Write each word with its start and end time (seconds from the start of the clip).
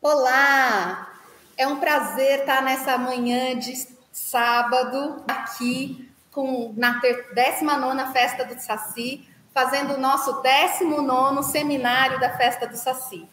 Olá! 0.00 1.08
É 1.56 1.66
um 1.66 1.80
prazer 1.80 2.40
estar 2.40 2.62
nessa 2.62 2.96
manhã 2.96 3.58
de 3.58 3.74
sábado 4.12 5.24
aqui 5.26 6.08
com 6.30 6.72
na 6.76 7.00
19 7.00 8.12
Festa 8.12 8.44
do 8.44 8.56
Saci, 8.60 9.28
fazendo 9.52 9.94
o 9.94 10.00
nosso 10.00 10.40
19 10.40 11.42
seminário 11.42 12.20
da 12.20 12.30
Festa 12.36 12.68
do 12.68 12.76
Saci. 12.76 13.28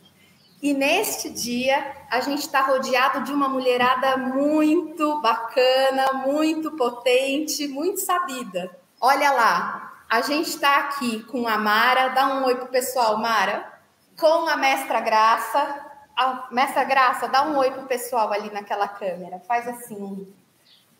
E 0.59 0.73
neste 0.73 1.29
dia 1.29 1.85
a 2.09 2.19
gente 2.21 2.39
está 2.39 2.61
rodeado 2.61 3.23
de 3.23 3.31
uma 3.31 3.47
mulherada 3.47 4.17
muito 4.17 5.21
bacana, 5.21 6.13
muito 6.13 6.71
potente, 6.71 7.67
muito 7.67 7.99
sabida. 7.99 8.75
Olha 8.99 9.31
lá, 9.31 10.03
a 10.09 10.21
gente 10.21 10.49
está 10.49 10.77
aqui 10.77 11.21
com 11.25 11.47
a 11.47 11.59
Mara, 11.59 12.07
dá 12.07 12.25
um 12.25 12.45
oi 12.45 12.55
pro 12.55 12.65
pessoal, 12.65 13.19
Mara. 13.19 13.71
Com 14.17 14.47
a 14.47 14.57
mestra 14.57 14.99
Graça, 15.01 15.84
a 16.15 16.47
mestra 16.51 16.83
Graça, 16.83 17.27
dá 17.27 17.43
um 17.43 17.57
oi 17.57 17.71
pro 17.71 17.83
pessoal 17.83 18.31
ali 18.31 18.49
naquela 18.51 18.87
câmera. 18.87 19.39
Faz 19.39 19.67
assim. 19.67 20.33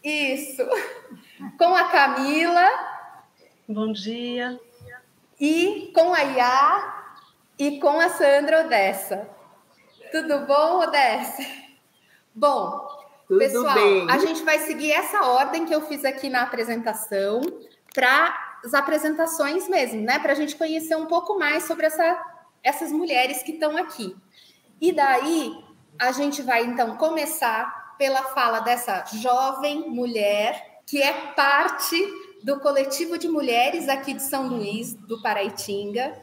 Isso. 0.04 0.62
Com 1.58 1.76
a 1.76 1.86
Camila. 1.86 2.70
Bom 3.68 3.92
dia. 3.92 4.60
E 5.40 5.92
com 5.94 6.14
a 6.14 6.22
Iá 6.22 7.04
e 7.58 7.80
com 7.80 8.00
a 8.00 8.10
Sandra 8.10 8.62
Odessa. 8.66 9.28
Tudo 10.12 10.46
bom, 10.46 10.80
Odessa? 10.80 11.44
Bom, 12.34 12.88
Tudo 13.28 13.40
pessoal, 13.40 13.74
bem. 13.74 14.10
a 14.10 14.18
gente 14.20 14.44
vai 14.44 14.60
seguir 14.60 14.92
essa 14.92 15.26
ordem 15.26 15.66
que 15.66 15.74
eu 15.74 15.82
fiz 15.82 16.06
aqui 16.06 16.30
na 16.30 16.44
apresentação 16.44 17.42
para 17.94 18.60
as 18.64 18.74
apresentações 18.74 19.68
mesmo, 19.68 20.02
né? 20.02 20.20
Para 20.20 20.34
a 20.34 20.36
gente 20.36 20.56
conhecer 20.56 20.96
um 20.96 21.06
pouco 21.06 21.38
mais 21.40 21.64
sobre 21.64 21.88
essa, 21.88 22.22
essas 22.64 22.92
mulheres 22.92 23.42
que 23.42 23.54
estão 23.54 23.76
aqui. 23.76 24.16
E 24.80 24.92
daí 24.92 25.64
a 26.00 26.12
gente 26.12 26.42
vai 26.42 26.64
então 26.66 26.98
começar 26.98 27.96
pela 27.98 28.24
fala 28.24 28.60
dessa 28.60 29.06
jovem 29.14 29.90
mulher 29.90 30.82
que 30.86 31.02
é 31.02 31.14
parte 31.34 31.96
do 32.44 32.60
coletivo 32.60 33.18
de 33.18 33.28
mulheres 33.28 33.90
aqui 33.90 34.14
de 34.14 34.22
São 34.22 34.48
Luís, 34.48 34.94
do 34.94 35.22
Paraitinga. 35.22 36.14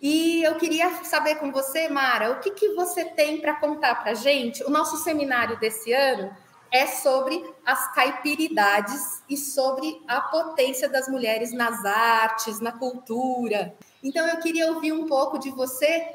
E 0.00 0.42
eu 0.42 0.54
queria 0.56 1.02
saber 1.02 1.36
com 1.36 1.50
você, 1.50 1.88
Mara, 1.88 2.30
o 2.30 2.40
que, 2.40 2.50
que 2.50 2.74
você 2.74 3.04
tem 3.04 3.40
para 3.40 3.56
contar 3.56 3.96
para 3.96 4.14
gente? 4.14 4.62
O 4.64 4.70
nosso 4.70 4.98
seminário 4.98 5.58
desse 5.58 5.92
ano 5.92 6.30
é 6.70 6.86
sobre 6.86 7.42
as 7.64 7.92
caipiridades 7.94 9.22
e 9.28 9.36
sobre 9.36 10.02
a 10.06 10.20
potência 10.20 10.88
das 10.88 11.08
mulheres 11.08 11.52
nas 11.52 11.84
artes, 11.84 12.60
na 12.60 12.72
cultura. 12.72 13.74
Então 14.02 14.26
eu 14.26 14.38
queria 14.38 14.72
ouvir 14.72 14.92
um 14.92 15.06
pouco 15.06 15.38
de 15.38 15.50
você 15.50 16.06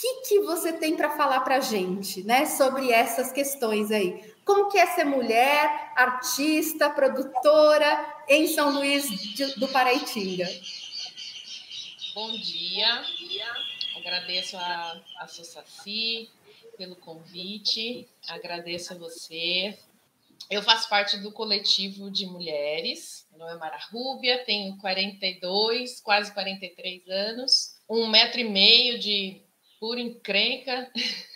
que, 0.00 0.20
que 0.22 0.40
você 0.40 0.72
tem 0.72 0.96
para 0.96 1.10
falar 1.16 1.40
para 1.40 1.56
a 1.56 1.60
gente, 1.60 2.22
né, 2.22 2.46
sobre 2.46 2.92
essas 2.92 3.32
questões 3.32 3.90
aí? 3.90 4.32
Como 4.44 4.70
que 4.70 4.78
é 4.78 4.86
ser 4.86 5.04
mulher, 5.04 5.92
artista, 5.96 6.88
produtora 6.88 8.22
em 8.28 8.46
São 8.46 8.70
Luís 8.70 9.04
do 9.56 9.66
Paraitinga? 9.68 10.48
Bom 12.14 12.32
dia, 12.32 13.04
agradeço 13.96 14.56
a, 14.56 15.00
a 15.18 15.26
Saci 15.26 16.30
pelo 16.76 16.94
convite, 16.96 18.08
agradeço 18.28 18.92
a 18.92 18.96
você. 18.96 19.76
Eu 20.48 20.62
faço 20.62 20.88
parte 20.88 21.18
do 21.18 21.32
coletivo 21.32 22.08
de 22.10 22.24
mulheres, 22.24 23.26
meu 23.32 23.40
nome 23.40 23.52
é 23.52 23.58
Mara 23.58 23.78
Rúbia, 23.90 24.44
tenho 24.44 24.78
42, 24.78 26.00
quase 26.00 26.32
43 26.32 27.08
anos, 27.08 27.76
um 27.88 28.06
metro 28.06 28.38
e 28.40 28.44
meio 28.44 28.98
de 28.98 29.42
por 29.78 29.98
encrenca. 29.98 30.90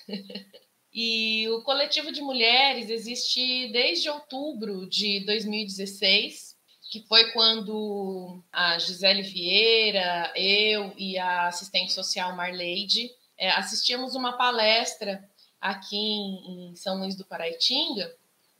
e 0.92 1.48
o 1.48 1.62
coletivo 1.62 2.12
de 2.12 2.20
mulheres 2.20 2.90
existe 2.90 3.68
desde 3.72 4.08
outubro 4.08 4.88
de 4.88 5.24
2016, 5.24 6.56
que 6.90 7.00
foi 7.06 7.30
quando 7.32 8.42
a 8.52 8.78
Gisele 8.78 9.22
Vieira, 9.22 10.32
eu 10.36 10.92
e 10.96 11.18
a 11.18 11.48
assistente 11.48 11.92
social 11.92 12.36
Marleide 12.36 13.10
é, 13.38 13.50
assistimos 13.50 14.14
uma 14.14 14.34
palestra 14.34 15.28
aqui 15.60 15.96
em, 15.96 16.74
São 16.76 16.98
Luís 16.98 17.16
do 17.16 17.24
Paraitinga, 17.24 18.14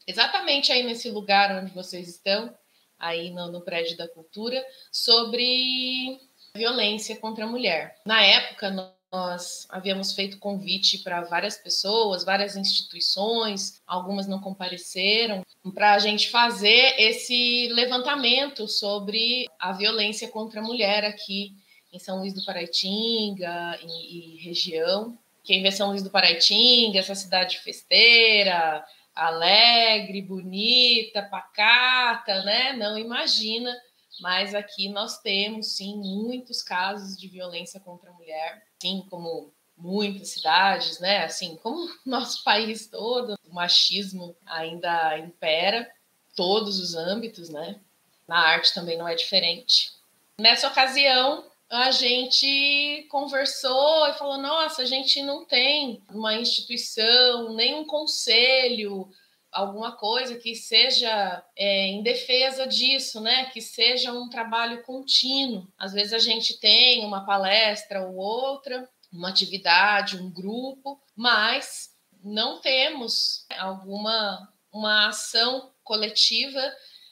exatamente 0.07 0.73
aí 0.73 0.83
nesse 0.83 1.11
lugar 1.11 1.63
onde 1.63 1.73
vocês 1.73 2.09
estão, 2.09 2.57
aí 2.99 3.31
no, 3.31 3.51
no 3.51 3.61
prédio 3.61 3.97
da 3.97 4.09
cultura, 4.09 4.65
sobre 4.91 6.21
violência 6.55 7.17
contra 7.17 7.45
a 7.45 7.49
mulher. 7.49 8.01
Na 8.05 8.23
época, 8.23 8.71
nós 9.13 9.67
havíamos 9.69 10.15
feito 10.15 10.39
convite 10.39 10.99
para 10.99 11.21
várias 11.21 11.59
pessoas, 11.59 12.25
várias 12.25 12.57
instituições, 12.57 13.83
algumas 13.87 14.27
não 14.27 14.41
compareceram, 14.41 15.45
para 15.75 15.93
a 15.93 15.99
gente 15.99 16.31
fazer 16.31 16.95
esse 16.99 17.69
levantamento 17.73 18.67
sobre 18.67 19.47
a 19.59 19.73
violência 19.73 20.29
contra 20.29 20.61
a 20.61 20.65
mulher 20.65 21.05
aqui 21.05 21.53
em 21.93 21.99
São 21.99 22.21
Luís 22.21 22.33
do 22.33 22.43
Paraitinga 22.43 23.79
e, 23.83 24.37
e 24.37 24.43
região. 24.43 25.19
Quem 25.45 25.63
vê 25.63 25.71
São 25.71 25.91
Luís 25.91 26.03
do 26.03 26.09
Paraitinga, 26.09 26.99
essa 26.99 27.15
cidade 27.15 27.59
festeira, 27.59 28.83
alegre, 29.15 30.23
bonita, 30.23 31.23
pacata, 31.23 32.43
né? 32.45 32.73
Não 32.73 32.99
imagina, 32.99 33.77
mas 34.21 34.55
aqui 34.55 34.89
nós 34.89 35.21
temos 35.21 35.77
sim 35.77 35.97
muitos 35.97 36.63
casos 36.63 37.17
de 37.17 37.29
violência 37.29 37.81
contra 37.81 38.11
a 38.11 38.15
mulher 38.15 38.63
assim 38.83 39.07
como 39.09 39.53
muitas 39.77 40.31
cidades, 40.31 40.99
né? 41.01 41.25
Assim 41.25 41.57
como 41.57 41.89
nosso 42.05 42.43
país 42.45 42.87
todo, 42.87 43.39
o 43.49 43.55
machismo 43.55 44.37
ainda 44.45 45.19
impera 45.19 45.91
todos 46.37 46.79
os 46.79 46.95
âmbitos, 46.95 47.49
né? 47.49 47.81
Na 48.27 48.39
arte 48.39 48.75
também 48.75 48.99
não 48.99 49.07
é 49.07 49.15
diferente. 49.15 49.93
Nessa 50.39 50.69
ocasião, 50.69 51.45
a 51.69 51.91
gente 51.91 53.07
conversou 53.11 54.07
e 54.09 54.15
falou: 54.15 54.39
nossa, 54.39 54.83
a 54.83 54.87
gente 54.87 55.23
não 55.23 55.45
tem 55.45 56.03
uma 56.11 56.35
instituição, 56.35 57.55
nem 57.55 57.75
um 57.75 57.85
conselho, 57.85 59.09
alguma 59.53 59.93
coisa 59.93 60.37
que 60.37 60.55
seja 60.55 61.45
é, 61.57 61.87
em 61.87 62.03
defesa 62.03 62.67
disso, 62.67 63.21
né? 63.21 63.47
Que 63.47 63.61
seja 63.61 64.13
um 64.13 64.29
trabalho 64.29 64.83
contínuo. 64.83 65.69
Às 65.79 65.93
vezes 65.93 66.13
a 66.13 66.19
gente 66.19 66.59
tem 66.59 67.05
uma 67.05 67.27
palestra 67.27 68.07
ou 68.07 68.17
outra, 68.17 68.89
uma 69.13 69.29
atividade, 69.29 70.17
um 70.17 70.31
grupo, 70.31 71.01
mas 71.15 71.91
não 72.25 72.61
temos 72.61 73.47
alguma 73.59 74.49
uma 74.73 75.09
ação 75.09 75.71
coletiva 75.85 76.61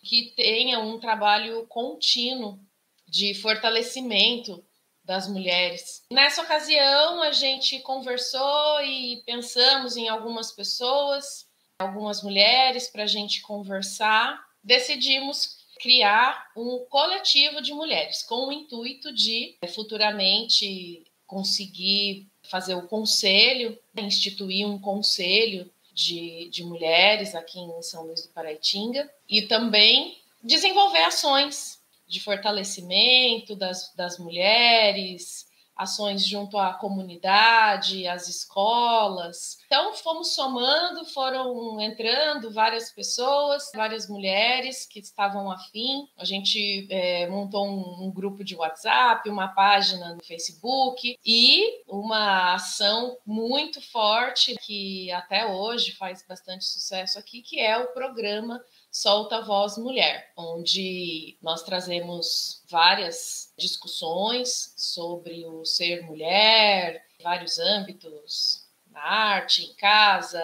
que 0.02 0.32
tenha 0.34 0.80
um 0.80 0.98
trabalho 0.98 1.66
contínuo 1.66 2.58
de 3.06 3.34
fortalecimento 3.34 4.64
das 5.04 5.28
mulheres. 5.28 6.04
Nessa 6.10 6.42
ocasião, 6.42 7.22
a 7.22 7.32
gente 7.32 7.80
conversou 7.80 8.80
e 8.82 9.22
pensamos 9.26 9.96
em 9.96 10.08
algumas 10.08 10.52
pessoas 10.52 11.49
algumas 11.80 12.22
mulheres 12.22 12.88
para 12.88 13.04
a 13.04 13.06
gente 13.06 13.40
conversar, 13.40 14.38
decidimos 14.62 15.58
criar 15.80 16.50
um 16.54 16.84
coletivo 16.90 17.62
de 17.62 17.72
mulheres 17.72 18.22
com 18.22 18.48
o 18.48 18.52
intuito 18.52 19.12
de 19.12 19.56
futuramente 19.74 21.04
conseguir 21.26 22.28
fazer 22.42 22.74
o 22.74 22.86
conselho, 22.86 23.78
instituir 23.96 24.66
um 24.66 24.78
conselho 24.78 25.70
de, 25.92 26.48
de 26.50 26.62
mulheres 26.62 27.34
aqui 27.34 27.58
em 27.58 27.82
São 27.82 28.04
Luís 28.04 28.26
do 28.26 28.32
Paraitinga 28.32 29.10
e 29.28 29.42
também 29.42 30.18
desenvolver 30.42 31.04
ações 31.04 31.80
de 32.06 32.20
fortalecimento 32.20 33.54
das, 33.54 33.94
das 33.94 34.18
mulheres, 34.18 35.46
ações 35.80 36.26
junto 36.26 36.58
à 36.58 36.74
comunidade, 36.74 38.06
às 38.06 38.28
escolas. 38.28 39.58
Então, 39.64 39.94
fomos 39.94 40.34
somando, 40.34 41.06
foram 41.06 41.80
entrando 41.80 42.52
várias 42.52 42.92
pessoas, 42.92 43.70
várias 43.74 44.06
mulheres 44.06 44.84
que 44.86 45.00
estavam 45.00 45.50
afim. 45.50 46.06
A 46.18 46.24
gente 46.24 46.86
é, 46.90 47.26
montou 47.28 47.66
um, 47.66 48.04
um 48.04 48.10
grupo 48.10 48.44
de 48.44 48.54
WhatsApp, 48.54 49.28
uma 49.30 49.48
página 49.48 50.14
no 50.14 50.22
Facebook 50.22 51.18
e 51.24 51.82
uma 51.88 52.54
ação 52.54 53.16
muito 53.24 53.80
forte 53.80 54.54
que 54.56 55.10
até 55.12 55.46
hoje 55.46 55.92
faz 55.92 56.22
bastante 56.28 56.66
sucesso 56.66 57.18
aqui, 57.18 57.40
que 57.40 57.58
é 57.58 57.78
o 57.78 57.92
programa 57.94 58.62
Solta 58.90 59.36
a 59.36 59.40
Voz 59.40 59.78
Mulher, 59.78 60.32
onde 60.36 61.38
nós 61.40 61.62
trazemos 61.62 62.62
várias 62.68 63.52
discussões 63.56 64.74
sobre 64.76 65.46
o 65.46 65.64
ser 65.64 66.02
mulher, 66.02 67.04
vários 67.22 67.58
âmbitos, 67.58 68.68
na 68.90 69.00
arte, 69.00 69.62
em 69.62 69.74
casa, 69.74 70.42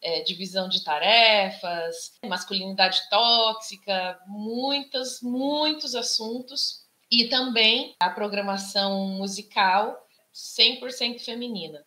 é, 0.00 0.22
divisão 0.22 0.68
de 0.68 0.84
tarefas, 0.84 2.12
masculinidade 2.24 3.00
tóxica, 3.10 4.20
muitos, 4.28 5.20
muitos 5.20 5.96
assuntos. 5.96 6.86
E 7.10 7.28
também 7.28 7.96
a 7.98 8.10
programação 8.10 9.08
musical 9.08 9.96
100% 10.32 11.24
feminina. 11.24 11.84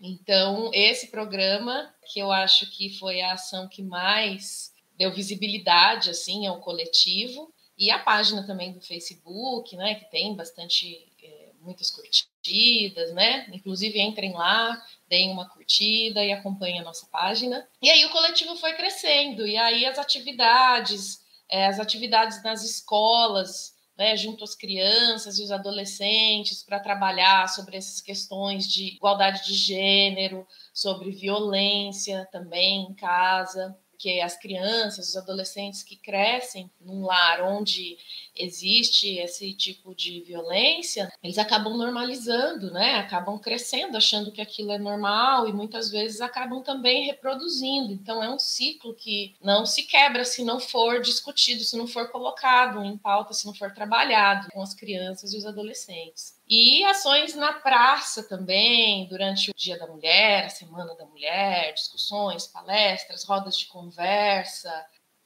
Então, 0.00 0.70
esse 0.74 1.10
programa, 1.10 1.94
que 2.12 2.18
eu 2.18 2.30
acho 2.30 2.70
que 2.70 2.98
foi 2.98 3.22
a 3.22 3.32
ação 3.32 3.68
que 3.68 3.82
mais 3.82 4.73
deu 4.96 5.12
visibilidade 5.12 6.10
assim 6.10 6.46
ao 6.46 6.60
coletivo, 6.60 7.52
e 7.76 7.90
a 7.90 7.98
página 7.98 8.46
também 8.46 8.72
do 8.72 8.80
Facebook, 8.80 9.76
né, 9.76 9.96
que 9.96 10.10
tem 10.10 10.34
bastante 10.34 11.12
é, 11.22 11.50
muitas 11.60 11.90
curtidas, 11.90 13.12
né? 13.12 13.46
Inclusive 13.52 14.00
entrem 14.00 14.32
lá, 14.32 14.80
deem 15.08 15.32
uma 15.32 15.48
curtida 15.48 16.24
e 16.24 16.30
acompanhem 16.30 16.80
a 16.80 16.84
nossa 16.84 17.06
página. 17.08 17.66
E 17.82 17.90
aí 17.90 18.04
o 18.04 18.10
coletivo 18.10 18.54
foi 18.56 18.74
crescendo, 18.74 19.46
e 19.46 19.56
aí 19.56 19.84
as 19.86 19.98
atividades, 19.98 21.18
é, 21.50 21.66
as 21.66 21.80
atividades 21.80 22.42
nas 22.44 22.62
escolas, 22.62 23.74
né, 23.98 24.16
junto 24.16 24.44
às 24.44 24.54
crianças 24.54 25.38
e 25.38 25.42
os 25.42 25.50
adolescentes 25.50 26.62
para 26.64 26.80
trabalhar 26.80 27.48
sobre 27.48 27.76
essas 27.76 28.00
questões 28.00 28.66
de 28.66 28.96
igualdade 28.96 29.44
de 29.44 29.54
gênero, 29.54 30.46
sobre 30.72 31.10
violência 31.12 32.28
também 32.30 32.88
em 32.90 32.94
casa 32.94 33.76
porque 34.04 34.20
as 34.20 34.36
crianças, 34.36 35.08
os 35.08 35.16
adolescentes 35.16 35.82
que 35.82 35.96
crescem 35.96 36.70
num 36.78 37.06
lar 37.06 37.40
onde 37.40 37.96
existe 38.36 39.18
esse 39.18 39.52
tipo 39.54 39.94
de 39.94 40.20
violência, 40.20 41.10
eles 41.22 41.38
acabam 41.38 41.76
normalizando, 41.76 42.70
né? 42.70 42.96
Acabam 42.96 43.38
crescendo 43.38 43.96
achando 43.96 44.32
que 44.32 44.40
aquilo 44.40 44.72
é 44.72 44.78
normal 44.78 45.48
e 45.48 45.52
muitas 45.52 45.90
vezes 45.90 46.20
acabam 46.20 46.62
também 46.62 47.06
reproduzindo. 47.06 47.92
Então 47.92 48.22
é 48.22 48.28
um 48.28 48.38
ciclo 48.38 48.94
que 48.94 49.34
não 49.42 49.64
se 49.66 49.84
quebra 49.84 50.24
se 50.24 50.44
não 50.44 50.58
for 50.60 51.00
discutido, 51.00 51.62
se 51.62 51.76
não 51.76 51.86
for 51.86 52.10
colocado 52.10 52.82
em 52.84 52.96
pauta, 52.96 53.32
se 53.32 53.46
não 53.46 53.54
for 53.54 53.72
trabalhado 53.72 54.48
com 54.52 54.62
as 54.62 54.74
crianças 54.74 55.32
e 55.32 55.36
os 55.36 55.46
adolescentes. 55.46 56.34
E 56.48 56.84
ações 56.84 57.34
na 57.34 57.54
praça 57.54 58.22
também, 58.22 59.08
durante 59.08 59.50
o 59.50 59.54
Dia 59.56 59.78
da 59.78 59.86
Mulher, 59.86 60.44
a 60.44 60.50
Semana 60.50 60.94
da 60.94 61.06
Mulher, 61.06 61.72
discussões, 61.72 62.46
palestras, 62.46 63.24
rodas 63.24 63.56
de 63.56 63.66
conversa, 63.66 64.70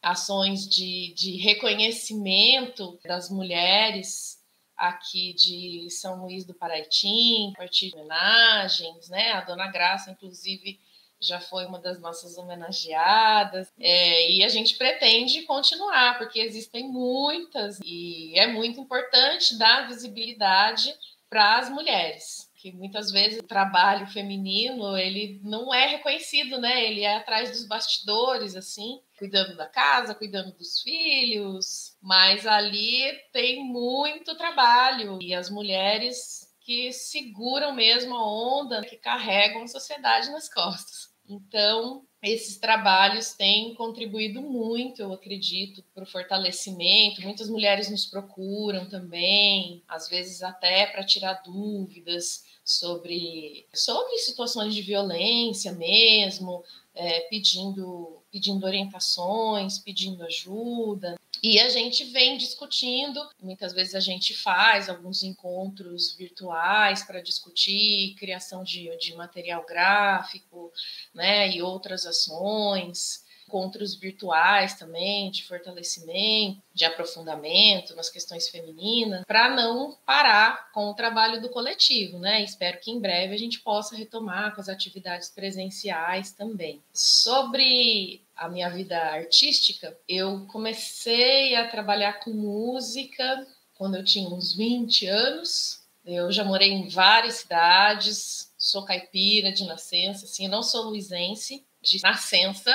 ações 0.02 0.68
de, 0.68 1.12
de 1.14 1.36
reconhecimento 1.36 2.98
das 3.04 3.30
mulheres 3.30 4.38
aqui 4.76 5.34
de 5.34 5.90
São 5.90 6.22
Luís 6.22 6.44
do 6.44 6.54
Paraitim, 6.54 7.52
a 7.54 7.58
partir 7.58 7.90
de 7.90 7.96
homenagens, 7.96 9.08
né? 9.08 9.32
A 9.32 9.40
Dona 9.40 9.66
Graça, 9.66 10.10
inclusive, 10.10 10.78
já 11.20 11.40
foi 11.40 11.66
uma 11.66 11.80
das 11.80 12.00
nossas 12.00 12.38
homenageadas, 12.38 13.72
é, 13.78 14.30
e 14.30 14.44
a 14.44 14.48
gente 14.48 14.76
pretende 14.76 15.42
continuar, 15.42 16.16
porque 16.16 16.38
existem 16.38 16.88
muitas, 16.88 17.80
e 17.84 18.38
é 18.38 18.46
muito 18.46 18.80
importante 18.80 19.58
dar 19.58 19.88
visibilidade 19.88 20.94
para 21.28 21.58
as 21.58 21.68
mulheres, 21.68 22.48
que 22.54 22.70
muitas 22.72 23.10
vezes 23.10 23.40
o 23.40 23.46
trabalho 23.46 24.06
feminino 24.06 24.96
ele 24.96 25.40
não 25.42 25.74
é 25.74 25.86
reconhecido, 25.86 26.60
né? 26.60 26.84
Ele 26.84 27.02
é 27.02 27.16
atrás 27.16 27.50
dos 27.50 27.66
bastidores, 27.66 28.54
assim, 28.54 29.00
cuidando 29.18 29.56
da 29.56 29.66
casa, 29.66 30.14
cuidando 30.14 30.56
dos 30.56 30.80
filhos, 30.80 31.96
mas 32.00 32.46
ali 32.46 33.12
tem 33.32 33.64
muito 33.64 34.36
trabalho 34.36 35.18
e 35.20 35.34
as 35.34 35.50
mulheres 35.50 36.48
que 36.60 36.92
seguram 36.92 37.74
mesmo 37.74 38.14
a 38.14 38.60
onda, 38.60 38.82
que 38.82 38.96
carregam 38.96 39.62
a 39.62 39.66
sociedade 39.66 40.30
nas 40.30 40.52
costas. 40.52 41.08
Então, 41.28 42.06
esses 42.22 42.58
trabalhos 42.58 43.34
têm 43.34 43.74
contribuído 43.74 44.40
muito, 44.40 45.02
eu 45.02 45.12
acredito, 45.12 45.84
para 45.94 46.04
o 46.04 46.06
fortalecimento. 46.06 47.20
Muitas 47.20 47.48
mulheres 47.48 47.90
nos 47.90 48.06
procuram 48.06 48.88
também, 48.88 49.82
às 49.86 50.08
vezes 50.08 50.42
até 50.42 50.86
para 50.86 51.04
tirar 51.04 51.42
dúvidas 51.44 52.44
sobre, 52.68 53.66
sobre 53.72 54.18
situações 54.18 54.74
de 54.74 54.82
violência 54.82 55.72
mesmo, 55.72 56.62
é, 56.94 57.20
pedindo, 57.20 58.22
pedindo 58.30 58.66
orientações, 58.66 59.78
pedindo 59.78 60.22
ajuda. 60.22 61.18
E 61.42 61.58
a 61.60 61.70
gente 61.70 62.04
vem 62.04 62.36
discutindo, 62.36 63.26
muitas 63.40 63.72
vezes 63.72 63.94
a 63.94 64.00
gente 64.00 64.34
faz 64.34 64.90
alguns 64.90 65.22
encontros 65.22 66.14
virtuais 66.14 67.02
para 67.04 67.22
discutir 67.22 68.14
criação 68.18 68.62
de, 68.62 68.94
de 68.98 69.14
material 69.14 69.64
gráfico, 69.64 70.70
né, 71.14 71.48
e 71.50 71.62
outras 71.62 72.04
ações 72.04 73.26
encontros 73.48 73.94
virtuais 73.94 74.74
também, 74.74 75.30
de 75.30 75.42
fortalecimento, 75.44 76.60
de 76.74 76.84
aprofundamento 76.84 77.96
nas 77.96 78.10
questões 78.10 78.48
femininas, 78.48 79.24
para 79.26 79.48
não 79.48 79.96
parar 80.04 80.70
com 80.72 80.90
o 80.90 80.94
trabalho 80.94 81.40
do 81.40 81.48
coletivo, 81.48 82.18
né? 82.18 82.44
Espero 82.44 82.78
que 82.78 82.90
em 82.90 83.00
breve 83.00 83.34
a 83.34 83.38
gente 83.38 83.60
possa 83.60 83.96
retomar 83.96 84.54
com 84.54 84.60
as 84.60 84.68
atividades 84.68 85.30
presenciais 85.30 86.30
também. 86.30 86.82
Sobre 86.92 88.22
a 88.36 88.48
minha 88.48 88.68
vida 88.68 88.98
artística, 88.98 89.98
eu 90.06 90.46
comecei 90.46 91.56
a 91.56 91.66
trabalhar 91.66 92.20
com 92.20 92.30
música 92.30 93.46
quando 93.74 93.96
eu 93.96 94.04
tinha 94.04 94.28
uns 94.28 94.54
20 94.54 95.06
anos. 95.06 95.82
Eu 96.04 96.30
já 96.30 96.44
morei 96.44 96.70
em 96.70 96.88
várias 96.88 97.36
cidades, 97.36 98.52
sou 98.58 98.84
caipira 98.84 99.52
de 99.52 99.64
nascença, 99.64 100.26
assim, 100.26 100.48
não 100.48 100.62
sou 100.62 100.84
luizense 100.84 101.66
de 101.82 102.02
nascença, 102.02 102.72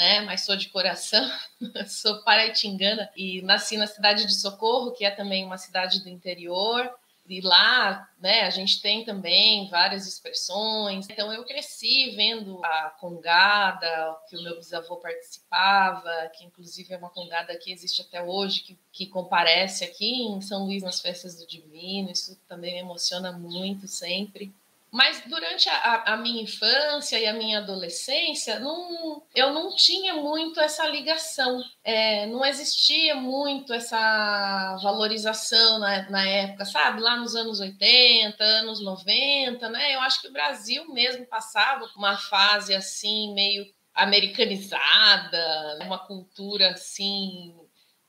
né? 0.00 0.22
Mas 0.22 0.46
sou 0.46 0.56
de 0.56 0.70
coração, 0.70 1.30
sou 1.86 2.22
paraitingana 2.22 3.10
e 3.14 3.42
nasci 3.42 3.76
na 3.76 3.86
cidade 3.86 4.26
de 4.26 4.34
Socorro, 4.34 4.92
que 4.92 5.04
é 5.04 5.10
também 5.10 5.44
uma 5.44 5.58
cidade 5.58 6.02
do 6.02 6.08
interior. 6.08 6.90
E 7.28 7.42
lá, 7.42 8.08
né, 8.18 8.40
a 8.40 8.50
gente 8.50 8.80
tem 8.80 9.04
também 9.04 9.68
várias 9.68 10.08
expressões. 10.08 11.06
Então 11.08 11.30
eu 11.30 11.44
cresci 11.44 12.12
vendo 12.16 12.64
a 12.64 12.96
congada 12.98 14.16
que 14.28 14.38
o 14.38 14.42
meu 14.42 14.56
bisavô 14.56 14.96
participava, 14.96 16.10
que 16.34 16.46
inclusive 16.46 16.94
é 16.94 16.96
uma 16.96 17.10
congada 17.10 17.54
que 17.56 17.70
existe 17.70 18.00
até 18.00 18.22
hoje, 18.22 18.62
que, 18.62 18.78
que 18.90 19.06
comparece 19.06 19.84
aqui 19.84 20.22
em 20.22 20.40
São 20.40 20.64
Luís 20.64 20.82
nas 20.82 20.98
festas 21.00 21.36
do 21.36 21.46
Divino. 21.46 22.10
Isso 22.10 22.40
também 22.48 22.72
me 22.72 22.80
emociona 22.80 23.30
muito 23.30 23.86
sempre. 23.86 24.50
Mas 24.92 25.22
durante 25.26 25.68
a, 25.68 26.14
a, 26.14 26.16
minha 26.16 26.42
infância 26.42 27.16
e 27.16 27.24
a 27.24 27.32
minha 27.32 27.58
adolescência, 27.58 28.58
não, 28.58 29.22
eu 29.34 29.52
não 29.52 29.74
tinha 29.76 30.14
muito 30.14 30.60
essa 30.60 30.84
ligação, 30.88 31.62
é, 31.84 32.26
não 32.26 32.44
existia 32.44 33.14
muito 33.14 33.72
essa 33.72 34.76
valorização 34.82 35.78
na, 35.78 36.10
na, 36.10 36.26
época, 36.28 36.64
sabe? 36.64 37.00
Lá 37.00 37.16
nos 37.16 37.36
anos 37.36 37.60
80, 37.60 38.42
anos 38.42 38.82
90, 38.82 39.68
né? 39.68 39.94
Eu 39.94 40.00
acho 40.00 40.20
que 40.20 40.28
o 40.28 40.32
Brasil 40.32 40.92
mesmo 40.92 41.24
passava 41.24 41.86
por 41.86 41.96
uma 41.96 42.16
fase 42.16 42.74
assim, 42.74 43.32
meio 43.32 43.64
americanizada, 43.94 45.78
uma 45.82 45.98
cultura 45.98 46.70
assim, 46.70 47.54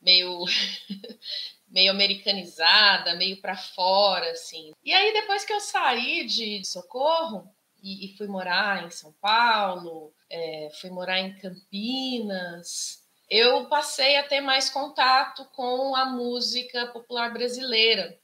meio 0.02 0.46
meio 1.72 1.92
americanizada, 1.92 3.16
meio 3.16 3.42
para 3.42 3.56
fora, 3.56 4.30
assim. 4.32 4.74
E 4.84 4.94
aí, 4.94 5.14
depois 5.14 5.46
que 5.46 5.54
eu 5.54 5.60
saí 5.60 6.26
de 6.26 6.64
Socorro 6.66 7.50
e, 7.82 8.06
e 8.06 8.18
fui 8.18 8.28
morar 8.28 8.86
em 8.86 8.92
São 8.92 9.14
Paulo, 9.14 10.14
é, 10.30 10.70
fui 10.80 10.90
morar 10.90 11.20
em 11.20 11.34
Campinas, 11.38 13.02
eu 13.32 13.66
passei 13.68 14.18
a 14.18 14.28
ter 14.28 14.42
mais 14.42 14.70
contato 14.70 15.46
com 15.56 15.96
a 15.96 16.06
música 16.06 16.88
popular 16.88 17.32
brasileira 17.32 18.20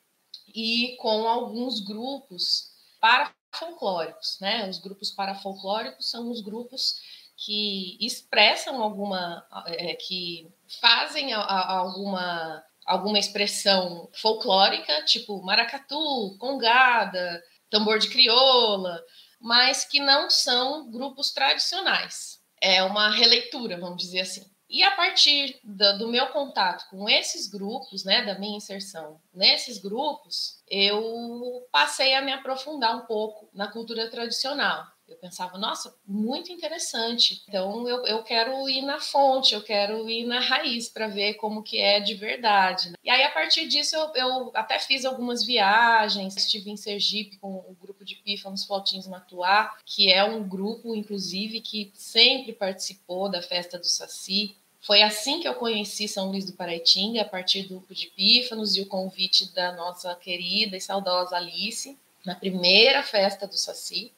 e 0.53 0.97
com 0.99 1.25
alguns 1.25 1.79
grupos 1.79 2.73
parafolclóricos, 2.99 4.37
né? 4.41 4.69
Os 4.69 4.79
grupos 4.79 5.09
parafolclóricos 5.09 6.09
são 6.09 6.29
os 6.29 6.41
grupos 6.41 6.99
que 7.37 7.97
expressam 8.01 8.81
alguma, 8.81 9.47
é, 9.67 9.93
que 9.93 10.51
fazem 10.81 11.33
a, 11.33 11.39
a, 11.39 11.77
alguma 11.77 12.61
alguma 12.87 13.19
expressão 13.19 14.09
folclórica, 14.13 15.03
tipo 15.03 15.43
maracatu, 15.43 16.37
congada, 16.39 17.43
tambor 17.69 17.99
de 17.99 18.09
crioula, 18.09 19.03
mas 19.39 19.83
que 19.83 19.99
não 19.99 20.29
são 20.29 20.89
grupos 20.89 21.31
tradicionais. 21.31 22.39
É 22.61 22.81
uma 22.81 23.09
releitura, 23.09 23.77
vamos 23.77 24.01
dizer 24.01 24.21
assim. 24.21 24.49
E 24.69 24.83
a 24.83 24.91
partir 24.91 25.59
do, 25.63 26.09
meu 26.09 26.27
contato 26.27 26.89
com 26.89 27.07
esses 27.07 27.47
grupos, 27.47 28.03
né, 28.03 28.25
da 28.25 28.37
minha 28.37 28.57
inserção 28.57 29.21
nesses 29.33 29.77
grupos, 29.77 30.61
eu 30.69 31.65
passei 31.71 32.13
a 32.13 32.21
me 32.21 32.33
aprofundar 32.33 32.95
um 32.97 33.05
pouco 33.05 33.49
na 33.53 33.69
cultura 33.71 34.09
tradicional. 34.09 34.85
Eu 35.07 35.15
pensava, 35.15 35.57
nossa, 35.57 35.95
muito 36.05 36.51
interessante. 36.51 37.41
Então 37.47 37.87
eu, 37.87 38.05
eu 38.05 38.23
quero 38.23 38.67
ir 38.69 38.81
na 38.81 38.99
fonte, 38.99 39.53
eu 39.53 39.63
quero 39.63 40.09
ir 40.09 40.25
na 40.25 40.39
raiz 40.39 40.89
para 40.89 41.07
ver 41.07 41.35
como 41.35 41.63
que 41.63 41.79
é 41.79 41.99
de 41.99 42.13
verdade. 42.13 42.89
Né? 42.89 42.95
E 43.03 43.09
aí, 43.09 43.23
a 43.23 43.31
partir 43.31 43.67
disso, 43.67 43.95
eu, 43.95 44.13
eu, 44.15 44.51
até 44.53 44.77
fiz 44.79 45.05
algumas 45.05 45.45
viagens. 45.45 46.35
Estive 46.35 46.69
em 46.69 46.77
Sergipe 46.77 47.37
com 47.37 47.55
o 47.55 47.77
grupo 47.79 48.03
de 48.03 48.15
Pífanos 48.15 48.65
Flautinhos 48.65 49.07
Matuá, 49.07 49.77
que 49.85 50.11
é 50.11 50.23
um 50.23 50.47
grupo, 50.47 50.93
inclusive, 50.93 51.61
que 51.61 51.91
sempre 51.93 52.51
participou 52.51 53.29
da 53.29 53.41
festa 53.41 53.79
do 53.79 53.85
Saci. 53.85 54.57
Foi 54.81 55.01
assim 55.01 55.39
que 55.39 55.47
eu 55.47 55.55
conheci 55.55 56.07
São 56.07 56.29
Luís 56.29 56.45
do 56.45 56.53
Paraitinga, 56.53 57.21
a 57.21 57.25
partir 57.25 57.63
do 57.63 57.75
grupo 57.75 57.93
de 57.93 58.07
Pífanos 58.07 58.75
e 58.75 58.81
o 58.81 58.85
convite 58.85 59.53
da 59.53 59.71
nossa 59.71 60.13
querida 60.15 60.77
e 60.77 60.81
saudosa 60.81 61.35
Alice, 61.35 61.97
na 62.25 62.35
primeira 62.35 63.03
festa 63.03 63.47
do 63.47 63.57
Saci. 63.57 64.11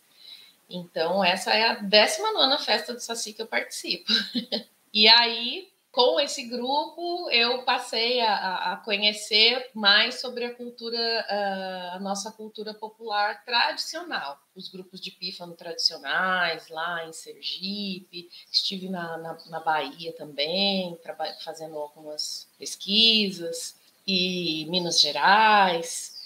Então, 0.70 1.24
essa 1.24 1.52
é 1.52 1.68
a 1.70 1.74
19 1.76 2.64
festa 2.64 2.94
do 2.94 3.00
Saci 3.00 3.34
que 3.34 3.42
eu 3.42 3.48
participo. 3.48 4.12
e 4.94 5.08
aí, 5.08 5.68
com 5.92 6.20
esse 6.20 6.44
grupo, 6.44 7.30
eu 7.32 7.64
passei 7.64 8.22
a, 8.22 8.74
a, 8.74 8.78
conhecer 8.78 9.72
mais 9.74 10.22
sobre 10.22 10.46
a 10.46 10.54
cultura, 10.54 11.26
a 11.94 12.00
nossa 12.00 12.32
cultura 12.32 12.74
popular 12.74 13.44
tradicional. 13.44 14.40
Os 14.56 14.70
grupos 14.70 15.02
de 15.02 15.10
pífano 15.10 15.56
tradicionais, 15.56 16.68
lá 16.70 17.08
em 17.08 17.14
Sergipe, 17.14 18.30
estive 18.52 18.88
na, 18.88 19.18
na, 19.18 19.38
na 19.48 19.60
Bahia 19.60 20.14
também, 20.14 20.98
fazendo 21.44 21.78
algumas 21.78 22.48
pesquisas, 22.60 23.76
e 24.06 24.66
Minas 24.70 25.00
Gerais. 25.00 26.19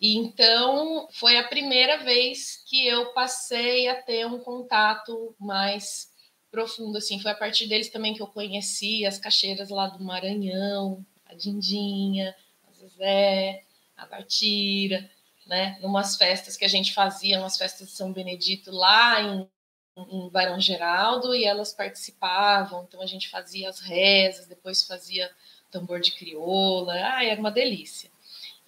Então 0.00 1.08
foi 1.12 1.36
a 1.36 1.46
primeira 1.46 1.98
vez 1.98 2.62
que 2.66 2.86
eu 2.86 3.12
passei 3.12 3.86
a 3.88 4.00
ter 4.00 4.26
um 4.26 4.38
contato 4.38 5.34
mais 5.38 6.10
profundo, 6.50 6.98
assim, 6.98 7.20
foi 7.20 7.30
a 7.30 7.36
partir 7.36 7.66
deles 7.68 7.90
também 7.90 8.14
que 8.14 8.22
eu 8.22 8.26
conheci 8.26 9.06
as 9.06 9.18
caixeiras 9.18 9.68
lá 9.68 9.88
do 9.88 10.02
Maranhão, 10.02 11.04
a 11.24 11.34
Dindinha, 11.34 12.34
a 12.66 12.72
Zezé, 12.72 13.62
a 13.96 14.06
Bartira, 14.06 15.08
né, 15.46 15.78
numas 15.80 16.16
festas 16.16 16.56
que 16.56 16.64
a 16.64 16.68
gente 16.68 16.92
fazia, 16.92 17.38
umas 17.38 17.56
festas 17.56 17.88
de 17.88 17.94
São 17.94 18.12
Benedito 18.12 18.70
lá 18.72 19.20
em, 19.22 19.48
em 19.96 20.28
Barão 20.30 20.60
Geraldo, 20.60 21.34
e 21.34 21.44
elas 21.44 21.72
participavam, 21.72 22.84
então 22.84 23.00
a 23.00 23.06
gente 23.06 23.28
fazia 23.28 23.68
as 23.68 23.80
rezas, 23.80 24.46
depois 24.46 24.82
fazia 24.82 25.30
tambor 25.70 26.00
de 26.00 26.12
crioula, 26.12 26.94
ah, 26.94 27.24
era 27.24 27.38
uma 27.38 27.50
delícia. 27.50 28.10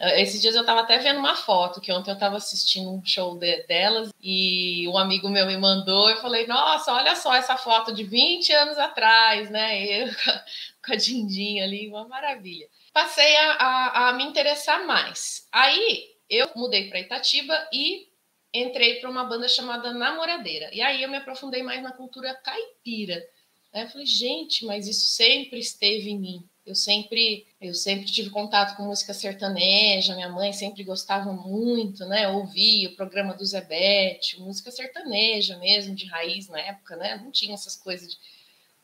Ah, 0.02 0.20
esses 0.20 0.42
dias 0.42 0.56
eu 0.56 0.62
estava 0.62 0.80
até 0.80 0.98
vendo 0.98 1.20
uma 1.20 1.36
foto, 1.36 1.80
que 1.80 1.92
ontem 1.92 2.10
eu 2.10 2.14
estava 2.14 2.36
assistindo 2.36 2.90
um 2.90 3.04
show 3.04 3.38
de, 3.38 3.62
delas 3.68 4.12
e 4.20 4.88
um 4.88 4.98
amigo 4.98 5.28
meu 5.28 5.46
me 5.46 5.56
mandou 5.56 6.10
e 6.10 6.16
falei, 6.16 6.44
nossa, 6.44 6.92
olha 6.92 7.14
só 7.14 7.32
essa 7.32 7.56
foto 7.56 7.94
de 7.94 8.02
20 8.02 8.52
anos 8.52 8.78
atrás, 8.78 9.48
né? 9.48 10.02
Eu 10.02 10.08
com 10.84 10.92
a 10.92 10.96
Dindinha 10.96 11.62
ali, 11.62 11.88
uma 11.88 12.08
maravilha. 12.08 12.68
Passei 12.92 13.36
a, 13.36 13.52
a, 13.52 14.08
a 14.08 14.12
me 14.14 14.24
interessar 14.24 14.84
mais. 14.84 15.46
Aí 15.52 16.10
eu 16.28 16.50
mudei 16.56 16.88
para 16.88 16.98
Itatiba 16.98 17.54
e 17.72 18.08
entrei 18.52 18.96
para 18.96 19.08
uma 19.08 19.22
banda 19.22 19.46
chamada 19.46 19.94
Namoradeira. 19.94 20.68
E 20.74 20.82
aí 20.82 21.00
eu 21.04 21.08
me 21.08 21.18
aprofundei 21.18 21.62
mais 21.62 21.80
na 21.80 21.92
cultura 21.92 22.34
caipira. 22.34 23.24
Aí 23.72 23.82
eu 23.82 23.88
falei, 23.88 24.06
gente, 24.06 24.66
mas 24.66 24.88
isso 24.88 25.06
sempre 25.14 25.60
esteve 25.60 26.10
em 26.10 26.18
mim. 26.18 26.48
Eu 26.64 26.76
sempre, 26.76 27.44
eu 27.60 27.74
sempre 27.74 28.06
tive 28.06 28.30
contato 28.30 28.76
com 28.76 28.84
música 28.84 29.12
sertaneja, 29.12 30.14
minha 30.14 30.28
mãe 30.28 30.52
sempre 30.52 30.84
gostava 30.84 31.32
muito, 31.32 32.06
né? 32.06 32.28
Ouvia 32.28 32.88
o 32.88 32.94
programa 32.94 33.34
do 33.34 33.44
Zebete, 33.44 34.40
música 34.40 34.70
sertaneja 34.70 35.58
mesmo, 35.58 35.94
de 35.94 36.06
raiz 36.06 36.48
na 36.48 36.60
época, 36.60 36.94
né? 36.96 37.16
Não 37.16 37.32
tinha 37.32 37.54
essas 37.54 37.74
coisas 37.74 38.12
de 38.12 38.16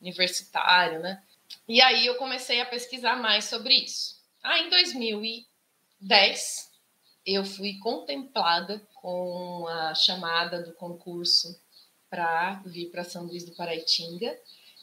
universitário, 0.00 0.98
né? 0.98 1.22
E 1.68 1.80
aí 1.80 2.04
eu 2.04 2.16
comecei 2.16 2.60
a 2.60 2.66
pesquisar 2.66 3.16
mais 3.16 3.44
sobre 3.44 3.74
isso. 3.74 4.18
Aí 4.42 4.66
em 4.66 4.70
2010 4.70 6.68
eu 7.24 7.44
fui 7.44 7.78
contemplada 7.78 8.80
com 8.94 9.66
a 9.68 9.94
chamada 9.94 10.62
do 10.62 10.72
concurso 10.72 11.60
para 12.10 12.60
vir 12.66 12.90
para 12.90 13.04
São 13.04 13.24
Luís 13.24 13.44
do 13.44 13.54
Paraitinga 13.54 14.36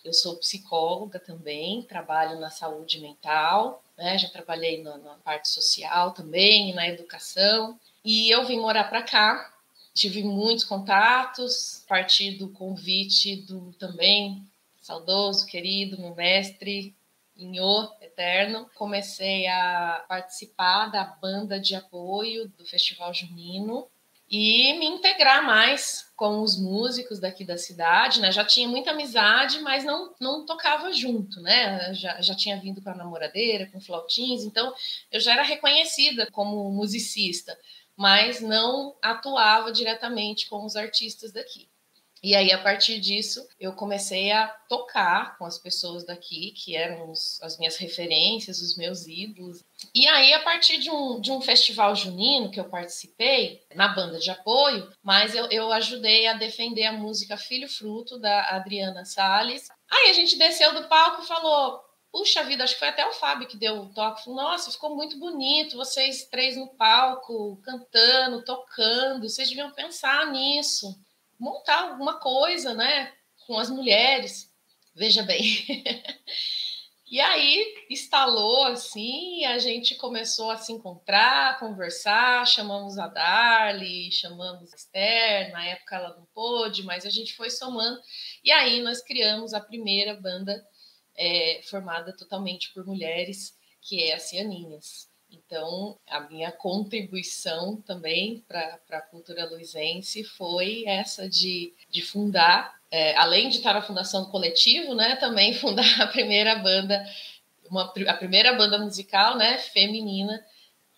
eu 0.05 0.13
sou 0.13 0.37
psicóloga 0.37 1.19
também, 1.19 1.81
trabalho 1.81 2.39
na 2.39 2.51
saúde 2.51 2.99
mental, 2.99 3.83
né? 3.97 4.17
já 4.19 4.29
trabalhei 4.29 4.83
na, 4.83 4.97
na 4.99 5.15
parte 5.15 5.49
social 5.49 6.11
também, 6.11 6.75
na 6.75 6.87
educação. 6.87 7.77
E 8.03 8.29
eu 8.29 8.45
vim 8.45 8.59
morar 8.59 8.83
para 8.83 9.01
cá, 9.01 9.51
tive 9.95 10.23
muitos 10.23 10.63
contatos, 10.63 11.81
a 11.85 11.89
partir 11.89 12.37
do 12.37 12.49
convite 12.49 13.35
do 13.37 13.73
também 13.79 14.45
saudoso, 14.79 15.47
querido, 15.47 15.99
meu 15.99 16.13
mestre, 16.13 16.95
Inho 17.35 17.89
Eterno. 17.99 18.69
Comecei 18.75 19.47
a 19.47 20.05
participar 20.07 20.91
da 20.91 21.03
banda 21.03 21.59
de 21.59 21.73
apoio 21.73 22.47
do 22.49 22.63
Festival 22.63 23.11
Junino 23.11 23.87
e 24.37 24.77
me 24.77 24.85
integrar 24.85 25.45
mais 25.45 26.11
com 26.13 26.41
os 26.41 26.59
músicos 26.59 27.21
daqui 27.21 27.45
da 27.45 27.57
cidade, 27.57 28.19
né? 28.19 28.33
Já 28.33 28.43
tinha 28.43 28.67
muita 28.67 28.91
amizade, 28.91 29.61
mas 29.61 29.85
não, 29.85 30.13
não 30.19 30.45
tocava 30.45 30.91
junto, 30.91 31.39
né? 31.39 31.93
Já, 31.93 32.19
já 32.19 32.35
tinha 32.35 32.59
vindo 32.59 32.81
para 32.81 32.91
a 32.91 32.97
namoradeira, 32.97 33.67
com 33.67 33.79
flautins, 33.79 34.43
então 34.43 34.75
eu 35.09 35.21
já 35.21 35.31
era 35.31 35.43
reconhecida 35.43 36.29
como 36.33 36.69
musicista, 36.69 37.57
mas 37.95 38.41
não 38.41 38.97
atuava 39.01 39.71
diretamente 39.71 40.49
com 40.49 40.65
os 40.65 40.75
artistas 40.75 41.31
daqui. 41.31 41.69
E 42.21 42.35
aí, 42.35 42.51
a 42.51 42.57
partir 42.57 42.99
disso, 42.99 43.47
eu 43.57 43.71
comecei 43.71 44.33
a 44.33 44.47
tocar 44.67 45.37
com 45.37 45.45
as 45.45 45.57
pessoas 45.57 46.03
daqui, 46.03 46.51
que 46.51 46.75
eram 46.75 47.09
os, 47.09 47.41
as 47.41 47.57
minhas 47.57 47.77
referências, 47.77 48.61
os 48.61 48.75
meus 48.75 49.07
ídolos. 49.07 49.63
E 49.95 50.05
aí, 50.07 50.33
a 50.33 50.43
partir 50.43 50.77
de 50.77 50.91
um, 50.91 51.21
de 51.21 51.31
um 51.31 51.39
festival 51.39 51.95
junino 51.95 52.51
que 52.51 52.59
eu 52.59 52.69
participei, 52.69 53.65
na 53.73 53.87
banda 53.87 54.19
de 54.19 54.29
apoio, 54.29 54.91
mas 55.01 55.33
eu, 55.33 55.45
eu 55.45 55.71
ajudei 55.71 56.27
a 56.27 56.33
defender 56.33 56.83
a 56.83 56.91
música 56.91 57.37
Filho 57.37 57.69
Fruto, 57.69 58.19
da 58.19 58.49
Adriana 58.49 59.05
Salles. 59.05 59.69
Aí 59.89 60.09
a 60.09 60.13
gente 60.13 60.37
desceu 60.37 60.73
do 60.73 60.89
palco 60.89 61.23
e 61.23 61.27
falou: 61.27 61.81
Puxa 62.11 62.43
vida, 62.43 62.65
acho 62.65 62.73
que 62.73 62.79
foi 62.79 62.89
até 62.89 63.07
o 63.07 63.13
Fábio 63.13 63.47
que 63.47 63.55
deu 63.55 63.83
o 63.83 63.93
toque. 63.93 64.25
Falou, 64.25 64.41
Nossa, 64.41 64.69
ficou 64.69 64.93
muito 64.93 65.17
bonito, 65.17 65.77
vocês 65.77 66.25
três 66.25 66.57
no 66.57 66.67
palco, 66.75 67.57
cantando, 67.63 68.43
tocando. 68.43 69.29
Vocês 69.29 69.47
deviam 69.47 69.71
pensar 69.71 70.29
nisso 70.29 70.93
montar 71.39 71.89
alguma 71.89 72.19
coisa, 72.19 72.73
né, 72.73 73.13
com 73.45 73.57
as 73.57 73.69
mulheres. 73.69 74.51
Veja 74.93 75.23
bem. 75.23 75.43
e 77.15 77.21
aí 77.21 77.85
instalou 77.89 78.65
assim, 78.65 79.45
a 79.45 79.57
gente 79.57 79.95
começou 79.95 80.51
a 80.51 80.57
se 80.57 80.73
encontrar, 80.73 81.57
conversar, 81.59 82.45
chamamos 82.45 82.99
a 82.99 83.07
Darly, 83.07 84.11
chamamos 84.11 84.73
a 84.73 84.75
Esther, 84.75 85.53
na 85.53 85.65
época 85.65 85.95
ela 85.95 86.13
não 86.17 86.25
pôde, 86.33 86.83
mas 86.83 87.05
a 87.05 87.09
gente 87.09 87.33
foi 87.33 87.49
somando. 87.49 88.01
E 88.43 88.51
aí 88.51 88.81
nós 88.81 89.01
criamos 89.01 89.53
a 89.53 89.61
primeira 89.61 90.13
banda 90.13 90.61
é, 91.15 91.61
formada 91.69 92.13
totalmente 92.17 92.73
por 92.73 92.85
mulheres, 92.85 93.57
que 93.81 94.03
é 94.03 94.13
a 94.13 94.19
Cianinhas. 94.19 95.09
Então, 95.35 95.97
a 96.07 96.21
minha 96.21 96.51
contribuição 96.51 97.81
também 97.81 98.43
para 98.47 98.79
a 98.91 99.01
cultura 99.01 99.45
luizense 99.45 100.23
foi 100.23 100.83
essa 100.87 101.27
de, 101.27 101.73
de 101.89 102.01
fundar, 102.01 102.79
é, 102.89 103.15
além 103.17 103.49
de 103.49 103.57
estar 103.57 103.73
na 103.73 103.81
fundação 103.81 104.23
do 104.23 104.31
coletivo, 104.31 104.93
né, 104.93 105.15
também 105.17 105.53
fundar 105.59 106.01
a 106.01 106.07
primeira 106.07 106.55
banda, 106.55 107.05
uma, 107.69 107.91
a 108.07 108.13
primeira 108.13 108.53
banda 108.53 108.77
musical 108.77 109.37
né, 109.37 109.57
feminina 109.57 110.43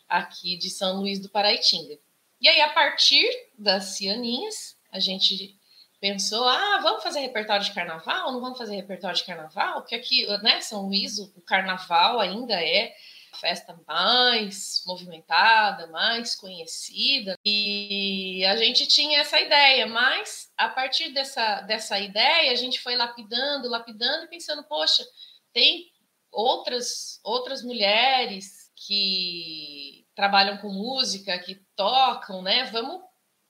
aqui 0.07 0.57
de 0.57 0.69
São 0.69 0.99
Luís 0.99 1.19
do 1.19 1.29
Paraitinga. 1.29 1.97
E 2.39 2.47
aí, 2.47 2.61
a 2.61 2.69
partir 2.69 3.27
das 3.57 3.97
Cianinhas, 3.97 4.77
a 4.91 4.99
gente 4.99 5.57
pensou, 5.99 6.47
ah, 6.47 6.79
vamos 6.81 7.01
fazer 7.01 7.21
repertório 7.21 7.65
de 7.65 7.73
carnaval? 7.73 8.31
Não 8.31 8.39
vamos 8.39 8.57
fazer 8.57 8.75
repertório 8.75 9.17
de 9.17 9.23
carnaval? 9.23 9.81
Porque 9.81 9.95
aqui, 9.95 10.27
né, 10.43 10.61
São 10.61 10.85
Luís, 10.85 11.17
o 11.17 11.41
carnaval 11.41 12.19
ainda 12.19 12.53
é 12.53 12.93
festa 13.39 13.79
mais 13.87 14.81
movimentada, 14.85 15.87
mais 15.87 16.35
conhecida, 16.35 17.37
e 17.45 18.43
a 18.45 18.55
gente 18.55 18.87
tinha 18.87 19.19
essa 19.19 19.39
ideia, 19.39 19.87
mas 19.87 20.51
a 20.57 20.69
partir 20.69 21.09
dessa, 21.09 21.61
dessa 21.61 21.99
ideia, 21.99 22.51
a 22.51 22.55
gente 22.55 22.79
foi 22.79 22.95
lapidando, 22.95 23.69
lapidando 23.69 24.25
e 24.25 24.29
pensando, 24.29 24.63
poxa, 24.63 25.05
tem 25.53 25.91
outras, 26.31 27.19
outras 27.23 27.63
mulheres 27.63 28.71
que 28.75 30.05
trabalham 30.15 30.57
com 30.57 30.69
música, 30.69 31.39
que 31.39 31.55
tocam, 31.75 32.41
né? 32.41 32.65
Vamos 32.65 33.01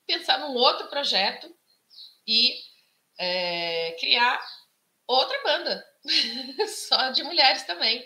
pensar 0.06 0.40
num 0.40 0.54
outro 0.54 0.88
projeto 0.88 1.54
e 2.26 2.56
é, 3.20 3.96
criar 4.00 4.40
outra 5.06 5.42
banda, 5.44 5.86
só 6.68 7.10
de 7.12 7.24
mulheres 7.24 7.64
também. 7.64 8.06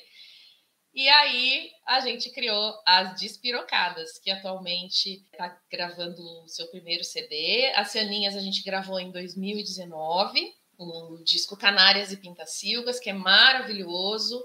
E 0.93 1.07
aí 1.07 1.71
a 1.87 2.01
gente 2.01 2.29
criou 2.31 2.73
as 2.85 3.19
Despirocadas, 3.19 4.19
que 4.19 4.29
atualmente 4.29 5.25
está 5.31 5.57
gravando 5.71 6.21
o 6.43 6.47
seu 6.47 6.67
primeiro 6.67 7.03
CD. 7.03 7.71
As 7.75 7.91
Cianinhas 7.91 8.35
a 8.35 8.41
gente 8.41 8.63
gravou 8.63 8.99
em 8.99 9.11
2019, 9.11 10.53
o 10.77 11.17
disco 11.23 11.55
Canárias 11.55 12.11
e 12.11 12.17
Pintacilgas, 12.17 12.99
que 12.99 13.09
é 13.09 13.13
maravilhoso. 13.13 14.43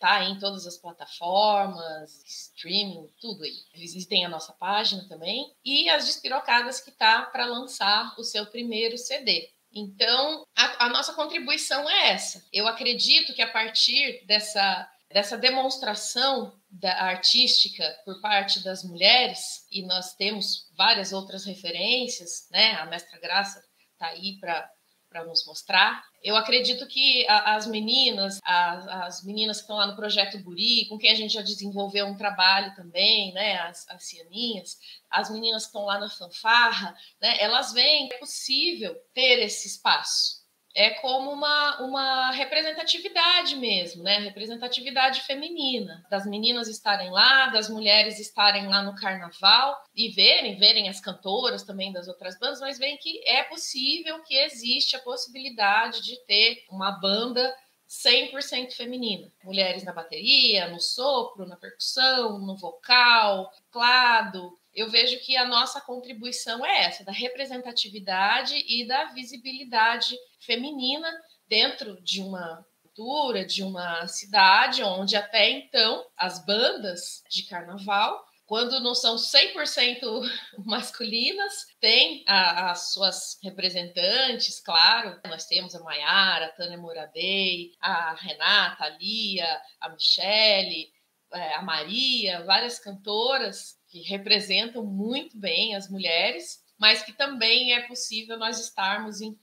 Tá 0.00 0.24
em 0.24 0.38
todas 0.38 0.66
as 0.66 0.78
plataformas, 0.78 2.24
streaming, 2.26 3.06
tudo 3.20 3.44
aí. 3.44 3.54
Visitem 3.74 4.24
a 4.24 4.28
nossa 4.28 4.52
página 4.54 5.06
também. 5.08 5.54
E 5.64 5.88
as 5.90 6.06
Despirocadas, 6.06 6.80
que 6.80 6.90
tá 6.90 7.22
para 7.22 7.46
lançar 7.46 8.14
o 8.18 8.24
seu 8.24 8.46
primeiro 8.46 8.96
CD. 8.98 9.48
Então, 9.74 10.46
a, 10.56 10.86
a 10.86 10.88
nossa 10.88 11.12
contribuição 11.12 11.88
é 11.88 12.10
essa. 12.10 12.44
Eu 12.52 12.66
acredito 12.66 13.32
que 13.34 13.42
a 13.42 13.50
partir 13.50 14.24
dessa 14.26 14.88
dessa 15.12 15.36
demonstração 15.36 16.58
da 16.70 16.92
artística 17.02 17.84
por 18.04 18.20
parte 18.20 18.62
das 18.64 18.82
mulheres, 18.82 19.66
e 19.70 19.82
nós 19.82 20.14
temos 20.14 20.68
várias 20.76 21.12
outras 21.12 21.44
referências, 21.44 22.48
né? 22.50 22.72
A 22.72 22.86
Mestra 22.86 23.18
Graça 23.20 23.62
está 23.94 24.06
aí 24.08 24.38
para 24.40 24.70
para 25.12 25.26
nos 25.26 25.44
mostrar. 25.46 26.02
Eu 26.22 26.36
acredito 26.36 26.86
que 26.86 27.26
as 27.28 27.66
meninas, 27.66 28.40
as, 28.42 29.22
meninas 29.22 29.58
que 29.58 29.64
estão 29.64 29.76
lá 29.76 29.86
no 29.86 29.94
projeto 29.94 30.42
Guri, 30.42 30.86
com 30.88 30.96
quem 30.96 31.10
a 31.10 31.14
gente 31.14 31.34
já 31.34 31.42
desenvolveu 31.42 32.06
um 32.06 32.16
trabalho 32.16 32.74
também, 32.74 33.30
né, 33.34 33.58
as, 33.58 33.86
as 33.90 34.08
cianinhas, 34.08 34.78
as 35.10 35.30
meninas 35.30 35.64
que 35.64 35.68
estão 35.68 35.84
lá 35.84 35.98
na 36.00 36.08
fanfarra, 36.08 36.96
né, 37.20 37.36
elas 37.40 37.72
veem 37.72 38.08
que 38.08 38.14
é 38.14 38.18
possível 38.18 38.94
ter 39.12 39.42
esse 39.42 39.68
espaço 39.68 40.41
é 40.74 40.90
como 40.90 41.30
uma, 41.30 41.80
uma 41.82 42.30
representatividade 42.30 43.56
mesmo, 43.56 44.02
né? 44.02 44.18
Representatividade 44.18 45.20
feminina, 45.22 46.04
das 46.10 46.26
meninas 46.26 46.68
estarem 46.68 47.10
lá, 47.10 47.48
das 47.48 47.68
mulheres 47.68 48.18
estarem 48.18 48.66
lá 48.68 48.82
no 48.82 48.94
carnaval 48.94 49.76
e 49.94 50.08
verem, 50.10 50.56
verem 50.56 50.88
as 50.88 51.00
cantoras 51.00 51.62
também 51.62 51.92
das 51.92 52.08
outras 52.08 52.38
bandas, 52.38 52.60
mas 52.60 52.78
veem 52.78 52.96
que 52.96 53.22
é 53.26 53.42
possível, 53.44 54.22
que 54.22 54.34
existe 54.34 54.96
a 54.96 55.00
possibilidade 55.00 56.02
de 56.02 56.16
ter 56.24 56.64
uma 56.70 56.92
banda 56.92 57.54
100% 57.92 58.72
feminina. 58.72 59.30
Mulheres 59.44 59.84
na 59.84 59.92
bateria, 59.92 60.68
no 60.68 60.80
sopro, 60.80 61.46
na 61.46 61.56
percussão, 61.56 62.38
no 62.38 62.56
vocal, 62.56 63.50
teclado, 63.50 64.58
eu 64.74 64.90
vejo 64.90 65.18
que 65.20 65.36
a 65.36 65.46
nossa 65.46 65.80
contribuição 65.80 66.64
é 66.64 66.84
essa, 66.84 67.04
da 67.04 67.12
representatividade 67.12 68.54
e 68.66 68.86
da 68.86 69.06
visibilidade 69.12 70.16
feminina 70.40 71.08
dentro 71.48 72.00
de 72.02 72.20
uma 72.20 72.64
cultura, 72.82 73.44
de 73.44 73.62
uma 73.62 74.06
cidade 74.06 74.82
onde 74.82 75.16
até 75.16 75.50
então 75.50 76.06
as 76.16 76.44
bandas 76.44 77.22
de 77.28 77.44
carnaval 77.44 78.24
quando 78.52 78.80
não 78.80 78.94
são 78.94 79.16
100% 79.16 80.00
masculinas, 80.66 81.68
tem 81.80 82.22
as 82.26 82.92
suas 82.92 83.38
representantes, 83.42 84.60
claro. 84.60 85.18
Nós 85.24 85.46
temos 85.46 85.74
a 85.74 85.80
Maiara, 85.80 86.46
a 86.46 86.52
Tânia 86.52 86.76
Moradei, 86.76 87.72
a 87.80 88.12
Renata, 88.12 88.84
a 88.84 88.90
Lia, 88.90 89.58
a 89.80 89.88
Michele, 89.88 90.92
é, 91.32 91.54
a 91.54 91.62
Maria, 91.62 92.44
várias 92.44 92.78
cantoras 92.78 93.80
que 93.92 94.00
representam 94.00 94.82
muito 94.82 95.38
bem 95.38 95.76
as 95.76 95.90
mulheres, 95.90 96.64
mas 96.78 97.02
que 97.02 97.12
também 97.12 97.74
é 97.74 97.86
possível 97.86 98.38
nós 98.38 98.58
estarmos 98.58 99.20
em 99.20 99.38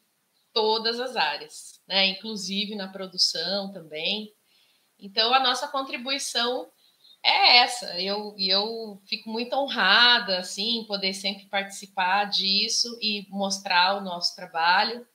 todas 0.51 0.99
as 0.99 1.15
áreas, 1.15 1.79
né? 1.87 2.07
inclusive 2.07 2.73
na 2.73 2.87
produção 2.87 3.71
também. 3.71 4.33
Então, 4.97 5.31
a 5.35 5.39
nossa 5.39 5.67
contribuição 5.67 6.67
é 7.23 7.57
essa. 7.57 8.01
Eu, 8.01 8.35
eu 8.39 8.99
fico 9.07 9.29
muito 9.29 9.53
honrada, 9.55 10.39
assim, 10.39 10.83
poder 10.87 11.13
sempre 11.13 11.45
participar 11.45 12.25
disso 12.25 12.97
e 12.99 13.27
mostrar 13.29 13.97
o 13.97 14.01
nosso 14.01 14.35
trabalho. 14.35 15.07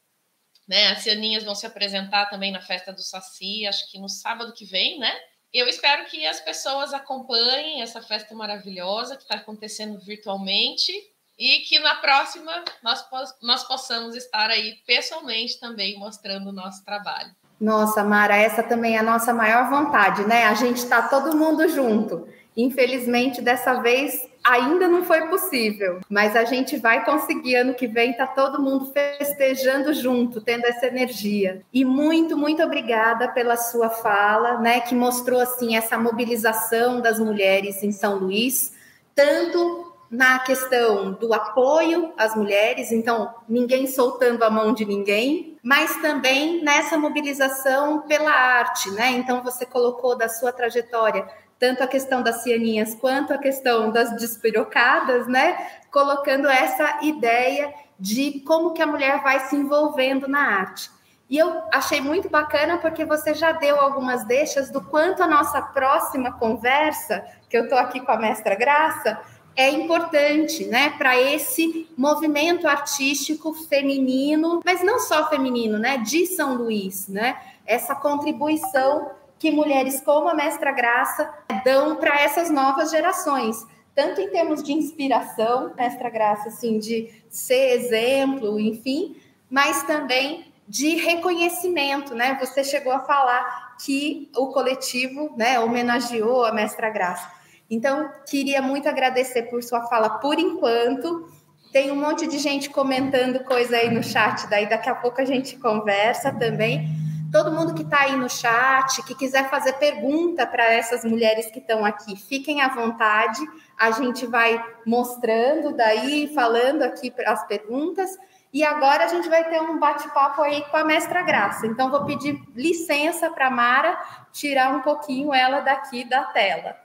Né? 0.68 0.92
As 0.92 1.00
Cianinhas 1.02 1.42
vão 1.42 1.56
se 1.56 1.66
apresentar 1.66 2.26
também 2.26 2.52
na 2.52 2.62
festa 2.62 2.92
do 2.92 3.02
Saci, 3.02 3.66
acho 3.66 3.90
que 3.90 3.98
no 3.98 4.08
sábado 4.08 4.54
que 4.54 4.64
vem, 4.64 5.00
né? 5.00 5.12
Eu 5.54 5.68
espero 5.68 6.04
que 6.06 6.26
as 6.26 6.40
pessoas 6.40 6.92
acompanhem 6.92 7.80
essa 7.80 8.02
festa 8.02 8.34
maravilhosa 8.34 9.16
que 9.16 9.22
está 9.22 9.36
acontecendo 9.36 10.00
virtualmente 10.00 10.92
e 11.38 11.60
que 11.60 11.78
na 11.78 11.94
próxima 11.94 12.50
nós, 12.82 13.06
nós 13.40 13.62
possamos 13.62 14.16
estar 14.16 14.50
aí 14.50 14.78
pessoalmente 14.84 15.60
também 15.60 15.96
mostrando 15.96 16.48
o 16.48 16.52
nosso 16.52 16.84
trabalho. 16.84 17.30
Nossa, 17.60 18.02
Mara, 18.02 18.36
essa 18.36 18.64
também 18.64 18.96
é 18.96 18.98
a 18.98 19.02
nossa 19.04 19.32
maior 19.32 19.70
vontade, 19.70 20.26
né? 20.26 20.44
A 20.46 20.54
gente 20.54 20.78
está 20.78 21.02
todo 21.06 21.36
mundo 21.36 21.68
junto. 21.68 22.28
Infelizmente, 22.56 23.40
dessa 23.40 23.74
vez 23.74 24.28
ainda 24.44 24.86
não 24.86 25.02
foi 25.02 25.26
possível, 25.28 26.00
mas 26.08 26.36
a 26.36 26.44
gente 26.44 26.76
vai 26.76 27.02
conseguir 27.04 27.56
ano 27.56 27.74
que 27.74 27.86
vem, 27.86 28.12
tá 28.12 28.26
todo 28.26 28.62
mundo 28.62 28.92
festejando 28.92 29.94
junto, 29.94 30.40
tendo 30.40 30.66
essa 30.66 30.86
energia. 30.86 31.62
E 31.72 31.84
muito, 31.84 32.36
muito 32.36 32.62
obrigada 32.62 33.28
pela 33.28 33.56
sua 33.56 33.88
fala, 33.88 34.58
né, 34.58 34.80
que 34.80 34.94
mostrou 34.94 35.40
assim 35.40 35.76
essa 35.76 35.96
mobilização 35.96 37.00
das 37.00 37.18
mulheres 37.18 37.82
em 37.82 37.90
São 37.90 38.18
Luís, 38.18 38.74
tanto 39.14 39.94
na 40.10 40.38
questão 40.40 41.12
do 41.12 41.32
apoio 41.34 42.12
às 42.16 42.36
mulheres, 42.36 42.92
então 42.92 43.34
ninguém 43.48 43.86
soltando 43.86 44.44
a 44.44 44.50
mão 44.50 44.72
de 44.72 44.84
ninguém, 44.84 45.56
mas 45.62 45.96
também 45.96 46.62
nessa 46.62 46.96
mobilização 46.96 48.02
pela 48.02 48.30
arte, 48.30 48.90
né? 48.92 49.10
Então 49.12 49.42
você 49.42 49.66
colocou 49.66 50.16
da 50.16 50.28
sua 50.28 50.52
trajetória 50.52 51.26
tanto 51.64 51.82
a 51.82 51.86
questão 51.86 52.22
das 52.22 52.42
cianinhas 52.42 52.94
quanto 52.94 53.32
a 53.32 53.38
questão 53.38 53.90
das 53.90 54.14
despirocadas, 54.16 55.26
né? 55.26 55.66
Colocando 55.90 56.46
essa 56.46 56.98
ideia 57.00 57.72
de 57.98 58.40
como 58.40 58.74
que 58.74 58.82
a 58.82 58.86
mulher 58.86 59.22
vai 59.22 59.40
se 59.40 59.56
envolvendo 59.56 60.28
na 60.28 60.40
arte. 60.40 60.90
E 61.30 61.38
eu 61.38 61.62
achei 61.72 62.02
muito 62.02 62.28
bacana 62.28 62.76
porque 62.76 63.02
você 63.06 63.32
já 63.32 63.52
deu 63.52 63.80
algumas 63.80 64.26
deixas 64.26 64.70
do 64.70 64.82
quanto 64.82 65.22
a 65.22 65.26
nossa 65.26 65.62
próxima 65.62 66.32
conversa, 66.32 67.24
que 67.48 67.56
eu 67.56 67.64
estou 67.64 67.78
aqui 67.78 67.98
com 67.98 68.12
a 68.12 68.18
mestra 68.18 68.54
Graça, 68.54 69.18
é 69.56 69.70
importante, 69.70 70.66
né, 70.66 70.90
para 70.98 71.18
esse 71.18 71.88
movimento 71.96 72.68
artístico 72.68 73.54
feminino, 73.54 74.60
mas 74.62 74.82
não 74.82 74.98
só 74.98 75.30
feminino, 75.30 75.78
né, 75.78 75.96
de 75.96 76.26
São 76.26 76.56
Luís, 76.56 77.08
né? 77.08 77.38
Essa 77.64 77.94
contribuição 77.94 79.12
que 79.44 79.50
mulheres 79.50 80.00
como 80.00 80.26
a 80.26 80.34
Mestra 80.34 80.72
Graça 80.72 81.30
dão 81.62 81.96
para 81.96 82.18
essas 82.18 82.48
novas 82.48 82.90
gerações, 82.90 83.66
tanto 83.94 84.18
em 84.18 84.30
termos 84.30 84.62
de 84.62 84.72
inspiração, 84.72 85.70
Mestra 85.76 86.08
Graça, 86.08 86.48
assim, 86.48 86.78
de 86.78 87.10
ser 87.28 87.72
exemplo, 87.72 88.58
enfim, 88.58 89.16
mas 89.50 89.82
também 89.82 90.50
de 90.66 90.96
reconhecimento, 90.96 92.14
né? 92.14 92.38
Você 92.40 92.64
chegou 92.64 92.90
a 92.90 93.00
falar 93.00 93.76
que 93.84 94.30
o 94.34 94.46
coletivo, 94.46 95.34
né, 95.36 95.60
homenageou 95.60 96.46
a 96.46 96.50
Mestra 96.50 96.88
Graça. 96.88 97.30
Então, 97.68 98.08
queria 98.26 98.62
muito 98.62 98.88
agradecer 98.88 99.42
por 99.50 99.62
sua 99.62 99.82
fala 99.88 100.08
por 100.20 100.38
enquanto. 100.38 101.28
Tem 101.70 101.90
um 101.90 101.96
monte 101.96 102.26
de 102.26 102.38
gente 102.38 102.70
comentando 102.70 103.44
coisa 103.44 103.76
aí 103.76 103.92
no 103.92 104.02
chat, 104.02 104.46
daí 104.46 104.66
daqui 104.66 104.88
a 104.88 104.94
pouco 104.94 105.20
a 105.20 105.24
gente 105.26 105.58
conversa 105.58 106.32
também 106.32 107.03
todo 107.34 107.50
mundo 107.50 107.74
que 107.74 107.82
está 107.82 108.02
aí 108.02 108.14
no 108.14 108.30
chat, 108.30 109.02
que 109.02 109.12
quiser 109.12 109.50
fazer 109.50 109.72
pergunta 109.72 110.46
para 110.46 110.72
essas 110.72 111.04
mulheres 111.04 111.50
que 111.50 111.58
estão 111.58 111.84
aqui, 111.84 112.14
fiquem 112.14 112.62
à 112.62 112.68
vontade. 112.68 113.40
A 113.76 113.90
gente 113.90 114.24
vai 114.24 114.64
mostrando 114.86 115.76
daí, 115.76 116.32
falando 116.32 116.82
aqui 116.84 117.12
as 117.26 117.44
perguntas. 117.48 118.16
E 118.52 118.62
agora 118.62 119.02
a 119.02 119.08
gente 119.08 119.28
vai 119.28 119.42
ter 119.50 119.60
um 119.60 119.80
bate-papo 119.80 120.42
aí 120.42 120.62
com 120.70 120.76
a 120.76 120.84
mestra 120.84 121.22
Graça. 121.22 121.66
Então, 121.66 121.90
vou 121.90 122.04
pedir 122.04 122.40
licença 122.54 123.28
para 123.28 123.50
Mara 123.50 123.98
tirar 124.30 124.72
um 124.72 124.82
pouquinho 124.82 125.34
ela 125.34 125.58
daqui 125.58 126.04
da 126.04 126.22
tela. 126.26 126.76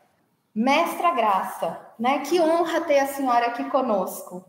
Mestra 0.55 1.11
Graça, 1.11 1.79
né? 1.99 2.21
Que 2.21 2.41
honra 2.41 2.81
ter 2.81 2.97
a 2.97 3.05
senhora 3.05 3.45
aqui 3.45 3.65
conosco. 3.65 4.43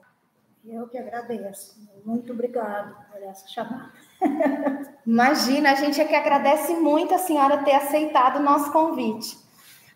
Eu 0.65 0.87
que 0.89 0.99
agradeço. 0.99 1.77
Muito 2.05 2.33
obrigada 2.33 2.95
por 3.11 3.23
essa 3.23 3.49
chamada. 3.49 3.91
Imagina, 5.07 5.73
a 5.73 5.75
gente 5.75 6.01
é 6.01 6.05
que 6.05 6.15
agradece 6.15 6.75
muito 6.75 7.15
a 7.15 7.19
senhora 7.19 7.59
ter 7.59 7.75
aceitado 7.75 8.37
o 8.37 8.43
nosso 8.43 8.71
convite. 8.71 9.39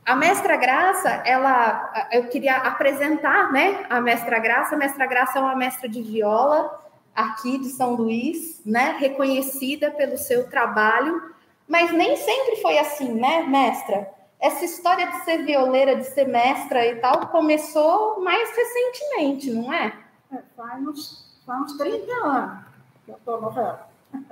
A 0.05 0.17
mestra 0.17 0.57
Graça, 0.57 1.23
ela, 1.25 2.09
eu 2.13 2.29
queria 2.29 2.57
apresentar, 2.57 3.53
né? 3.53 3.87
A 3.89 4.01
mestra 4.01 4.39
Graça. 4.39 4.75
A 4.75 4.79
mestra 4.79 5.07
Graça 5.07 5.39
é 5.39 5.43
uma 5.43 5.57
mestra 5.57 5.89
de 5.89 6.03
viola 6.03 6.83
aqui 7.15 7.59
de 7.59 7.69
São 7.69 7.95
Luís, 7.95 8.61
né? 8.65 8.97
Reconhecida 8.99 9.91
pelo 9.91 10.17
seu 10.17 10.49
trabalho, 10.51 11.35
mas 11.69 11.93
nem 11.93 12.17
sempre 12.17 12.57
foi 12.57 12.79
assim, 12.79 13.13
né, 13.13 13.43
mestra? 13.45 14.11
Essa 14.41 14.65
história 14.65 15.07
de 15.07 15.25
ser 15.25 15.39
violeira, 15.45 15.97
de 15.97 16.05
ser 16.05 16.27
mestra 16.27 16.87
e 16.87 16.97
tal, 16.97 17.29
começou 17.29 18.21
mais 18.23 18.51
recentemente, 18.55 19.51
não 19.51 19.73
é? 19.73 20.04
É 20.33 20.39
faz, 20.57 20.87
uns, 20.87 21.43
faz 21.47 21.63
uns 21.63 21.77
30 21.77 22.13
anos 22.13 22.65
que 23.05 23.11
eu 23.11 23.17
estou 23.17 23.41
no 23.41 23.51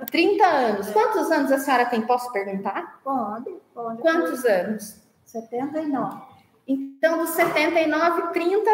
30 0.09 0.45
anos. 0.45 0.89
Quantos 0.91 1.31
anos 1.31 1.51
a 1.51 1.59
senhora 1.59 1.85
tem? 1.85 2.01
Posso 2.05 2.31
perguntar? 2.31 2.99
Pode, 3.03 3.51
pode. 3.73 4.01
Quantos 4.01 4.45
anos? 4.45 5.01
79. 5.25 6.21
Então, 6.67 7.17
dos 7.17 7.31
79, 7.31 8.33
30. 8.33 8.71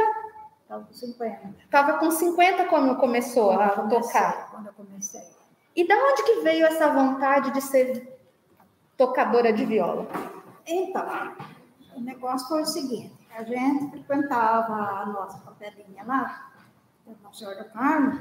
Estava 0.61 0.85
com 0.85 0.93
50. 0.93 1.55
Estava 1.63 1.97
com 1.97 2.11
50 2.11 2.65
quando 2.65 2.95
começou 2.97 3.47
quando 3.47 3.61
a 3.61 3.69
comecei, 3.69 3.99
tocar. 4.01 4.51
Quando 4.51 4.67
eu 4.67 4.73
comecei. 4.73 5.23
E 5.75 5.87
da 5.87 5.95
onde 5.95 6.23
que 6.23 6.41
veio 6.41 6.65
essa 6.67 6.91
vontade 6.91 7.51
de 7.51 7.61
ser 7.61 8.19
tocadora 8.95 9.51
de 9.51 9.65
viola? 9.65 10.07
Então, 10.67 11.35
o 11.95 12.01
negócio 12.01 12.47
foi 12.47 12.61
o 12.61 12.65
seguinte: 12.65 13.11
a 13.35 13.43
gente 13.43 13.89
frequentava 13.89 14.73
a 14.73 15.05
nossa 15.07 15.39
capelinha 15.39 16.03
lá, 16.05 16.48
Nossa 17.23 17.39
Senhora 17.39 17.63
Carmo, 17.63 18.19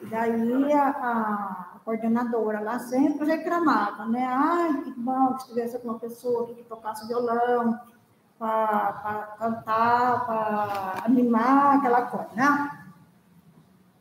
e 0.00 0.06
daí 0.06 0.72
a, 0.72 0.88
a, 0.88 1.78
coordenadora 1.84 2.60
lá 2.60 2.78
sempre 2.78 3.26
reclamava, 3.26 4.06
né? 4.06 4.24
Ai, 4.24 4.82
que 4.82 4.92
bom 4.92 5.34
que 5.34 5.48
tivesse 5.48 5.76
alguma 5.76 5.98
pessoa 5.98 6.46
que 6.46 6.62
tocasse 6.64 7.06
violão 7.06 7.78
para 8.38 9.36
cantar, 9.38 10.26
para 10.26 11.04
animar, 11.04 11.78
aquela 11.78 12.02
coisa, 12.06 12.28
né? 12.34 12.86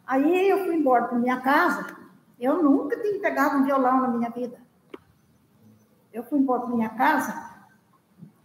Aí 0.06 0.50
eu 0.50 0.66
fui 0.66 0.76
embora 0.76 1.06
para 1.06 1.18
minha 1.18 1.42
casa. 1.42 1.98
Eu 2.40 2.62
nunca 2.62 3.00
tinha 3.02 3.20
pegado 3.20 3.58
um 3.58 3.64
violão 3.66 4.02
na 4.02 4.08
minha 4.10 4.30
vida. 4.30 4.60
Eu 6.14 6.24
fui 6.24 6.40
embora 6.40 6.62
para 6.62 6.76
minha 6.76 6.90
casa 6.90 7.68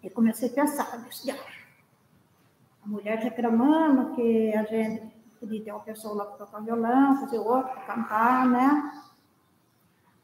e 0.02 0.10
comecei 0.10 0.48
a 0.48 0.52
pensar, 0.52 0.88
a 2.84 2.88
mulher 2.88 3.18
reclamando 3.18 4.14
que 4.14 4.52
a 4.56 4.64
gente 4.64 5.11
podia 5.42 5.64
ter 5.64 5.72
uma 5.72 5.80
pessoa 5.80 6.14
lá 6.14 6.24
para 6.24 6.46
tocar 6.46 6.60
violão, 6.60 7.18
fazer 7.18 7.38
outra 7.38 7.72
para 7.72 7.82
cantar, 7.82 8.46
né? 8.46 8.92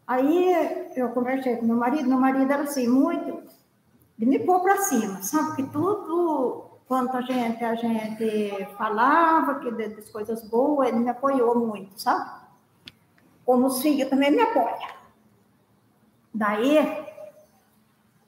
Aí 0.07 0.91
eu 0.97 1.09
conversei 1.11 1.57
com 1.57 1.67
meu 1.67 1.77
marido, 1.77 2.09
meu 2.09 2.21
marido 2.21 2.51
era 2.51 2.63
assim, 2.63 2.87
muito 2.89 3.43
de 4.17 4.25
me 4.25 4.39
pôr 4.39 4.61
para 4.61 4.77
cima, 4.79 5.21
sabe? 5.23 5.57
Que 5.57 5.63
tudo 5.65 6.67
quanto 6.87 7.17
a 7.17 7.21
gente, 7.21 7.63
a 7.65 7.75
gente 7.75 8.67
falava, 8.77 9.59
que 9.59 9.71
das 9.73 10.09
coisas 10.09 10.49
boas, 10.49 10.89
ele 10.89 11.01
me 11.01 11.11
apoiou 11.11 11.59
muito, 11.59 12.01
sabe? 12.01 12.31
Como 13.45 13.67
os 13.67 13.83
filhos 13.83 14.09
também 14.09 14.31
me 14.31 14.41
apoiam. 14.41 14.97
Daí, 16.33 17.07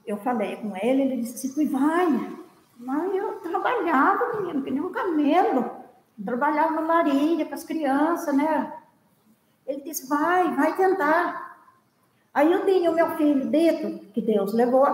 eu 0.05 0.16
falei 0.18 0.57
com 0.57 0.76
ele, 0.76 1.03
ele 1.03 1.22
disse 1.22 1.46
assim, 1.46 1.68
vai, 1.68 2.37
mas 2.76 3.14
eu 3.14 3.40
trabalhava, 3.40 4.40
menino, 4.40 4.62
que 4.62 4.70
nem 4.70 4.81
um 4.81 4.92
camelo, 4.92 5.80
trabalhava 6.25 6.81
na 6.81 6.81
larinha 6.81 7.47
com 7.47 7.55
as 7.55 7.65
crianças, 7.65 8.35
né? 8.35 8.73
Ele 9.67 9.83
disse, 9.83 10.09
vai, 10.09 10.55
vai 10.55 10.77
tentar. 10.77 11.59
Aí 12.33 12.53
eu 12.53 12.65
tinha 12.65 12.91
o 12.91 12.95
meu 12.95 13.17
filho 13.17 13.47
dentro, 13.47 14.07
que 14.13 14.21
Deus 14.21 14.53
levou. 14.53 14.87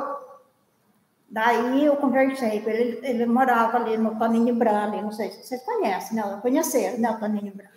Daí 1.29 1.85
eu 1.85 1.97
conversei 1.97 2.61
com 2.61 2.71
ele, 2.71 3.01
ele 3.03 3.27
morava 3.27 3.79
ali 3.79 3.97
no 3.97 4.17
Toninho 4.17 4.55
Branco, 4.55 5.03
não 5.03 5.13
sei 5.13 5.31
se 5.31 5.45
vocês 5.45 5.63
conhecem, 5.65 6.17
né? 6.17 6.39
Conheceram, 6.41 6.99
né, 6.99 7.11
o 7.11 7.19
Toninho 7.19 7.55
Branco. 7.55 7.77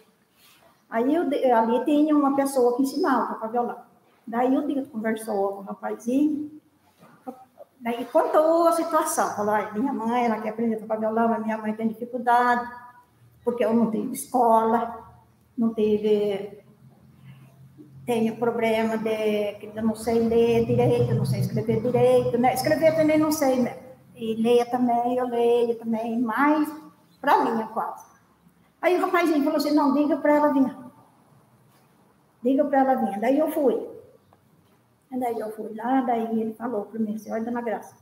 Aí 0.90 1.14
eu, 1.14 1.24
ali 1.56 1.86
tinha 1.86 2.16
uma 2.16 2.36
pessoa 2.36 2.76
que 2.76 2.84
ensinava 2.84 3.24
a 3.24 3.34
tocar 3.34 3.48
violão. 3.48 3.78
Daí 4.26 4.56
o 4.56 4.68
Dito 4.68 4.90
conversou 4.90 5.54
com 5.54 5.60
o 5.62 5.64
rapazinho, 5.64 6.52
daí 7.80 8.06
contou 8.06 8.68
a 8.68 8.72
situação. 8.74 9.36
Falou, 9.36 9.56
minha 9.74 9.94
mãe, 9.94 10.26
ela 10.26 10.40
quer 10.40 10.50
aprender 10.50 10.76
a 10.76 10.80
tocar 10.80 11.00
violão, 11.00 11.30
mas 11.30 11.44
minha 11.44 11.58
mãe 11.58 11.74
tem 11.74 11.88
dificuldade, 11.88 12.70
porque 13.50 13.66
eu 13.66 13.74
não 13.74 13.90
tive 13.90 14.14
escola, 14.14 14.98
não 15.58 15.74
tive 15.74 16.60
tenho 18.06 18.36
problema 18.38 18.98
de 18.98 19.54
que 19.60 19.72
eu 19.76 19.84
não 19.84 19.96
sei 19.96 20.20
ler 20.20 20.66
direito, 20.66 21.14
não 21.14 21.26
sei 21.26 21.42
escrever 21.42 21.80
direito, 21.80 22.38
né? 22.40 22.56
Escrever 22.56 22.96
também 22.96 23.20
não 23.20 23.32
sei, 23.32 23.60
né? 23.60 23.78
E 24.16 24.34
ler 24.34 24.66
também, 24.72 25.16
eu 25.16 25.28
leio 25.28 25.76
também, 25.76 26.20
mas 26.20 26.68
para 27.22 27.44
mim 27.44 27.62
é 27.62 27.68
quase. 27.68 28.06
Aí 28.82 28.98
o 28.98 29.02
rapazinho 29.02 29.44
falou 29.44 29.58
assim, 29.58 29.76
não, 29.76 29.94
diga 29.94 30.18
para 30.18 30.36
ela 30.36 30.54
vir. 30.54 30.76
Diga 32.42 32.66
para 32.66 32.80
ela 32.80 32.96
vir. 32.96 33.20
Daí 33.20 33.38
eu 33.38 33.52
fui. 33.52 33.88
Daí 35.12 35.40
eu 35.40 35.52
fui 35.52 35.76
lá, 35.76 36.02
daí 36.02 36.40
ele 36.40 36.54
falou 36.54 36.86
para 36.86 37.00
mim, 37.00 37.18
senhor 37.18 37.44
Dona 37.44 37.62
Graça, 37.62 37.96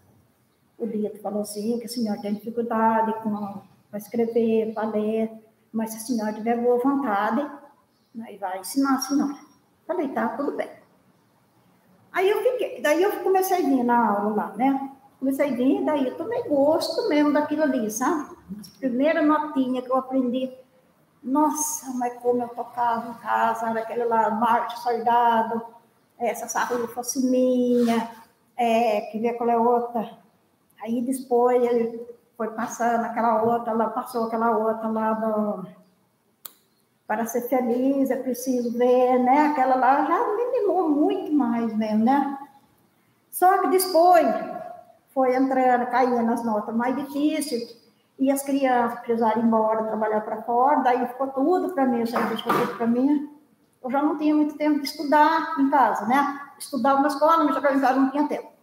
o 0.78 0.86
Dito 0.86 1.20
falou 1.20 1.42
assim, 1.42 1.80
que 1.80 1.86
a 1.86 1.90
senhora 1.90 2.22
tem 2.22 2.34
dificuldade 2.34 3.14
para 3.90 4.00
escrever, 4.00 4.74
para 4.74 4.90
ler, 4.90 5.32
mas 5.72 5.92
se 5.92 5.98
a 5.98 6.00
senhora 6.02 6.34
tiver 6.34 6.58
boa 6.58 6.80
vontade, 6.80 7.50
aí 8.26 8.38
vai 8.38 8.60
ensinar 8.60 8.96
a 8.96 9.02
senhora. 9.02 9.38
Falei, 9.86 10.10
tá, 10.10 10.30
tudo 10.30 10.54
bem. 10.54 10.70
Aí 12.12 12.30
eu 12.30 12.42
fiquei, 12.42 12.82
daí 12.82 13.04
eu 13.04 13.12
comecei 13.24 13.58
a 13.58 13.62
vir 13.62 13.84
na 13.84 14.10
aula 14.10 14.36
lá, 14.36 14.58
né? 14.58 14.92
Comecei 15.20 15.50
a 15.50 15.54
vir, 15.54 15.84
daí 15.86 16.08
eu 16.08 16.18
tomei 16.18 16.44
gosto 16.44 17.08
mesmo 17.10 17.32
daquilo 17.32 17.64
ali, 17.64 17.90
sabe? 17.90 18.36
Primeira 18.80 19.22
notinha 19.22 19.82
que 19.82 19.90
eu 19.90 19.98
aprendi, 19.98 20.52
nossa, 21.24 21.92
mas 21.94 22.14
como 22.22 22.42
eu 22.42 22.50
tocava 22.50 23.12
em 23.12 23.14
casa, 23.16 23.70
era 23.70 23.82
aquele 23.82 24.06
lá, 24.06 24.30
Marte 24.32 24.80
Soldado, 24.80 25.62
essa 26.18 26.48
sarrufa 26.48 27.02
minha, 27.18 28.10
é, 28.56 29.02
que 29.02 29.20
ver 29.20 29.34
qual 29.34 29.50
é 29.50 29.58
outra. 29.58 30.18
Aí 30.82 31.02
depois 31.02 31.64
foi 32.38 32.50
passando 32.52 33.06
aquela 33.06 33.42
outra 33.42 33.74
lá, 33.74 33.90
passou 33.90 34.28
aquela 34.28 34.56
outra 34.56 34.88
lá 34.88 35.14
do 35.14 35.66
para 37.08 37.26
ser 37.26 37.48
feliz 37.48 38.12
é 38.12 38.18
preciso 38.18 38.78
ver, 38.78 39.18
né? 39.20 39.48
Aquela 39.48 39.76
lá 39.76 40.06
já 40.06 40.16
animou 40.16 40.90
muito 40.90 41.32
mais 41.34 41.74
mesmo, 41.74 42.04
né? 42.04 42.38
Só 43.32 43.62
que 43.62 43.70
depois 43.70 44.28
foi 45.14 45.36
entrando, 45.36 45.90
caía 45.90 46.22
nas 46.22 46.44
notas 46.44 46.76
mais 46.76 46.96
difíceis, 46.96 47.78
e 48.20 48.30
as 48.30 48.42
crianças 48.42 49.00
precisaram 49.00 49.42
ir 49.42 49.46
embora, 49.46 49.86
trabalhar 49.86 50.22
para 50.22 50.42
fora, 50.42 50.82
daí 50.82 51.08
ficou 51.08 51.28
tudo 51.28 51.74
para 51.74 51.86
mim, 51.86 52.06
sabe? 52.06 52.36
Ficou 52.36 52.54
tudo 52.54 52.76
para 52.76 52.88
mim. 52.88 53.30
Eu 53.82 53.92
já 53.92 54.02
não 54.02 54.18
tinha 54.18 54.36
muito 54.36 54.58
tempo 54.58 54.82
de 54.82 54.88
estudar 54.88 55.56
em 55.60 55.70
casa, 55.70 56.06
né? 56.08 56.42
Estudava 56.60 57.02
na 57.02 57.08
escola, 57.08 57.44
mas 57.44 57.56
chegava 57.56 57.76
em 57.76 57.80
casa 57.80 58.00
não 58.00 58.10
tinha 58.10 58.28
tempo. 58.28 58.57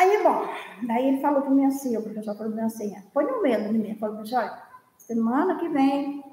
Aí, 0.00 0.22
bom, 0.22 0.48
daí 0.86 1.08
ele 1.08 1.20
falou 1.20 1.42
para 1.42 1.50
mim 1.50 1.66
assim, 1.66 1.94
o 1.94 2.02
professor 2.02 2.34
falou 2.34 2.52
para 2.52 2.62
mim 2.62 2.66
assim, 2.66 2.94
põe 3.12 3.26
no 3.26 3.42
medo 3.42 3.70
de 3.70 3.78
mim, 3.78 3.94
falou, 3.96 4.16
professor, 4.16 4.50
semana 4.96 5.58
que 5.58 5.68
vem 5.68 6.24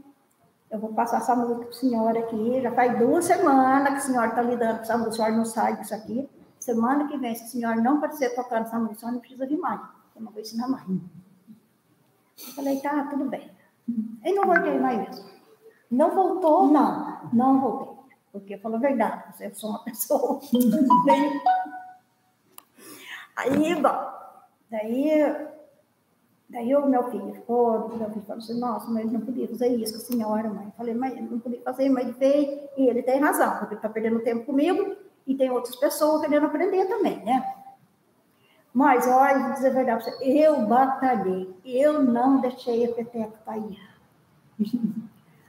eu 0.71 0.79
vou 0.79 0.93
passar 0.93 1.17
essa 1.17 1.35
música 1.35 1.59
para 1.59 1.69
a 1.69 1.73
senhora 1.73 2.19
aqui. 2.19 2.61
Já 2.61 2.71
faz 2.71 2.97
duas 2.97 3.25
semanas 3.25 3.89
que 3.89 3.97
a 3.97 3.99
senhora 3.99 4.29
está 4.29 4.41
lidando 4.41 4.77
com 4.77 4.83
essa 4.83 4.97
música, 4.97 5.11
a 5.11 5.15
senhora 5.15 5.35
não 5.35 5.45
sai 5.45 5.77
disso 5.77 5.93
aqui. 5.93 6.29
Semana 6.57 7.09
que 7.09 7.17
vem, 7.17 7.35
se 7.35 7.43
a 7.43 7.47
senhora 7.47 7.81
não 7.81 7.97
aparecer 7.97 8.35
tocando 8.35 8.67
essa 8.67 8.79
música, 8.79 8.95
a 8.95 8.99
senhora 8.99 9.15
não 9.15 9.21
precisa 9.21 9.45
vir 9.45 9.57
mais. 9.57 9.81
Eu 10.15 10.21
não 10.21 10.31
vou 10.31 10.41
ensinar 10.41 10.69
mais. 10.69 10.87
Eu 10.87 12.53
falei, 12.55 12.79
tá, 12.79 13.03
tudo 13.09 13.25
bem. 13.25 13.51
E 14.23 14.33
não 14.33 14.45
voltei 14.45 14.79
mais 14.79 14.97
mesmo. 14.97 15.25
Não 15.91 16.15
voltou? 16.15 16.67
Não, 16.67 17.29
não 17.33 17.59
voltei. 17.59 17.97
Porque 18.31 18.57
falou 18.57 18.77
a 18.77 18.81
verdade, 18.81 19.23
eu 19.41 19.53
sou 19.53 19.71
uma 19.71 19.79
pessoa. 19.85 20.39
Aí, 23.37 23.75
bom, 23.75 24.11
daí 24.69 25.47
Daí 26.49 26.73
o 26.75 26.85
meu 26.85 27.03
filho 27.11 27.33
ficou, 27.33 27.89
meu 27.89 28.09
filho 28.09 28.25
falou 28.25 28.41
assim, 28.41 28.57
nossa, 28.57 28.89
mas 28.89 29.11
não 29.11 29.19
podia 29.19 29.47
fazer 29.49 29.67
isso 29.67 29.93
com 29.93 29.99
a 29.99 30.05
senhora, 30.05 30.49
mãe. 30.49 30.65
Eu 30.65 30.71
falei, 30.77 30.93
mas 30.93 31.29
não 31.29 31.39
podia 31.39 31.61
fazer, 31.61 31.89
mas 31.89 32.15
fez, 32.15 32.69
e 32.77 32.87
ele 32.87 33.03
tem 33.03 33.19
razão, 33.19 33.51
porque 33.57 33.73
ele 33.73 33.75
está 33.75 33.89
perdendo 33.89 34.21
tempo 34.21 34.45
comigo, 34.45 34.95
e 35.25 35.35
tem 35.35 35.51
outras 35.51 35.75
pessoas 35.75 36.21
querendo 36.21 36.45
aprender 36.45 36.85
também, 36.85 37.21
né? 37.25 37.53
Mas, 38.73 39.05
olha, 39.07 39.39
vou 39.39 39.53
dizer 39.53 39.71
a 39.71 39.73
verdade 39.73 40.03
você, 40.05 40.23
eu 40.23 40.65
batalhei, 40.65 41.53
eu 41.65 42.01
não 42.01 42.39
deixei 42.39 42.85
a 42.85 42.93
peteca 42.93 43.33
cair. 43.45 43.79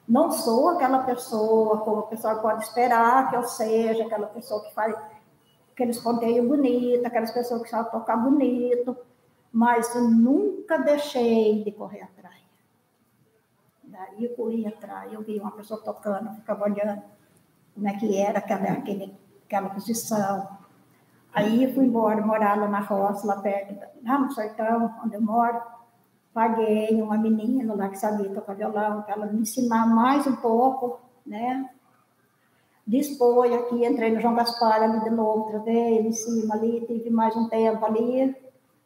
Não 0.09 0.31
sou 0.31 0.71
aquela 0.71 1.01
pessoa, 1.01 1.81
como 1.81 1.99
o 1.99 2.07
pessoal 2.07 2.41
pode 2.41 2.65
esperar 2.65 3.29
que 3.29 3.37
eu 3.37 3.43
seja, 3.43 4.07
aquela 4.07 4.27
pessoa 4.29 4.65
que 4.65 4.73
faz 4.73 4.97
aqueles 5.79 6.01
ponteiros 6.01 6.49
bonitos, 6.49 7.05
aquelas 7.05 7.31
pessoas 7.31 7.63
que 7.63 7.71
sabem 7.71 7.93
tocar 7.93 8.17
bonito, 8.17 8.97
mas 9.53 9.95
eu 9.95 10.11
nunca 10.11 10.77
deixei 10.79 11.63
de 11.63 11.71
correr 11.71 12.03
atrás. 12.03 12.43
Daí 13.85 14.25
eu 14.25 14.35
corri 14.35 14.67
atrás, 14.67 15.13
eu 15.13 15.23
vi 15.23 15.39
uma 15.39 15.53
pessoa 15.53 15.81
tocando, 15.81 16.35
ficava 16.35 16.65
olhando 16.65 17.01
como 17.75 17.89
é 17.89 17.97
que 17.97 18.19
era 18.19 18.41
aquela, 18.41 18.73
aquele, 18.73 19.17
aquela 19.47 19.71
posição. 19.71 20.49
Aí 21.33 21.63
eu 21.63 21.73
fui 21.73 21.85
embora, 21.85 22.27
morar 22.27 22.59
lá 22.59 22.67
na 22.67 22.81
roça, 22.81 23.25
lá 23.25 23.41
perto, 23.41 23.87
lá 24.05 24.19
no 24.19 24.33
sertão, 24.33 24.93
onde 25.05 25.15
eu 25.15 25.23
moro. 25.23 25.63
Paguei 26.35 27.01
uma 27.01 27.17
menina 27.17 27.73
lá 27.75 27.89
que 27.89 27.99
sabia 27.99 28.35
tocar 28.35 28.55
violão, 28.55 29.03
para 29.03 29.15
ela 29.15 29.27
me 29.27 29.43
ensinar 29.43 29.87
mais 29.87 30.27
um 30.27 30.35
pouco, 30.37 30.99
né? 31.25 31.71
Dispôs 32.89 33.53
aqui, 33.53 33.85
entrei 33.85 34.11
no 34.11 34.21
João 34.21 34.35
Gaspar 34.35 34.83
ali 34.83 35.01
de 35.05 35.11
novo, 35.11 35.45
outra 35.45 35.61
vez, 35.61 36.07
em 36.07 36.13
cima 36.13 36.55
ali, 36.55 36.85
tive 36.87 37.11
mais 37.11 37.37
um 37.37 37.49
tempo 37.49 37.85
ali 37.85 38.35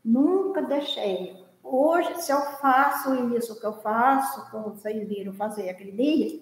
Nunca 0.05 0.62
deixei. 0.62 1.41
Hoje, 1.62 2.21
se 2.21 2.33
eu 2.33 2.41
faço 2.61 3.15
isso 3.37 3.59
que 3.61 3.65
eu 3.65 3.75
faço, 3.75 4.51
como 4.51 4.71
vocês 4.71 5.09
viram 5.09 5.33
fazer 5.33 5.71
aquele 5.71 5.93
dia, 5.93 6.41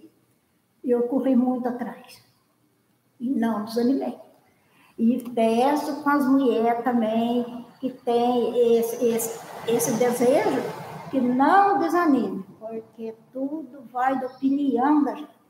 eu 0.82 1.06
corri 1.08 1.36
muito 1.36 1.68
atrás. 1.68 2.24
E 3.18 3.28
não 3.28 3.66
desanimei. 3.66 4.18
E 4.96 5.22
peço 5.30 6.02
com 6.02 6.08
as 6.08 6.26
mulheres 6.26 6.82
também 6.82 7.66
que 7.80 7.90
tem 7.90 8.78
esse, 8.78 9.04
esse, 9.06 9.40
esse 9.68 9.92
desejo 9.92 10.62
que 11.10 11.20
não 11.20 11.78
desanime, 11.78 12.44
porque 12.58 13.14
tudo 13.32 13.82
vai 13.92 14.18
da 14.18 14.26
opinião 14.26 15.04
da 15.04 15.14
gente. 15.14 15.40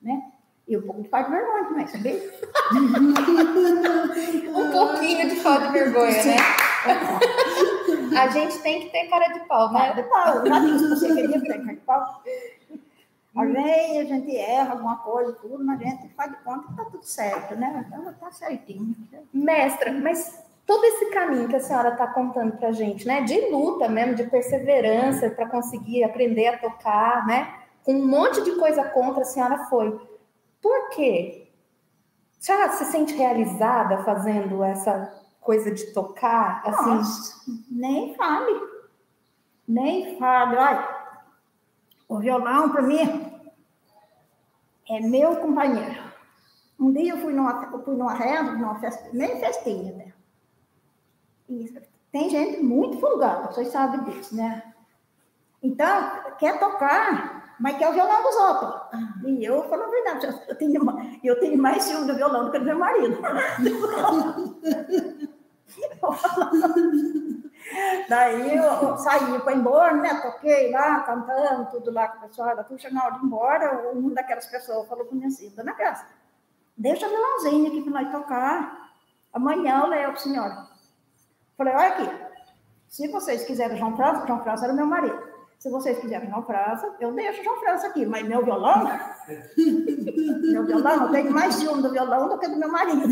Né? 0.00 0.31
E 0.68 0.76
um 0.76 0.82
pouco 0.82 1.02
de 1.02 1.08
falta 1.08 1.30
de 1.30 1.36
vergonha 1.36 1.64
também, 1.64 1.86
sabia? 1.88 2.14
um 4.54 4.70
pouquinho 4.70 5.28
de 5.28 5.34
falta 5.36 5.66
de 5.66 5.72
vergonha, 5.72 6.24
né? 6.24 6.36
a 8.16 8.28
gente 8.28 8.60
tem 8.60 8.82
que 8.82 8.90
ter 8.90 9.08
cara 9.08 9.26
de 9.28 9.40
pau, 9.40 9.72
né? 9.72 9.80
Cara 9.80 9.94
de 9.94 10.02
pau. 10.08 10.46
Já 10.46 10.60
disse, 10.60 10.88
você 10.88 11.12
queria 11.14 11.40
ter 11.40 11.58
cara 11.58 11.74
de 11.74 11.80
pau? 11.80 12.22
Além 13.34 14.00
a 14.00 14.04
gente 14.04 14.36
erra 14.36 14.72
alguma 14.72 14.98
coisa, 14.98 15.32
tudo, 15.32 15.64
mas 15.64 15.80
a 15.80 15.84
gente 15.84 16.08
faz 16.14 16.30
de 16.30 16.36
conta 16.44 16.68
que 16.68 16.76
tá 16.76 16.84
tudo 16.84 17.02
certo, 17.02 17.56
né? 17.56 17.84
Então 17.86 18.12
tá 18.14 18.30
certinho. 18.30 18.94
Mestra, 19.32 19.90
mas 19.92 20.44
todo 20.66 20.84
esse 20.84 21.06
caminho 21.06 21.48
que 21.48 21.56
a 21.56 21.60
senhora 21.60 21.88
está 21.90 22.06
contando 22.06 22.56
para 22.56 22.70
gente, 22.72 23.06
né? 23.06 23.22
De 23.22 23.50
luta 23.50 23.88
mesmo, 23.88 24.14
de 24.14 24.24
perseverança 24.24 25.30
para 25.30 25.48
conseguir 25.48 26.04
aprender 26.04 26.48
a 26.48 26.58
tocar, 26.58 27.26
né? 27.26 27.54
com 27.84 27.94
um 27.94 28.06
monte 28.06 28.42
de 28.42 28.52
coisa 28.52 28.84
contra, 28.84 29.22
a 29.22 29.24
senhora 29.24 29.58
foi. 29.64 29.98
Por 30.62 30.90
quê? 30.90 31.52
Senhora 32.38 32.70
se 32.72 32.84
sente 32.86 33.14
realizada 33.14 34.04
fazendo 34.04 34.64
essa 34.64 35.12
coisa 35.40 35.70
de 35.72 35.92
tocar? 35.92 36.62
Assim? 36.64 36.94
Nossa, 36.94 37.44
nem 37.68 38.14
fale. 38.14 38.60
Nem 39.66 40.18
fale. 40.18 40.56
Olha, 40.56 41.02
o 42.08 42.18
violão, 42.18 42.70
para 42.70 42.82
mim, 42.82 43.42
é 44.88 45.00
meu 45.00 45.36
companheiro. 45.36 46.02
Um 46.78 46.92
dia 46.92 47.12
eu 47.12 47.18
fui 47.18 47.32
numa, 47.32 47.70
eu 47.72 47.82
fui 47.84 47.96
numa 47.96 48.14
reza, 48.14 48.52
numa 48.52 48.78
festa, 48.80 49.10
nem 49.12 49.38
festinha, 49.38 49.92
né? 49.92 50.12
Tem 52.10 52.28
gente 52.28 52.62
muito 52.62 52.98
folgada, 52.98 53.52
vocês 53.52 53.68
sabem 53.68 54.02
disso, 54.04 54.34
né? 54.34 54.74
Então, 55.62 56.34
quer 56.38 56.58
tocar, 56.58 57.41
mas 57.62 57.78
quer 57.78 57.88
o 57.88 57.92
violão 57.92 58.22
dos 58.24 58.34
outros. 58.34 58.74
E 59.24 59.44
eu 59.44 59.62
falo 59.68 59.84
a 59.84 59.88
verdade, 59.88 60.26
eu 60.48 60.58
tenho, 60.58 60.82
eu 61.22 61.38
tenho 61.38 61.56
mais 61.56 61.84
ciúme 61.84 62.08
do 62.08 62.16
violão 62.16 62.46
do 62.46 62.50
que 62.50 62.58
do 62.58 62.64
meu 62.64 62.76
marido. 62.76 63.22
Daí 68.08 68.56
eu 68.56 68.98
saí 68.98 69.38
para 69.40 69.54
embora, 69.54 69.94
né? 69.94 70.20
Toquei 70.20 70.72
lá, 70.72 71.02
cantando, 71.02 71.70
tudo 71.70 71.92
lá 71.92 72.08
com 72.08 72.18
o 72.18 72.22
pessoal. 72.28 72.56
Puxa, 72.64 72.90
na 72.90 73.04
hora 73.04 73.14
de 73.14 73.20
ir 73.20 73.26
embora, 73.26 73.92
uma 73.92 74.12
daquelas 74.12 74.46
pessoas 74.46 74.88
falou 74.88 75.04
para 75.04 75.14
mim 75.14 75.26
assim, 75.26 75.48
dona 75.50 75.72
Graça, 75.72 76.04
deixa 76.76 77.06
o 77.06 77.10
violãozinho 77.10 77.68
aqui 77.68 77.82
para 77.82 78.02
nós 78.02 78.10
tocar. 78.10 78.90
Amanhã 79.32 79.82
eu 79.84 79.86
leio 79.86 80.08
para 80.08 80.14
a 80.14 80.16
senhora. 80.16 80.66
Falei, 81.56 81.74
olha 81.74 81.88
aqui, 81.88 82.10
se 82.88 83.06
vocês 83.06 83.44
quiserem 83.44 83.76
João 83.76 83.96
França, 83.96 84.26
João 84.26 84.42
França 84.42 84.64
era 84.64 84.74
meu 84.74 84.86
marido. 84.86 85.31
Se 85.62 85.70
vocês 85.70 85.96
quiserem 86.00 86.28
João 86.28 86.42
França, 86.42 86.92
eu 86.98 87.12
deixo 87.12 87.44
João 87.44 87.60
França 87.60 87.86
aqui, 87.86 88.04
mas 88.04 88.26
meu 88.26 88.44
violão, 88.44 88.82
meu 90.42 90.66
violão, 90.66 91.04
eu 91.04 91.12
tenho 91.12 91.30
mais 91.30 91.54
ciúme 91.54 91.80
do 91.80 91.92
violão 91.92 92.28
do 92.28 92.36
que 92.36 92.48
do 92.48 92.56
meu 92.56 92.68
marido. 92.68 93.06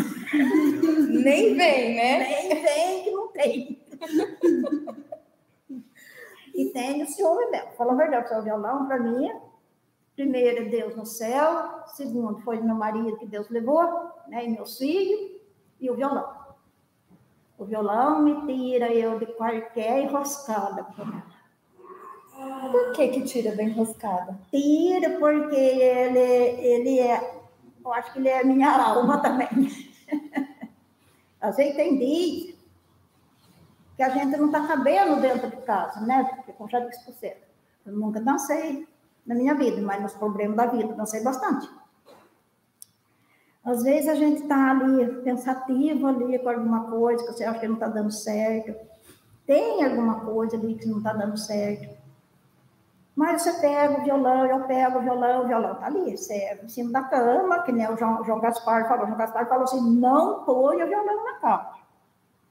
Nem 1.23 1.55
vem, 1.55 1.95
né? 1.95 2.19
Nem 2.19 2.61
vem 2.61 3.05
que 3.05 3.11
não 3.13 3.29
tem. 3.29 3.81
e 6.53 6.71
tenho 6.73 7.07
ciúme 7.07 7.53
dela. 7.53 7.71
Falando 7.79 8.01
a 8.01 8.09
verdade, 8.09 8.35
o 8.35 8.43
violão, 8.43 8.85
para 8.85 8.99
mim, 8.99 9.31
primeiro 10.17 10.67
é 10.67 10.69
Deus 10.71 10.97
no 10.97 11.07
céu, 11.07 11.85
segundo 11.87 12.41
foi 12.41 12.61
meu 12.61 12.75
marido 12.75 13.17
que 13.17 13.27
Deus 13.27 13.49
levou, 13.49 14.11
né, 14.27 14.45
e 14.45 14.49
meus 14.49 14.77
filhos, 14.77 15.41
e 15.81 15.89
o 15.89 15.95
violão. 15.95 16.35
O 17.57 17.65
violão 17.65 18.25
me 18.25 18.45
tira 18.45 18.93
eu 18.93 19.21
de 19.21 19.27
qualquer 19.27 20.03
enroscada. 20.03 20.85
Por 22.71 22.93
que 22.93 23.09
que 23.09 23.23
tira 23.23 23.55
da 23.55 23.63
enroscada? 23.63 24.39
Tira 24.51 25.19
porque 25.19 25.57
ele, 25.57 26.19
ele 26.19 27.01
é, 27.01 27.41
eu 27.85 27.93
acho 27.93 28.13
que 28.13 28.19
ele 28.19 28.29
é 28.29 28.45
minha 28.45 28.71
alma 28.71 29.19
também. 29.19 29.49
A 31.41 31.51
gente 31.53 31.97
dias 31.97 32.61
que 33.97 34.03
a 34.03 34.09
gente 34.09 34.35
não 34.39 34.47
está 34.47 34.67
cabendo 34.67 35.21
dentro 35.21 35.51
de 35.51 35.57
casa, 35.59 36.01
né? 36.01 36.25
Porque, 36.25 36.53
como 36.53 36.71
já 36.71 36.81
disse 36.81 37.05
para 37.05 37.13
você, 37.13 37.37
eu 37.85 37.93
nunca 37.93 38.19
dancei 38.19 38.89
na 39.27 39.35
minha 39.35 39.55
vida, 39.55 39.81
mas 39.83 40.01
nos 40.01 40.15
problemas 40.15 40.57
da 40.57 40.67
vida 40.67 40.95
dancei 40.95 41.23
bastante. 41.23 41.69
Às 43.63 43.83
vezes 43.83 44.09
a 44.09 44.15
gente 44.15 44.43
está 44.43 44.71
ali 44.71 45.21
pensativo 45.23 46.07
ali 46.07 46.39
com 46.39 46.49
alguma 46.49 46.91
coisa 46.91 47.25
que 47.27 47.33
você 47.33 47.45
acha 47.45 47.61
que 47.61 47.69
não 47.69 47.75
está 47.75 47.89
dando 47.89 48.11
certo. 48.11 48.75
Tem 49.47 49.85
alguma 49.85 50.21
coisa 50.21 50.57
ali 50.57 50.77
que 50.77 50.89
não 50.89 50.99
está 50.99 51.13
dando 51.13 51.37
certo. 51.37 52.00
Mas 53.21 53.43
você 53.43 53.53
pega 53.61 54.01
o 54.01 54.03
violão, 54.03 54.47
eu 54.47 54.61
pego 54.61 54.99
o 54.99 55.03
violão, 55.03 55.43
o 55.43 55.47
violão 55.47 55.73
está 55.75 55.89
ali, 55.89 56.17
você 56.17 56.33
é 56.33 56.65
em 56.65 56.69
cima 56.71 56.91
da 56.91 57.03
cama, 57.03 57.59
que 57.59 57.71
nem 57.71 57.87
o 57.87 57.95
João, 57.95 58.25
João 58.25 58.41
Gaspar 58.41 58.89
falou. 58.89 59.05
João 59.05 59.19
Gaspar 59.19 59.47
falou 59.47 59.65
assim: 59.65 59.79
não 59.99 60.43
põe 60.45 60.83
o 60.83 60.87
violão 60.87 61.23
na 61.27 61.35
cama. 61.35 61.71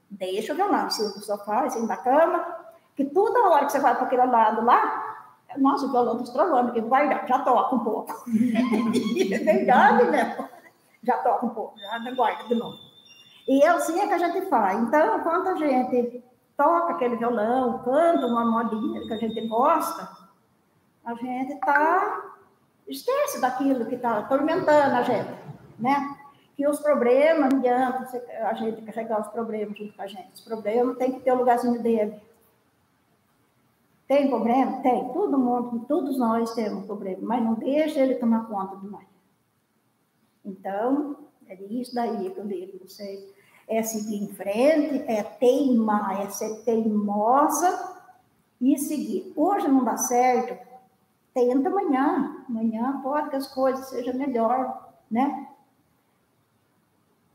Deixa 0.08 0.52
o 0.52 0.56
violão 0.56 0.86
em 0.86 0.90
cima 0.90 1.08
do 1.08 1.24
sofá, 1.24 1.66
em 1.66 1.70
cima 1.70 1.88
da 1.88 1.96
cama, 1.96 2.46
que 2.94 3.04
toda 3.04 3.48
hora 3.48 3.66
que 3.66 3.72
você 3.72 3.80
vai 3.80 3.96
para 3.96 4.04
aquele 4.04 4.24
lado 4.26 4.64
lá, 4.64 5.26
nossa, 5.56 5.86
o 5.86 5.90
violão 5.90 6.20
está 6.20 6.30
estragando, 6.30 6.72
que 6.72 6.80
vai, 6.82 7.26
já 7.26 7.40
toca 7.40 7.74
um 7.74 7.80
pouco. 7.80 8.24
é 9.32 9.38
verdade, 9.38 10.04
né? 10.04 10.50
Já 11.02 11.16
toca 11.16 11.46
um 11.46 11.50
pouco, 11.50 11.80
já 11.80 11.98
guarda 12.12 12.44
de 12.44 12.54
novo. 12.54 12.78
E 13.48 13.60
é 13.60 13.68
assim 13.70 13.98
é 13.98 14.06
que 14.06 14.14
a 14.14 14.18
gente 14.18 14.42
faz. 14.42 14.78
Então, 14.78 15.18
enquanto 15.18 15.48
a 15.48 15.56
gente 15.56 16.22
toca 16.56 16.92
aquele 16.92 17.16
violão, 17.16 17.82
canta 17.82 18.24
uma 18.24 18.44
modinha 18.44 19.00
que 19.00 19.12
a 19.12 19.16
gente 19.16 19.48
gosta, 19.48 20.19
a 21.04 21.14
gente 21.14 21.54
está 21.54 22.30
esquece 22.90 23.40
daquilo 23.40 23.86
que 23.86 23.94
está 23.94 24.18
atormentando 24.18 24.96
a 24.96 25.02
gente, 25.02 25.30
né? 25.78 26.16
Que 26.56 26.66
os 26.68 26.80
problemas, 26.80 27.50
não 27.50 27.58
adianta 27.58 28.22
a 28.42 28.52
gente 28.54 28.82
carregar 28.82 29.20
os 29.20 29.28
problemas 29.28 29.78
junto 29.78 29.94
com 29.94 30.02
a 30.02 30.06
gente. 30.06 30.32
Os 30.34 30.40
problemas 30.40 30.98
tem 30.98 31.12
que 31.12 31.20
ter 31.20 31.32
o 31.32 31.36
lugarzinho 31.36 31.80
dele. 31.80 32.20
Tem 34.06 34.28
problema? 34.28 34.82
Tem. 34.82 35.08
Todo 35.12 35.38
mundo, 35.38 35.84
todos 35.86 36.18
nós 36.18 36.52
temos 36.54 36.84
problema, 36.84 37.20
mas 37.22 37.42
não 37.42 37.54
deixa 37.54 38.00
ele 38.00 38.16
tomar 38.16 38.46
conta 38.48 38.76
de 38.76 38.88
nós. 38.88 39.06
Então, 40.44 41.16
é 41.48 41.54
isso 41.54 41.94
daí 41.94 42.28
que 42.30 42.38
eu 42.38 42.46
digo 42.46 42.78
para 42.78 42.88
vocês. 42.88 43.24
É 43.68 43.82
seguir 43.82 44.24
em 44.24 44.28
frente, 44.34 45.04
é 45.06 45.22
teimar, 45.22 46.22
é 46.22 46.28
ser 46.28 46.64
teimosa 46.64 48.00
e 48.60 48.76
seguir. 48.76 49.32
Hoje 49.36 49.68
não 49.68 49.84
dá 49.84 49.96
certo, 49.96 50.69
tenta 51.34 51.68
amanhã. 51.68 52.44
Amanhã 52.48 53.00
pode 53.02 53.30
que 53.30 53.36
as 53.36 53.46
coisas 53.46 53.88
sejam 53.88 54.14
melhor, 54.14 54.94
né? 55.10 55.48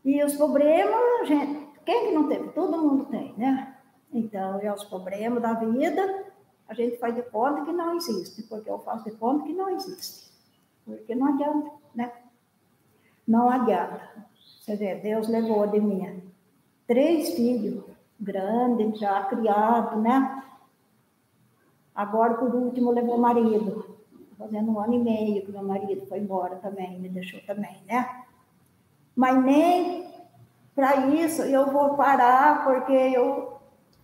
E 0.04 0.24
os 0.24 0.36
problemas, 0.36 1.28
gente, 1.28 1.68
quem 1.86 2.08
que 2.08 2.14
não 2.14 2.28
teve? 2.28 2.50
Todo 2.50 2.78
mundo 2.78 3.06
tem, 3.06 3.34
né? 3.38 3.76
Então, 4.14 4.60
é 4.62 4.72
os 4.72 4.84
problemas 4.84 5.42
da 5.42 5.54
vida, 5.54 6.26
a 6.68 6.74
gente 6.74 6.98
faz 6.98 7.16
de 7.16 7.24
conta 7.24 7.66
que 7.66 7.72
não 7.72 7.96
existe, 7.96 8.44
porque 8.44 8.70
eu 8.70 8.80
faço 8.80 9.04
de 9.06 9.12
conta 9.12 9.46
que 9.46 9.54
não 9.54 9.70
existe. 9.70 10.32
Porque 10.86 11.16
não 11.16 11.28
adianta, 11.28 11.72
né? 11.94 12.12
Não 13.28 13.50
adianta. 13.50 14.28
Você 14.62 14.76
vê, 14.76 14.96
Deus 14.96 15.28
levou 15.28 15.68
de 15.68 15.80
mim 15.80 16.24
três 16.88 17.34
filhos 17.34 17.84
grandes, 18.20 19.00
já 19.00 19.24
criados, 19.26 20.02
né? 20.02 20.44
Agora, 21.96 22.34
por 22.34 22.54
último, 22.54 22.92
levou 22.92 23.16
o 23.16 23.22
marido. 23.22 23.96
Fazendo 24.38 24.70
um 24.70 24.80
ano 24.80 24.96
e 24.96 25.00
meio 25.00 25.46
que 25.46 25.52
meu 25.52 25.64
marido 25.64 26.06
foi 26.08 26.20
embora 26.20 26.58
também, 26.58 27.00
me 27.00 27.08
deixou 27.08 27.40
também, 27.48 27.82
né? 27.88 28.24
Mas 29.16 29.42
nem 29.42 30.14
para 30.76 31.08
isso 31.08 31.42
eu 31.44 31.72
vou 31.72 31.96
parar, 31.96 32.66
porque 32.66 32.92
eu, 32.92 33.54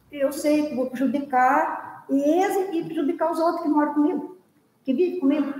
eu 0.09 0.31
sei 0.31 0.69
que 0.69 0.75
vou 0.75 0.89
prejudicar 0.89 2.05
eles 2.09 2.73
e 2.73 2.83
prejudicar 2.83 3.31
os 3.31 3.39
outros 3.39 3.63
que 3.63 3.69
moram 3.69 3.93
comigo, 3.93 4.37
que 4.85 4.93
vivem 4.93 5.19
comigo. 5.19 5.53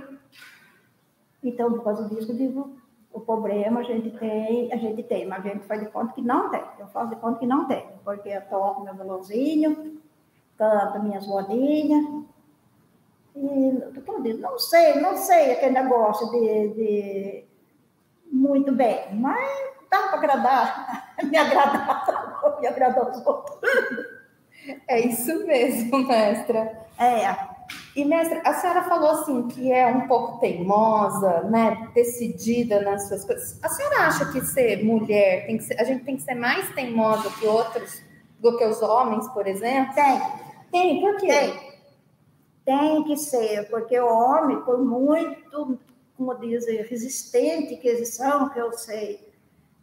Então, 1.42 1.70
por 1.72 1.84
causa 1.84 2.08
disso, 2.08 2.32
eu 2.32 2.36
digo, 2.36 2.76
o 3.12 3.20
problema 3.20 3.80
a 3.80 3.82
gente 3.82 4.10
tem, 4.18 4.72
a 4.72 4.76
gente 4.76 5.02
tem, 5.02 5.26
mas 5.26 5.44
a 5.44 5.48
gente 5.50 5.66
faz 5.66 5.80
de 5.80 5.88
conta 5.88 6.14
que 6.14 6.22
não 6.22 6.48
tem. 6.50 6.62
Eu 6.78 6.86
faço 6.88 7.10
de 7.10 7.16
conta 7.16 7.38
que 7.38 7.46
não 7.46 7.66
tem, 7.66 7.86
porque 8.04 8.28
eu 8.28 8.42
toco 8.42 8.84
meu 8.84 8.94
violãozinho, 8.94 10.00
canto 10.62 11.02
minhas 11.02 11.26
modinhas, 11.26 12.04
e 13.34 14.34
não 14.38 14.58
sei, 14.58 15.00
não 15.00 15.16
sei 15.16 15.52
aquele 15.52 15.72
negócio 15.72 16.30
de, 16.30 16.68
de 16.74 17.44
muito 18.30 18.70
bem, 18.72 19.14
mas 19.14 19.50
dá 19.90 20.08
para 20.08 20.18
agradar, 20.18 21.14
me 21.24 21.36
agradar, 21.36 22.58
me 22.60 22.66
agradar 22.66 23.10
os 23.10 23.26
outros. 23.26 23.58
É 24.86 25.00
isso 25.00 25.44
mesmo, 25.44 26.06
mestra. 26.06 26.86
É. 26.96 27.52
E, 27.96 28.04
mestra, 28.04 28.40
a 28.44 28.54
senhora 28.54 28.82
falou 28.84 29.10
assim 29.10 29.48
que 29.48 29.72
é 29.72 29.86
um 29.86 30.06
pouco 30.06 30.38
teimosa, 30.38 31.42
né? 31.44 31.88
Decidida 31.94 32.80
nas 32.82 33.08
suas 33.08 33.24
coisas. 33.24 33.58
A 33.62 33.68
senhora 33.68 34.06
acha 34.06 34.30
que 34.30 34.40
ser 34.42 34.84
mulher 34.84 35.46
tem 35.46 35.56
que 35.56 35.64
ser, 35.64 35.80
a 35.80 35.84
gente 35.84 36.04
tem 36.04 36.16
que 36.16 36.22
ser 36.22 36.34
mais 36.34 36.68
teimosa 36.74 37.28
que 37.30 37.46
outros, 37.46 38.02
do 38.38 38.56
que 38.56 38.64
os 38.64 38.80
homens, 38.82 39.26
por 39.28 39.46
exemplo? 39.46 39.94
Tem. 39.94 40.41
Tem, 40.72 41.02
por 41.02 41.16
quê? 41.18 41.26
Tem. 41.26 41.72
Tem 42.64 43.04
que 43.04 43.16
ser, 43.16 43.68
porque 43.68 43.98
o 44.00 44.06
homem, 44.06 44.60
por 44.62 44.78
muito, 44.82 45.78
como 46.16 46.34
dizem, 46.36 46.82
resistente 46.82 47.76
que 47.76 47.86
eles 47.86 48.14
são, 48.14 48.48
que 48.48 48.58
eu 48.58 48.72
sei, 48.72 49.28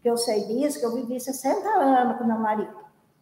que 0.02 0.10
eu 0.10 0.18
sei 0.18 0.46
disso, 0.46 0.80
que 0.80 0.86
eu 0.86 0.96
vivi 0.96 1.20
60 1.20 1.68
anos 1.68 2.18
com 2.18 2.24
meu 2.24 2.40
marido, 2.40 2.76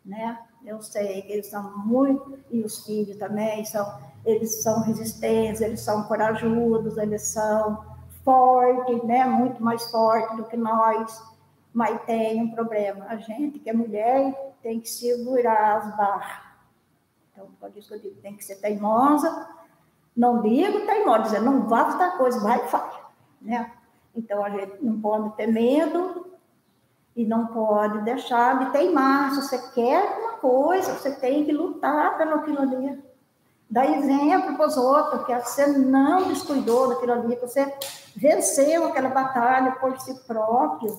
né? 0.06 0.40
Eu 0.64 0.82
sei 0.82 1.24
que 1.24 1.34
eles 1.34 1.48
são 1.48 1.76
muito, 1.86 2.40
e 2.52 2.62
os 2.62 2.86
filhos 2.86 3.18
também, 3.18 3.66
são, 3.66 4.00
eles 4.24 4.62
são 4.62 4.82
resistentes, 4.84 5.60
eles 5.60 5.82
são 5.82 6.04
corajosos, 6.04 6.98
eles 6.98 7.24
são 7.24 7.84
fortes, 8.24 9.04
né? 9.04 9.26
Muito 9.26 9.62
mais 9.62 9.90
fortes 9.90 10.38
do 10.38 10.46
que 10.46 10.56
nós, 10.56 11.22
mas 11.74 12.00
tem 12.06 12.44
um 12.44 12.52
problema. 12.52 13.06
A 13.10 13.18
gente 13.18 13.60
que 13.60 13.70
é 13.70 13.74
mulher 13.74 14.56
tem 14.62 14.80
que 14.80 14.90
segurar 14.90 15.78
as 15.78 15.98
barras 15.98 16.47
por 17.60 17.76
isso 17.76 17.90
que 17.90 17.96
eu 17.96 18.00
digo, 18.00 18.22
tem 18.22 18.36
que 18.36 18.44
ser 18.44 18.56
teimosa 18.56 19.48
Não 20.16 20.42
digo 20.42 20.86
teimoso, 20.86 21.24
dizer, 21.24 21.42
não 21.42 21.68
vá 21.68 21.92
fazer 21.92 22.18
coisa, 22.18 22.40
vai 22.40 22.64
e 22.64 22.68
faz. 22.68 22.94
Né? 23.42 23.72
Então, 24.16 24.44
a 24.44 24.50
gente 24.50 24.84
não 24.84 25.00
pode 25.00 25.36
ter 25.36 25.48
medo 25.48 26.28
e 27.16 27.26
não 27.26 27.48
pode 27.48 28.02
deixar 28.02 28.60
de 28.60 28.72
teimar. 28.72 29.32
Se 29.32 29.42
você 29.42 29.58
quer 29.72 30.20
uma 30.20 30.34
coisa, 30.34 30.94
você 30.94 31.12
tem 31.12 31.46
que 31.46 31.52
lutar 31.52 32.18
pelo 32.18 32.36
aquilo 32.36 32.62
ali. 32.62 33.04
Daí 33.70 33.96
exemplo 33.96 34.56
para 34.56 34.68
os 34.68 34.78
outros 34.78 35.26
que 35.26 35.36
você 35.40 35.68
não 35.68 36.30
descuidou 36.30 36.90
daquilo 36.90 37.14
ali, 37.14 37.36
que 37.36 37.48
você 37.48 37.72
venceu 38.16 38.88
aquela 38.88 39.10
batalha 39.10 39.74
por 39.74 40.00
si 40.00 40.14
próprio, 40.26 40.98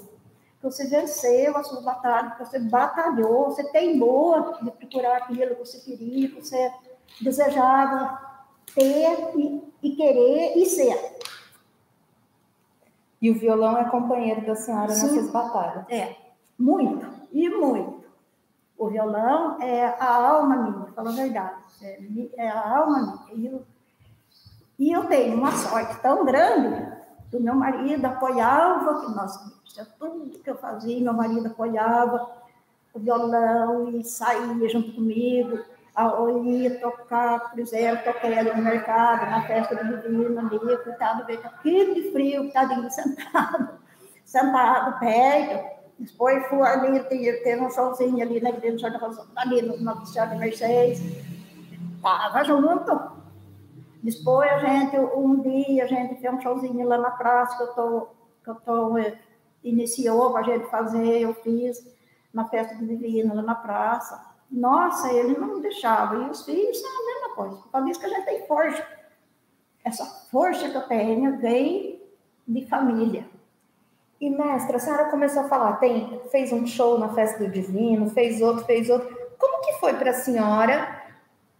você 0.62 0.86
venceu 0.88 1.56
a 1.56 1.62
sua 1.62 1.80
batalha, 1.80 2.32
que 2.32 2.44
você 2.44 2.58
batalhou, 2.58 3.46
você 3.46 3.64
teimou 3.70 4.54
de 4.60 4.70
procurar 4.72 5.18
aquilo 5.18 5.54
que 5.54 5.64
você 5.64 5.78
queria, 5.78 6.28
que 6.28 6.40
você 6.40 6.72
desejava 7.20 8.20
ter 8.74 9.36
e, 9.36 9.62
e 9.82 9.96
querer 9.96 10.56
e 10.56 10.66
ser. 10.66 11.18
E 13.20 13.30
o 13.30 13.38
violão 13.38 13.76
é 13.78 13.88
companheiro 13.88 14.44
da 14.46 14.54
senhora 14.54 14.90
Sim. 14.90 15.06
nessas 15.06 15.30
batalhas? 15.30 15.84
É, 15.88 16.16
muito, 16.58 17.06
e 17.32 17.48
muito. 17.48 18.04
O 18.76 18.88
violão 18.88 19.60
é 19.60 19.86
a 19.86 20.14
alma 20.14 20.56
minha, 20.56 20.92
fala 20.92 21.10
a 21.10 21.14
verdade. 21.14 21.54
É, 21.82 22.00
é 22.36 22.48
a 22.48 22.78
alma 22.78 23.26
minha. 23.28 23.36
E 23.36 23.46
eu, 23.46 23.66
e 24.78 24.92
eu 24.92 25.04
tenho 25.06 25.36
uma 25.36 25.52
sorte 25.52 26.00
tão 26.00 26.24
grande 26.24 26.97
que 27.30 27.36
o 27.36 27.40
meu 27.40 27.54
marido 27.54 28.04
apoiava, 28.04 29.00
que 29.00 29.14
nós, 29.14 29.38
tudo 29.98 30.38
que 30.38 30.50
eu 30.50 30.56
fazia, 30.56 31.00
meu 31.00 31.12
marido 31.12 31.46
apoiava 31.46 32.30
o 32.94 32.98
violão 32.98 33.90
e 33.90 34.04
saía 34.04 34.68
junto 34.68 34.92
comigo 34.92 35.58
eu 35.98 36.44
ia 36.44 36.78
tocar, 36.78 37.50
por 37.50 37.58
exemplo, 37.58 38.04
toquei 38.04 38.38
ali 38.38 38.54
no 38.54 38.62
mercado, 38.62 39.28
na 39.28 39.42
festa 39.42 39.74
do 39.74 40.00
divino 40.00 40.38
ali, 40.38 40.76
coitado, 40.78 41.26
veio 41.26 41.40
aquele 41.44 41.94
de 41.94 42.12
frio, 42.12 42.52
tadinho, 42.52 42.88
sentado, 42.90 43.70
sentado 44.24 44.98
perto. 45.00 45.78
Depois 45.98 46.46
fui 46.46 46.62
ali, 46.62 47.00
teve 47.00 47.60
um 47.60 47.70
showzinho 47.70 48.22
ali 48.22 48.40
na 48.40 48.50
igreja 48.50 48.86
ali 49.34 49.62
no 49.62 49.76
Nossa 49.78 50.06
Senhora 50.06 50.30
de 50.30 50.38
Mercedes. 50.38 51.02
Estava 51.96 52.44
junto. 52.44 53.17
Depois 54.02 54.50
a 54.50 54.58
gente, 54.58 54.98
um 54.98 55.40
dia, 55.40 55.84
a 55.84 55.86
gente 55.86 56.20
fez 56.20 56.32
um 56.32 56.40
showzinho 56.40 56.86
lá 56.86 56.98
na 56.98 57.10
praça 57.10 57.56
que 57.56 57.62
eu 57.62 57.74
tô, 57.74 58.08
que 58.44 58.50
eu 58.50 58.54
tô, 58.56 58.98
eh, 58.98 59.18
iniciou 59.62 60.30
para 60.32 60.40
a 60.40 60.44
gente 60.44 60.66
fazer, 60.70 61.20
eu 61.20 61.34
fiz 61.34 61.84
na 62.32 62.46
festa 62.48 62.74
do 62.76 62.86
divino 62.86 63.34
lá 63.34 63.42
na 63.42 63.54
praça. 63.54 64.24
Nossa, 64.50 65.12
ele 65.12 65.36
não 65.38 65.60
deixava. 65.60 66.16
E 66.16 66.30
os 66.30 66.44
filhos 66.44 66.80
são 66.80 66.90
a 66.90 67.06
mesma 67.06 67.34
coisa. 67.34 67.62
Por 67.70 67.88
isso 67.88 68.00
que 68.00 68.06
a 68.06 68.08
gente 68.08 68.24
tem 68.24 68.46
força. 68.46 68.86
Essa 69.84 70.04
força 70.30 70.68
que 70.68 70.76
eu 70.76 70.88
tenho 70.88 71.38
vem 71.38 72.02
de 72.46 72.66
família. 72.66 73.26
E, 74.20 74.30
mestra, 74.30 74.76
a 74.76 74.80
senhora 74.80 75.10
começou 75.10 75.42
a 75.42 75.48
falar, 75.48 75.76
tem, 75.76 76.20
fez 76.30 76.52
um 76.52 76.66
show 76.66 76.98
na 76.98 77.14
Festa 77.14 77.38
do 77.38 77.50
Divino, 77.50 78.10
fez 78.10 78.40
outro, 78.40 78.64
fez 78.64 78.90
outro. 78.90 79.08
Como 79.38 79.62
que 79.62 79.74
foi 79.74 79.94
para 79.94 80.10
a 80.10 80.14
senhora 80.14 80.97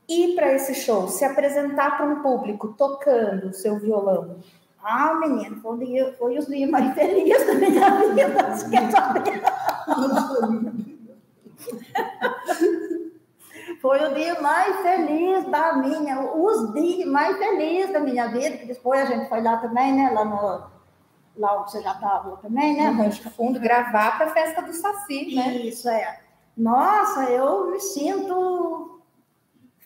ir 0.09 0.35
para 0.35 0.55
esse 0.55 0.75
show, 0.75 1.09
se 1.09 1.25
apresentar 1.25 1.97
para 1.97 2.07
um 2.07 2.23
público 2.23 2.75
tocando 2.77 3.49
o 3.49 3.55
seu 3.55 3.79
violão? 3.79 4.39
Ah, 4.83 5.15
menino, 5.15 5.61
foi, 5.61 6.15
foi 6.19 6.39
os 6.39 6.47
dias 6.47 6.71
mais 6.71 6.95
felizes 6.95 7.47
da 7.47 7.55
minha 7.55 7.91
vida. 8.15 8.57
Você 8.57 8.71
quer 8.71 8.91
saber? 8.91 9.43
Foi 13.81 14.05
o 14.05 14.15
dia 14.15 14.41
mais 14.41 14.81
feliz 14.81 15.45
da 15.51 15.75
minha, 15.75 16.21
os 16.21 16.73
dias 16.73 17.09
mais 17.09 17.37
felizes 17.39 17.93
da 17.93 18.01
minha 18.01 18.27
vida, 18.29 18.65
depois 18.67 19.03
a 19.03 19.05
gente 19.05 19.29
foi 19.29 19.41
lá 19.41 19.59
também, 19.59 19.93
né? 19.93 20.11
Lá 20.11 20.25
no. 20.25 20.79
Lá 21.37 21.61
onde 21.61 21.71
você 21.71 21.83
já 21.83 21.93
estava 21.93 22.37
também, 22.39 22.77
né? 22.77 22.91
No 22.91 23.03
Rancho 23.03 23.31
Fundo, 23.31 23.61
gravar 23.61 24.17
para 24.17 24.27
a 24.27 24.31
festa 24.31 24.61
do 24.63 24.73
Saci, 24.73 25.37
né? 25.37 25.55
Isso, 25.59 25.89
é. 25.89 26.19
Nossa, 26.57 27.25
eu 27.31 27.71
me 27.71 27.79
sinto. 27.79 28.98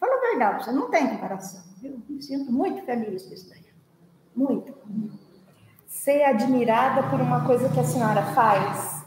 Fala 0.03 0.17
a 0.17 0.31
verdade, 0.31 0.65
você 0.65 0.73
não 0.73 0.91
tem 0.91 1.07
comparação. 1.07 1.63
Eu 1.81 2.03
me 2.09 2.21
sinto 2.21 2.51
muito 2.51 2.85
feliz 2.85 3.25
com 3.25 3.35
isso 3.35 3.49
daí. 3.49 3.65
Muito. 4.35 4.75
Ser 5.87 6.25
admirada 6.25 7.09
por 7.09 7.21
uma 7.21 7.47
coisa 7.47 7.69
que 7.69 7.79
a 7.79 7.85
senhora 7.85 8.21
faz 8.35 9.05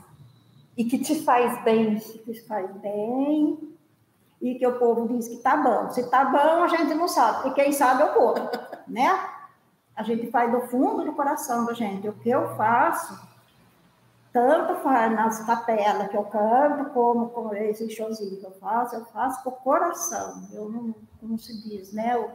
e 0.78 0.86
que 0.86 0.98
te 0.98 1.22
faz 1.26 1.62
bem. 1.66 2.00
Que 2.00 2.32
te 2.32 2.48
faz 2.48 2.72
bem 2.78 3.76
e 4.42 4.56
que 4.56 4.66
o 4.66 4.80
povo 4.80 5.06
diz 5.10 5.28
que 5.28 5.36
tá 5.40 5.58
bom. 5.58 5.90
Se 5.90 6.10
tá 6.10 6.24
bom, 6.24 6.64
a 6.64 6.68
gente 6.70 6.94
não 6.94 7.10
sabe, 7.10 7.44
porque 7.44 7.62
quem 7.62 7.74
sabe 7.74 8.02
é 8.02 8.06
o 8.06 8.14
povo, 8.14 8.50
né? 8.88 9.20
A 9.94 10.02
gente 10.02 10.32
faz 10.32 10.50
do 10.50 10.62
fundo 10.68 11.04
do 11.04 11.12
coração 11.12 11.66
da 11.66 11.74
gente. 11.74 12.08
O 12.08 12.14
que 12.14 12.30
eu 12.30 12.56
faço, 12.56 13.20
tanto 14.36 14.84
nas 14.84 15.46
capelas 15.46 16.10
que 16.10 16.18
eu 16.18 16.26
canto, 16.26 16.90
como 16.92 17.30
com 17.30 17.56
esse 17.56 17.90
showzinho 17.90 18.38
que 18.38 18.46
eu 18.46 18.52
faço, 18.52 18.94
eu 18.94 19.06
faço 19.06 19.42
com 19.46 19.50
o 19.50 19.54
coração. 19.54 20.50
Eu 20.52 20.68
não, 20.68 20.94
como 21.22 21.40
se 21.40 21.62
diz, 21.64 21.94
né? 21.94 22.16
Eu 22.16 22.32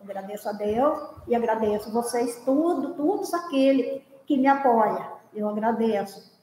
agradeço 0.00 0.48
a 0.48 0.52
Deus 0.52 0.98
e 1.28 1.36
agradeço 1.36 1.92
vocês 1.92 2.42
tudo, 2.44 2.94
todos 2.94 3.32
aquele 3.32 4.04
que 4.26 4.36
me 4.36 4.48
apoia. 4.48 5.12
Eu 5.32 5.48
agradeço, 5.48 6.36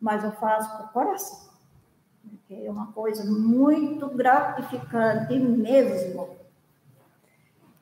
mas 0.00 0.24
eu 0.24 0.32
faço 0.32 0.76
com 0.78 0.82
o 0.82 0.88
coração 0.88 1.46
é 2.50 2.70
uma 2.70 2.92
coisa 2.92 3.24
muito 3.24 4.08
gratificante 4.08 5.38
mesmo. 5.38 6.28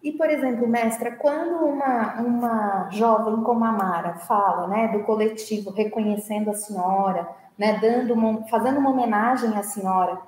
E, 0.04 0.12
por 0.12 0.28
exemplo, 0.28 0.68
mestra, 0.68 1.12
quando 1.16 1.64
uma, 1.64 2.20
uma 2.20 2.90
jovem 2.90 3.42
como 3.42 3.64
a 3.64 3.72
Mara 3.72 4.16
fala 4.16 4.68
né, 4.68 4.88
do 4.88 5.02
coletivo 5.02 5.70
reconhecendo 5.70 6.50
a 6.50 6.54
senhora, 6.54 7.26
né, 7.56 7.78
dando 7.80 8.12
uma, 8.12 8.46
fazendo 8.48 8.78
uma 8.78 8.90
homenagem 8.90 9.56
à 9.56 9.62
senhora, 9.62 10.20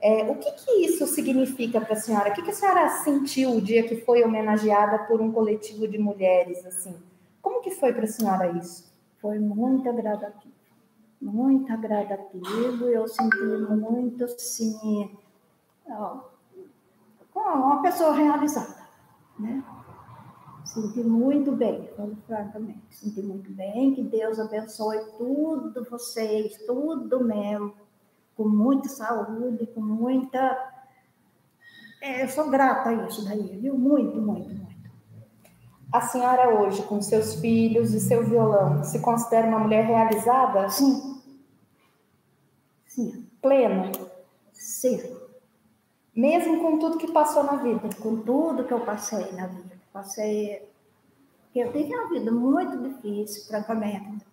é, 0.00 0.22
o 0.30 0.36
que, 0.36 0.52
que 0.52 0.70
isso 0.86 1.04
significa 1.08 1.80
para 1.80 1.94
a 1.94 1.96
senhora? 1.96 2.30
O 2.30 2.32
que, 2.32 2.42
que 2.42 2.50
a 2.50 2.54
senhora 2.54 2.88
sentiu 2.88 3.56
o 3.56 3.60
dia 3.60 3.82
que 3.82 3.96
foi 3.96 4.22
homenageada 4.22 5.00
por 5.00 5.20
um 5.20 5.32
coletivo 5.32 5.88
de 5.88 5.98
mulheres? 5.98 6.64
assim? 6.64 6.94
Como 7.42 7.60
que 7.60 7.72
foi 7.72 7.92
para 7.92 8.04
a 8.04 8.08
senhora 8.08 8.52
isso? 8.52 8.94
Foi 9.20 9.40
muito 9.40 9.88
agradativo 9.88 10.54
muito 11.20 11.72
agradativo, 11.72 12.84
eu 12.84 13.08
senti 13.08 13.38
muito, 13.70 14.24
assim, 14.24 15.10
ó, 15.88 16.18
uma 17.34 17.80
pessoa 17.80 18.12
realizada, 18.12 18.83
né? 19.38 19.62
Senti 20.64 21.00
muito 21.00 21.52
bem, 21.52 21.88
falo 21.96 22.16
francamente, 22.26 22.82
senti 22.90 23.22
muito 23.22 23.50
bem, 23.52 23.94
que 23.94 24.02
Deus 24.02 24.38
abençoe 24.38 24.98
tudo 25.18 25.86
vocês, 25.90 26.56
tudo 26.66 27.22
mesmo, 27.22 27.74
com 28.36 28.48
muita 28.48 28.88
saúde, 28.88 29.66
com 29.68 29.80
muita... 29.80 30.72
É, 32.00 32.24
eu 32.24 32.28
sou 32.28 32.50
grata 32.50 32.90
a 32.90 33.06
isso 33.06 33.24
daí, 33.24 33.58
viu? 33.58 33.78
Muito, 33.78 34.20
muito, 34.20 34.48
muito. 34.48 34.74
A 35.92 36.00
senhora 36.00 36.60
hoje, 36.60 36.82
com 36.82 37.00
seus 37.00 37.34
filhos 37.36 37.94
e 37.94 38.00
seu 38.00 38.24
violão, 38.24 38.82
se 38.82 39.00
considera 39.00 39.46
uma 39.46 39.60
mulher 39.60 39.86
realizada? 39.86 40.68
Sim, 40.68 41.14
Sim. 42.94 43.26
Plena? 43.42 43.90
Sim. 44.52 45.00
Mesmo 46.14 46.60
com 46.60 46.78
tudo 46.78 46.98
que 46.98 47.10
passou 47.10 47.42
na 47.42 47.56
vida? 47.56 47.88
Com 48.00 48.16
tudo 48.16 48.64
que 48.64 48.72
eu 48.72 48.80
passei 48.80 49.32
na 49.32 49.46
vida. 49.46 49.76
Passei. 49.92 50.68
Eu 51.54 51.72
tive 51.72 51.94
uma 51.94 52.08
vida 52.08 52.30
muito 52.30 52.76
difícil, 52.78 53.44
francamente. 53.46 54.24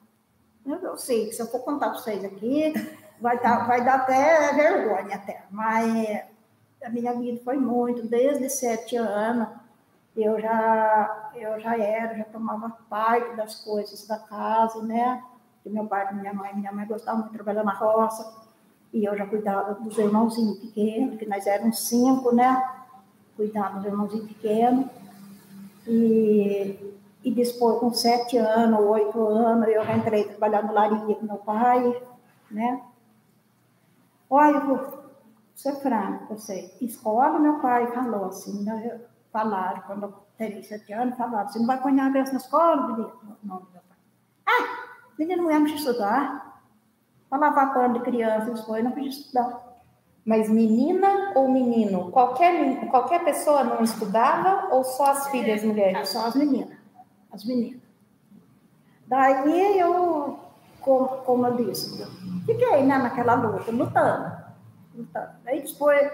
Eu 0.65 0.97
sei 0.97 1.27
que 1.27 1.33
se 1.33 1.41
eu 1.41 1.47
for 1.47 1.59
contar 1.61 1.89
para 1.89 1.99
vocês 1.99 2.23
aqui, 2.23 2.73
vai 3.19 3.39
dar, 3.39 3.67
vai 3.67 3.83
dar 3.83 3.95
até 3.95 4.53
vergonha 4.53 5.15
até. 5.15 5.43
Mas 5.49 6.23
a 6.83 6.89
minha 6.89 7.13
vida 7.13 7.41
foi 7.43 7.57
muito, 7.57 8.07
desde 8.07 8.49
sete 8.49 8.95
anos, 8.95 9.47
eu 10.15 10.39
já, 10.41 11.31
eu 11.35 11.59
já 11.59 11.77
era, 11.77 12.17
já 12.17 12.25
tomava 12.25 12.69
parte 12.89 13.35
das 13.35 13.55
coisas 13.55 14.05
da 14.07 14.19
casa, 14.19 14.81
né? 14.83 15.23
Que 15.63 15.69
meu 15.69 15.85
pai 15.85 16.13
minha 16.13 16.33
mãe, 16.33 16.55
minha 16.55 16.71
mãe 16.71 16.85
gostava 16.85 17.19
muito 17.19 17.31
de 17.31 17.35
trabalhar 17.35 17.63
na 17.63 17.73
roça. 17.73 18.41
E 18.93 19.05
eu 19.05 19.17
já 19.17 19.25
cuidava 19.25 19.73
dos 19.75 19.97
irmãozinhos 19.97 20.59
pequenos, 20.59 21.17
que 21.17 21.25
nós 21.25 21.47
éramos 21.47 21.79
cinco, 21.87 22.35
né? 22.35 22.61
Cuidava 23.35 23.77
dos 23.77 23.85
irmãozinhos 23.85 24.27
pequenos. 24.27 24.85
E, 25.87 26.95
e 27.23 27.31
depois, 27.31 27.79
com 27.79 27.93
sete 27.93 28.37
anos, 28.37 28.79
oito 28.81 29.25
anos, 29.27 29.67
eu 29.69 29.83
já 29.85 29.95
entrei 29.95 30.25
trabalhar 30.25 30.63
no 30.63 30.73
Laria 30.73 31.15
com 31.15 31.25
meu 31.25 31.37
pai, 31.37 32.01
né? 32.49 32.81
Olha, 34.29 34.57
eu 34.57 34.65
vou 34.65 35.03
ser 35.55 35.75
franco, 35.77 36.35
você. 36.35 36.73
Escola, 36.81 37.39
meu 37.39 37.59
pai 37.59 37.87
falou 37.93 38.25
assim, 38.25 38.63
né? 38.63 39.01
falaram, 39.31 39.81
quando 39.83 40.03
eu 40.03 40.13
teria 40.37 40.61
sete 40.63 40.91
anos, 40.93 41.17
falaram, 41.17 41.47
você 41.47 41.59
não 41.59 41.65
vai 41.65 41.81
pôr 41.81 41.89
a 41.89 42.09
na 42.09 42.19
escola, 42.21 42.87
menino? 42.87 43.11
Não, 43.43 43.55
meu 43.55 43.81
pai. 43.87 43.97
Ah, 44.45 44.87
menino 45.17 45.43
não 45.43 45.51
ia 45.51 45.75
estudar 45.75 46.50
para 47.31 47.39
lavar 47.39 47.73
pano 47.73 47.93
de 47.93 48.01
criança, 48.01 48.51
depois 48.51 48.83
não 48.83 48.91
podia 48.91 49.07
estudar. 49.07 49.71
Mas 50.25 50.49
menina 50.49 51.31
ou 51.33 51.49
menino? 51.49 52.11
Qualquer, 52.11 52.85
qualquer 52.89 53.23
pessoa 53.23 53.63
não 53.63 53.81
estudava 53.81 54.67
ou 54.75 54.83
só 54.83 55.11
as 55.11 55.29
filhas 55.29 55.63
mulheres? 55.63 56.09
Só 56.09 56.27
as 56.27 56.35
meninas. 56.35 56.77
As 57.31 57.45
meninas. 57.45 57.79
Daí 59.07 59.79
eu, 59.79 60.39
como, 60.81 61.07
como 61.07 61.47
eu 61.47 61.55
disse, 61.55 62.05
fiquei 62.45 62.83
né, 62.83 62.97
naquela 62.97 63.35
luta, 63.35 63.71
lutando. 63.71 64.31
lutando. 64.93 65.29
Daí 65.45 65.61
depois, 65.61 66.11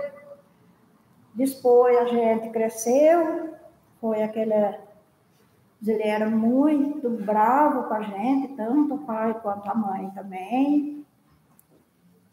depois 1.34 1.97
a 1.97 2.05
gente 2.05 2.49
cresceu, 2.51 3.55
foi 3.99 4.22
aquele. 4.22 4.53
Ele 5.86 6.03
era 6.03 6.30
muito 6.30 7.09
bravo 7.09 7.84
com 7.84 7.93
a 7.93 8.01
gente, 8.01 8.55
tanto 8.55 8.95
o 8.95 8.99
pai 8.99 9.34
quanto 9.41 9.68
a 9.68 9.76
mãe 9.76 10.09
também. 10.11 10.97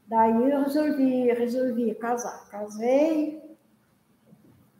Daí 0.06 0.50
eu 0.50 0.62
resolvi, 0.62 1.32
resolvi 1.32 1.94
casar. 1.94 2.48
Casei, 2.50 3.42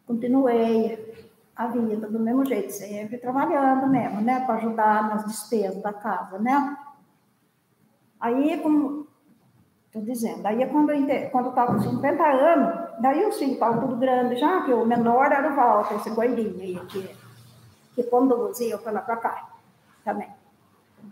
continuei 0.06 1.14
a 1.56 1.66
vida 1.68 2.08
do 2.08 2.18
mesmo 2.18 2.44
jeito, 2.44 2.72
sempre 2.72 3.18
trabalhando 3.18 3.86
mesmo, 3.86 4.20
né, 4.20 4.40
para 4.44 4.56
ajudar 4.56 5.08
nas 5.08 5.24
despesas 5.24 5.80
da 5.80 5.92
casa, 5.92 6.38
né? 6.38 6.76
Aí, 8.20 8.58
como 8.60 9.06
estou 9.86 10.02
dizendo, 10.02 10.44
aí 10.46 10.66
quando 10.66 10.90
eu 10.90 11.30
quando 11.30 11.50
estava 11.50 11.74
com 11.74 11.80
50 11.80 12.24
anos, 12.24 13.00
daí 13.00 13.24
os 13.26 13.38
filhos 13.38 13.54
estavam 13.54 13.80
tudo 13.80 13.96
grande 13.96 14.36
já, 14.36 14.62
que 14.62 14.72
o 14.72 14.84
menor 14.84 15.30
era 15.30 15.52
o 15.52 15.54
Walter, 15.54 15.94
esse 15.94 16.10
gordinho 16.10 16.60
aí, 16.60 16.80
que, 16.86 17.16
que 17.94 18.02
conduzia 18.04 18.76
para 18.78 18.92
lá 18.92 19.00
para 19.02 19.16
cá 19.18 19.48
também. 20.04 20.28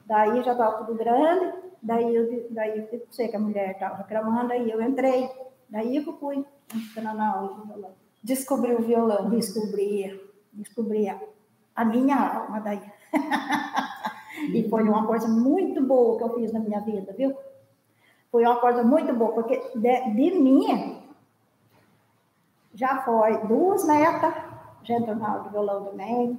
Daí 0.06 0.42
já 0.42 0.52
estava 0.52 0.84
tudo 0.84 0.98
grande, 0.98 1.54
Daí 1.83 2.14
eu, 2.14 2.47
daí 2.51 2.89
eu 2.93 3.07
sei 3.11 3.28
que 3.28 3.37
a 3.37 3.41
mulher 3.41 3.72
estava 3.72 3.97
reclamando, 3.97 4.53
aí 4.53 4.70
eu 4.70 4.80
entrei. 4.80 5.28
Daí 5.68 5.97
eu 5.97 6.16
fui 6.18 6.45
entrando 6.74 7.16
na 7.16 7.35
aula 7.35 7.55
do 7.55 7.66
violão. 7.66 7.91
Descobri 8.22 8.72
o 8.74 8.83
violão. 8.83 9.28
Descobri, 9.30 10.30
descobri 10.53 11.09
a, 11.09 11.18
a 11.74 11.85
minha 11.85 12.16
alma 12.16 12.61
daí. 12.61 12.83
e 14.55 14.68
foi 14.68 14.85
uma 14.85 15.07
coisa 15.07 15.26
muito 15.26 15.83
boa 15.83 16.18
que 16.18 16.24
eu 16.24 16.35
fiz 16.35 16.53
na 16.53 16.61
minha 16.61 16.80
vida, 16.80 17.12
viu? 17.12 17.37
Foi 18.30 18.45
uma 18.47 18.57
coisa 18.61 18.83
muito 18.83 19.12
boa, 19.12 19.33
porque 19.33 19.59
de, 19.74 20.01
de 20.14 20.30
mim 20.39 21.03
já 22.72 23.03
foi 23.03 23.39
duas 23.47 23.87
netas, 23.87 24.35
já 24.83 24.95
entrou 24.95 25.16
na 25.16 25.28
aula 25.28 25.43
do 25.45 25.51
violão 25.51 25.85
também, 25.85 26.39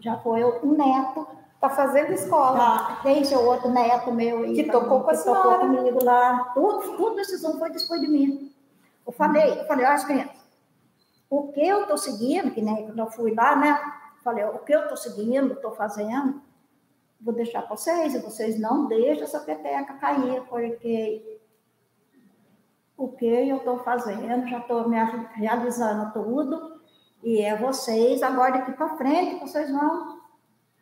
já 0.00 0.18
foi 0.18 0.44
um 0.44 0.72
neto, 0.72 1.26
Tá 1.60 1.70
fazendo 1.70 2.12
escola. 2.12 2.58
Tá. 2.58 3.00
Tem 3.02 3.24
seu 3.24 3.44
outro 3.44 3.70
neto 3.70 4.12
meu. 4.12 4.42
Que 4.52 4.64
tocou 4.64 5.02
com 5.02 5.10
a 5.10 5.14
senhora. 5.14 5.42
Tocou 5.42 5.58
comigo 5.60 6.04
lá. 6.04 6.52
Tudo, 6.54 6.96
tudo 6.96 7.16
decisão 7.16 7.58
foi 7.58 7.70
depois 7.70 8.00
de 8.00 8.08
mim. 8.08 8.54
Eu 9.06 9.12
falei, 9.12 9.60
eu 9.60 9.66
falei, 9.66 9.84
olha 9.84 9.94
as 9.94 10.04
crianças, 10.04 10.44
o 11.28 11.52
que 11.52 11.60
eu 11.60 11.82
estou 11.82 11.98
seguindo, 11.98 12.50
que 12.52 12.62
nem 12.62 12.86
quando 12.86 12.98
eu 12.98 13.10
fui 13.10 13.34
lá, 13.34 13.54
né? 13.54 13.78
Falei, 14.22 14.44
o 14.44 14.58
que 14.60 14.74
eu 14.74 14.82
estou 14.82 14.96
seguindo, 14.96 15.52
estou 15.52 15.72
fazendo, 15.72 16.40
vou 17.20 17.34
deixar 17.34 17.62
para 17.62 17.76
vocês, 17.76 18.14
e 18.14 18.20
vocês 18.20 18.58
não 18.58 18.86
deixem 18.86 19.22
essa 19.22 19.40
peteca 19.40 19.94
cair, 19.94 20.42
porque 20.48 21.40
o 22.96 23.08
que 23.08 23.26
eu 23.26 23.58
estou 23.58 23.78
fazendo, 23.80 24.48
já 24.48 24.58
estou 24.58 24.88
me 24.88 24.96
realizando 25.34 26.12
tudo, 26.12 26.80
e 27.22 27.42
é 27.42 27.56
vocês, 27.56 28.22
agora 28.22 28.52
daqui 28.52 28.72
para 28.72 28.96
frente, 28.96 29.40
vocês 29.40 29.70
vão, 29.70 30.20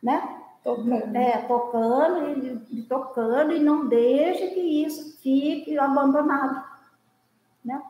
né? 0.01 0.42
Tocando. 0.63 1.15
É, 1.17 1.37
tocando 1.39 2.65
e, 2.71 2.81
tocando, 2.83 3.51
e 3.51 3.59
não 3.59 3.87
deixe 3.87 4.47
que 4.47 4.85
isso 4.85 5.19
fique 5.21 5.77
abandonado. 5.77 6.63
Né? 7.63 7.81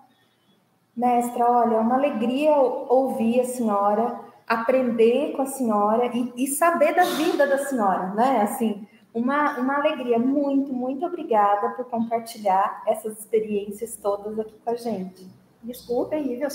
Mestra, 0.96 1.50
olha, 1.50 1.76
é 1.76 1.80
uma 1.80 1.96
alegria 1.96 2.52
ouvir 2.56 3.42
a 3.42 3.46
senhora, 3.46 4.20
aprender 4.48 5.34
com 5.36 5.44
a 5.44 5.48
senhora 5.48 6.08
e, 6.08 6.34
e 6.36 6.48
saber 6.48 6.96
da 6.96 7.04
vida 7.04 7.46
da 7.46 7.60
senhora, 7.60 8.08
né? 8.14 8.42
Assim, 8.42 8.88
uma, 9.14 9.60
uma 9.60 9.76
alegria. 9.76 10.18
Muito, 10.18 10.74
muito 10.74 11.06
obrigada 11.06 11.70
por 11.70 11.86
compartilhar 11.86 12.84
essas 12.88 13.20
experiências 13.20 13.96
todas 13.96 14.40
aqui 14.40 14.56
com 14.64 14.72
a 14.72 14.76
gente. 14.76 15.28
Desculpa 15.62 16.16
aí? 16.16 16.42
Eu 16.42 16.50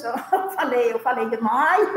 falei, 0.51 0.93
eu 0.93 0.99
falei 0.99 1.31
demais. 1.31 1.89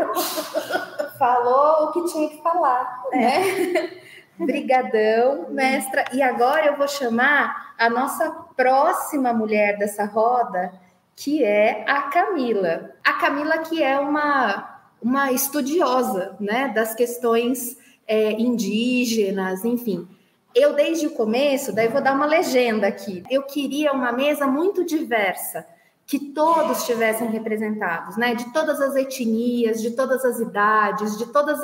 Falou 1.18 1.86
o 1.86 1.92
que 1.92 2.06
tinha 2.06 2.30
que 2.30 2.42
falar, 2.42 3.04
né? 3.12 4.02
Brigadão, 4.38 5.50
mestra. 5.50 6.06
E 6.14 6.22
agora 6.22 6.68
eu 6.68 6.78
vou 6.78 6.88
chamar 6.88 7.74
a 7.78 7.90
nossa 7.90 8.30
próxima 8.56 9.34
mulher 9.34 9.78
dessa 9.78 10.06
roda, 10.06 10.72
que 11.16 11.44
é 11.44 11.84
a 11.88 12.04
Camila. 12.04 12.92
A 13.04 13.14
Camila 13.14 13.60
que 13.60 13.82
é 13.82 14.00
uma, 14.00 14.82
uma 15.02 15.32
estudiosa 15.32 16.36
né, 16.40 16.70
das 16.70 16.96
questões 16.96 17.78
é, 18.08 18.32
indígenas, 18.32 19.64
enfim. 19.64 20.08
Eu, 20.54 20.74
desde 20.74 21.08
o 21.08 21.12
começo, 21.12 21.74
daí 21.74 21.88
vou 21.88 22.02
dar 22.02 22.14
uma 22.14 22.26
legenda 22.26 22.88
aqui. 22.88 23.24
Eu 23.30 23.44
queria 23.44 23.94
uma 23.94 24.12
mesa 24.12 24.46
muito 24.46 24.84
diversa, 24.84 25.66
que 26.06 26.20
todos 26.20 26.80
estivessem 26.80 27.30
representados, 27.30 28.18
né? 28.18 28.36
De 28.36 28.52
todas 28.52 28.82
as 28.82 28.98
etnias, 28.98 29.82
de 29.82 29.92
todas 29.92 30.26
as 30.26 30.40
idades, 30.40 31.18
de 31.18 31.26
todos 31.28 31.58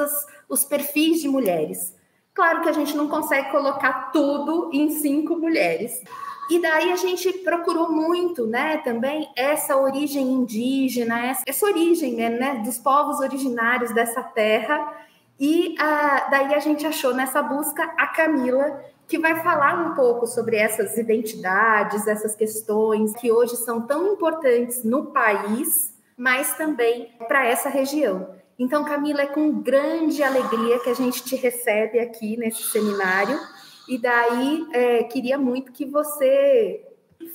os 0.47 0.63
perfis 0.63 1.22
de 1.22 1.28
mulheres. 1.28 1.97
Claro 2.38 2.62
que 2.62 2.70
a 2.70 2.72
gente 2.72 2.96
não 2.96 3.08
consegue 3.08 3.50
colocar 3.50 4.12
tudo 4.12 4.70
em 4.72 4.92
cinco 4.92 5.36
mulheres. 5.36 6.04
E 6.52 6.62
daí 6.62 6.92
a 6.92 6.96
gente 6.96 7.34
procurou 7.40 7.92
muito, 7.92 8.46
né, 8.46 8.78
também 8.78 9.28
essa 9.36 9.76
origem 9.76 10.22
indígena, 10.22 11.36
essa, 11.46 11.66
origem, 11.66 12.14
né, 12.14 12.30
né, 12.30 12.62
dos 12.64 12.78
povos 12.78 13.20
originários 13.22 13.92
dessa 13.92 14.22
terra. 14.22 14.94
E 15.40 15.76
ah, 15.80 16.28
daí 16.30 16.54
a 16.54 16.60
gente 16.60 16.86
achou 16.86 17.12
nessa 17.12 17.42
busca 17.42 17.84
a 17.98 18.06
Camila, 18.06 18.84
que 19.08 19.18
vai 19.18 19.42
falar 19.42 19.90
um 19.90 19.96
pouco 19.96 20.28
sobre 20.28 20.58
essas 20.58 20.96
identidades, 20.96 22.06
essas 22.06 22.36
questões 22.36 23.16
que 23.16 23.32
hoje 23.32 23.56
são 23.56 23.82
tão 23.82 24.14
importantes 24.14 24.84
no 24.84 25.08
país, 25.08 25.92
mas 26.16 26.54
também 26.54 27.10
para 27.28 27.48
essa 27.48 27.68
região. 27.68 28.37
Então, 28.60 28.84
Camila, 28.84 29.22
é 29.22 29.28
com 29.28 29.62
grande 29.62 30.24
alegria 30.24 30.80
que 30.80 30.89
a 30.89 30.93
gente 30.93 31.24
te 31.24 31.36
recebe 31.36 31.99
aqui 31.99 32.36
nesse 32.38 32.64
seminário. 32.64 33.39
E 33.88 33.97
daí, 33.97 34.68
é, 34.74 35.03
queria 35.03 35.38
muito 35.38 35.72
que 35.72 35.86
você 35.86 36.84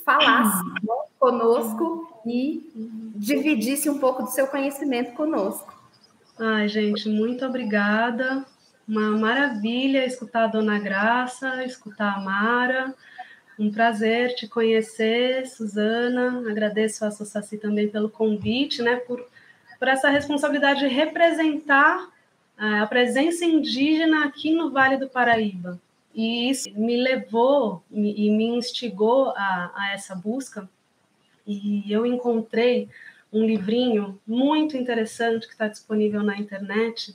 falasse 0.05 0.63
né, 0.65 0.93
conosco 1.17 2.21
e 2.25 2.69
dividisse 3.15 3.89
um 3.89 3.99
pouco 3.99 4.23
do 4.23 4.29
seu 4.29 4.47
conhecimento 4.47 5.13
conosco. 5.13 5.73
Ai, 6.37 6.67
gente, 6.67 7.07
muito 7.07 7.45
obrigada. 7.45 8.45
Uma 8.87 9.11
maravilha 9.11 10.05
escutar 10.05 10.43
a 10.43 10.47
Dona 10.47 10.77
Graça, 10.77 11.63
escutar 11.63 12.17
a 12.17 12.19
Mara. 12.19 12.93
Um 13.57 13.71
prazer 13.71 14.35
te 14.35 14.47
conhecer, 14.47 15.47
Suzana. 15.47 16.43
Agradeço 16.49 17.05
a 17.05 17.07
Associação 17.07 17.57
também 17.59 17.87
pelo 17.87 18.09
convite, 18.09 18.81
né, 18.81 18.97
por 18.97 19.25
por 19.83 19.89
essa 19.89 20.07
responsabilidade 20.07 20.79
de 20.79 20.87
representar 20.87 22.09
é, 22.57 22.79
a 22.79 22.87
presença 22.87 23.43
indígena 23.43 24.23
aqui 24.23 24.55
no 24.55 24.71
Vale 24.71 24.95
do 24.95 25.09
Paraíba. 25.09 25.77
E 26.15 26.49
isso 26.49 26.71
me 26.73 26.95
levou 26.95 27.83
e 27.91 28.29
me 28.31 28.45
instigou 28.45 29.31
a, 29.31 29.73
a 29.75 29.91
essa 29.91 30.15
busca. 30.15 30.69
E 31.45 31.83
eu 31.91 32.05
encontrei 32.05 32.87
um 33.33 33.45
livrinho 33.45 34.17
muito 34.25 34.77
interessante 34.77 35.47
que 35.47 35.51
está 35.51 35.67
disponível 35.67 36.23
na 36.23 36.37
internet, 36.37 37.13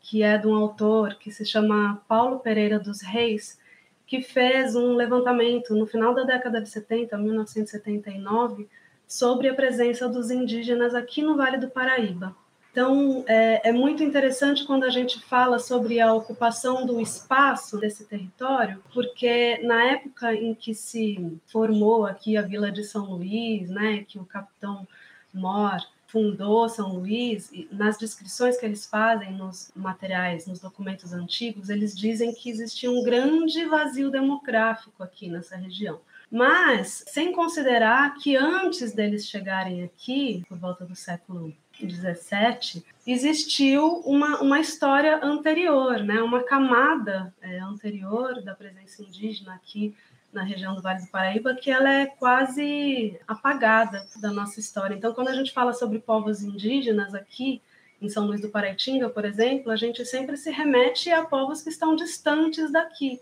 que 0.00 0.24
é 0.24 0.36
de 0.36 0.48
um 0.48 0.54
autor 0.56 1.14
que 1.14 1.30
se 1.30 1.46
chama 1.46 2.02
Paulo 2.08 2.40
Pereira 2.40 2.80
dos 2.80 3.02
Reis, 3.02 3.56
que 4.04 4.20
fez 4.20 4.74
um 4.74 4.96
levantamento 4.96 5.76
no 5.76 5.86
final 5.86 6.12
da 6.12 6.24
década 6.24 6.60
de 6.60 6.70
70, 6.70 7.16
1979, 7.16 8.68
sobre 9.10 9.48
a 9.48 9.54
presença 9.54 10.08
dos 10.08 10.30
indígenas 10.30 10.94
aqui 10.94 11.20
no 11.20 11.36
Vale 11.36 11.58
do 11.58 11.68
Paraíba. 11.68 12.34
Então, 12.70 13.24
é, 13.26 13.70
é, 13.70 13.72
muito 13.72 14.04
interessante 14.04 14.64
quando 14.64 14.84
a 14.84 14.90
gente 14.90 15.20
fala 15.24 15.58
sobre 15.58 16.00
a 16.00 16.14
ocupação 16.14 16.86
do 16.86 17.00
espaço 17.00 17.76
desse 17.76 18.04
território, 18.04 18.80
porque 18.94 19.58
na 19.64 19.82
época 19.86 20.32
em 20.32 20.54
que 20.54 20.72
se 20.72 21.36
formou 21.48 22.06
aqui 22.06 22.36
a 22.36 22.42
Vila 22.42 22.70
de 22.70 22.84
São 22.84 23.06
Luís, 23.06 23.68
né, 23.68 24.04
que 24.06 24.20
o 24.20 24.24
capitão 24.24 24.86
Mor 25.34 25.80
fundou 26.06 26.68
São 26.68 26.94
Luís, 26.94 27.50
nas 27.72 27.98
descrições 27.98 28.56
que 28.56 28.64
eles 28.64 28.86
fazem 28.86 29.32
nos 29.32 29.72
materiais, 29.74 30.46
nos 30.46 30.60
documentos 30.60 31.12
antigos, 31.12 31.68
eles 31.68 31.96
dizem 31.96 32.32
que 32.32 32.50
existia 32.50 32.90
um 32.90 33.02
grande 33.02 33.64
vazio 33.64 34.10
demográfico 34.10 35.02
aqui 35.02 35.28
nessa 35.28 35.56
região. 35.56 36.00
Mas, 36.30 37.04
sem 37.08 37.32
considerar 37.32 38.14
que 38.14 38.36
antes 38.36 38.92
deles 38.92 39.26
chegarem 39.26 39.82
aqui, 39.82 40.44
por 40.48 40.56
volta 40.58 40.84
do 40.84 40.94
século 40.94 41.52
17, 41.80 42.84
existiu 43.06 44.00
uma, 44.04 44.40
uma 44.40 44.60
história 44.60 45.18
anterior, 45.24 46.04
né? 46.04 46.22
uma 46.22 46.44
camada 46.44 47.34
é, 47.40 47.58
anterior 47.58 48.42
da 48.42 48.54
presença 48.54 49.02
indígena 49.02 49.54
aqui 49.54 49.94
na 50.32 50.44
região 50.44 50.76
do 50.76 50.82
Vale 50.82 51.00
do 51.00 51.08
Paraíba 51.08 51.54
que 51.54 51.70
ela 51.70 51.90
é 51.90 52.06
quase 52.06 53.18
apagada 53.26 54.06
da 54.20 54.30
nossa 54.30 54.60
história. 54.60 54.94
Então, 54.94 55.12
quando 55.12 55.28
a 55.28 55.34
gente 55.34 55.52
fala 55.52 55.72
sobre 55.72 55.98
povos 55.98 56.42
indígenas 56.42 57.12
aqui, 57.14 57.60
em 58.00 58.08
São 58.08 58.26
Luís 58.26 58.40
do 58.40 58.48
Paraitinga, 58.48 59.10
por 59.10 59.24
exemplo, 59.24 59.70
a 59.70 59.76
gente 59.76 60.04
sempre 60.06 60.36
se 60.36 60.50
remete 60.50 61.10
a 61.10 61.24
povos 61.24 61.60
que 61.60 61.68
estão 61.68 61.94
distantes 61.94 62.72
daqui, 62.72 63.20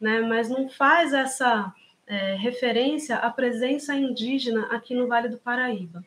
né? 0.00 0.20
mas 0.20 0.48
não 0.48 0.68
faz 0.68 1.12
essa 1.12 1.72
é, 2.06 2.34
referência 2.34 3.16
à 3.16 3.30
presença 3.30 3.94
indígena 3.94 4.66
aqui 4.66 4.94
no 4.94 5.08
Vale 5.08 5.28
do 5.28 5.38
Paraíba. 5.38 6.04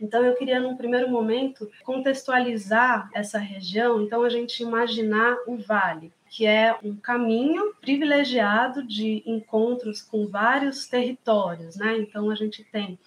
Então, 0.00 0.24
eu 0.24 0.34
queria, 0.34 0.60
num 0.60 0.76
primeiro 0.76 1.08
momento, 1.08 1.70
contextualizar 1.84 3.08
essa 3.14 3.38
região, 3.38 4.02
então, 4.02 4.22
a 4.22 4.28
gente 4.28 4.62
imaginar 4.62 5.36
o 5.46 5.56
vale, 5.56 6.12
que 6.28 6.44
é 6.44 6.76
um 6.82 6.96
caminho 6.96 7.74
privilegiado 7.80 8.82
de 8.82 9.22
encontros 9.24 10.02
com 10.02 10.26
vários 10.26 10.88
territórios, 10.88 11.76
né? 11.76 11.96
Então, 11.96 12.28
a 12.28 12.34
gente 12.34 12.64
tem 12.64 12.98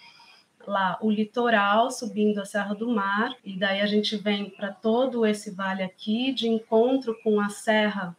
lá 0.65 0.97
o 1.01 1.11
litoral 1.11 1.91
subindo 1.91 2.39
a 2.39 2.45
Serra 2.45 2.73
do 2.73 2.89
Mar, 2.89 3.35
e 3.43 3.57
daí 3.57 3.81
a 3.81 3.85
gente 3.85 4.15
vem 4.15 4.49
para 4.49 4.71
todo 4.71 5.25
esse 5.25 5.51
vale 5.51 5.83
aqui, 5.83 6.31
de 6.33 6.47
encontro 6.47 7.17
com 7.21 7.39
a 7.39 7.49
Serra 7.49 8.15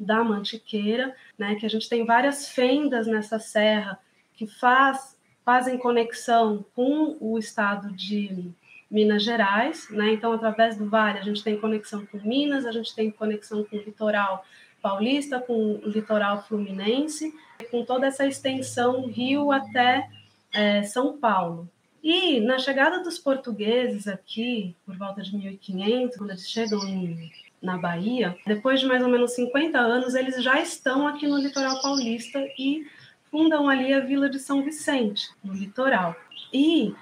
da 0.00 0.24
Mantiqueira, 0.24 1.14
né? 1.38 1.54
Que 1.56 1.66
a 1.66 1.70
gente 1.70 1.88
tem 1.88 2.04
várias 2.04 2.48
fendas 2.48 3.06
nessa 3.06 3.38
serra 3.38 3.98
que 4.34 4.46
faz 4.46 5.18
fazem 5.44 5.78
conexão 5.78 6.64
com 6.76 7.16
o 7.18 7.38
estado 7.38 7.90
de 7.92 8.52
Minas 8.90 9.22
Gerais, 9.22 9.88
né? 9.90 10.12
Então, 10.12 10.32
através 10.32 10.76
do 10.76 10.88
Vale, 10.88 11.18
a 11.18 11.22
gente 11.22 11.42
tem 11.42 11.58
conexão 11.58 12.06
com 12.06 12.18
Minas, 12.18 12.66
a 12.66 12.72
gente 12.72 12.94
tem 12.94 13.10
conexão 13.10 13.64
com 13.64 13.76
o 13.76 13.80
litoral 13.80 14.44
paulista, 14.82 15.40
com 15.40 15.74
o 15.76 15.88
litoral 15.88 16.42
fluminense, 16.44 17.34
com 17.70 17.84
toda 17.84 18.06
essa 18.06 18.26
extensão 18.26 19.06
rio 19.06 19.50
até 19.52 20.08
é, 20.52 20.82
São 20.82 21.18
Paulo. 21.18 21.68
E 22.02 22.40
na 22.40 22.58
chegada 22.58 23.02
dos 23.02 23.18
portugueses 23.18 24.08
aqui, 24.08 24.74
por 24.86 24.96
volta 24.96 25.22
de 25.22 25.36
1500, 25.36 26.16
quando 26.16 26.30
eles 26.30 26.48
chegam 26.48 26.82
em, 26.88 27.30
na 27.62 27.76
Bahia, 27.76 28.36
depois 28.46 28.80
de 28.80 28.86
mais 28.86 29.02
ou 29.02 29.08
menos 29.08 29.32
50 29.32 29.78
anos, 29.78 30.14
eles 30.14 30.42
já 30.42 30.60
estão 30.60 31.06
aqui 31.06 31.26
no 31.26 31.38
litoral 31.38 31.80
paulista 31.82 32.38
e 32.58 32.86
fundam 33.30 33.68
ali 33.68 33.92
a 33.92 34.00
Vila 34.00 34.28
de 34.28 34.38
São 34.38 34.62
Vicente, 34.62 35.28
no 35.44 35.52
litoral. 35.52 36.16
E 36.52 36.94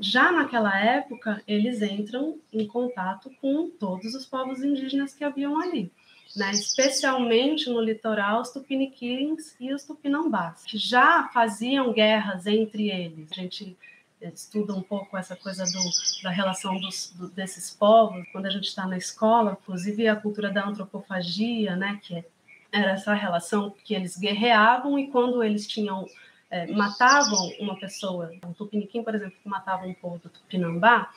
já 0.00 0.32
naquela 0.32 0.76
época, 0.78 1.42
eles 1.46 1.82
entram 1.82 2.38
em 2.52 2.66
contato 2.66 3.30
com 3.40 3.68
todos 3.68 4.14
os 4.14 4.26
povos 4.26 4.62
indígenas 4.62 5.14
que 5.14 5.24
haviam 5.24 5.60
ali. 5.60 5.90
Né, 6.36 6.50
especialmente 6.50 7.70
no 7.70 7.80
litoral, 7.80 8.42
os 8.42 8.50
tupiniquins 8.50 9.56
e 9.58 9.72
os 9.72 9.84
tupinambás, 9.84 10.62
que 10.62 10.76
já 10.76 11.28
faziam 11.32 11.90
guerras 11.92 12.46
entre 12.46 12.90
eles. 12.90 13.32
A 13.32 13.34
gente 13.34 13.76
estuda 14.20 14.74
um 14.74 14.82
pouco 14.82 15.16
essa 15.16 15.36
coisa 15.36 15.64
do, 15.64 16.22
da 16.22 16.30
relação 16.30 16.78
dos, 16.78 17.12
do, 17.16 17.28
desses 17.28 17.70
povos. 17.70 18.26
Quando 18.32 18.46
a 18.46 18.50
gente 18.50 18.64
está 18.64 18.86
na 18.86 18.96
escola, 18.96 19.58
inclusive 19.60 20.08
a 20.08 20.16
cultura 20.16 20.50
da 20.50 20.66
antropofagia, 20.66 21.76
né, 21.76 21.98
que 22.02 22.24
era 22.72 22.92
essa 22.92 23.14
relação 23.14 23.74
que 23.84 23.94
eles 23.94 24.18
guerreavam 24.18 24.98
e 24.98 25.08
quando 25.10 25.42
eles 25.42 25.66
tinham 25.66 26.06
é, 26.50 26.66
matavam 26.66 27.50
uma 27.60 27.78
pessoa, 27.78 28.30
um 28.44 28.52
tupiniquim, 28.52 29.02
por 29.02 29.14
exemplo, 29.14 29.36
que 29.42 29.48
matava 29.48 29.86
um 29.86 29.94
povo 29.94 30.18
do 30.18 30.28
Tupinambá, 30.28 31.10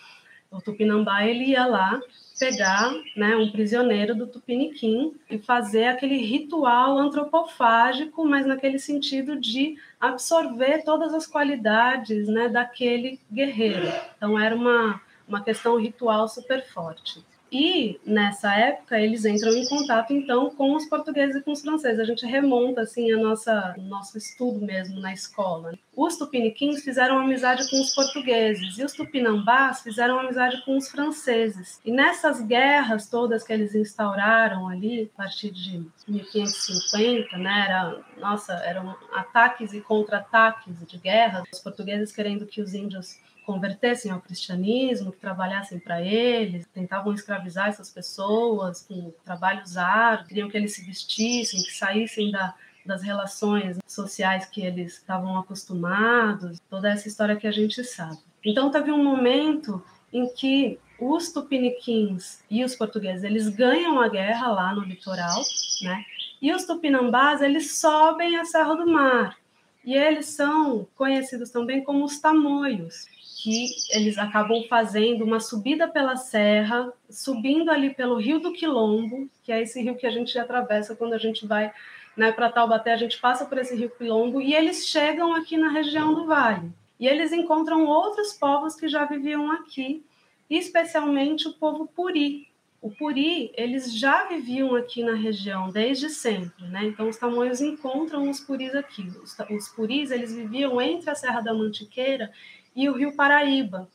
o 0.50 0.62
Tupinambá 0.62 1.26
ele 1.26 1.46
ia 1.46 1.66
lá 1.66 2.00
pegar 2.42 2.92
né, 3.16 3.36
um 3.36 3.52
prisioneiro 3.52 4.16
do 4.16 4.26
Tupiniquim 4.26 5.14
e 5.30 5.38
fazer 5.38 5.86
aquele 5.86 6.18
ritual 6.18 6.98
antropofágico, 6.98 8.26
mas 8.26 8.48
naquele 8.48 8.80
sentido 8.80 9.40
de 9.40 9.78
absorver 10.00 10.84
todas 10.84 11.14
as 11.14 11.28
qualidades 11.28 12.28
né, 12.28 12.50
daquele 12.50 13.20
guerreiro. 13.32 13.94
Então 14.18 14.40
era 14.40 14.56
uma, 14.56 15.00
uma 15.28 15.44
questão 15.44 15.80
ritual 15.80 16.28
super 16.28 16.66
forte. 16.66 17.24
E 17.52 18.00
nessa 18.06 18.56
época 18.56 18.98
eles 19.00 19.26
entram 19.26 19.52
em 19.54 19.68
contato 19.68 20.14
então 20.14 20.50
com 20.52 20.74
os 20.74 20.86
portugueses 20.86 21.36
e 21.36 21.42
com 21.42 21.52
os 21.52 21.62
franceses. 21.62 22.00
A 22.00 22.06
gente 22.06 22.26
remonta 22.26 22.82
assim 22.82 23.12
a 23.12 23.18
nossa 23.18 23.76
nosso 23.78 24.18
estudo 24.18 24.66
mesmo 24.66 25.02
na 25.02 25.12
escola. 25.12 25.74
Os 25.94 26.16
tupiniquins 26.18 26.82
fizeram 26.82 27.20
amizade 27.20 27.70
com 27.70 27.82
os 27.82 27.94
portugueses 27.94 28.78
e 28.78 28.84
os 28.84 28.94
tupinambás 28.94 29.82
fizeram 29.82 30.20
amizade 30.20 30.64
com 30.64 30.78
os 30.78 30.90
franceses. 30.90 31.82
E 31.84 31.92
nessas 31.92 32.42
guerras 32.42 33.10
todas 33.10 33.44
que 33.44 33.52
eles 33.52 33.76
instauraram 33.76 34.70
ali 34.70 35.12
a 35.14 35.18
partir 35.18 35.52
de 35.52 35.86
1550, 36.08 37.38
né, 37.38 37.66
era, 37.68 38.02
nossa, 38.18 38.54
eram 38.54 38.96
ataques 39.12 39.74
e 39.74 39.82
contra-ataques 39.82 40.76
de 40.88 40.98
guerra, 40.98 41.44
os 41.52 41.60
portugueses 41.60 42.16
querendo 42.16 42.46
que 42.46 42.62
os 42.62 42.74
índios 42.74 43.20
convertessem 43.52 44.10
ao 44.10 44.22
cristianismo, 44.22 45.12
que 45.12 45.20
trabalhassem 45.20 45.78
para 45.78 46.02
eles, 46.02 46.66
tentavam 46.74 47.14
escravizar 47.14 47.68
essas 47.68 47.90
pessoas 47.90 48.86
com 48.88 49.12
trabalhos 49.26 49.76
árduos, 49.76 50.30
queriam 50.30 50.50
que 50.50 50.56
eles 50.56 50.74
se 50.74 50.86
vestissem, 50.86 51.62
que 51.62 51.74
saíssem 51.74 52.32
da, 52.32 52.56
das 52.86 53.04
relações 53.04 53.78
sociais 53.86 54.46
que 54.46 54.62
eles 54.62 54.94
estavam 54.94 55.38
acostumados, 55.38 56.62
toda 56.70 56.90
essa 56.90 57.10
história 57.10 57.36
que 57.36 57.46
a 57.46 57.52
gente 57.52 57.84
sabe. 57.84 58.20
Então 58.46 58.72
teve 58.72 58.90
um 58.90 59.04
momento 59.04 59.84
em 60.14 60.34
que 60.34 60.80
os 60.98 61.34
tupiniquins 61.34 62.40
e 62.50 62.64
os 62.64 62.74
portugueses 62.74 63.26
eles 63.26 63.50
ganham 63.50 64.00
a 64.00 64.08
guerra 64.08 64.48
lá 64.48 64.74
no 64.74 64.82
litoral, 64.82 65.42
né? 65.82 66.06
E 66.42 66.54
os 66.54 66.64
tupinambás 66.64 67.42
eles 67.42 67.78
sobem 67.78 68.38
a 68.38 68.46
Serra 68.46 68.76
do 68.76 68.88
Mar 68.88 69.38
e 69.84 69.94
eles 69.94 70.28
são 70.28 70.88
conhecidos 70.96 71.50
também 71.50 71.84
como 71.84 72.06
os 72.06 72.18
tamoios 72.20 73.06
que 73.42 73.70
eles 73.90 74.20
acabam 74.20 74.64
fazendo 74.70 75.26
uma 75.26 75.40
subida 75.40 75.88
pela 75.88 76.16
serra, 76.16 76.94
subindo 77.10 77.72
ali 77.72 77.92
pelo 77.92 78.20
Rio 78.20 78.40
do 78.40 78.54
Quilombo, 78.54 79.28
que 79.44 79.52
é 79.52 79.64
esse 79.64 79.82
rio 79.82 79.96
que 79.96 80.06
a 80.06 80.12
gente 80.12 80.38
atravessa 80.38 80.96
quando 80.96 81.14
a 81.14 81.18
gente 81.18 81.48
vai 81.48 81.74
né, 82.16 82.32
para 82.32 82.52
Taubaté, 82.52 82.94
a 82.94 82.98
gente 82.98 83.20
passa 83.20 83.46
por 83.46 83.58
esse 83.58 83.76
Rio 83.76 83.90
Quilombo 83.90 84.40
e 84.40 84.54
eles 84.54 84.86
chegam 84.86 85.34
aqui 85.34 85.58
na 85.58 85.70
região 85.70 86.14
do 86.14 86.28
Vale. 86.28 86.72
E 87.00 87.08
eles 87.08 87.32
encontram 87.32 87.88
outros 87.88 88.34
povos 88.34 88.76
que 88.76 88.88
já 88.88 89.06
viviam 89.06 89.50
aqui, 89.50 90.06
especialmente 90.48 91.48
o 91.48 91.54
povo 91.54 91.88
Puri. 91.88 92.48
O 92.80 92.92
Puri, 92.92 93.52
eles 93.56 93.98
já 93.98 94.28
viviam 94.28 94.76
aqui 94.76 95.04
na 95.04 95.16
região 95.16 95.72
desde 95.72 96.10
sempre, 96.10 96.68
né? 96.68 96.86
Então 96.86 97.10
os 97.10 97.18
tamoios 97.18 97.62
encontram 97.62 98.30
os 98.30 98.40
Puris 98.40 98.76
aqui. 98.76 99.08
Os, 99.24 99.36
os 99.50 99.70
Puris, 99.70 100.12
eles 100.12 100.36
viviam 100.36 100.80
entre 100.80 101.10
a 101.10 101.16
Serra 101.16 101.42
da 101.42 101.54
Mantiqueira 101.54 102.32
e 102.76 102.90
o 102.90 102.94
Rio 102.94 103.16
Paraíba. 103.16 103.88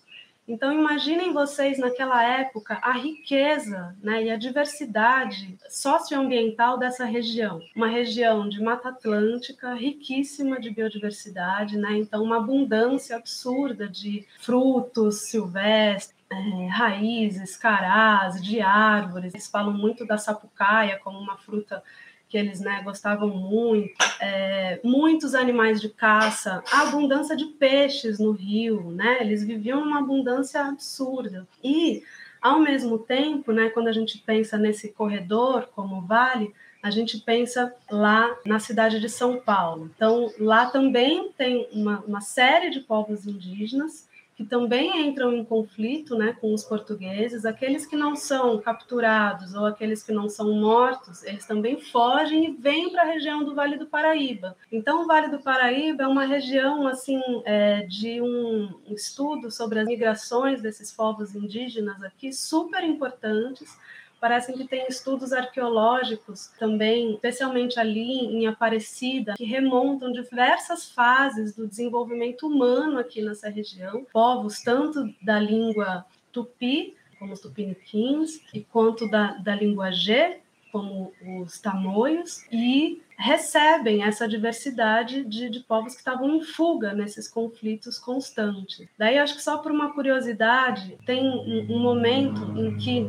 Então, 0.48 0.72
imaginem 0.72 1.32
vocês, 1.32 1.76
naquela 1.76 2.22
época, 2.22 2.78
a 2.80 2.92
riqueza 2.92 3.96
né, 4.00 4.22
e 4.22 4.30
a 4.30 4.36
diversidade 4.36 5.58
socioambiental 5.68 6.78
dessa 6.78 7.04
região. 7.04 7.60
Uma 7.74 7.88
região 7.88 8.48
de 8.48 8.62
Mata 8.62 8.90
Atlântica, 8.90 9.74
riquíssima 9.74 10.60
de 10.60 10.70
biodiversidade, 10.70 11.76
né? 11.76 11.96
então, 11.98 12.22
uma 12.22 12.36
abundância 12.36 13.16
absurda 13.16 13.88
de 13.88 14.24
frutos 14.38 15.22
silvestres. 15.22 16.16
É, 16.28 16.66
raízes, 16.66 17.56
carás, 17.56 18.42
de 18.42 18.60
árvores. 18.60 19.32
Eles 19.32 19.46
falam 19.46 19.72
muito 19.72 20.04
da 20.04 20.18
sapucaia 20.18 20.98
como 20.98 21.20
uma 21.20 21.36
fruta 21.36 21.80
que 22.28 22.36
eles 22.36 22.60
né, 22.60 22.82
gostavam 22.82 23.28
muito, 23.28 23.94
é, 24.20 24.80
muitos 24.82 25.34
animais 25.34 25.80
de 25.80 25.88
caça, 25.88 26.62
a 26.72 26.82
abundância 26.82 27.36
de 27.36 27.46
peixes 27.46 28.18
no 28.18 28.32
rio, 28.32 28.90
né? 28.90 29.18
Eles 29.20 29.44
viviam 29.44 29.82
uma 29.82 30.00
abundância 30.00 30.60
absurda. 30.60 31.46
E, 31.62 32.02
ao 32.40 32.58
mesmo 32.58 32.98
tempo, 32.98 33.52
né, 33.52 33.70
quando 33.70 33.88
a 33.88 33.92
gente 33.92 34.18
pensa 34.18 34.58
nesse 34.58 34.88
corredor 34.88 35.68
como 35.74 36.02
vale, 36.02 36.52
a 36.82 36.90
gente 36.90 37.18
pensa 37.18 37.74
lá 37.90 38.36
na 38.44 38.58
cidade 38.58 39.00
de 39.00 39.08
São 39.08 39.40
Paulo. 39.40 39.90
Então, 39.94 40.32
lá 40.38 40.66
também 40.66 41.30
tem 41.36 41.68
uma, 41.72 42.00
uma 42.06 42.20
série 42.20 42.70
de 42.70 42.80
povos 42.80 43.26
indígenas 43.26 44.08
que 44.36 44.44
também 44.44 45.08
entram 45.08 45.32
em 45.32 45.42
conflito 45.42 46.14
né, 46.14 46.36
com 46.38 46.52
os 46.52 46.62
portugueses, 46.62 47.46
aqueles 47.46 47.86
que 47.86 47.96
não 47.96 48.14
são 48.14 48.60
capturados 48.60 49.54
ou 49.54 49.64
aqueles 49.64 50.02
que 50.02 50.12
não 50.12 50.28
são 50.28 50.52
mortos, 50.52 51.24
eles 51.24 51.46
também 51.46 51.80
fogem 51.80 52.44
e 52.44 52.52
vêm 52.52 52.90
para 52.90 53.02
a 53.02 53.06
região 53.06 53.42
do 53.42 53.54
Vale 53.54 53.78
do 53.78 53.86
Paraíba. 53.86 54.54
Então, 54.70 55.02
o 55.02 55.06
Vale 55.06 55.28
do 55.28 55.38
Paraíba 55.38 56.04
é 56.04 56.06
uma 56.06 56.26
região 56.26 56.86
assim 56.86 57.20
é, 57.46 57.82
de 57.86 58.20
um 58.20 58.78
estudo 58.88 59.50
sobre 59.50 59.80
as 59.80 59.86
migrações 59.86 60.60
desses 60.60 60.92
povos 60.92 61.34
indígenas 61.34 62.02
aqui 62.02 62.30
super 62.30 62.84
importantes 62.84 63.78
Parecem 64.26 64.56
que 64.56 64.66
tem 64.66 64.88
estudos 64.88 65.32
arqueológicos 65.32 66.48
também, 66.58 67.12
especialmente 67.12 67.78
ali 67.78 68.26
em 68.26 68.48
Aparecida, 68.48 69.34
que 69.36 69.44
remontam 69.44 70.10
diversas 70.10 70.90
fases 70.90 71.54
do 71.54 71.64
desenvolvimento 71.68 72.48
humano 72.48 72.98
aqui 72.98 73.22
nessa 73.22 73.48
região. 73.48 74.04
Povos 74.12 74.62
tanto 74.64 75.14
da 75.22 75.38
língua 75.38 76.04
tupi, 76.32 76.96
como 77.20 77.34
os 77.34 77.40
tupiniquins, 77.40 78.40
e 78.52 78.62
quanto 78.62 79.08
da, 79.08 79.34
da 79.34 79.54
língua 79.54 79.92
G, 79.92 80.40
como 80.72 81.12
os 81.40 81.60
tamoios, 81.60 82.44
e 82.50 83.00
recebem 83.16 84.02
essa 84.02 84.26
diversidade 84.26 85.24
de, 85.24 85.48
de 85.48 85.60
povos 85.60 85.92
que 85.92 86.00
estavam 86.00 86.34
em 86.34 86.42
fuga 86.42 86.92
nesses 86.92 87.28
conflitos 87.28 87.96
constantes. 87.96 88.88
Daí, 88.98 89.18
acho 89.18 89.36
que 89.36 89.42
só 89.42 89.58
por 89.58 89.70
uma 89.70 89.94
curiosidade, 89.94 90.98
tem 91.06 91.22
um, 91.26 91.76
um 91.76 91.78
momento 91.78 92.42
em 92.58 92.76
que 92.76 93.08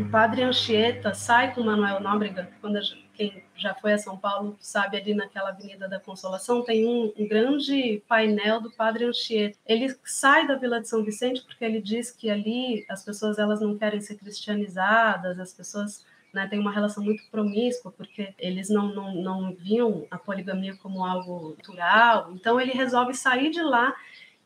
o 0.00 0.08
padre 0.10 0.42
Anchieta 0.42 1.12
sai 1.14 1.54
com 1.54 1.62
Manuel 1.62 2.00
Nóbrega, 2.00 2.50
quando 2.60 2.78
quem 3.14 3.42
já 3.56 3.74
foi 3.74 3.92
a 3.92 3.98
São 3.98 4.16
Paulo 4.16 4.56
sabe 4.60 4.96
ali 4.96 5.12
naquela 5.12 5.50
Avenida 5.50 5.88
da 5.88 5.98
Consolação 5.98 6.62
tem 6.62 6.86
um, 6.86 7.12
um, 7.18 7.26
grande 7.26 8.00
painel 8.06 8.60
do 8.60 8.70
Padre 8.70 9.04
Anchieta. 9.04 9.58
Ele 9.66 9.92
sai 10.04 10.46
da 10.46 10.54
Vila 10.54 10.80
de 10.80 10.88
São 10.88 11.02
Vicente 11.02 11.42
porque 11.42 11.64
ele 11.64 11.80
diz 11.80 12.12
que 12.12 12.30
ali 12.30 12.86
as 12.88 13.04
pessoas 13.04 13.38
elas 13.38 13.60
não 13.60 13.76
querem 13.76 14.00
ser 14.00 14.14
cristianizadas, 14.14 15.40
as 15.40 15.52
pessoas 15.52 16.06
né, 16.32 16.46
têm 16.46 16.60
uma 16.60 16.72
relação 16.72 17.02
muito 17.02 17.28
promíscua 17.30 17.90
porque 17.90 18.32
eles 18.38 18.68
não, 18.68 18.94
não, 18.94 19.14
não 19.14 19.52
viam 19.52 20.06
a 20.10 20.16
poligamia 20.16 20.76
como 20.76 21.04
algo 21.04 21.56
natural. 21.56 22.30
Então 22.32 22.60
ele 22.60 22.72
resolve 22.72 23.14
sair 23.14 23.50
de 23.50 23.62
lá 23.62 23.92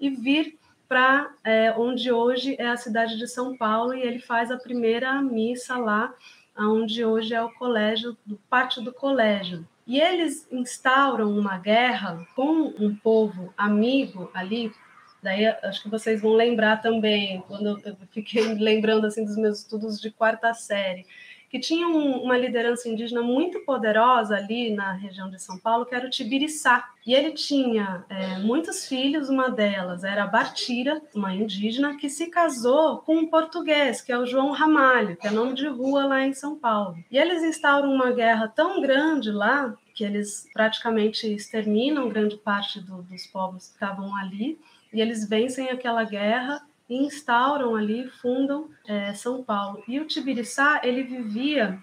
e 0.00 0.08
vir 0.08 0.58
para 0.92 1.30
é, 1.42 1.72
onde 1.72 2.12
hoje 2.12 2.54
é 2.58 2.68
a 2.68 2.76
cidade 2.76 3.16
de 3.16 3.26
São 3.26 3.56
Paulo 3.56 3.94
e 3.94 4.02
ele 4.02 4.18
faz 4.18 4.50
a 4.50 4.58
primeira 4.58 5.22
missa 5.22 5.78
lá 5.78 6.12
onde 6.54 7.02
hoje 7.02 7.34
é 7.34 7.42
o 7.42 7.50
colégio, 7.54 8.14
do 8.26 8.36
pátio 8.50 8.82
do 8.82 8.92
colégio. 8.92 9.66
E 9.86 9.98
eles 9.98 10.46
instauram 10.52 11.30
uma 11.30 11.56
guerra 11.56 12.26
com 12.36 12.74
um 12.78 12.94
povo 12.94 13.54
amigo 13.56 14.30
ali. 14.34 14.70
Daí 15.22 15.46
acho 15.46 15.82
que 15.82 15.88
vocês 15.88 16.20
vão 16.20 16.34
lembrar 16.34 16.82
também, 16.82 17.42
quando 17.48 17.80
eu 17.86 17.96
fiquei 18.10 18.52
lembrando 18.52 19.06
assim 19.06 19.24
dos 19.24 19.38
meus 19.38 19.60
estudos 19.60 19.98
de 19.98 20.10
quarta 20.10 20.52
série, 20.52 21.06
que 21.52 21.60
tinha 21.60 21.86
um, 21.86 22.22
uma 22.22 22.38
liderança 22.38 22.88
indígena 22.88 23.20
muito 23.20 23.60
poderosa 23.60 24.34
ali 24.36 24.74
na 24.74 24.94
região 24.94 25.28
de 25.28 25.38
São 25.38 25.58
Paulo, 25.58 25.84
que 25.84 25.94
era 25.94 26.06
o 26.06 26.10
Tibiriçá. 26.10 26.88
E 27.06 27.12
ele 27.12 27.32
tinha 27.32 28.06
é, 28.08 28.38
muitos 28.38 28.88
filhos, 28.88 29.28
uma 29.28 29.50
delas 29.50 30.02
era 30.02 30.24
a 30.24 30.26
Bartira, 30.26 31.02
uma 31.14 31.34
indígena, 31.34 31.98
que 31.98 32.08
se 32.08 32.28
casou 32.28 33.00
com 33.00 33.16
um 33.16 33.26
português, 33.26 34.00
que 34.00 34.10
é 34.10 34.18
o 34.18 34.24
João 34.24 34.52
Ramalho, 34.52 35.14
que 35.14 35.26
é 35.26 35.30
nome 35.30 35.52
de 35.52 35.68
rua 35.68 36.06
lá 36.06 36.24
em 36.24 36.32
São 36.32 36.58
Paulo. 36.58 36.96
E 37.10 37.18
eles 37.18 37.42
instauram 37.42 37.92
uma 37.92 38.12
guerra 38.12 38.48
tão 38.48 38.80
grande 38.80 39.30
lá, 39.30 39.76
que 39.94 40.04
eles 40.04 40.48
praticamente 40.54 41.30
exterminam 41.30 42.08
grande 42.08 42.38
parte 42.38 42.80
do, 42.80 43.02
dos 43.02 43.26
povos 43.26 43.66
que 43.66 43.74
estavam 43.74 44.16
ali, 44.16 44.58
e 44.90 45.02
eles 45.02 45.28
vencem 45.28 45.68
aquela 45.68 46.04
guerra 46.04 46.62
e 46.92 47.06
instauram 47.06 47.74
ali, 47.74 48.06
fundam 48.20 48.68
é, 48.86 49.14
São 49.14 49.42
Paulo. 49.42 49.82
E 49.88 49.98
o 49.98 50.06
Tibiriçá, 50.06 50.82
ele 50.84 51.02
vivia 51.02 51.82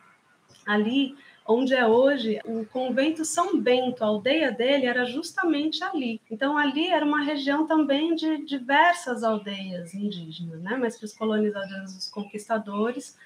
ali 0.68 1.16
onde 1.48 1.74
é 1.74 1.88
hoje 1.88 2.40
o 2.46 2.64
convento 2.68 3.26
São 3.26 3.60
Bento, 3.60 4.04
a 4.04 4.08
aldeia 4.08 4.52
dele 4.52 4.86
era 4.86 5.06
justamente 5.06 5.84
ali. 5.84 6.22
Então 6.30 6.56
ali 6.56 6.90
era 6.90 7.04
uma 7.04 7.24
região 7.24 7.66
também 7.66 8.14
de 8.14 8.46
diversas 8.46 9.24
aldeias 9.24 9.96
indígenas, 9.96 10.62
né? 10.62 10.78
Mas 10.80 10.96
que 10.96 11.06
os 11.06 11.14
colonizadores, 11.14 11.98
os 11.98 12.08
conquistadores 12.12 13.18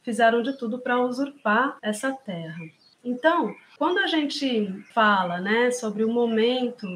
fizeram 0.00 0.42
de 0.42 0.56
tudo 0.56 0.78
para 0.78 1.04
usurpar 1.04 1.76
essa 1.82 2.12
terra. 2.12 2.62
Então, 3.04 3.52
quando 3.76 3.98
a 3.98 4.06
gente 4.06 4.72
fala, 4.94 5.40
né, 5.40 5.72
sobre 5.72 6.04
o 6.04 6.12
momento 6.12 6.86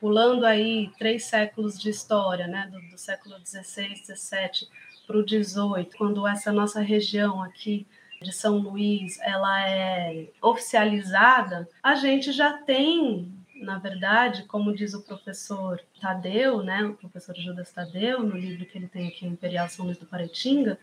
pulando 0.00 0.44
aí 0.44 0.90
três 0.98 1.24
séculos 1.24 1.78
de 1.78 1.90
história, 1.90 2.46
né, 2.46 2.68
do, 2.70 2.80
do 2.90 2.98
século 2.98 3.36
XVI, 3.44 3.96
XVII 3.96 4.68
para 5.06 5.16
o 5.16 5.26
XVIII, 5.26 5.90
quando 5.96 6.26
essa 6.26 6.52
nossa 6.52 6.80
região 6.80 7.42
aqui 7.42 7.86
de 8.20 8.32
São 8.32 8.58
Luís 8.58 9.18
ela 9.20 9.68
é 9.68 10.28
oficializada, 10.42 11.68
a 11.82 11.94
gente 11.94 12.32
já 12.32 12.54
tem, 12.54 13.32
na 13.54 13.78
verdade, 13.78 14.44
como 14.44 14.74
diz 14.74 14.94
o 14.94 15.02
professor 15.02 15.80
Tadeu, 16.00 16.62
né, 16.62 16.82
o 16.82 16.94
professor 16.94 17.36
Judas 17.36 17.70
Tadeu, 17.72 18.22
no 18.22 18.36
livro 18.36 18.66
que 18.66 18.76
ele 18.76 18.88
tem 18.88 19.08
aqui, 19.08 19.26
Imperial 19.26 19.68
São 19.68 19.84
Luís 19.84 19.98
do 19.98 20.06
Paraitinga, 20.06 20.78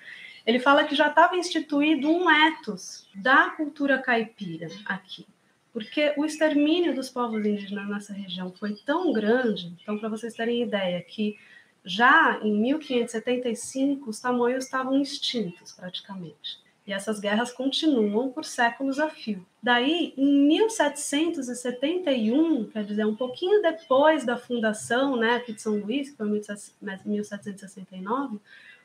ele 0.45 0.59
fala 0.59 0.83
que 0.83 0.95
já 0.95 1.07
estava 1.07 1.35
instituído 1.35 2.09
um 2.09 2.29
ethos 2.29 3.07
da 3.15 3.49
cultura 3.51 3.97
caipira 3.97 4.67
aqui 4.85 5.25
porque 5.73 6.13
o 6.15 6.23
extermínio 6.23 6.93
dos 6.93 7.09
povos 7.09 7.43
indígenas 7.43 7.89
nessa 7.89 8.13
região 8.13 8.51
foi 8.51 8.75
tão 8.85 9.11
grande, 9.11 9.75
então, 9.81 9.97
para 9.97 10.07
vocês 10.07 10.35
terem 10.35 10.61
ideia, 10.61 11.01
que 11.01 11.35
já 11.83 12.39
em 12.43 12.55
1575 12.61 14.07
os 14.09 14.21
tamoios 14.21 14.65
estavam 14.65 15.01
extintos 15.01 15.71
praticamente. 15.73 16.61
E 16.85 16.93
essas 16.93 17.19
guerras 17.19 17.51
continuam 17.51 18.31
por 18.31 18.45
séculos 18.45 18.99
a 18.99 19.09
fio. 19.09 19.43
Daí, 19.61 20.13
em 20.17 20.47
1771, 20.47 22.65
quer 22.65 22.83
dizer, 22.83 23.05
um 23.05 23.15
pouquinho 23.15 23.61
depois 23.61 24.25
da 24.25 24.35
fundação 24.37 25.15
né, 25.15 25.35
aqui 25.35 25.53
de 25.53 25.61
São 25.61 25.77
Luís, 25.77 26.09
que 26.09 26.17
foi 26.17 26.27
1769, 26.27 28.37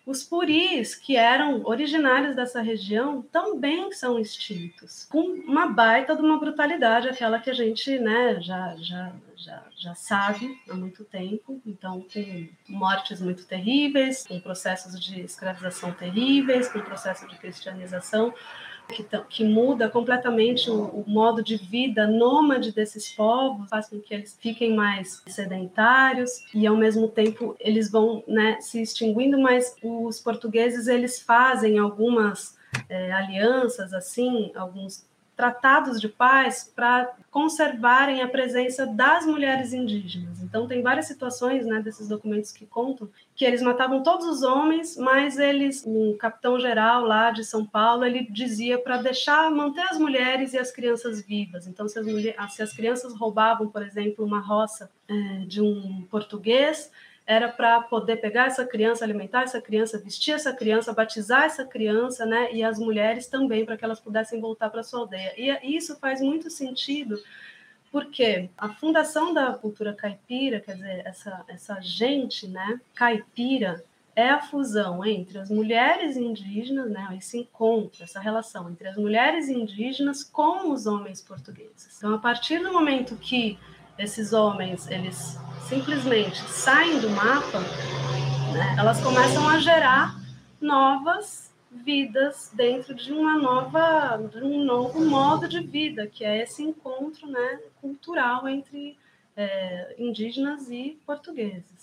os 0.08 0.24
puris, 0.24 0.94
que 0.94 1.16
eram 1.16 1.66
originários 1.66 2.34
dessa 2.34 2.62
região, 2.62 3.20
também 3.20 3.92
são 3.92 4.18
extintos, 4.18 5.04
com 5.04 5.20
uma 5.20 5.66
baita 5.66 6.16
de 6.16 6.22
uma 6.22 6.40
brutalidade, 6.40 7.10
aquela 7.10 7.38
que 7.38 7.50
a 7.50 7.52
gente 7.52 7.98
né, 7.98 8.40
já, 8.40 8.74
já, 8.78 9.12
já, 9.36 9.62
já 9.76 9.94
sabe 9.94 10.58
há 10.66 10.74
muito 10.74 11.04
tempo. 11.04 11.60
Então, 11.66 12.00
com 12.00 12.48
mortes 12.66 13.20
muito 13.20 13.44
terríveis, 13.44 14.26
com 14.26 14.40
processos 14.40 14.98
de 14.98 15.20
escravização 15.20 15.92
terríveis, 15.92 16.68
com 16.68 16.80
processo 16.80 17.28
de 17.28 17.36
cristianização 17.36 18.32
que, 18.88 19.04
que 19.28 19.44
muda 19.44 19.88
completamente 19.88 20.70
o, 20.70 20.84
o, 20.84 21.04
modo 21.06 21.42
de 21.42 21.56
vida 21.56 22.06
nômade 22.06 22.72
desses 22.72 23.10
povos, 23.10 23.68
faz 23.68 23.88
com 23.88 24.00
que 24.00 24.14
eles 24.14 24.36
fiquem 24.40 24.74
mais 24.74 25.22
sedentários 25.26 26.42
e 26.54 26.66
ao 26.66 26.76
mesmo 26.76 27.08
tempo 27.08 27.54
eles 27.60 27.90
vão 27.90 28.24
né, 28.26 28.58
se 28.60 28.80
extinguindo, 28.80 29.38
mas 29.38 29.74
os 29.82 30.20
portugueses 30.20 30.86
eles 30.86 31.20
fazem 31.20 31.78
algumas 31.78 32.56
é, 32.88 33.12
alianças 33.12 33.92
assim, 33.92 34.50
alguns 34.54 35.07
tratados 35.38 36.00
de 36.00 36.08
paz 36.08 36.68
para 36.74 37.14
conservarem 37.30 38.22
a 38.22 38.26
presença 38.26 38.84
das 38.84 39.24
mulheres 39.24 39.72
indígenas. 39.72 40.42
Então 40.42 40.66
tem 40.66 40.82
várias 40.82 41.06
situações, 41.06 41.64
né, 41.64 41.80
desses 41.80 42.08
documentos 42.08 42.50
que 42.50 42.66
contam 42.66 43.08
que 43.36 43.44
eles 43.44 43.62
matavam 43.62 44.02
todos 44.02 44.26
os 44.26 44.42
homens, 44.42 44.96
mas 44.96 45.38
eles, 45.38 45.84
o 45.86 46.16
capitão 46.18 46.58
geral 46.58 47.04
lá 47.04 47.30
de 47.30 47.44
São 47.44 47.64
Paulo, 47.64 48.04
ele 48.04 48.26
dizia 48.28 48.80
para 48.80 48.96
deixar 48.96 49.48
manter 49.48 49.82
as 49.82 49.96
mulheres 49.96 50.54
e 50.54 50.58
as 50.58 50.72
crianças 50.72 51.22
vivas. 51.22 51.68
Então 51.68 51.86
se 51.88 52.00
as, 52.00 52.04
mulheres, 52.04 52.52
se 52.52 52.60
as 52.60 52.72
crianças 52.72 53.14
roubavam, 53.14 53.68
por 53.68 53.84
exemplo, 53.84 54.24
uma 54.24 54.40
roça 54.40 54.90
é, 55.06 55.14
de 55.46 55.62
um 55.62 56.04
português, 56.10 56.90
era 57.28 57.46
para 57.46 57.82
poder 57.82 58.16
pegar 58.16 58.46
essa 58.46 58.64
criança, 58.64 59.04
alimentar 59.04 59.42
essa 59.42 59.60
criança, 59.60 59.98
vestir 59.98 60.32
essa 60.32 60.50
criança, 60.50 60.94
batizar 60.94 61.44
essa 61.44 61.62
criança, 61.62 62.24
né? 62.24 62.50
E 62.54 62.64
as 62.64 62.78
mulheres 62.78 63.26
também, 63.26 63.66
para 63.66 63.76
que 63.76 63.84
elas 63.84 64.00
pudessem 64.00 64.40
voltar 64.40 64.70
para 64.70 64.82
sua 64.82 65.00
aldeia. 65.00 65.34
E 65.36 65.76
isso 65.76 65.98
faz 65.98 66.22
muito 66.22 66.48
sentido, 66.48 67.22
porque 67.92 68.48
a 68.56 68.70
fundação 68.70 69.34
da 69.34 69.52
cultura 69.52 69.92
caipira, 69.92 70.58
quer 70.58 70.76
dizer, 70.76 71.02
essa, 71.04 71.44
essa 71.48 71.78
gente, 71.82 72.48
né, 72.48 72.80
caipira, 72.94 73.84
é 74.16 74.30
a 74.30 74.40
fusão 74.40 75.04
entre 75.04 75.38
as 75.38 75.50
mulheres 75.50 76.16
indígenas, 76.16 76.90
né, 76.90 77.14
esse 77.18 77.36
encontro, 77.36 78.02
essa 78.02 78.18
relação 78.18 78.70
entre 78.70 78.88
as 78.88 78.96
mulheres 78.96 79.50
indígenas 79.50 80.24
com 80.24 80.72
os 80.72 80.86
homens 80.86 81.20
portugueses. 81.20 81.94
Então, 81.98 82.14
a 82.14 82.18
partir 82.18 82.58
do 82.58 82.72
momento 82.72 83.16
que 83.16 83.58
esses 83.98 84.32
homens 84.32 84.90
eles 84.90 85.38
simplesmente 85.68 86.38
saem 86.48 86.98
do 86.98 87.10
mapa, 87.10 87.60
né, 88.52 88.76
elas 88.78 89.00
começam 89.02 89.46
a 89.48 89.58
gerar 89.58 90.18
novas 90.58 91.52
vidas 91.70 92.50
dentro 92.54 92.94
de 92.94 93.12
uma 93.12 93.36
nova 93.36 94.16
de 94.16 94.42
um 94.42 94.64
novo 94.64 95.04
modo 95.04 95.46
de 95.46 95.60
vida 95.60 96.06
que 96.06 96.24
é 96.24 96.42
esse 96.42 96.62
encontro 96.62 97.26
né, 97.26 97.60
cultural 97.82 98.48
entre 98.48 98.96
é, 99.36 99.94
indígenas 99.98 100.70
e 100.70 100.98
portugueses 101.04 101.77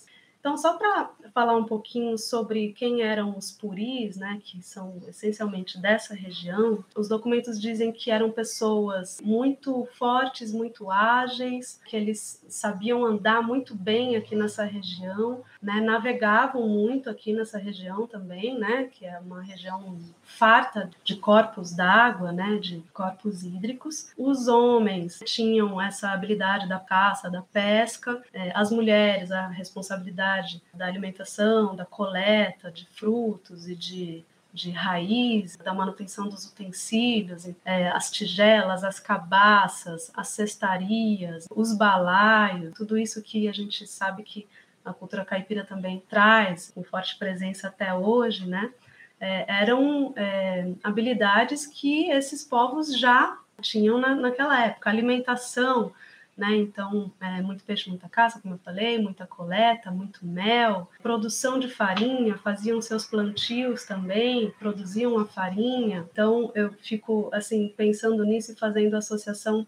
então, 0.46 0.56
só 0.56 0.78
para 0.78 1.10
falar 1.34 1.56
um 1.56 1.64
pouquinho 1.64 2.16
sobre 2.16 2.72
quem 2.72 3.02
eram 3.02 3.36
os 3.36 3.50
puris, 3.50 4.16
né, 4.16 4.40
que 4.44 4.62
são 4.62 5.02
essencialmente 5.08 5.76
dessa 5.76 6.14
região, 6.14 6.84
os 6.96 7.08
documentos 7.08 7.60
dizem 7.60 7.90
que 7.90 8.12
eram 8.12 8.30
pessoas 8.30 9.18
muito 9.20 9.88
fortes, 9.98 10.52
muito 10.52 10.88
ágeis, 10.88 11.80
que 11.84 11.96
eles 11.96 12.44
sabiam 12.48 13.04
andar 13.04 13.42
muito 13.42 13.74
bem 13.74 14.14
aqui 14.14 14.36
nessa 14.36 14.62
região, 14.62 15.42
né, 15.62 15.80
navegavam 15.80 16.68
muito 16.68 17.08
aqui 17.10 17.32
nessa 17.32 17.58
região 17.58 18.06
também, 18.06 18.58
né, 18.58 18.84
que 18.92 19.04
é 19.04 19.18
uma 19.18 19.42
região 19.42 19.98
farta 20.22 20.90
de 21.04 21.16
corpos 21.16 21.72
d'água, 21.72 22.32
né, 22.32 22.56
de 22.56 22.82
corpos 22.92 23.44
hídricos. 23.44 24.12
Os 24.16 24.48
homens 24.48 25.20
tinham 25.24 25.80
essa 25.80 26.10
habilidade 26.10 26.68
da 26.68 26.78
caça, 26.78 27.30
da 27.30 27.42
pesca, 27.42 28.22
é, 28.32 28.52
as 28.54 28.70
mulheres 28.70 29.30
a 29.30 29.48
responsabilidade 29.48 30.62
da 30.72 30.86
alimentação, 30.86 31.74
da 31.74 31.84
coleta 31.84 32.70
de 32.70 32.86
frutos 32.86 33.68
e 33.68 33.74
de 33.74 34.24
de 34.56 34.70
raiz, 34.70 35.54
da 35.56 35.74
manutenção 35.74 36.30
dos 36.30 36.46
utensílios, 36.46 37.46
é, 37.62 37.90
as 37.90 38.10
tigelas, 38.10 38.82
as 38.82 38.98
cabaças, 38.98 40.10
as 40.14 40.28
cestarias, 40.28 41.46
os 41.54 41.76
balaios, 41.76 42.72
tudo 42.74 42.96
isso 42.96 43.22
que 43.22 43.48
a 43.48 43.52
gente 43.52 43.86
sabe 43.86 44.22
que 44.22 44.48
a 44.86 44.94
cultura 44.94 45.24
caipira 45.24 45.64
também 45.64 46.02
traz 46.08 46.70
com 46.74 46.82
forte 46.82 47.18
presença 47.18 47.68
até 47.68 47.92
hoje, 47.92 48.46
né? 48.46 48.72
É, 49.18 49.60
eram 49.62 50.12
é, 50.16 50.72
habilidades 50.82 51.66
que 51.66 52.10
esses 52.10 52.44
povos 52.44 52.98
já 52.98 53.38
tinham 53.60 53.98
na, 53.98 54.14
naquela 54.14 54.62
época. 54.64 54.88
Alimentação, 54.88 55.92
né? 56.36 56.54
Então, 56.56 57.10
é, 57.20 57.40
muito 57.40 57.64
peixe, 57.64 57.88
muita 57.88 58.08
caça, 58.08 58.40
como 58.40 58.54
eu 58.54 58.58
falei, 58.58 58.98
muita 58.98 59.26
coleta, 59.26 59.90
muito 59.90 60.24
mel, 60.24 60.90
produção 61.02 61.58
de 61.58 61.68
farinha, 61.68 62.36
faziam 62.38 62.80
seus 62.80 63.06
plantios 63.06 63.84
também, 63.84 64.52
produziam 64.58 65.18
a 65.18 65.24
farinha. 65.24 66.06
Então, 66.12 66.52
eu 66.54 66.72
fico 66.74 67.30
assim 67.32 67.72
pensando 67.76 68.24
nisso 68.24 68.52
e 68.52 68.56
fazendo 68.56 68.94
associação 68.94 69.66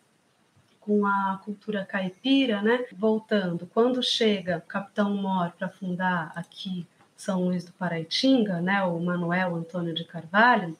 com 0.89 1.05
a 1.05 1.39
cultura 1.45 1.85
caipira, 1.85 2.63
né? 2.63 2.87
Voltando, 2.97 3.67
quando 3.75 4.03
chega 4.03 4.57
o 4.57 4.63
Capitão 4.63 5.15
Mor 5.15 5.53
para 5.59 5.69
fundar 5.69 6.33
aqui 6.35 6.87
São 7.15 7.45
Luís 7.45 7.63
do 7.63 7.73
Paraitinga, 7.73 8.63
né? 8.63 8.83
O 8.85 8.99
Manuel 8.99 9.55
Antônio 9.55 9.95
de 9.95 10.05
Carvalho, 10.05 10.75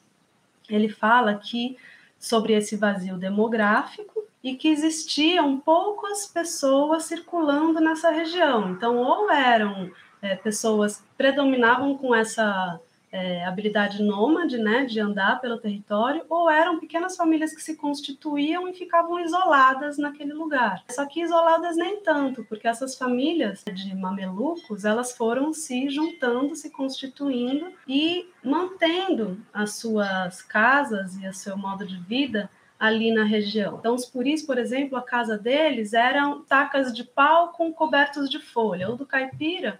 ele 0.67 0.89
fala 0.89 1.35
que 1.35 1.77
sobre 2.17 2.53
esse 2.53 2.75
vazio 2.75 3.17
demográfico 3.17 4.23
e 4.43 4.55
que 4.55 4.69
existiam 4.69 5.59
poucas 5.59 6.25
pessoas 6.25 7.03
circulando 7.03 7.79
nessa 7.79 8.09
região. 8.09 8.71
Então, 8.71 8.97
ou 8.97 9.29
eram 9.29 9.91
é, 10.23 10.35
pessoas 10.35 11.05
predominavam 11.15 11.95
com 11.95 12.15
essa 12.15 12.79
é, 13.11 13.43
habilidade 13.45 14.03
nômade, 14.03 14.57
né, 14.57 14.85
de 14.85 14.99
andar 14.99 15.41
pelo 15.41 15.57
território, 15.57 16.23
ou 16.29 16.49
eram 16.49 16.79
pequenas 16.79 17.15
famílias 17.15 17.53
que 17.53 17.61
se 17.61 17.75
constituíam 17.75 18.67
e 18.67 18.73
ficavam 18.73 19.19
isoladas 19.19 19.97
naquele 19.97 20.33
lugar. 20.33 20.83
Só 20.91 21.05
que 21.05 21.21
isoladas 21.21 21.75
nem 21.75 22.01
tanto, 22.01 22.43
porque 22.45 22.67
essas 22.67 22.95
famílias 22.95 23.63
de 23.65 23.95
mamelucos, 23.95 24.85
elas 24.85 25.15
foram 25.15 25.53
se 25.53 25.89
juntando, 25.89 26.55
se 26.55 26.69
constituindo 26.69 27.71
e 27.87 28.29
mantendo 28.43 29.39
as 29.53 29.75
suas 29.75 30.41
casas 30.41 31.17
e 31.17 31.27
o 31.27 31.33
seu 31.33 31.57
modo 31.57 31.85
de 31.85 31.97
vida 31.97 32.49
ali 32.79 33.11
na 33.11 33.25
região. 33.25 33.77
Então, 33.77 33.93
os 33.93 34.05
puris, 34.05 34.41
por 34.41 34.57
exemplo, 34.57 34.97
a 34.97 35.01
casa 35.01 35.37
deles 35.37 35.93
eram 35.93 36.41
tacas 36.43 36.93
de 36.93 37.03
pau 37.03 37.49
com 37.49 37.73
cobertos 37.73 38.29
de 38.29 38.39
folha. 38.39 38.89
O 38.89 38.95
do 38.95 39.05
caipira 39.05 39.79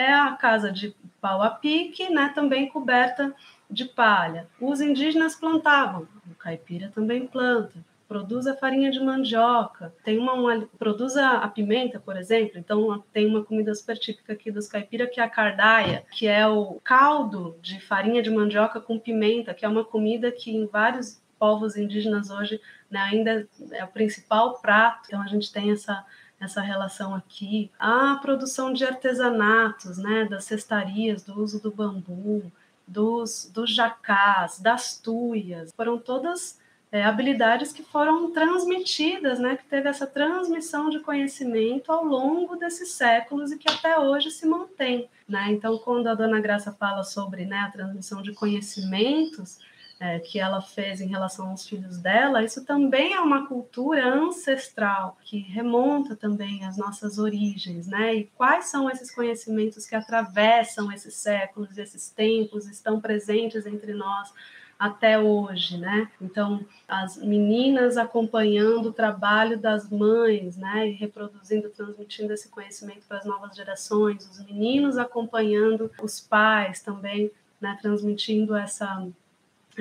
é 0.00 0.14
a 0.14 0.32
casa 0.32 0.72
de 0.72 0.94
pau 1.20 1.42
a 1.42 1.50
pique, 1.50 2.08
né, 2.10 2.32
também 2.34 2.68
coberta 2.68 3.34
de 3.70 3.84
palha. 3.84 4.48
Os 4.60 4.80
indígenas 4.80 5.34
plantavam, 5.34 6.08
o 6.30 6.34
caipira 6.34 6.90
também 6.94 7.26
planta, 7.26 7.84
produz 8.08 8.48
a 8.48 8.56
farinha 8.56 8.90
de 8.90 8.98
mandioca, 8.98 9.94
tem 10.02 10.18
uma, 10.18 10.32
uma 10.32 10.66
produz 10.76 11.16
a, 11.16 11.46
pimenta, 11.46 12.00
por 12.00 12.16
exemplo, 12.16 12.58
então 12.58 13.04
tem 13.12 13.24
uma 13.24 13.44
comida 13.44 13.72
super 13.72 13.96
típica 13.96 14.32
aqui 14.32 14.50
dos 14.50 14.66
caipira 14.66 15.06
que 15.06 15.20
é 15.20 15.22
a 15.22 15.30
cardaia, 15.30 16.04
que 16.10 16.26
é 16.26 16.44
o 16.44 16.80
caldo 16.82 17.56
de 17.62 17.80
farinha 17.80 18.20
de 18.20 18.28
mandioca 18.28 18.80
com 18.80 18.98
pimenta, 18.98 19.54
que 19.54 19.64
é 19.64 19.68
uma 19.68 19.84
comida 19.84 20.32
que 20.32 20.50
em 20.50 20.66
vários 20.66 21.22
povos 21.38 21.76
indígenas 21.76 22.30
hoje 22.30 22.60
né, 22.90 23.00
ainda 23.00 23.48
é 23.70 23.84
o 23.84 23.88
principal 23.88 24.60
prato. 24.60 25.06
Então 25.06 25.22
a 25.22 25.26
gente 25.26 25.52
tem 25.52 25.70
essa 25.70 26.04
essa 26.40 26.60
relação 26.60 27.14
aqui. 27.14 27.70
A 27.78 28.16
produção 28.16 28.72
de 28.72 28.84
artesanatos, 28.84 29.98
né, 29.98 30.24
das 30.24 30.44
cestarias, 30.44 31.22
do 31.22 31.38
uso 31.40 31.60
do 31.60 31.70
bambu, 31.70 32.50
dos, 32.86 33.50
dos 33.52 33.72
jacás, 33.72 34.58
das 34.58 34.98
tuias, 34.98 35.70
foram 35.76 35.98
todas 35.98 36.58
é, 36.90 37.04
habilidades 37.04 37.72
que 37.72 37.84
foram 37.84 38.32
transmitidas, 38.32 39.38
né, 39.38 39.56
que 39.56 39.64
teve 39.64 39.88
essa 39.88 40.06
transmissão 40.06 40.90
de 40.90 40.98
conhecimento 40.98 41.92
ao 41.92 42.04
longo 42.04 42.56
desses 42.56 42.92
séculos 42.92 43.52
e 43.52 43.58
que 43.58 43.70
até 43.70 43.98
hoje 43.98 44.30
se 44.30 44.46
mantém. 44.46 45.08
Né? 45.28 45.52
Então, 45.52 45.78
quando 45.78 46.08
a 46.08 46.14
Dona 46.14 46.40
Graça 46.40 46.72
fala 46.72 47.04
sobre 47.04 47.44
né, 47.44 47.58
a 47.58 47.70
transmissão 47.70 48.22
de 48.22 48.32
conhecimentos, 48.32 49.60
é, 50.00 50.18
que 50.18 50.40
ela 50.40 50.62
fez 50.62 51.02
em 51.02 51.06
relação 51.06 51.50
aos 51.50 51.68
filhos 51.68 51.98
dela, 51.98 52.42
isso 52.42 52.64
também 52.64 53.12
é 53.12 53.20
uma 53.20 53.46
cultura 53.46 54.02
ancestral 54.08 55.18
que 55.22 55.38
remonta 55.38 56.16
também 56.16 56.64
às 56.64 56.78
nossas 56.78 57.18
origens, 57.18 57.86
né? 57.86 58.14
E 58.14 58.24
quais 58.34 58.70
são 58.70 58.90
esses 58.90 59.14
conhecimentos 59.14 59.84
que 59.84 59.94
atravessam 59.94 60.90
esses 60.90 61.14
séculos, 61.14 61.76
esses 61.76 62.08
tempos, 62.08 62.66
estão 62.66 62.98
presentes 62.98 63.66
entre 63.66 63.92
nós 63.92 64.32
até 64.78 65.18
hoje, 65.18 65.76
né? 65.76 66.10
Então, 66.18 66.64
as 66.88 67.18
meninas 67.18 67.98
acompanhando 67.98 68.88
o 68.88 68.92
trabalho 68.94 69.58
das 69.58 69.90
mães, 69.90 70.56
né, 70.56 70.88
e 70.88 70.92
reproduzindo, 70.92 71.68
transmitindo 71.68 72.32
esse 72.32 72.48
conhecimento 72.48 73.06
para 73.06 73.18
as 73.18 73.26
novas 73.26 73.54
gerações, 73.54 74.26
os 74.30 74.42
meninos 74.46 74.96
acompanhando 74.96 75.90
os 76.02 76.18
pais 76.18 76.80
também, 76.80 77.30
né, 77.60 77.78
transmitindo 77.82 78.56
essa 78.56 79.06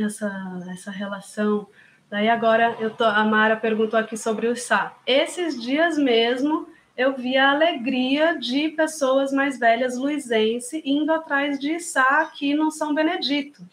essa, 0.04 0.32
essa 0.72 0.92
relação. 0.92 1.68
Daí 2.10 2.28
agora 2.28 2.76
eu 2.80 2.90
tô, 2.90 3.04
a 3.04 3.24
Mara 3.24 3.56
perguntou 3.56 4.00
aqui 4.00 4.18
sobre 4.18 4.48
o 4.48 4.56
Sá. 4.56 4.98
Esses 5.06 5.62
dias 5.62 5.98
mesmo 5.98 6.68
eu 6.98 7.16
vi 7.16 7.38
a 7.38 7.52
alegria 7.52 8.38
de 8.38 8.70
pessoas 8.70 9.32
mais 9.32 9.58
velhas 9.58 9.98
luizense 9.98 10.82
indo 10.84 11.14
atrás 11.14 11.58
de 11.58 11.80
Sá 11.80 12.22
aqui 12.22 12.54
no 12.54 12.72
São 12.72 12.94
Benedito. 12.94 13.64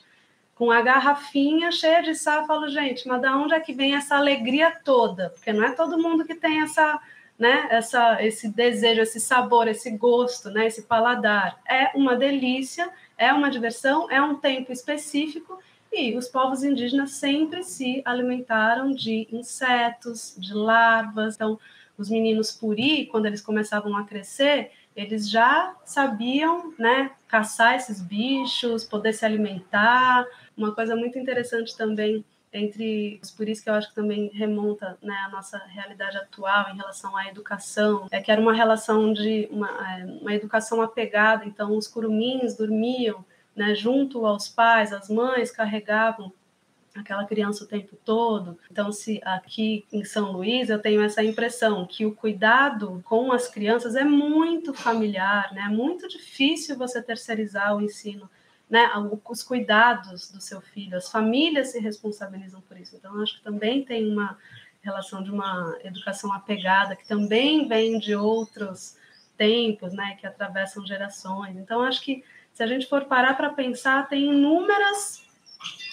Com 0.54 0.70
a 0.70 0.80
garrafinha 0.80 1.72
cheia 1.72 2.02
de 2.02 2.14
Sá, 2.14 2.36
eu 2.36 2.46
falo, 2.46 2.68
gente, 2.68 3.08
mas 3.08 3.20
da 3.20 3.36
onde 3.36 3.52
é 3.52 3.58
que 3.58 3.72
vem 3.72 3.96
essa 3.96 4.16
alegria 4.16 4.70
toda? 4.84 5.30
Porque 5.30 5.52
não 5.52 5.64
é 5.64 5.72
todo 5.72 6.00
mundo 6.00 6.24
que 6.24 6.34
tem 6.34 6.62
essa, 6.62 7.00
né, 7.38 7.66
essa, 7.70 8.22
esse 8.24 8.48
desejo, 8.48 9.00
esse 9.00 9.18
sabor, 9.18 9.66
esse 9.66 9.90
gosto, 9.90 10.48
né, 10.50 10.66
esse 10.66 10.82
paladar. 10.82 11.58
É 11.68 11.90
uma 11.96 12.14
delícia, 12.14 12.88
é 13.18 13.32
uma 13.32 13.50
diversão, 13.50 14.10
é 14.10 14.22
um 14.22 14.36
tempo 14.36 14.72
específico 14.72 15.58
e 15.96 16.16
os 16.16 16.28
povos 16.28 16.62
indígenas 16.62 17.12
sempre 17.12 17.62
se 17.62 18.02
alimentaram 18.04 18.92
de 18.92 19.26
insetos, 19.32 20.36
de 20.38 20.52
larvas. 20.52 21.34
Então, 21.34 21.58
os 21.96 22.10
meninos 22.10 22.52
puri, 22.52 23.06
quando 23.06 23.26
eles 23.26 23.40
começavam 23.40 23.96
a 23.96 24.04
crescer, 24.04 24.70
eles 24.94 25.28
já 25.28 25.74
sabiam, 25.84 26.74
né, 26.78 27.10
caçar 27.28 27.74
esses 27.74 28.00
bichos, 28.00 28.84
poder 28.84 29.12
se 29.12 29.24
alimentar. 29.24 30.26
Uma 30.56 30.74
coisa 30.74 30.94
muito 30.94 31.18
interessante 31.18 31.76
também 31.76 32.24
entre 32.52 33.20
os 33.22 33.30
puris 33.30 33.60
que 33.60 33.68
eu 33.68 33.74
acho 33.74 33.90
que 33.90 33.94
também 33.94 34.30
remonta 34.32 34.96
né, 35.02 35.14
a 35.26 35.28
nossa 35.28 35.58
realidade 35.58 36.16
atual 36.16 36.70
em 36.70 36.76
relação 36.76 37.16
à 37.16 37.26
educação, 37.28 38.06
é 38.10 38.20
que 38.20 38.30
era 38.30 38.40
uma 38.40 38.54
relação 38.54 39.12
de 39.12 39.48
uma, 39.50 39.68
é, 39.68 40.04
uma 40.04 40.34
educação 40.34 40.80
apegada, 40.80 41.44
então 41.44 41.76
os 41.76 41.86
curumins 41.86 42.56
dormiam 42.56 43.24
né, 43.56 43.74
junto 43.74 44.26
aos 44.26 44.48
pais, 44.48 44.92
as 44.92 45.08
mães 45.08 45.50
carregavam 45.50 46.30
aquela 46.94 47.24
criança 47.24 47.64
o 47.64 47.66
tempo 47.66 47.96
todo. 48.04 48.58
Então, 48.70 48.92
se 48.92 49.20
aqui 49.24 49.84
em 49.92 50.04
São 50.04 50.32
Luís 50.32 50.70
eu 50.70 50.78
tenho 50.78 51.02
essa 51.02 51.22
impressão 51.22 51.86
que 51.86 52.06
o 52.06 52.14
cuidado 52.14 53.02
com 53.04 53.32
as 53.32 53.48
crianças 53.48 53.94
é 53.94 54.04
muito 54.04 54.72
familiar, 54.72 55.52
né? 55.52 55.62
É 55.62 55.68
muito 55.68 56.08
difícil 56.08 56.76
você 56.76 57.02
terceirizar 57.02 57.76
o 57.76 57.82
ensino, 57.82 58.30
né? 58.68 58.90
Os 59.28 59.42
cuidados 59.42 60.30
do 60.30 60.40
seu 60.40 60.60
filho, 60.60 60.96
as 60.96 61.10
famílias 61.10 61.68
se 61.68 61.78
responsabilizam 61.78 62.60
por 62.62 62.78
isso. 62.78 62.96
Então, 62.96 63.20
acho 63.22 63.36
que 63.36 63.42
também 63.42 63.84
tem 63.84 64.10
uma 64.10 64.38
relação 64.82 65.22
de 65.22 65.30
uma 65.30 65.76
educação 65.82 66.32
apegada 66.32 66.94
que 66.94 67.06
também 67.06 67.66
vem 67.66 67.98
de 67.98 68.14
outros 68.14 68.96
tempos, 69.36 69.92
né? 69.92 70.16
Que 70.18 70.26
atravessam 70.26 70.86
gerações. 70.86 71.56
Então, 71.56 71.82
acho 71.82 72.02
que 72.02 72.24
se 72.56 72.62
a 72.62 72.66
gente 72.66 72.86
for 72.86 73.04
parar 73.04 73.36
para 73.36 73.50
pensar, 73.50 74.08
tem 74.08 74.32
inúmeras 74.32 75.22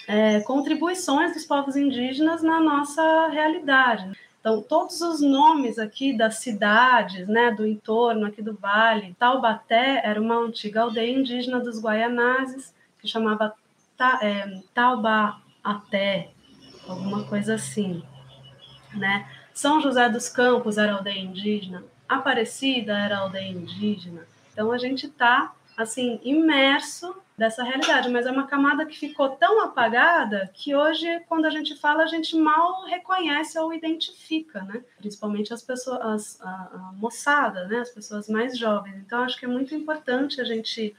é, 0.08 0.40
contribuições 0.40 1.34
dos 1.34 1.44
povos 1.44 1.76
indígenas 1.76 2.42
na 2.42 2.58
nossa 2.58 3.28
realidade. 3.28 4.10
Então, 4.40 4.62
todos 4.62 4.98
os 5.02 5.20
nomes 5.20 5.78
aqui 5.78 6.16
das 6.16 6.38
cidades, 6.38 7.28
né, 7.28 7.50
do 7.50 7.66
entorno 7.66 8.24
aqui 8.24 8.40
do 8.40 8.54
vale, 8.54 9.14
Taubaté 9.18 10.00
era 10.02 10.18
uma 10.18 10.36
antiga 10.38 10.80
aldeia 10.80 11.14
indígena 11.14 11.60
dos 11.60 11.78
Guaianazes, 11.82 12.74
que 12.98 13.06
chamava 13.06 13.52
Ta, 13.94 14.20
é, 14.22 14.62
Taubaté, 14.72 16.30
alguma 16.88 17.24
coisa 17.24 17.56
assim, 17.56 18.02
né? 18.94 19.28
São 19.52 19.82
José 19.82 20.08
dos 20.08 20.30
Campos 20.30 20.78
era 20.78 20.94
aldeia 20.94 21.20
indígena, 21.20 21.84
Aparecida 22.08 22.98
era 22.98 23.18
aldeia 23.18 23.50
indígena. 23.50 24.26
Então, 24.50 24.72
a 24.72 24.78
gente 24.78 25.04
está 25.06 25.52
assim, 25.76 26.20
imerso 26.22 27.14
dessa 27.36 27.64
realidade, 27.64 28.08
mas 28.08 28.26
é 28.26 28.30
uma 28.30 28.46
camada 28.46 28.86
que 28.86 28.96
ficou 28.96 29.30
tão 29.30 29.60
apagada 29.62 30.50
que 30.54 30.74
hoje, 30.74 31.20
quando 31.28 31.46
a 31.46 31.50
gente 31.50 31.74
fala, 31.76 32.04
a 32.04 32.06
gente 32.06 32.36
mal 32.36 32.84
reconhece 32.84 33.58
ou 33.58 33.74
identifica, 33.74 34.62
né? 34.62 34.84
Principalmente 34.98 35.52
as 35.52 35.62
pessoas, 35.62 36.40
a, 36.40 36.46
a 36.48 36.92
moçada, 36.94 37.66
né? 37.66 37.80
As 37.80 37.90
pessoas 37.90 38.28
mais 38.28 38.56
jovens. 38.56 38.96
Então, 38.98 39.24
acho 39.24 39.36
que 39.36 39.44
é 39.44 39.48
muito 39.48 39.74
importante 39.74 40.40
a 40.40 40.44
gente 40.44 40.94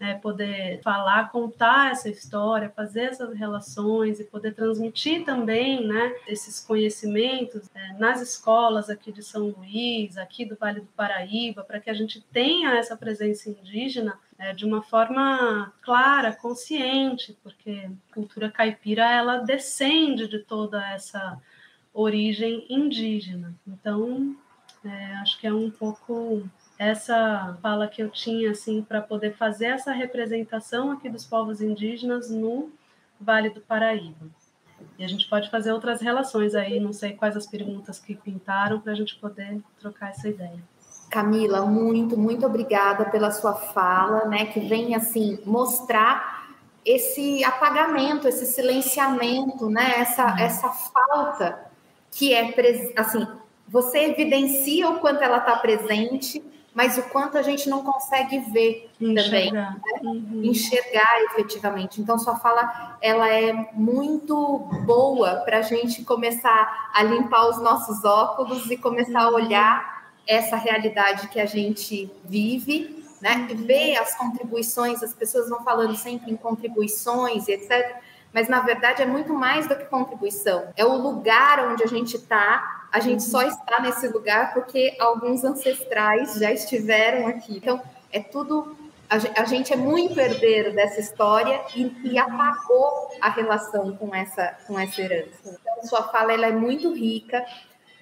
é, 0.00 0.14
poder 0.14 0.80
falar, 0.82 1.30
contar 1.30 1.92
essa 1.92 2.08
história, 2.08 2.72
fazer 2.74 3.02
essas 3.02 3.34
relações 3.36 4.18
e 4.18 4.24
poder 4.24 4.54
transmitir 4.54 5.26
também 5.26 5.86
né, 5.86 6.14
esses 6.26 6.58
conhecimentos 6.58 7.68
é, 7.74 7.92
nas 7.98 8.22
escolas 8.22 8.88
aqui 8.88 9.12
de 9.12 9.22
São 9.22 9.48
Luís, 9.48 10.16
aqui 10.16 10.46
do 10.46 10.56
Vale 10.56 10.80
do 10.80 10.86
Paraíba, 10.96 11.62
para 11.62 11.78
que 11.78 11.90
a 11.90 11.94
gente 11.94 12.22
tenha 12.32 12.78
essa 12.78 12.96
presença 12.96 13.50
indígena 13.50 14.18
é, 14.38 14.54
de 14.54 14.64
uma 14.64 14.82
forma 14.82 15.70
clara, 15.82 16.32
consciente, 16.32 17.36
porque 17.42 17.90
a 18.10 18.14
cultura 18.14 18.50
caipira 18.50 19.04
ela 19.04 19.36
descende 19.38 20.26
de 20.26 20.38
toda 20.38 20.82
essa 20.92 21.38
origem 21.92 22.64
indígena. 22.70 23.54
Então, 23.66 24.34
é, 24.82 25.14
acho 25.16 25.38
que 25.38 25.46
é 25.46 25.52
um 25.52 25.70
pouco 25.70 26.48
essa 26.80 27.58
fala 27.60 27.86
que 27.86 28.02
eu 28.02 28.08
tinha 28.08 28.52
assim 28.52 28.80
para 28.80 29.02
poder 29.02 29.36
fazer 29.36 29.66
essa 29.66 29.92
representação 29.92 30.90
aqui 30.90 31.10
dos 31.10 31.26
povos 31.26 31.60
indígenas 31.60 32.30
no 32.30 32.70
Vale 33.20 33.50
do 33.50 33.60
Paraíba. 33.60 34.26
E 34.98 35.04
a 35.04 35.06
gente 35.06 35.28
pode 35.28 35.50
fazer 35.50 35.72
outras 35.72 36.00
relações 36.00 36.54
aí, 36.54 36.80
não 36.80 36.94
sei 36.94 37.12
quais 37.12 37.36
as 37.36 37.46
perguntas 37.46 37.98
que 37.98 38.14
pintaram 38.14 38.80
para 38.80 38.92
a 38.92 38.94
gente 38.94 39.14
poder 39.16 39.60
trocar 39.78 40.08
essa 40.08 40.26
ideia. 40.26 40.58
Camila, 41.10 41.66
muito, 41.66 42.16
muito 42.16 42.46
obrigada 42.46 43.04
pela 43.04 43.30
sua 43.30 43.52
fala, 43.52 44.24
né, 44.24 44.46
que 44.46 44.60
vem 44.60 44.94
assim 44.94 45.38
mostrar 45.44 46.56
esse 46.82 47.44
apagamento, 47.44 48.26
esse 48.26 48.46
silenciamento, 48.46 49.68
né, 49.68 49.96
essa, 49.98 50.28
uhum. 50.28 50.38
essa 50.38 50.68
falta 50.70 51.60
que 52.10 52.32
é 52.32 52.54
assim, 52.96 53.26
você 53.68 53.98
evidencia 54.06 54.88
o 54.88 54.98
quanto 54.98 55.22
ela 55.22 55.38
está 55.38 55.56
presente, 55.56 56.42
mas 56.74 56.96
o 56.98 57.02
quanto 57.04 57.36
a 57.36 57.42
gente 57.42 57.68
não 57.68 57.82
consegue 57.82 58.38
ver 58.50 58.90
enxergar. 59.00 59.24
também, 59.24 59.52
né? 59.52 59.80
uhum. 60.02 60.40
enxergar 60.44 61.22
efetivamente. 61.24 62.00
Então, 62.00 62.18
sua 62.18 62.36
fala 62.36 62.96
ela 63.02 63.28
é 63.28 63.52
muito 63.72 64.58
boa 64.86 65.36
para 65.44 65.58
a 65.58 65.62
gente 65.62 66.04
começar 66.04 66.90
a 66.94 67.02
limpar 67.02 67.48
os 67.48 67.58
nossos 67.60 68.04
óculos 68.04 68.70
e 68.70 68.76
começar 68.76 69.22
a 69.22 69.28
uhum. 69.28 69.34
olhar 69.34 70.00
essa 70.26 70.56
realidade 70.56 71.28
que 71.28 71.40
a 71.40 71.46
gente 71.46 72.10
vive, 72.24 73.04
né? 73.20 73.48
Uhum. 73.50 73.56
Ver 73.66 73.96
as 73.96 74.16
contribuições, 74.16 75.02
as 75.02 75.12
pessoas 75.12 75.48
vão 75.48 75.64
falando 75.64 75.96
sempre 75.96 76.30
em 76.30 76.36
contribuições 76.36 77.48
etc. 77.48 78.00
Mas 78.32 78.48
na 78.48 78.60
verdade 78.60 79.02
é 79.02 79.06
muito 79.06 79.32
mais 79.32 79.66
do 79.66 79.76
que 79.76 79.84
contribuição. 79.84 80.72
É 80.76 80.84
o 80.84 80.96
lugar 80.96 81.68
onde 81.68 81.82
a 81.82 81.86
gente 81.86 82.16
está 82.16 82.80
a 82.92 82.98
gente 82.98 83.22
só 83.22 83.42
está 83.42 83.80
nesse 83.80 84.08
lugar 84.08 84.52
porque 84.52 84.96
alguns 84.98 85.44
ancestrais 85.44 86.34
já 86.34 86.50
estiveram 86.52 87.28
aqui. 87.28 87.56
Então, 87.56 87.80
é 88.12 88.20
tudo. 88.20 88.76
A 89.08 89.44
gente 89.44 89.72
é 89.72 89.76
muito 89.76 90.18
herdeiro 90.20 90.72
dessa 90.72 91.00
história 91.00 91.60
e, 91.74 91.92
e 92.04 92.18
apagou 92.18 93.10
a 93.20 93.28
relação 93.28 93.96
com 93.96 94.14
essa, 94.14 94.56
com 94.66 94.78
essa 94.78 95.00
herança. 95.02 95.58
Então, 95.60 95.84
sua 95.88 96.04
fala 96.04 96.32
ela 96.32 96.46
é 96.46 96.52
muito 96.52 96.92
rica. 96.92 97.44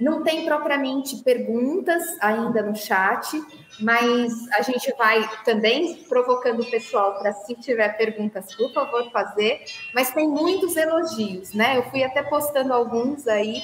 Não 0.01 0.23
tem 0.23 0.45
propriamente 0.45 1.17
perguntas 1.25 2.05
ainda 2.21 2.63
no 2.63 2.77
chat, 2.77 3.41
mas 3.81 4.33
a 4.53 4.63
gente 4.63 4.93
vai 4.97 5.29
também 5.45 6.05
provocando 6.09 6.61
o 6.61 6.71
pessoal 6.71 7.19
para, 7.19 7.33
se 7.33 7.55
tiver 7.57 7.97
perguntas, 7.97 8.55
por 8.55 8.73
favor, 8.73 9.11
fazer. 9.11 9.65
Mas 9.93 10.11
tem 10.13 10.29
muitos 10.29 10.77
elogios, 10.77 11.53
né? 11.53 11.77
Eu 11.77 11.83
fui 11.91 12.05
até 12.05 12.23
postando 12.23 12.73
alguns 12.73 13.27
aí 13.27 13.61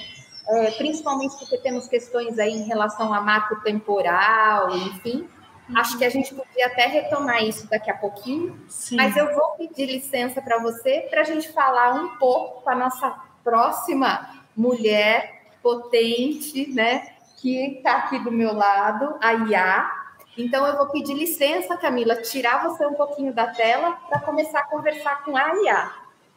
é, 0.47 0.71
principalmente 0.73 1.37
porque 1.39 1.57
temos 1.59 1.89
questões 1.89 2.39
aí 2.39 2.53
em 2.53 2.65
relação 2.65 3.13
a 3.15 3.21
marco 3.21 3.61
temporal, 3.63 4.77
enfim. 4.77 5.27
Uhum. 5.69 5.79
Acho 5.79 5.97
que 5.97 6.05
a 6.05 6.11
gente 6.11 6.35
podia 6.35 6.67
até 6.67 6.87
retomar 6.87 7.43
isso 7.43 7.67
daqui 7.69 7.91
a 7.91 7.97
pouquinho, 7.97 8.63
Sim. 8.69 8.97
mas 8.97 9.17
eu 9.17 9.35
vou 9.35 9.53
pedir 9.57 9.87
licença 9.87 10.43
para 10.43 10.59
você 10.59 11.07
para 11.09 11.23
a 11.23 11.25
gente 11.25 11.51
falar 11.53 11.95
um 11.95 12.19
pouco 12.19 12.63
com 12.63 12.71
a 12.71 12.75
nossa 12.75 13.15
próxima 13.43 14.29
mulher 14.55 15.34
potente, 15.65 16.71
né, 16.71 17.09
que 17.39 17.79
está 17.79 17.97
aqui 17.97 18.19
do 18.23 18.31
meu 18.31 18.53
lado, 18.53 19.17
a 19.21 19.33
Iá. 19.33 19.91
Então 20.37 20.67
eu 20.67 20.77
vou 20.77 20.89
pedir 20.89 21.15
licença, 21.15 21.77
Camila, 21.79 22.17
tirar 22.17 22.63
você 22.69 22.85
um 22.87 22.93
pouquinho 22.93 23.33
da 23.33 23.47
tela 23.47 23.93
para 24.09 24.21
começar 24.21 24.61
a 24.61 24.67
conversar 24.67 25.25
com 25.25 25.35
a 25.35 25.55
Iá. 25.65 25.93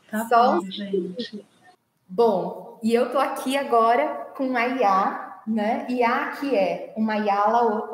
Tá 0.10 0.26
Só 0.26 0.54
bom, 0.54 0.72
gente. 0.72 1.46
Bom, 2.08 2.80
e 2.82 2.94
eu 2.94 3.12
tô 3.12 3.20
aqui 3.20 3.58
agora 3.58 4.30
com 4.38 4.56
a 4.56 4.66
Iá, 4.66 5.42
né? 5.46 5.86
Iá 5.90 6.32
que 6.40 6.56
é 6.56 6.94
uma 6.96 7.16
Yala 7.18 7.90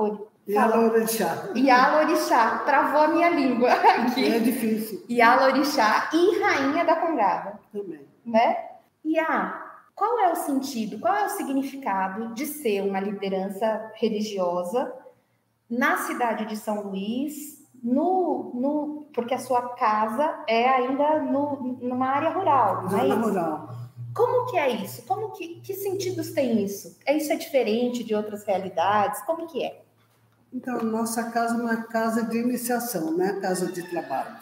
Yala 0.48 0.92
Orixá. 0.92 1.50
Yala 1.56 2.06
Orixá. 2.06 2.60
Travou 2.66 3.02
a 3.02 3.08
minha 3.08 3.30
língua 3.30 3.72
aqui. 3.74 4.34
É 4.34 4.40
difícil. 4.40 5.04
Yala 5.10 5.48
Orixá 5.48 6.10
e 6.14 6.40
Rainha 6.40 6.84
da 6.84 6.98
Congada. 6.98 7.60
Também. 7.72 8.02
Né? 8.26 8.58
Iá, 9.06 9.63
qual 9.96 10.20
é 10.20 10.32
o 10.32 10.36
sentido, 10.36 11.00
qual 11.00 11.16
é 11.16 11.26
o 11.26 11.30
significado 11.30 12.34
de 12.34 12.46
ser 12.46 12.82
uma 12.82 13.00
liderança 13.00 13.92
religiosa 13.96 14.94
na 15.70 15.98
cidade 15.98 16.46
de 16.46 16.58
São 16.58 16.84
Luís, 16.84 17.64
no, 17.84 18.52
no, 18.56 19.08
porque 19.14 19.34
a 19.34 19.40
sua 19.40 19.70
casa 19.76 20.44
é 20.48 20.68
ainda 20.68 21.20
no, 21.22 21.78
numa 21.82 22.08
área 22.08 22.30
rural, 22.30 22.84
não 22.84 23.00
é 23.00 23.08
isso? 23.08 23.20
rural. 23.20 23.70
Como 24.16 24.46
que 24.50 24.58
é 24.58 24.70
isso? 24.70 25.04
Como 25.08 25.32
que, 25.32 25.60
que 25.62 25.74
sentidos 25.74 26.32
tem 26.32 26.64
isso? 26.64 26.98
É 27.06 27.18
isso 27.18 27.34
é 27.34 27.36
diferente 27.36 28.04
de 28.04 28.14
outras 28.14 28.46
realidades? 28.46 29.22
Como 29.24 29.48
que 29.48 29.64
é? 29.64 29.84
Então, 30.54 30.84
nossa 30.84 31.32
casa 31.32 31.56
é 31.56 31.62
uma 31.62 31.84
casa 31.84 32.24
de 32.24 32.38
iniciação, 32.38 33.18
né? 33.18 33.40
Casa 33.42 33.72
de 33.72 33.82
trabalho. 33.90 34.38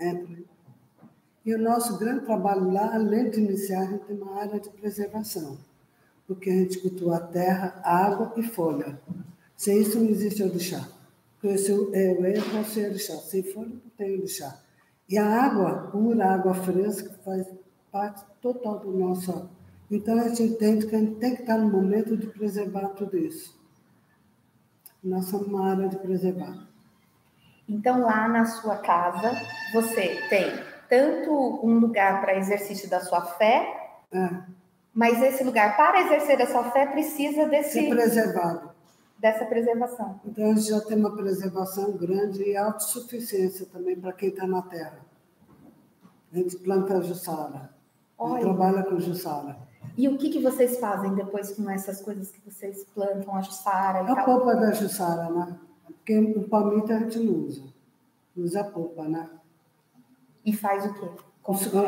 É. 0.00 0.24
E 1.44 1.54
o 1.54 1.58
nosso 1.58 1.98
grande 1.98 2.24
trabalho 2.24 2.70
lá, 2.72 2.94
além 2.94 3.28
de 3.28 3.40
iniciar, 3.40 3.82
a 3.82 3.86
gente 3.86 4.04
tem 4.04 4.16
uma 4.16 4.38
área 4.38 4.60
de 4.60 4.70
preservação, 4.70 5.58
porque 6.26 6.48
a 6.48 6.52
gente 6.52 6.78
cultua 6.78 7.18
terra, 7.18 7.80
água 7.84 8.32
e 8.36 8.42
folha. 8.44 9.00
Sem 9.56 9.80
isso 9.80 9.98
não 9.98 10.08
existe 10.08 10.42
orixá. 10.42 10.88
Esse 11.42 11.72
é 11.72 11.74
o 11.74 12.24
erro 12.24 12.58
é 12.58 12.64
ser 12.64 12.90
orixá. 12.90 13.16
Sem 13.16 13.42
folha 13.42 13.70
não 13.70 13.90
tem 13.96 14.18
orixá. 14.18 14.60
E 15.08 15.18
a 15.18 15.26
água 15.26 15.88
pura, 15.90 16.32
água 16.32 16.54
fresca, 16.54 17.10
faz 17.24 17.46
parte 17.90 18.24
total 18.40 18.78
do 18.78 18.92
nosso. 18.96 19.50
Então, 19.90 20.18
a 20.18 20.28
gente 20.28 20.44
entende 20.44 20.86
que 20.86 20.94
a 20.94 20.98
gente 21.00 21.16
tem 21.16 21.34
que 21.34 21.42
estar 21.42 21.58
no 21.58 21.68
momento 21.68 22.16
de 22.16 22.28
preservar 22.28 22.88
tudo 22.90 23.18
isso. 23.18 23.60
Nossa 25.02 25.36
área 25.64 25.88
de 25.88 25.98
preservar. 25.98 26.68
Então, 27.68 28.00
lá 28.00 28.28
na 28.28 28.44
sua 28.44 28.76
casa, 28.78 29.32
você 29.72 30.20
tem 30.28 30.71
tanto 30.92 31.32
um 31.66 31.78
lugar 31.78 32.20
para 32.20 32.36
exercício 32.36 32.86
da 32.90 33.00
sua 33.00 33.22
fé, 33.22 33.96
é. 34.12 34.42
mas 34.92 35.22
esse 35.22 35.42
lugar 35.42 35.74
para 35.74 36.02
exercer 36.02 36.42
a 36.42 36.46
sua 36.46 36.70
fé 36.70 36.84
precisa 36.84 37.46
desse. 37.46 37.80
Ser 37.80 37.88
preservado. 37.88 38.70
Dessa 39.18 39.46
preservação. 39.46 40.20
Então, 40.26 40.50
a 40.50 40.54
gente 40.54 40.68
já 40.68 40.82
tem 40.82 40.98
uma 40.98 41.16
preservação 41.16 41.92
grande 41.92 42.42
e 42.42 42.56
autossuficiência 42.58 43.64
também 43.72 43.98
para 43.98 44.12
quem 44.12 44.28
está 44.28 44.46
na 44.46 44.60
terra. 44.60 44.98
A 46.30 46.36
gente 46.36 46.58
planta 46.58 46.98
a 46.98 47.00
jussara. 47.00 47.70
Olha. 48.18 48.42
trabalha 48.42 48.82
com 48.82 49.00
jussara. 49.00 49.56
E 49.96 50.08
o 50.08 50.18
que, 50.18 50.28
que 50.28 50.42
vocês 50.42 50.78
fazem 50.78 51.14
depois 51.14 51.52
com 51.56 51.70
essas 51.70 52.02
coisas 52.02 52.30
que 52.30 52.40
vocês 52.44 52.84
plantam, 52.94 53.34
a 53.34 53.40
jussara 53.40 54.02
e 54.02 54.10
a 54.10 54.14
tal? 54.14 54.24
polpa 54.26 54.56
da 54.56 54.72
jussara, 54.72 55.30
né? 55.30 55.58
Porque 55.86 56.18
o 56.18 56.48
palmito 56.48 56.92
a 56.92 56.98
gente 56.98 57.18
não 57.18 57.32
usa. 57.32 57.62
Usa 58.36 58.60
a 58.60 58.64
polpa, 58.64 59.04
né? 59.08 59.30
E 60.44 60.52
faz 60.52 60.84
o 60.86 60.94
quê? 60.94 61.08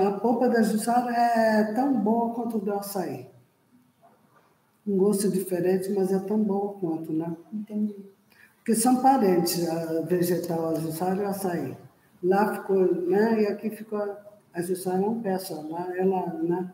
A 0.07 0.13
polpa 0.19 0.49
da 0.49 0.63
jussara 0.63 1.13
é 1.13 1.73
tão 1.75 2.01
boa 2.01 2.35
quanto 2.35 2.59
do 2.59 2.73
açaí. 2.73 3.29
Um 4.87 4.97
gosto 4.97 5.31
diferente, 5.31 5.91
mas 5.93 6.13
é 6.13 6.19
tão 6.19 6.43
boa 6.43 6.75
quanto, 6.75 7.13
né? 7.13 7.37
Entendi. 7.53 7.95
Porque 8.57 8.75
são 8.75 9.01
parentes, 9.01 9.69
a 9.69 10.03
vegetal, 10.03 10.71
a 10.71 10.81
jussara 10.81 11.23
e 11.23 11.25
o 11.25 11.29
açaí. 11.29 11.77
Lá 12.23 12.55
ficou, 12.55 12.95
né? 13.07 13.43
E 13.43 13.47
aqui 13.47 13.71
ficou 13.71 14.01
a 14.55 14.63
Jussara 14.63 14.99
não 14.99 15.21
peça, 15.21 15.53
ela, 15.53 15.97
ela, 15.97 16.27
né? 16.35 16.71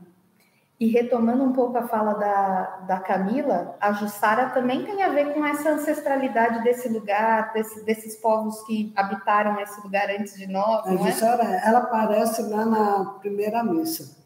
E 0.81 0.87
retomando 0.87 1.45
um 1.45 1.53
pouco 1.53 1.77
a 1.77 1.87
fala 1.87 2.15
da, 2.15 2.63
da 2.87 3.01
Camila, 3.01 3.77
a 3.79 3.93
Jussara 3.93 4.49
também 4.49 4.83
tem 4.83 5.03
a 5.03 5.11
ver 5.11 5.35
com 5.35 5.45
essa 5.45 5.73
ancestralidade 5.73 6.65
desse 6.65 6.89
lugar, 6.89 7.53
desse, 7.53 7.85
desses 7.85 8.17
povos 8.17 8.63
que 8.63 8.91
habitaram 8.97 9.61
esse 9.61 9.79
lugar 9.83 10.09
antes 10.09 10.35
de 10.39 10.47
nós. 10.47 10.87
A 10.87 10.97
Jussara, 10.97 11.45
é? 11.45 11.69
ela 11.69 11.81
aparece 11.81 12.43
lá 12.45 12.65
na 12.65 13.05
primeira 13.21 13.63
missa. 13.63 14.17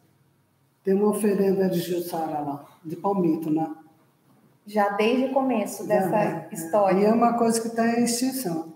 Tem 0.84 0.94
uma 0.94 1.08
oferenda 1.08 1.68
de 1.68 1.80
Jussara 1.80 2.38
lá, 2.38 2.64
de 2.84 2.94
palmito, 2.94 3.50
né? 3.50 3.74
Já 4.64 4.90
desde 4.90 5.24
o 5.24 5.32
começo 5.32 5.84
dessa 5.88 6.16
é, 6.16 6.48
história. 6.52 7.00
E 7.00 7.04
é 7.04 7.12
uma 7.12 7.36
coisa 7.36 7.60
que 7.60 7.66
está 7.66 7.84
em 7.84 8.04
extinção. 8.04 8.74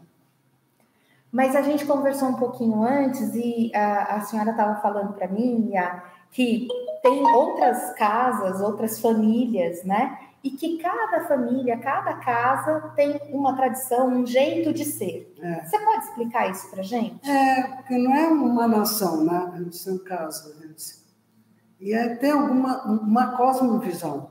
Mas 1.30 1.54
a 1.54 1.62
gente 1.62 1.86
conversou 1.86 2.30
um 2.30 2.34
pouquinho 2.34 2.82
antes 2.82 3.34
e 3.34 3.70
a, 3.72 4.16
a 4.16 4.20
senhora 4.22 4.50
estava 4.50 4.80
falando 4.80 5.12
para 5.12 5.28
mim, 5.28 5.60
Mia, 5.60 6.02
que 6.30 6.68
tem 7.02 7.24
outras 7.26 7.92
casas, 7.94 8.60
outras 8.60 9.00
famílias, 9.00 9.84
né? 9.84 10.18
E 10.42 10.50
que 10.50 10.78
cada 10.78 11.26
família, 11.26 11.76
cada 11.78 12.14
casa 12.14 12.92
tem 12.94 13.20
uma 13.30 13.56
tradição, 13.56 14.08
um 14.08 14.26
jeito 14.26 14.72
de 14.72 14.84
ser. 14.84 15.34
É. 15.40 15.64
Você 15.64 15.78
pode 15.78 16.04
explicar 16.04 16.50
isso 16.50 16.70
para 16.70 16.82
gente? 16.82 17.28
É, 17.28 17.62
porque 17.62 17.98
não 17.98 18.14
é 18.14 18.28
uma 18.28 18.68
nação, 18.68 19.24
né? 19.24 19.66
São 19.72 19.98
casas, 19.98 20.56
gente. 20.60 20.98
E 21.80 21.92
é, 21.92 22.14
tem 22.16 22.30
alguma 22.30 22.84
uma 22.84 23.36
cosmovisão. 23.36 24.30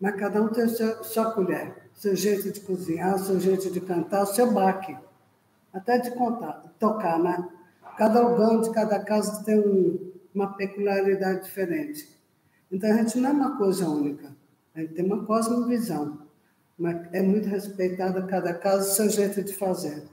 Mas 0.00 0.14
cada 0.16 0.42
um 0.42 0.48
tem 0.48 0.64
a 0.64 0.68
sua, 0.68 1.02
sua 1.02 1.32
colher, 1.32 1.90
seu 1.94 2.14
jeito 2.14 2.52
de 2.52 2.60
cozinhar, 2.60 3.18
seu 3.18 3.40
jeito 3.40 3.70
de 3.70 3.80
cantar, 3.80 4.22
o 4.22 4.26
seu 4.26 4.52
baque. 4.52 4.96
Até 5.72 5.98
de 5.98 6.10
contar, 6.12 6.64
tocar, 6.78 7.18
né? 7.18 7.48
Cada 7.96 8.24
órgão 8.24 8.60
de 8.60 8.70
cada 8.70 9.00
casa 9.00 9.44
tem 9.44 9.58
um, 9.58 10.07
uma 10.38 10.52
peculiaridade 10.54 11.44
diferente. 11.44 12.08
Então 12.70 12.90
a 12.90 12.96
gente 12.98 13.18
não 13.18 13.30
é 13.30 13.32
uma 13.32 13.56
coisa 13.56 13.88
única. 13.88 14.34
A 14.74 14.80
gente 14.80 14.94
tem 14.94 15.04
uma 15.04 15.24
cosmovisão. 15.24 16.26
Mas 16.78 17.12
é 17.12 17.20
muito 17.20 17.48
respeitada 17.48 18.24
cada 18.26 18.54
casa, 18.54 18.88
seu 18.92 19.10
jeito 19.10 19.42
de 19.42 19.52
fazer. 19.52 20.04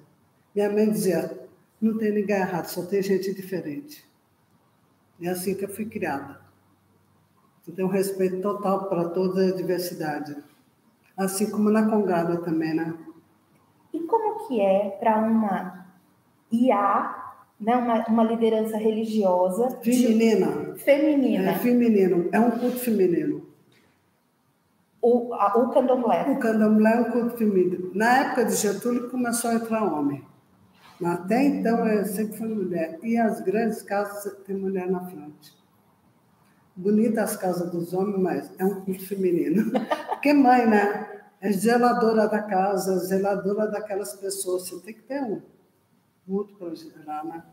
Minha 0.55 0.71
mãe 0.71 0.89
dizia: 0.89 1.47
não 1.79 1.97
tem 1.97 2.11
ninguém 2.11 2.37
errado, 2.37 2.65
só 2.65 2.83
tem 2.85 3.03
gente 3.03 3.33
diferente. 3.35 4.03
É 5.21 5.29
assim 5.29 5.53
que 5.53 5.65
eu 5.65 5.69
fui 5.69 5.85
criada. 5.85 6.41
Um 7.77 7.87
respeito 7.87 8.41
total 8.41 8.89
para 8.89 9.09
toda 9.09 9.47
a 9.47 9.55
diversidade. 9.55 10.35
Assim 11.15 11.49
como 11.49 11.69
na 11.69 11.89
Congada 11.89 12.37
também, 12.41 12.73
né? 12.73 12.97
E 13.93 13.99
como 14.01 14.47
que 14.47 14.59
é 14.59 14.89
para 14.99 15.17
uma 15.19 15.87
IA 16.51 17.24
né, 17.59 17.75
uma, 17.75 18.05
uma 18.07 18.23
liderança 18.23 18.77
religiosa. 18.77 19.77
Feminina. 19.81 20.73
De, 20.73 20.83
feminina. 20.83 21.51
É 21.51 21.55
feminino, 21.55 22.29
é 22.31 22.39
um 22.39 22.51
culto 22.51 22.79
feminino. 22.79 23.45
O, 25.01 25.33
a, 25.33 25.57
o 25.57 25.69
candomblé. 25.69 26.23
O 26.29 26.39
candomblé 26.39 26.93
é 26.93 27.01
um 27.01 27.11
culto 27.11 27.37
feminino. 27.37 27.91
Na 27.93 28.25
época 28.25 28.45
de 28.45 28.55
Getúlio 28.55 29.09
começou 29.09 29.51
a 29.51 29.55
entrar 29.55 29.83
homem. 29.83 30.23
Até 31.03 31.43
então 31.43 31.85
é, 31.85 32.03
sempre 32.05 32.37
foi 32.37 32.47
mulher. 32.47 32.99
E 33.03 33.17
as 33.17 33.41
grandes 33.41 33.81
casas 33.81 34.33
tem 34.45 34.55
mulher 34.55 34.89
na 34.89 35.01
frente. 35.05 35.53
Bonita 36.75 37.21
as 37.21 37.37
casas 37.37 37.71
dos 37.71 37.93
homens, 37.93 38.19
mas 38.19 38.51
é 38.57 38.65
um 38.65 38.81
culto 38.81 39.05
feminino. 39.05 39.71
Porque 40.09 40.33
mãe, 40.33 40.65
né? 40.65 41.11
É 41.39 41.51
zeladora 41.51 42.27
da 42.27 42.41
casa, 42.41 42.97
zeladora 42.97 43.67
daquelas 43.67 44.13
pessoas. 44.13 44.67
Você 44.67 44.79
tem 44.81 44.93
que 44.93 45.03
ter 45.03 45.21
um 45.21 45.41
para 46.27 46.75
gerar, 46.75 47.23
né? 47.23 47.43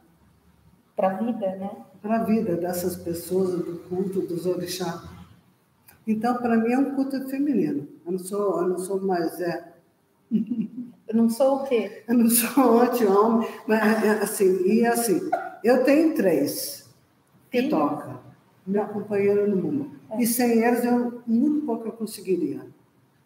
Para 0.97 1.11
a 1.11 1.15
vida, 1.15 1.57
né? 1.57 1.71
Para 2.01 2.17
a 2.21 2.25
vida 2.25 2.57
dessas 2.57 2.97
pessoas, 2.97 3.51
do 3.51 3.79
culto, 3.89 4.23
dos 4.23 4.47
orixás. 4.47 5.03
Então, 6.07 6.37
para 6.39 6.57
mim, 6.57 6.73
é 6.73 6.79
um 6.79 6.95
culto 6.95 7.29
feminino. 7.29 7.87
Eu 8.05 8.13
não 8.13 8.19
sou, 8.19 8.61
eu 8.63 8.69
não 8.69 8.79
sou 8.79 9.01
mais. 9.01 9.41
É... 9.41 9.73
Eu 11.09 11.17
não 11.17 11.29
sou 11.29 11.57
o 11.57 11.65
quê? 11.65 12.05
Eu 12.09 12.15
não 12.15 12.31
sou 12.31 12.81
anti-homem, 12.81 13.47
mas 13.67 14.03
é, 14.03 14.11
assim, 14.23 14.65
e 14.65 14.87
assim, 14.87 15.21
eu 15.63 15.85
tenho 15.85 16.15
três 16.15 16.89
que 17.51 17.69
tocam, 17.69 18.19
meu 18.67 18.87
companheiro 18.87 19.47
no 19.51 19.57
mundo. 19.57 19.91
É. 20.09 20.23
E 20.23 20.27
sem 20.27 20.65
eles, 20.65 20.85
eu 20.85 21.23
muito 21.27 21.67
pouco 21.67 21.89
eu 21.89 21.93
conseguiria. 21.93 22.65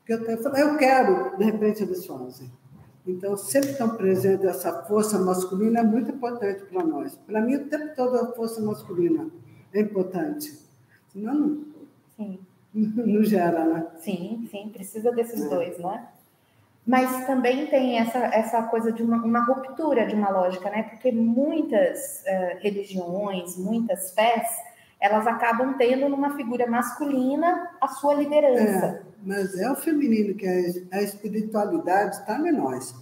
Porque 0.05 0.15
eu, 0.15 0.53
eu 0.55 0.77
quero, 0.77 1.37
de 1.37 1.45
repente 1.45 1.85
eles 1.85 2.05
fazem. 2.05 2.51
Então, 3.07 3.37
sempre 3.37 3.71
estão 3.71 3.97
presente 3.97 4.47
essa 4.47 4.83
força 4.85 5.19
masculina 5.19 5.81
é 5.81 5.83
muito 5.83 6.11
importante 6.11 6.65
para 6.65 6.83
nós. 6.83 7.17
Para 7.27 7.41
mim, 7.41 7.55
o 7.55 7.69
tempo 7.69 7.95
todo 7.95 8.17
a 8.17 8.33
força 8.33 8.61
masculina 8.61 9.29
é 9.73 9.81
importante. 9.81 10.59
Senão, 11.13 11.35
não, 11.35 11.65
sim. 12.17 12.39
não 12.75 13.23
gera, 13.23 13.65
né? 13.65 13.87
Sim, 13.99 14.49
sim, 14.51 14.71
precisa 14.71 15.13
desses 15.13 15.45
é. 15.45 15.49
dois, 15.49 15.79
né? 15.79 16.09
Mas 16.87 17.27
também 17.27 17.67
tem 17.67 17.99
essa, 17.99 18.19
essa 18.19 18.63
coisa 18.65 18.93
de 18.93 19.03
uma, 19.03 19.17
uma 19.17 19.45
ruptura 19.45 20.07
de 20.07 20.15
uma 20.15 20.31
lógica, 20.31 20.71
né? 20.71 20.85
Porque 20.85 21.11
muitas 21.11 22.23
uh, 22.23 22.61
religiões, 22.61 23.57
muitas 23.57 24.13
fés, 24.13 24.49
elas 25.01 25.27
acabam 25.27 25.77
tendo 25.77 26.09
numa 26.09 26.37
figura 26.37 26.67
masculina 26.67 27.71
a 27.81 27.89
sua 27.89 28.15
liderança. 28.15 28.87
É, 28.87 29.03
mas 29.23 29.59
é 29.59 29.71
o 29.71 29.77
feminino 29.77 30.35
que 30.35 30.47
é 30.47 30.73
a 30.93 31.03
espiritualidade 31.03 32.17
está 32.17 32.39
em 32.39 32.53
nós, 32.53 32.95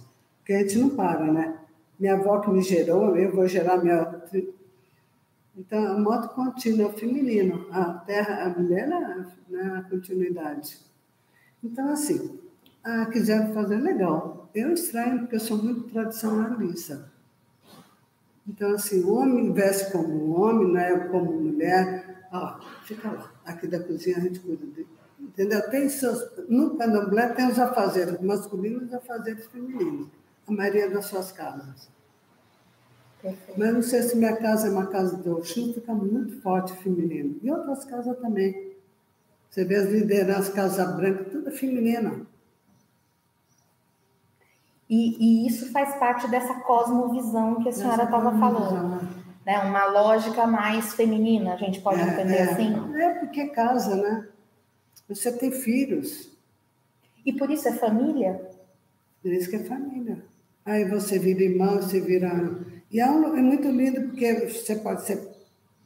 que 0.43 0.53
a 0.53 0.59
gente 0.59 0.77
não 0.77 0.89
para, 0.89 1.31
né? 1.31 1.57
Minha 1.99 2.15
avó 2.15 2.39
que 2.39 2.49
me 2.49 2.61
gerou, 2.61 3.15
eu 3.15 3.33
vou 3.33 3.47
gerar 3.47 3.77
minha. 3.77 4.21
Então, 5.57 5.85
a 5.87 5.97
moto 5.97 6.35
contínua 6.35 6.83
é 6.83 6.89
o 6.89 6.93
feminino, 6.93 7.65
a 7.71 7.93
terra, 7.93 8.43
a 8.43 8.49
mulher 8.49 8.89
é 8.89 9.25
né, 9.49 9.77
a 9.77 9.89
continuidade. 9.89 10.77
Então, 11.63 11.89
assim, 11.89 12.37
ah, 12.83 13.05
quiseram 13.05 13.53
fazer 13.53 13.77
legal. 13.77 14.49
Eu 14.53 14.73
estranho 14.73 15.19
porque 15.19 15.35
eu 15.35 15.39
sou 15.39 15.57
muito 15.57 15.83
tradicionalista. 15.89 17.11
Então, 18.47 18.73
assim, 18.73 19.03
o 19.03 19.13
homem 19.15 19.51
veste 19.51 19.91
como 19.91 20.39
homem, 20.39 20.71
né? 20.71 21.07
como 21.09 21.33
mulher. 21.33 22.27
Ó, 22.31 22.59
fica 22.83 23.11
lá. 23.11 23.31
Aqui 23.45 23.67
da 23.67 23.79
cozinha 23.79 24.17
a 24.17 24.19
gente 24.19 24.39
cuida 24.39 24.65
dele. 24.67 24.87
Entendeu? 25.19 25.69
Tem 25.69 25.89
seus, 25.89 26.23
no 26.47 26.77
candomblé 26.77 27.29
tem 27.29 27.49
os 27.49 27.57
afazeres 27.57 28.19
masculinos 28.21 28.83
e 28.83 28.85
os 28.85 28.93
afazeres 28.93 29.47
femininos. 29.47 30.07
A 30.47 30.51
maioria 30.51 30.89
das 30.89 31.05
suas 31.05 31.31
casas. 31.31 31.89
Perfeito. 33.21 33.59
Mas 33.59 33.73
não 33.73 33.81
sei 33.81 34.03
se 34.03 34.15
minha 34.15 34.35
casa 34.35 34.67
é 34.67 34.71
uma 34.71 34.85
casa 34.85 35.17
de 35.17 35.27
Oxum, 35.29 35.73
fica 35.73 35.93
muito 35.93 36.39
forte 36.41 36.73
feminino. 36.73 37.39
E 37.41 37.49
outras 37.49 37.83
casas 37.85 38.17
também. 38.19 38.75
Você 39.49 39.65
vê 39.65 39.75
as 39.77 39.89
lideranças, 39.89 40.53
Casa 40.53 40.85
Branca, 40.85 41.23
tudo 41.23 41.49
feminina. 41.49 42.27
E, 44.89 45.17
e, 45.45 45.47
isso 45.47 45.71
faz 45.71 45.95
parte 45.95 46.27
dessa 46.29 46.53
cosmovisão 46.61 47.61
que 47.61 47.69
a 47.69 47.71
senhora 47.71 48.03
estava 48.03 48.37
falando. 48.37 49.01
Né? 49.43 49.59
Uma 49.59 49.85
lógica 49.85 50.45
mais 50.45 50.93
feminina, 50.93 51.53
a 51.53 51.57
gente 51.57 51.81
pode 51.81 52.01
é, 52.01 52.03
entender 52.03 52.35
é, 52.35 52.43
assim? 52.43 52.95
É, 52.95 53.09
porque 53.15 53.47
casa, 53.47 53.95
né? 53.95 54.27
Você 55.09 55.31
tem 55.31 55.51
filhos. 55.51 56.31
E 57.25 57.33
por 57.33 57.49
isso 57.49 57.67
é 57.67 57.73
família? 57.73 58.49
Por 59.21 59.31
isso 59.31 59.49
que 59.49 59.55
é 59.55 59.63
família. 59.63 60.23
Aí 60.63 60.85
você 60.85 61.17
vira 61.17 61.43
irmão, 61.43 61.77
você 61.77 61.99
vira. 61.99 62.59
E 62.91 62.99
é, 62.99 63.09
um, 63.09 63.35
é 63.35 63.41
muito 63.41 63.67
lindo 63.69 64.01
porque 64.03 64.47
você 64.47 64.75
pode 64.75 65.03
ser 65.03 65.19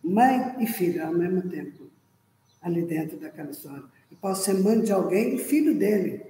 mãe 0.03 0.55
e 0.59 0.67
filha 0.67 1.07
ao 1.07 1.13
mesmo 1.13 1.41
tempo, 1.49 1.83
ali 2.61 2.81
dentro 2.83 3.17
daquela 3.17 3.51
história. 3.51 3.83
Eu 4.11 4.17
posso 4.21 4.43
ser 4.43 4.55
mãe 4.55 4.81
de 4.81 4.91
alguém 4.91 5.35
e 5.35 5.37
filho 5.37 5.77
dele. 5.77 6.21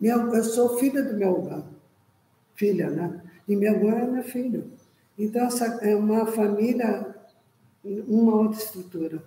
eu 0.00 0.44
sou 0.44 0.78
filha 0.78 1.02
do 1.02 1.16
meu 1.16 1.36
irmão 1.36 1.79
filha, 2.60 2.90
né? 2.90 3.22
E 3.48 3.56
meu 3.56 3.74
avô 3.74 3.88
é 3.88 4.06
meu 4.06 4.22
filho. 4.22 4.70
Então, 5.18 5.46
essa 5.46 5.64
é 5.82 5.96
uma 5.96 6.26
família, 6.26 7.16
uma 7.82 8.34
outra 8.36 8.58
estrutura. 8.58 9.22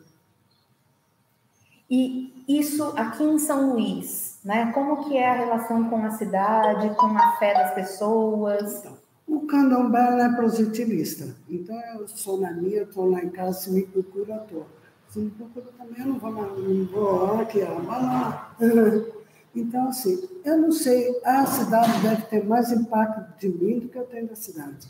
E 1.90 2.32
isso 2.48 2.84
aqui 2.96 3.24
em 3.24 3.40
São 3.40 3.74
Luís, 3.74 4.40
né? 4.46 4.72
Como 4.72 5.04
que 5.04 5.18
é 5.18 5.28
a 5.28 5.34
relação 5.34 5.90
com 5.90 6.06
a 6.06 6.12
cidade, 6.12 6.96
com 6.96 7.18
a 7.18 7.38
fé 7.38 7.54
das 7.54 7.74
pessoas? 7.74 8.80
Então, 8.80 8.98
o 9.28 9.42
candomblé 9.48 10.26
é 10.26 10.36
positivista. 10.36 11.36
Então, 11.50 11.76
eu 11.96 12.08
sou 12.08 12.40
na 12.40 12.52
minha, 12.52 12.84
estou 12.84 13.10
lá 13.10 13.24
em 13.24 13.30
casa, 13.30 13.60
se 13.60 13.72
me 13.72 13.84
procura, 13.84 14.36
estou. 14.44 14.68
Se 15.10 15.20
me 15.20 15.32
procura 15.32 15.68
também, 15.78 16.00
eu 16.00 16.08
não 16.08 16.20
vou, 16.20 16.32
lá, 16.32 16.48
não 16.48 16.86
vou 16.86 17.42
aqui, 17.42 17.62
ó, 17.64 17.80
vai 17.82 18.02
lá. 18.02 18.56
Então, 19.56 19.88
assim, 19.88 20.28
eu 20.44 20.58
não 20.58 20.72
sei, 20.72 21.22
a 21.24 21.46
cidade 21.46 22.02
deve 22.02 22.24
ter 22.24 22.44
mais 22.44 22.72
impacto 22.72 23.38
de 23.40 23.50
mim 23.50 23.80
do 23.80 23.90
que 23.90 23.98
eu 23.98 24.06
tenho 24.06 24.28
da 24.28 24.36
cidade. 24.36 24.88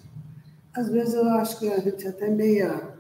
Às 0.74 0.90
vezes 0.90 1.14
eu 1.14 1.28
acho 1.32 1.60
que 1.60 1.72
a 1.72 1.80
gente 1.80 2.06
é 2.06 2.10
até 2.10 2.30
meia. 2.30 2.94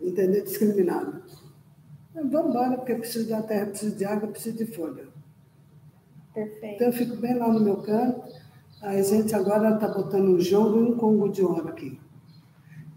entender, 0.00 0.42
discriminado. 0.42 1.22
vamos 2.14 2.50
embora, 2.50 2.76
porque 2.76 2.92
eu 2.92 2.98
preciso 2.98 3.28
da 3.30 3.42
terra, 3.42 3.66
preciso 3.66 3.96
de 3.96 4.04
água, 4.04 4.28
preciso 4.28 4.58
de 4.58 4.66
folha. 4.66 5.06
Perfeito. 6.34 6.74
Então 6.74 6.86
eu 6.88 6.92
fico 6.92 7.16
bem 7.16 7.38
lá 7.38 7.48
no 7.48 7.60
meu 7.60 7.76
canto. 7.78 8.22
A 8.82 9.00
gente 9.00 9.34
agora 9.34 9.74
está 9.74 9.88
botando 9.88 10.28
um 10.28 10.40
jogo 10.40 10.78
e 10.78 10.82
um 10.82 10.96
congo 10.98 11.30
de 11.30 11.42
ouro 11.42 11.68
aqui. 11.68 11.98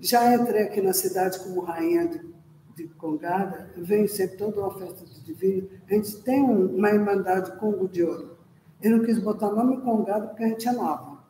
Já 0.02 0.36
entrei 0.36 0.64
aqui 0.64 0.82
na 0.82 0.94
cidade 0.94 1.40
como 1.40 1.62
rainha 1.62 2.08
de 2.08 2.36
de 2.76 2.88
Congada, 2.90 3.72
vem 3.78 4.06
sempre 4.08 4.38
toda 4.38 4.60
uma 4.60 4.78
festa 4.78 5.06
A 5.32 5.94
gente 5.94 6.22
tem 6.22 6.42
uma 6.42 6.90
irmandade 6.90 7.58
Congo 7.58 7.88
de 7.88 8.04
Ouro. 8.04 8.38
Eu 8.82 8.98
não 8.98 9.06
quis 9.06 9.18
botar 9.20 9.50
o 9.50 9.56
nome 9.56 9.82
Congada 9.82 10.28
porque 10.28 10.44
a 10.44 10.48
gente 10.50 10.68
é 10.68 10.72
nova. 10.72 11.24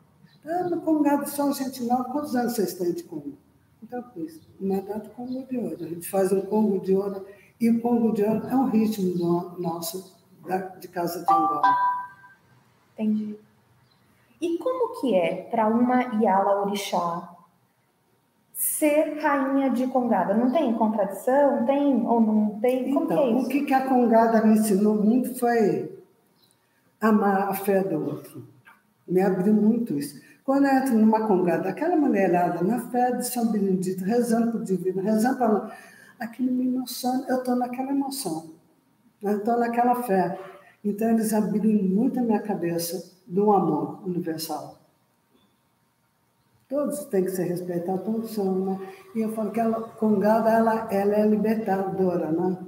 Ah, 0.44 0.64
no 0.64 0.80
Congada 0.80 1.26
só 1.26 1.48
a 1.48 1.52
gente 1.52 1.82
nova. 1.84 2.04
Quantos 2.04 2.34
anos 2.36 2.54
vocês 2.54 2.74
têm 2.74 2.92
de 2.92 3.04
Congo? 3.04 3.38
Então, 3.82 4.04
isso, 4.16 4.40
irmandade 4.60 5.08
Congo 5.10 5.46
de 5.46 5.58
Ouro. 5.58 5.84
A 5.84 5.88
gente 5.88 6.08
faz 6.08 6.32
um 6.32 6.42
Congo 6.42 6.80
de 6.80 6.94
Ouro 6.94 7.24
e 7.60 7.70
o 7.70 7.80
Congo 7.80 8.12
de 8.12 8.22
Ouro 8.22 8.46
é 8.46 8.54
um 8.54 8.68
ritmo 8.68 9.14
nosso 9.58 10.16
da, 10.46 10.58
de 10.58 10.88
Casa 10.88 11.24
de 11.24 11.32
Angola. 11.32 11.62
Entendi. 12.94 13.38
E 14.40 14.58
como 14.58 15.00
que 15.00 15.14
é 15.14 15.42
para 15.50 15.66
uma 15.68 16.22
Iala 16.22 16.66
Orixá 16.66 17.35
ser 18.56 19.18
rainha 19.20 19.70
de 19.70 19.86
Congada? 19.86 20.32
Não 20.32 20.50
tem 20.50 20.72
contradição? 20.72 21.64
Tem 21.66 22.06
ou 22.06 22.20
não 22.20 22.58
tem? 22.58 22.90
Como 22.92 23.04
então, 23.04 23.16
que 23.16 23.22
é 23.22 23.30
isso? 23.30 23.46
O 23.46 23.48
que, 23.48 23.64
que 23.66 23.74
a 23.74 23.86
Congada 23.86 24.44
me 24.44 24.54
ensinou 24.54 24.94
muito 24.94 25.38
foi 25.38 25.94
amar 27.00 27.50
a 27.50 27.54
fé 27.54 27.84
do 27.84 28.02
outro. 28.02 28.48
Me 29.06 29.20
abriu 29.20 29.52
muito 29.52 29.96
isso. 29.98 30.20
Quando 30.42 30.66
eu 30.66 30.72
entro 30.72 30.96
numa 30.96 31.26
congada, 31.26 31.68
aquela 31.68 31.96
mulherada 31.96 32.62
na 32.62 32.78
fé 32.88 33.12
de 33.12 33.26
São 33.26 33.50
Benedito, 33.50 34.04
rezando 34.04 34.52
para 34.52 34.60
o 34.60 34.64
divino, 34.64 35.02
rezando 35.02 35.38
para 35.38 35.76
aquilo 36.18 36.52
me 36.52 36.66
emociona, 36.66 37.24
eu 37.28 37.38
estou 37.38 37.56
naquela 37.56 37.90
emoção, 37.90 38.50
eu 39.22 39.38
estou 39.38 39.58
naquela 39.58 40.02
fé. 40.02 40.38
Então, 40.84 41.10
eles 41.10 41.34
abriram 41.34 41.84
muito 41.88 42.18
a 42.18 42.22
minha 42.22 42.40
cabeça 42.40 43.12
do 43.26 43.52
amor 43.52 44.06
universal. 44.06 44.78
Todos 46.68 47.04
têm 47.04 47.24
que 47.24 47.30
ser 47.30 47.44
respeitados, 47.44 48.04
todos 48.04 48.34
são, 48.34 48.64
né? 48.64 48.78
E 49.14 49.20
eu 49.20 49.32
falo 49.32 49.52
que 49.52 49.60
a 49.60 49.70
congada, 49.70 50.50
ela, 50.50 50.88
ela 50.90 51.14
é 51.14 51.24
libertadora, 51.26 52.32
né? 52.32 52.58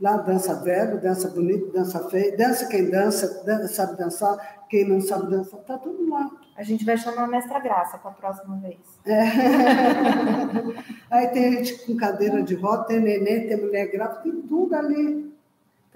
Lá 0.00 0.16
dança 0.16 0.62
velho, 0.62 1.00
dança 1.00 1.28
bonito, 1.30 1.72
dança 1.72 2.08
feio, 2.10 2.36
dança 2.36 2.66
quem 2.68 2.90
dança, 2.90 3.44
dança, 3.44 3.68
sabe 3.68 3.96
dançar, 3.96 4.66
quem 4.68 4.86
não 4.86 5.00
sabe 5.00 5.30
dançar, 5.30 5.60
tá 5.60 5.78
tudo 5.78 6.10
lá. 6.10 6.28
A 6.56 6.62
gente 6.62 6.84
vai 6.84 6.96
chamar 6.98 7.22
a 7.22 7.28
Mestra 7.28 7.60
Graça 7.60 7.96
para 7.98 8.10
a 8.10 8.14
próxima 8.14 8.56
vez. 8.56 8.78
É. 9.06 9.22
Aí 11.08 11.28
tem 11.28 11.52
gente 11.52 11.86
com 11.86 11.96
cadeira 11.96 12.42
de 12.42 12.54
roda, 12.56 12.84
tem 12.84 13.00
neném, 13.00 13.46
tem 13.46 13.56
mulher 13.56 13.86
grávida, 13.92 14.22
tem 14.22 14.42
tudo 14.42 14.74
ali. 14.74 15.35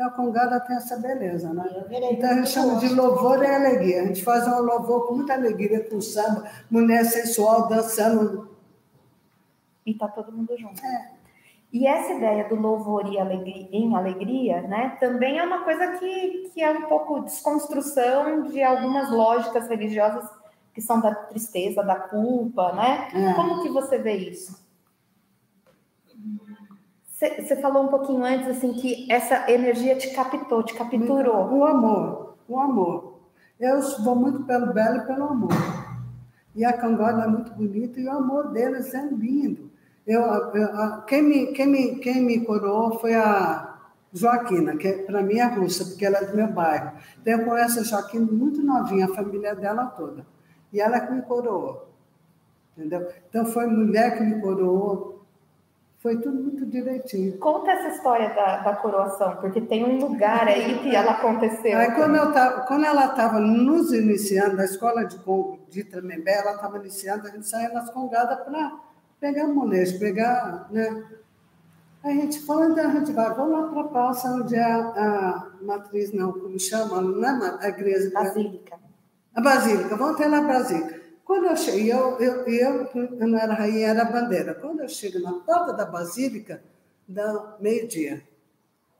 Então 0.01 0.09
a 0.09 0.13
congada 0.13 0.59
tem 0.61 0.77
essa 0.77 0.97
beleza, 0.97 1.53
né? 1.53 1.63
Então 2.11 2.31
a 2.31 2.35
gente 2.37 2.49
chama 2.49 2.77
de 2.77 2.89
louvor 2.89 3.45
e 3.45 3.47
alegria. 3.47 4.01
A 4.01 4.07
gente 4.07 4.25
faz 4.25 4.49
um 4.49 4.63
louvor 4.63 5.07
com 5.07 5.17
muita 5.17 5.35
alegria, 5.35 5.87
com 5.91 6.01
samba, 6.01 6.51
mulher 6.71 7.05
sensual 7.05 7.69
dançando. 7.69 8.49
E 9.85 9.93
tá 9.93 10.09
todo 10.09 10.33
mundo 10.33 10.57
junto. 10.59 10.83
É. 10.83 11.11
E 11.71 11.87
essa 11.87 12.15
ideia 12.15 12.49
do 12.49 12.55
louvor 12.55 13.13
e 13.13 13.19
alegria, 13.19 13.69
em 13.71 13.95
alegria, 13.95 14.63
né, 14.63 14.97
também 14.99 15.39
é 15.39 15.43
uma 15.43 15.65
coisa 15.65 15.89
que, 15.99 16.51
que 16.55 16.63
é 16.63 16.71
um 16.71 16.87
pouco 16.87 17.21
desconstrução 17.21 18.45
de 18.45 18.63
algumas 18.63 19.11
lógicas 19.11 19.69
religiosas 19.69 20.27
que 20.73 20.81
são 20.81 20.99
da 20.99 21.15
tristeza, 21.15 21.83
da 21.83 21.97
culpa, 21.97 22.73
né? 22.73 23.09
É. 23.13 23.35
Como 23.35 23.63
que 23.63 23.69
você 23.69 23.99
vê 23.99 24.15
isso? 24.15 24.60
Você 27.21 27.57
falou 27.57 27.85
um 27.85 27.89
pouquinho 27.89 28.25
antes 28.25 28.49
assim 28.49 28.73
que 28.73 29.07
essa 29.13 29.51
energia 29.51 29.95
te 29.95 30.09
captou, 30.15 30.63
te 30.63 30.73
capturou. 30.73 31.53
O 31.53 31.65
amor, 31.67 32.35
o 32.49 32.59
amor. 32.59 33.21
Eu 33.61 33.79
vou 34.03 34.17
muito 34.17 34.45
pelo 34.45 34.73
belo 34.73 34.97
e 34.97 35.07
pelo 35.07 35.25
amor. 35.25 35.53
E 36.57 36.65
a 36.65 36.73
Cangola 36.73 37.25
é 37.25 37.29
muito 37.29 37.53
bonita 37.53 38.01
e 38.01 38.07
o 38.07 38.11
amor 38.11 38.49
deles 38.53 38.95
é 38.95 39.07
lindo. 39.07 39.71
Eu, 40.07 40.23
eu, 40.23 41.03
quem, 41.07 41.23
me, 41.23 41.47
quem, 41.49 41.67
me, 41.67 41.97
quem 41.97 42.23
me 42.25 42.41
coroou 42.41 42.99
foi 42.99 43.15
a 43.15 43.79
Joaquina, 44.15 44.77
que 44.79 44.91
para 44.91 45.23
mim 45.23 45.39
é 45.39 45.45
russa, 45.45 45.85
porque 45.85 46.07
ela 46.07 46.19
é 46.19 46.25
do 46.25 46.35
meu 46.35 46.49
bairro. 46.49 46.93
Então 47.21 47.39
eu 47.39 47.45
conheço 47.45 47.81
a 47.81 47.83
Joaquina 47.83 48.27
muito 48.33 48.63
novinha, 48.63 49.05
a 49.05 49.15
família 49.15 49.55
dela 49.55 49.85
toda. 49.87 50.27
E 50.73 50.81
ela 50.81 50.99
que 50.99 51.13
me 51.13 51.21
coroou. 51.21 51.87
Entendeu? 52.75 53.09
Então 53.29 53.45
foi 53.45 53.67
mulher 53.67 54.17
que 54.17 54.25
me 54.25 54.41
coroou. 54.41 55.20
Foi 56.01 56.17
tudo 56.17 56.43
muito 56.43 56.65
direitinho. 56.65 57.37
Conta 57.37 57.73
essa 57.73 57.89
história 57.89 58.31
da, 58.31 58.57
da 58.63 58.77
coroação, 58.77 59.37
porque 59.37 59.61
tem 59.61 59.85
um 59.85 59.99
lugar 59.99 60.49
aí 60.49 60.79
que 60.79 60.97
ela 60.97 61.13
aconteceu. 61.13 61.77
Aí, 61.77 61.95
quando, 61.95 62.17
eu 62.17 62.33
tava, 62.33 62.63
quando 62.63 62.87
ela 62.87 63.05
estava 63.05 63.39
nos 63.39 63.93
iniciando, 63.93 64.57
na 64.57 64.65
escola 64.65 65.05
de, 65.05 65.19
de 65.69 65.85
Tremembé, 65.85 66.39
ela 66.39 66.55
estava 66.55 66.79
iniciando, 66.79 67.27
a 67.27 67.31
gente 67.31 67.47
saía 67.47 67.69
nas 67.69 67.91
congadas 67.91 68.41
para 68.41 68.79
pegar 69.21 69.47
molejo, 69.47 69.99
pegar, 69.99 70.69
né? 70.71 71.05
Aí 72.03 72.19
a 72.19 72.23
gente 72.23 72.41
falando, 72.47 72.79
a 72.79 72.89
gente 72.89 73.13
vai, 73.13 73.35
vamos 73.35 73.53
lá 73.53 73.69
para 73.69 73.81
a 73.83 73.89
praça, 73.89 74.31
onde 74.31 74.57
é 74.57 74.65
a, 74.65 74.79
a 74.79 75.51
matriz, 75.61 76.15
não, 76.15 76.33
como 76.33 76.59
chama, 76.59 77.03
não 77.03 77.45
é 77.45 77.59
a 77.61 77.69
igreja? 77.69 78.11
Basílica. 78.11 78.79
A 79.35 79.41
Basílica, 79.43 79.97
vamos 79.97 80.15
até 80.15 80.29
na 80.29 80.41
Basílica. 80.41 81.00
Quando 81.31 81.47
eu 81.47 81.57
cheguei, 81.57 81.93
eu, 81.93 82.19
eu, 82.19 82.45
eu, 82.45 82.91
eu 82.93 83.29
não 83.29 83.39
era 83.39 83.55
rainha, 83.55 83.87
era 83.87 84.05
bandeira. 84.05 84.53
Quando 84.53 84.81
eu 84.81 84.89
chego 84.89 85.21
na 85.21 85.33
porta 85.35 85.73
da 85.73 85.87
Basílica, 85.87 86.61
dá 87.07 87.57
meio-dia. 87.61 88.21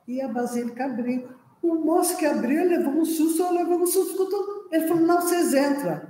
E 0.07 0.21
a 0.21 0.29
Basílica 0.29 0.85
abriu. 0.85 1.27
O 1.61 1.75
moço 1.75 2.15
que 2.15 2.25
abriu 2.25 2.63
levou 2.63 2.93
um 2.93 3.03
susto, 3.03 3.43
eu 3.43 3.51
levei 3.51 3.75
um 3.75 3.85
susto. 3.85 4.29
Ele 4.71 4.87
falou, 4.87 5.05
não, 5.05 5.19
vocês 5.19 5.53
entram. 5.53 6.07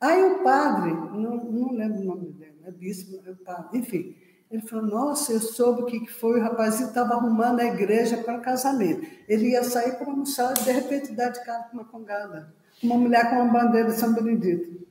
Aí 0.00 0.22
o 0.22 0.44
padre, 0.44 0.92
não, 0.92 1.36
não 1.36 1.72
lembro 1.72 2.00
o 2.00 2.04
nome 2.04 2.30
dele, 2.34 2.60
é 2.64 2.70
bispo, 2.70 3.20
é 3.26 3.34
padre, 3.44 3.80
enfim, 3.80 4.16
ele 4.52 4.62
falou, 4.62 4.86
nossa, 4.86 5.32
eu 5.32 5.40
soube 5.40 5.82
o 5.82 5.86
que 5.86 6.06
foi, 6.06 6.38
o 6.38 6.42
rapazinho 6.44 6.90
estava 6.90 7.14
arrumando 7.14 7.58
a 7.58 7.64
igreja 7.64 8.18
para 8.18 8.38
casamento. 8.38 9.04
Ele 9.28 9.50
ia 9.50 9.64
sair 9.64 9.98
para 9.98 10.06
almoçar, 10.06 10.54
de 10.54 10.70
repente 10.70 11.12
dá 11.12 11.28
de 11.28 11.44
cara 11.44 11.64
com 11.64 11.78
uma 11.78 11.84
congada 11.84 12.54
uma 12.82 12.96
mulher 12.96 13.30
com 13.30 13.36
uma 13.36 13.52
bandeira 13.52 13.90
de 13.90 13.96
São 13.96 14.12
Benedito. 14.12 14.86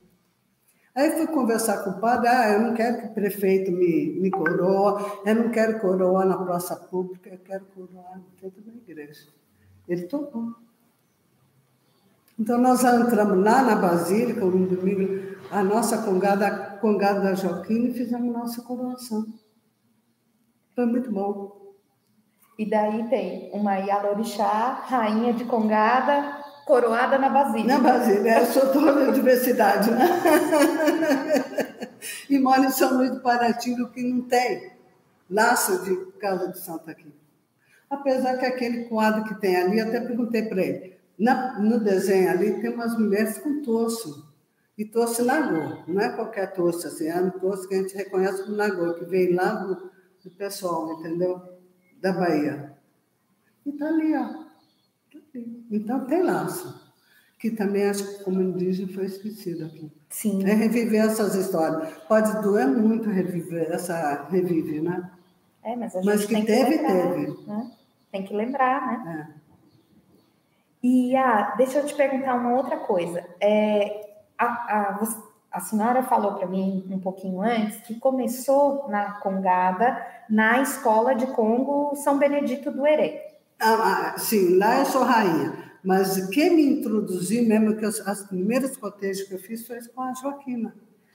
Aí 0.94 1.10
fui 1.12 1.26
conversar 1.26 1.84
com 1.84 1.90
o 1.90 2.00
padre, 2.00 2.28
ah, 2.28 2.52
eu 2.52 2.60
não 2.60 2.74
quero 2.74 3.00
que 3.00 3.06
o 3.06 3.14
prefeito 3.14 3.72
me, 3.72 4.20
me 4.20 4.30
coroa, 4.30 5.22
eu 5.24 5.34
não 5.34 5.50
quero 5.50 5.80
coroar 5.80 6.26
na 6.26 6.36
praça 6.36 6.76
pública, 6.76 7.30
eu 7.30 7.38
quero 7.38 7.64
coroar 7.74 8.20
dentro 8.40 8.60
da 8.60 8.72
igreja. 8.72 9.26
Ele 9.88 10.02
topou. 10.02 10.52
Então 12.38 12.58
nós 12.58 12.84
entramos 12.84 13.42
lá 13.42 13.62
na 13.62 13.76
Basílica, 13.76 14.44
no 14.44 14.66
domingo, 14.66 15.36
a 15.50 15.62
nossa 15.62 16.02
congada, 16.02 16.46
a 16.46 16.76
congada 16.78 17.20
da 17.20 17.34
Joaquina, 17.34 17.88
e 17.88 17.94
fizemos 17.94 18.30
nossa 18.30 18.60
coroação. 18.62 19.26
Foi 20.74 20.84
muito 20.84 21.10
bom. 21.10 21.72
E 22.58 22.68
daí 22.68 23.08
tem 23.08 23.50
uma 23.52 23.76
Yalorixá, 23.76 24.82
rainha 24.86 25.32
de 25.32 25.44
congada, 25.44 26.41
coroada 26.66 27.18
na 27.18 27.28
Basílica. 27.28 27.78
Na 27.78 27.80
Basílica, 27.80 28.38
eu 28.40 28.46
sou 28.46 28.72
toda 28.72 29.08
a 29.08 29.12
diversidade, 29.12 29.90
né? 29.90 30.08
e 32.28 32.38
moro 32.38 32.64
em 32.64 32.70
São 32.70 32.96
Luís 32.96 33.10
do 33.10 33.20
Paratinga, 33.20 33.88
que 33.88 34.02
não 34.02 34.22
tem 34.22 34.72
laço 35.30 35.84
de 35.84 36.12
casa 36.18 36.48
de 36.48 36.58
santo 36.58 36.90
aqui. 36.90 37.12
Apesar 37.88 38.38
que 38.38 38.46
aquele 38.46 38.84
quadro 38.84 39.24
que 39.24 39.40
tem 39.40 39.56
ali, 39.56 39.80
até 39.80 40.00
perguntei 40.00 40.42
para 40.42 40.62
ele, 40.62 40.96
na, 41.18 41.60
no 41.60 41.78
desenho 41.78 42.30
ali 42.30 42.60
tem 42.60 42.72
umas 42.72 42.98
mulheres 42.98 43.38
com 43.38 43.62
torso, 43.62 44.32
e 44.76 44.84
torso 44.84 45.24
nagô, 45.24 45.82
não 45.86 46.00
é 46.00 46.08
qualquer 46.16 46.52
torso, 46.54 46.86
assim, 46.86 47.06
é 47.06 47.20
um 47.20 47.30
torso 47.30 47.68
que 47.68 47.74
a 47.74 47.78
gente 47.78 47.94
reconhece 47.94 48.42
como 48.44 48.56
nagô, 48.56 48.94
que 48.94 49.04
vem 49.04 49.34
lá 49.34 49.52
do, 49.52 49.90
do 50.24 50.30
pessoal, 50.36 50.92
entendeu? 50.92 51.40
Da 52.00 52.12
Bahia. 52.12 52.72
E 53.66 53.72
tá 53.72 53.86
ali, 53.86 54.14
ó. 54.16 54.41
Então 55.70 56.04
tem 56.06 56.22
laço, 56.22 56.92
que 57.38 57.50
também 57.50 57.88
acho 57.88 58.04
que 58.04 58.24
como 58.24 58.40
indígena 58.40 58.92
foi 58.92 59.06
esquecido 59.06 59.64
aqui. 59.64 59.90
Sim. 60.08 60.44
É 60.44 60.52
reviver 60.52 61.04
essas 61.04 61.34
histórias. 61.34 61.92
Pode 62.06 62.42
doer 62.42 62.66
muito 62.66 63.08
reviver 63.08 63.70
essa 63.70 64.24
revive, 64.30 64.80
né? 64.80 65.10
É, 65.62 65.76
mas 65.76 65.96
a 65.96 66.00
gente 66.00 66.06
mas 66.06 66.26
que 66.26 66.34
tem 66.34 66.44
teve, 66.44 66.78
que 66.78 66.84
lembrar, 66.84 67.14
teve. 67.14 67.46
Né? 67.46 67.70
Tem 68.10 68.24
que 68.24 68.34
lembrar, 68.34 68.86
né? 68.86 69.28
É. 69.38 69.42
E 70.82 71.16
ah, 71.16 71.54
deixa 71.56 71.78
eu 71.78 71.86
te 71.86 71.94
perguntar 71.94 72.34
uma 72.34 72.54
outra 72.54 72.76
coisa. 72.76 73.24
É, 73.40 74.10
a, 74.36 74.44
a, 74.44 75.08
a 75.52 75.60
senhora 75.60 76.02
falou 76.02 76.34
para 76.34 76.46
mim 76.46 76.84
um 76.90 76.98
pouquinho 76.98 77.40
antes 77.40 77.80
que 77.82 77.94
começou 77.94 78.88
na 78.88 79.12
Congada 79.12 80.04
na 80.28 80.60
escola 80.60 81.14
de 81.14 81.26
Congo 81.28 81.94
São 81.94 82.18
Benedito 82.18 82.70
do 82.70 82.86
Herê. 82.86 83.31
Ah, 83.62 84.14
ah, 84.14 84.18
sim, 84.18 84.56
lá 84.56 84.80
eu 84.80 84.86
sou 84.86 85.04
rainha. 85.04 85.52
Mas 85.84 86.26
quem 86.28 86.54
me 86.54 86.66
introduziu 86.66 87.46
mesmo, 87.46 87.76
que 87.76 87.84
eu, 87.84 87.88
as 87.88 88.24
primeiras 88.24 88.76
cotejos 88.76 89.28
que 89.28 89.34
eu 89.34 89.38
fiz 89.38 89.66
foi 89.66 89.80
com 89.94 90.02
a 90.02 90.12
Joaquina, 90.14 90.74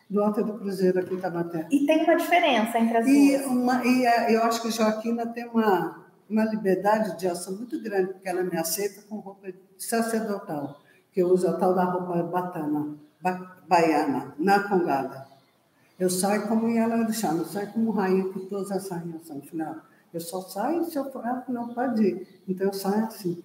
do 0.09 0.21
Alto 0.21 0.43
do 0.43 0.53
Cruzeiro 0.53 0.99
aqui 0.99 1.13
em 1.13 1.19
Tabaté. 1.19 1.67
E 1.69 1.85
tem 1.85 2.03
uma 2.03 2.15
diferença 2.15 2.79
entre 2.79 2.97
as 2.97 3.05
e 3.05 3.37
duas? 3.37 3.45
Uma, 3.47 3.85
e 3.85 4.07
a, 4.07 4.31
eu 4.31 4.43
acho 4.43 4.61
que 4.61 4.69
a 4.69 4.71
Joaquina 4.71 5.25
tem 5.27 5.45
uma, 5.45 6.05
uma 6.29 6.45
liberdade 6.45 7.17
de 7.17 7.27
ação 7.27 7.55
muito 7.55 7.81
grande, 7.81 8.13
porque 8.13 8.29
ela 8.29 8.43
me 8.43 8.57
aceita 8.57 9.01
com 9.09 9.17
roupa 9.17 9.47
sacerdotal, 9.77 10.79
que 11.11 11.21
eu 11.21 11.27
uso 11.27 11.49
a 11.49 11.53
tal 11.53 11.73
da 11.73 11.83
roupa 11.83 12.23
batana, 12.23 12.95
ba, 13.21 13.57
baiana, 13.67 14.35
na 14.39 14.63
congada. 14.63 15.27
Eu 15.99 16.09
saio 16.09 16.47
como 16.47 16.67
ela 16.77 16.99
orixá, 16.99 17.33
não 17.33 17.43
saio 17.43 17.71
como 17.73 17.91
rainha, 17.91 18.31
que 18.31 18.39
todas 18.41 18.71
as 18.71 18.89
rainhas 18.89 19.25
são, 19.25 19.41
final. 19.41 19.75
Eu 20.13 20.21
só 20.21 20.41
saio 20.41 20.85
se 20.85 20.97
eu 20.97 21.11
falar 21.11 21.41
que 21.41 21.51
não 21.51 21.73
pode 21.73 22.03
ir. 22.03 22.27
Então 22.47 22.67
eu 22.67 22.73
saio 22.73 23.05
assim. 23.05 23.43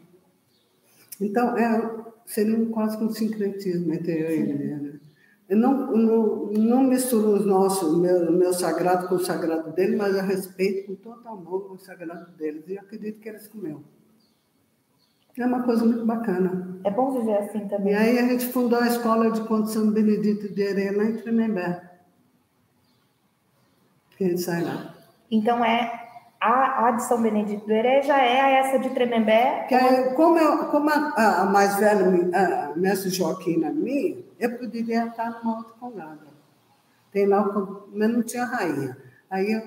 Então, 1.20 1.56
é, 1.56 2.04
seria 2.26 2.66
quase 2.66 2.98
que 2.98 3.04
um 3.04 3.10
sincretismo 3.10 3.92
entre 3.92 4.12
eu 4.12 4.30
e 4.30 4.50
ele. 4.50 4.74
Né? 4.76 5.00
Eu 5.48 5.56
não, 5.56 5.92
não, 5.92 6.46
não 6.46 6.82
misturo 6.82 7.34
os 7.34 7.44
nossos, 7.44 7.98
meu, 7.98 8.32
meu 8.32 8.52
sagrado 8.52 9.08
com 9.08 9.16
o 9.16 9.18
sagrado 9.18 9.70
dele, 9.72 9.96
mas 9.96 10.16
eu 10.16 10.22
respeito 10.22 10.86
com 10.86 10.94
todo 10.94 11.28
amor 11.28 11.72
o 11.72 11.78
sagrado 11.78 12.30
deles. 12.32 12.64
E 12.68 12.78
acredito 12.78 13.20
que 13.20 13.28
eles 13.28 13.46
comeu. 13.48 13.82
É 15.36 15.46
uma 15.46 15.62
coisa 15.62 15.84
muito 15.84 16.04
bacana. 16.04 16.78
É 16.84 16.90
bom 16.90 17.10
viver 17.10 17.38
assim 17.38 17.66
também. 17.66 17.94
E 17.94 17.96
aí 17.96 18.18
a 18.18 18.28
gente 18.28 18.46
fundou 18.46 18.78
a 18.78 18.86
escola 18.86 19.30
de 19.30 19.40
Conto 19.42 19.68
São 19.68 19.90
Benedito 19.90 20.52
de 20.52 20.66
Arena 20.66 21.04
em 21.04 21.16
Tremembé. 21.16 21.90
Que 24.16 24.24
a 24.24 24.28
gente 24.28 24.42
sai 24.42 24.62
lá. 24.62 24.94
Então 25.30 25.64
é 25.64 26.01
a, 26.42 26.88
a 26.88 26.90
de 26.90 27.04
São 27.04 27.22
Benedito 27.22 27.64
do 27.64 27.72
Herê 27.72 28.02
já 28.02 28.20
é 28.20 28.54
essa 28.54 28.78
de 28.80 28.90
Tremembé? 28.90 29.64
Que 29.68 29.76
é, 29.76 30.12
como 30.14 30.36
eu, 30.36 30.66
como 30.66 30.90
a, 30.90 31.42
a, 31.42 31.44
mais 31.44 31.76
velha, 31.76 32.04
a 32.34 32.76
mestre 32.76 33.10
Joaquim 33.10 33.64
a 33.64 33.70
mim, 33.70 34.24
eu 34.40 34.58
poderia 34.58 35.06
estar 35.06 35.30
numa 35.30 35.58
outra 35.58 35.72
congada. 35.78 36.26
Tem 37.12 37.26
lá, 37.26 37.44
mas 37.92 38.10
não 38.10 38.22
tinha 38.24 38.44
rainha. 38.44 38.96
Aí 39.30 39.52
eu, 39.52 39.62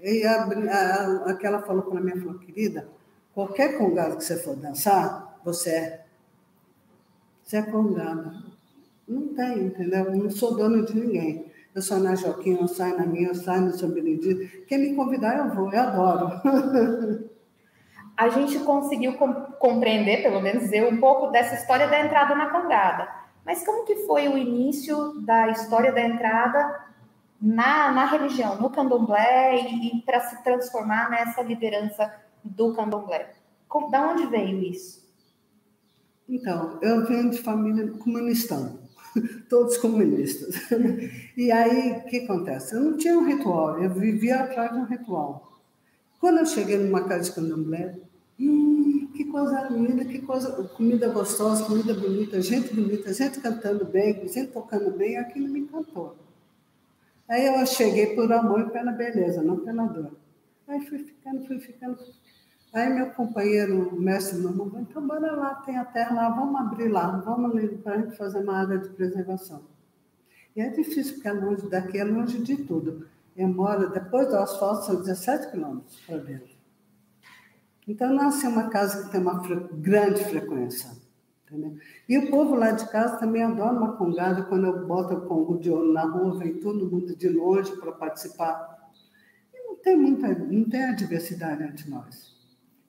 eu 0.00 0.28
a, 0.28 1.30
aquela 1.30 1.62
falou 1.62 1.84
para 1.84 2.00
mim, 2.00 2.18
falou, 2.18 2.38
querida, 2.40 2.88
qualquer 3.32 3.78
congada 3.78 4.16
que 4.16 4.24
você 4.24 4.36
for 4.36 4.56
dançar, 4.56 5.38
você 5.44 5.70
é. 5.70 6.04
Você 7.44 7.58
é 7.58 7.62
congada. 7.62 8.42
Não 9.06 9.34
tem, 9.34 9.66
entendeu? 9.66 10.06
Eu 10.06 10.16
não 10.16 10.30
sou 10.30 10.56
dono 10.56 10.84
de 10.84 10.98
ninguém. 10.98 11.51
Eu 11.74 11.80
sou 11.80 11.98
na 11.98 12.14
Joaquim, 12.14 12.58
eu 12.60 12.68
saio 12.68 12.98
na 12.98 13.06
minha, 13.06 13.28
eu 13.28 13.34
saio 13.34 13.62
no 13.62 13.72
São 13.72 13.90
Benedito. 13.90 14.66
Quem 14.66 14.78
me 14.78 14.94
convidar, 14.94 15.38
eu 15.38 15.54
vou, 15.54 15.72
eu 15.72 15.80
adoro. 15.80 17.30
A 18.14 18.28
gente 18.28 18.58
conseguiu 18.60 19.14
compreender, 19.58 20.22
pelo 20.22 20.40
menos 20.40 20.70
eu, 20.70 20.90
um 20.90 21.00
pouco 21.00 21.28
dessa 21.28 21.54
história 21.54 21.88
da 21.88 22.04
entrada 22.04 22.34
na 22.34 22.50
congada. 22.50 23.08
Mas 23.44 23.64
como 23.64 23.86
que 23.86 24.06
foi 24.06 24.28
o 24.28 24.36
início 24.36 25.20
da 25.22 25.48
história 25.48 25.90
da 25.92 26.02
entrada 26.02 26.84
na, 27.40 27.90
na 27.90 28.04
religião, 28.04 28.60
no 28.60 28.68
candomblé, 28.68 29.62
e, 29.62 29.98
e 29.98 30.02
para 30.02 30.20
se 30.20 30.44
transformar 30.44 31.10
nessa 31.10 31.42
liderança 31.42 32.14
do 32.44 32.74
candomblé? 32.74 33.32
Com, 33.66 33.90
da 33.90 34.06
onde 34.08 34.26
veio 34.26 34.62
isso? 34.62 35.02
Então, 36.28 36.78
eu 36.82 37.06
venho 37.06 37.30
de 37.30 37.38
família 37.38 37.90
comunista 37.92 38.78
todos 39.48 39.76
comunistas. 39.78 40.54
E 41.34 41.50
aí, 41.50 41.92
o 41.92 42.04
que 42.04 42.18
acontece? 42.18 42.74
Eu 42.74 42.80
não 42.80 42.96
tinha 42.96 43.18
um 43.18 43.24
ritual, 43.24 43.82
eu 43.82 43.90
vivia 43.90 44.36
atrás 44.36 44.70
de 44.70 44.78
um 44.78 44.84
ritual. 44.84 45.60
Quando 46.20 46.38
eu 46.38 46.46
cheguei 46.46 46.76
numa 46.76 47.04
casa 47.04 47.30
de 47.30 47.32
candomblé, 47.32 47.96
que 48.36 49.24
coisa 49.30 49.68
linda, 49.70 50.04
que 50.04 50.20
coisa, 50.20 50.50
comida 50.68 51.08
gostosa, 51.08 51.64
comida 51.64 51.94
bonita, 51.94 52.40
gente 52.40 52.74
bonita, 52.74 53.12
gente 53.12 53.40
cantando 53.40 53.84
bem, 53.84 54.26
gente 54.28 54.52
tocando 54.52 54.90
bem, 54.90 55.16
aquilo 55.16 55.48
me 55.48 55.60
encantou. 55.60 56.16
Aí 57.28 57.46
eu 57.46 57.66
cheguei 57.66 58.14
por 58.14 58.30
amor 58.32 58.60
e 58.60 58.70
pela 58.70 58.92
beleza, 58.92 59.42
não 59.42 59.60
pela 59.60 59.84
dor. 59.84 60.12
Aí 60.68 60.80
fui 60.86 60.98
ficando, 60.98 61.46
fui 61.46 61.58
ficando, 61.60 61.96
fui 61.96 62.06
ficando. 62.06 62.21
Aí 62.72 62.88
meu 62.88 63.10
companheiro, 63.10 63.94
mestre 64.00 64.38
Mamão, 64.38 64.70
então 64.80 65.06
bora 65.06 65.36
lá, 65.36 65.56
tem 65.56 65.76
a 65.76 65.84
terra 65.84 66.14
lá, 66.14 66.28
vamos 66.30 66.58
abrir 66.58 66.88
lá, 66.88 67.18
vamos 67.18 67.50
ali 67.50 67.68
para 67.76 67.94
a 67.94 67.98
gente 67.98 68.16
fazer 68.16 68.38
uma 68.38 68.56
área 68.56 68.78
de 68.78 68.88
preservação. 68.88 69.62
E 70.56 70.60
é 70.60 70.70
difícil, 70.70 71.14
porque 71.14 71.28
é 71.28 71.32
longe 71.32 71.68
daqui, 71.68 71.98
é 71.98 72.04
longe 72.04 72.42
de 72.42 72.56
tudo. 72.56 73.06
Eu 73.36 73.48
moro, 73.48 73.90
depois 73.90 74.28
do 74.28 74.36
asfalto, 74.36 74.86
são 74.86 74.96
17 74.96 75.50
quilômetros 75.50 76.00
para 76.06 76.18
dentro. 76.18 76.52
Então, 77.86 78.12
nasce 78.12 78.46
uma 78.46 78.68
casa 78.68 79.04
que 79.04 79.12
tem 79.12 79.20
uma 79.20 79.42
fre 79.42 79.56
grande 79.72 80.24
frequência. 80.24 80.90
Entendeu? 81.46 81.76
E 82.08 82.18
o 82.18 82.30
povo 82.30 82.54
lá 82.54 82.70
de 82.70 82.88
casa 82.88 83.18
também 83.18 83.42
adora 83.42 83.76
uma 83.76 83.96
congada. 83.96 84.44
Quando 84.44 84.66
eu 84.66 84.86
boto 84.86 85.14
o 85.14 85.20
congo 85.22 85.58
de 85.58 85.70
ouro 85.70 85.92
na 85.92 86.04
rua, 86.04 86.38
vem 86.38 86.54
todo 86.54 86.90
mundo 86.90 87.14
de 87.16 87.28
longe 87.28 87.74
para 87.76 87.92
participar. 87.92 88.90
E 89.52 89.58
não 89.66 89.76
tem 89.76 89.96
muita, 89.96 90.28
não 90.28 90.64
tem 90.64 90.84
a 90.84 90.92
diversidade 90.92 91.62
entre 91.62 91.90
nós. 91.90 92.31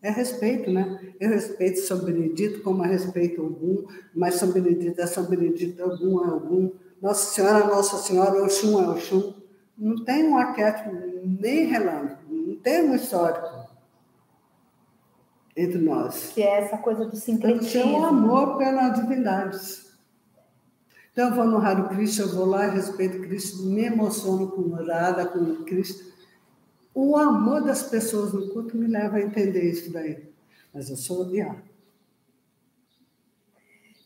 É 0.03 0.11
respeito, 0.11 0.69
né? 0.69 0.99
Eu 1.17 1.30
respeito 1.30 1.80
São 1.80 1.99
Benedito 1.99 2.61
como 2.61 2.84
eu 2.84 2.89
respeito 2.89 3.41
algum, 3.41 3.85
mas 4.13 4.35
São 4.35 4.51
Benedito 4.51 4.99
é 4.99 5.07
São 5.07 5.23
Benedito, 5.23 5.81
algum 5.81 6.25
é 6.25 6.30
algum. 6.30 6.71
Nossa 7.01 7.34
Senhora, 7.34 7.67
Nossa 7.67 7.97
Senhora, 7.97 8.43
Oxum 8.43 8.84
é 8.84 8.89
Oxum. 8.89 9.34
Não 9.77 10.03
tem 10.03 10.27
um 10.27 10.38
arquétipo 10.38 10.91
nem 11.23 11.67
relâmpago, 11.67 12.21
não 12.30 12.55
tem 12.57 12.84
um 12.89 12.95
histórico 12.95 13.65
entre 15.55 15.77
nós. 15.77 16.31
Que 16.34 16.43
é 16.43 16.59
essa 16.59 16.77
coisa 16.77 17.05
do 17.05 17.15
sincretismo. 17.15 17.81
Tem 17.81 17.93
um 17.93 18.03
amor 18.03 18.57
pelas 18.57 18.99
divindades. 18.99 19.93
Então, 21.13 21.30
eu 21.30 21.35
vou 21.35 21.45
no 21.45 21.59
Raro 21.59 21.88
Cristo, 21.89 22.23
eu 22.23 22.35
vou 22.35 22.45
lá, 22.45 22.65
respeito 22.65 23.21
Cristo, 23.21 23.63
me 23.63 23.85
emociono 23.85 24.51
com 24.51 24.61
o 24.63 24.73
Rara, 24.73 25.25
com 25.27 25.63
Cristo 25.63 26.12
o 26.93 27.17
amor 27.17 27.63
das 27.63 27.83
pessoas 27.83 28.33
no 28.33 28.49
culto 28.49 28.77
me 28.77 28.87
leva 28.87 29.17
a 29.17 29.21
entender 29.21 29.63
isso 29.63 29.91
daí. 29.91 30.31
Mas 30.73 30.89
eu 30.89 30.95
sou 30.95 31.21
odiado. 31.21 31.61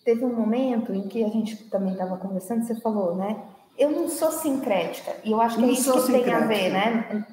Teve 0.05 0.23
um 0.23 0.33
momento 0.33 0.93
em 0.93 1.07
que 1.07 1.23
a 1.23 1.27
gente 1.27 1.65
também 1.69 1.91
estava 1.91 2.17
conversando, 2.17 2.65
você 2.65 2.75
falou, 2.79 3.15
né? 3.15 3.43
Eu 3.77 3.91
não 3.91 4.07
sou 4.07 4.31
sincrética. 4.31 5.15
E 5.23 5.31
eu 5.31 5.41
acho 5.41 5.57
que 5.57 5.65
é 5.65 5.71
isso 5.71 6.05
que 6.05 6.11
tem 6.13 6.33
a 6.33 6.39
ver, 6.39 6.71
né? 6.71 7.25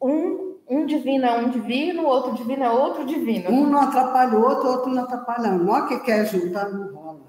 Um, 0.00 0.56
um 0.68 0.86
divino 0.86 1.26
é 1.26 1.38
um 1.38 1.50
divino, 1.50 2.04
outro 2.04 2.34
divino 2.34 2.62
é 2.62 2.70
outro 2.70 3.04
divino. 3.04 3.50
Um 3.50 3.68
não 3.68 3.80
atrapalha 3.80 4.38
o 4.38 4.42
outro, 4.42 4.68
outro 4.68 4.90
não 4.90 5.02
atrapalha. 5.02 5.52
Não 5.52 5.88
que 5.88 5.98
quer 6.00 6.24
juntar, 6.26 6.70
não 6.70 6.94
rola. 6.94 7.20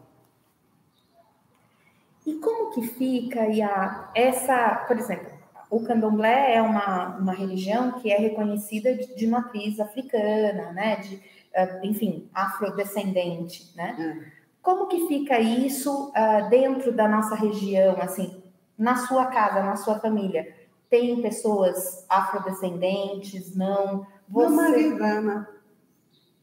E 2.25 2.33
como 2.35 2.71
que 2.71 2.81
fica, 2.87 3.41
a, 3.41 4.11
essa, 4.13 4.85
por 4.87 4.97
exemplo, 4.97 5.36
o 5.69 5.83
candomblé 5.83 6.55
é 6.55 6.61
uma, 6.61 7.17
uma 7.17 7.33
religião 7.33 7.93
que 7.93 8.11
é 8.11 8.17
reconhecida 8.17 8.93
de, 8.93 9.15
de 9.15 9.27
matriz 9.27 9.79
africana, 9.79 10.71
né? 10.71 10.95
De, 10.97 11.15
uh, 11.15 11.85
enfim, 11.85 12.29
afrodescendente, 12.33 13.71
né? 13.75 13.95
É. 13.99 14.37
Como 14.61 14.87
que 14.87 15.07
fica 15.07 15.39
isso 15.39 16.09
uh, 16.09 16.49
dentro 16.49 16.91
da 16.91 17.07
nossa 17.07 17.35
região, 17.35 17.97
assim, 18.01 18.41
na 18.77 18.95
sua 18.95 19.27
casa, 19.27 19.63
na 19.63 19.75
sua 19.75 19.99
família? 19.99 20.55
Tem 20.89 21.21
pessoas 21.21 22.05
afrodescendentes, 22.07 23.55
não? 23.55 24.05
Você... 24.27 24.55
Não, 24.55 25.45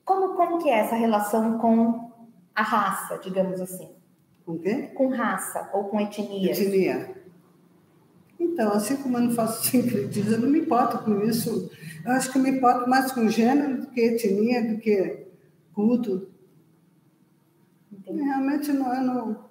Como, 0.05 0.35
como 0.35 0.59
que 0.59 0.69
é 0.69 0.81
essa 0.81 0.97
relação 0.97 1.59
com 1.59 2.13
a 2.55 2.63
raça, 2.63 3.19
digamos 3.19 3.61
assim? 3.61 3.91
Com 4.45 4.59
quê? 4.59 4.91
Com 4.95 5.09
raça 5.09 5.71
ou 5.73 5.85
com 5.85 5.99
etnia. 5.99 6.53
Etnia. 6.53 7.24
Então, 8.45 8.73
assim 8.73 8.97
como 8.97 9.17
eu 9.17 9.23
não 9.23 9.31
faço 9.31 9.65
sincretismo, 9.71 10.33
eu 10.33 10.41
não 10.41 10.51
me 10.51 10.61
importo 10.61 10.99
com 10.99 11.23
isso. 11.23 11.71
Eu 12.05 12.13
acho 12.13 12.31
que 12.31 12.39
eu 12.39 12.43
me 12.43 12.51
importo 12.51 12.89
mais 12.89 13.11
com 13.13 13.29
gênero 13.29 13.81
do 13.81 13.87
que 13.89 14.01
etnia, 14.01 14.75
do 14.75 14.79
que 14.79 15.27
culto. 15.73 16.29
Entendi. 17.93 18.23
Realmente 18.23 18.73
não, 18.73 18.95
eu 18.95 19.03
não. 19.03 19.45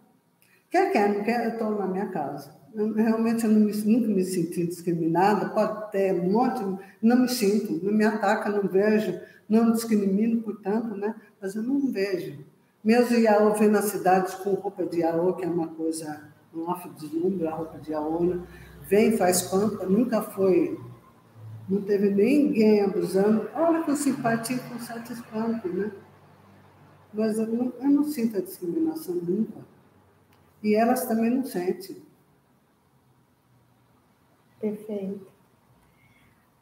Quer, 0.70 0.92
quer, 0.92 1.14
não 1.14 1.24
quer, 1.24 1.46
eu 1.46 1.52
estou 1.52 1.78
na 1.78 1.88
minha 1.88 2.08
casa. 2.08 2.56
Eu, 2.74 2.92
realmente 2.94 3.46
eu 3.46 3.52
me, 3.52 3.72
nunca 3.72 4.08
me 4.08 4.24
senti 4.24 4.66
discriminada, 4.66 5.50
pode 5.50 5.92
ter 5.92 6.14
um 6.14 6.32
monte, 6.32 6.64
não 7.02 7.22
me 7.22 7.30
sinto, 7.30 7.84
não 7.84 7.94
me 7.94 8.04
ataca, 8.04 8.50
não 8.50 8.68
vejo, 8.68 9.20
não 9.48 9.72
discrimino, 9.72 10.42
portanto, 10.42 10.96
né? 10.96 11.14
mas 11.40 11.56
eu 11.56 11.62
não 11.62 11.92
vejo. 11.92 12.44
Mesmo 12.84 13.16
Iaô 13.16 13.54
vem 13.54 13.70
na 13.70 13.82
cidade 13.82 14.36
com 14.38 14.56
roupa 14.56 14.86
de 14.86 15.02
Iaô, 15.02 15.34
que 15.34 15.46
é 15.46 15.48
uma 15.48 15.68
coisa, 15.68 16.32
um 16.54 16.70
afro-deslumbre, 16.70 17.48
a 17.48 17.52
roupa 17.52 17.78
de 17.78 17.92
Iaô, 17.92 18.24
né? 18.24 18.42
Vem, 18.88 19.18
faz 19.18 19.44
pampa, 19.44 19.86
nunca 19.86 20.22
foi, 20.22 20.80
não 21.68 21.82
teve 21.82 22.10
ninguém 22.10 22.82
abusando. 22.82 23.50
Olha 23.56 23.84
com 23.84 23.96
simpatia, 23.96 24.60
com 24.60 24.76
espanto, 24.76 25.68
né? 25.70 25.92
Mas 27.14 27.38
eu 27.38 27.48
não, 27.48 27.74
eu 27.80 27.90
não 27.90 28.04
sinto 28.04 28.38
a 28.38 28.42
discriminação 28.42 29.16
nunca. 29.16 29.62
E 30.62 30.76
elas 30.76 31.06
também 31.06 31.30
não 31.30 31.44
sentem. 31.44 32.02
Perfeito. 34.60 35.32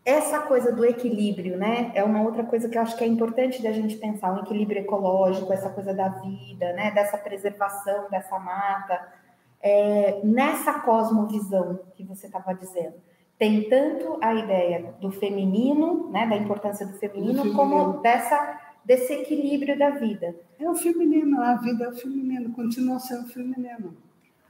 Essa 0.03 0.39
coisa 0.41 0.71
do 0.71 0.83
equilíbrio, 0.83 1.57
né? 1.57 1.91
É 1.93 2.03
uma 2.03 2.23
outra 2.23 2.43
coisa 2.43 2.67
que 2.67 2.77
eu 2.77 2.81
acho 2.81 2.97
que 2.97 3.03
é 3.03 3.07
importante 3.07 3.61
da 3.61 3.71
gente 3.71 3.97
pensar, 3.97 4.33
um 4.33 4.41
equilíbrio 4.41 4.81
ecológico, 4.81 5.53
essa 5.53 5.69
coisa 5.69 5.93
da 5.93 6.09
vida, 6.09 6.73
né? 6.73 6.91
Dessa 6.91 7.17
preservação 7.17 8.09
dessa 8.09 8.39
mata 8.39 9.20
é, 9.63 10.21
nessa 10.23 10.79
cosmovisão 10.79 11.79
que 11.95 12.03
você 12.03 12.27
estava 12.27 12.53
dizendo, 12.53 12.95
tem 13.37 13.67
tanto 13.69 14.17
a 14.21 14.35
ideia 14.35 14.93
do 15.01 15.11
feminino, 15.11 16.09
né, 16.11 16.27
da 16.27 16.37
importância 16.37 16.85
do 16.85 16.93
feminino, 16.93 17.43
do 17.43 17.53
como 17.53 18.01
dessa 18.01 18.59
desse 18.83 19.13
equilíbrio 19.13 19.77
da 19.77 19.91
vida. 19.91 20.35
É 20.59 20.69
o 20.69 20.75
feminino, 20.75 21.39
a 21.39 21.55
vida 21.55 21.85
é 21.85 21.89
o 21.89 21.95
feminino, 21.95 22.51
continua 22.51 22.99
sendo 22.99 23.27
feminino. 23.27 23.95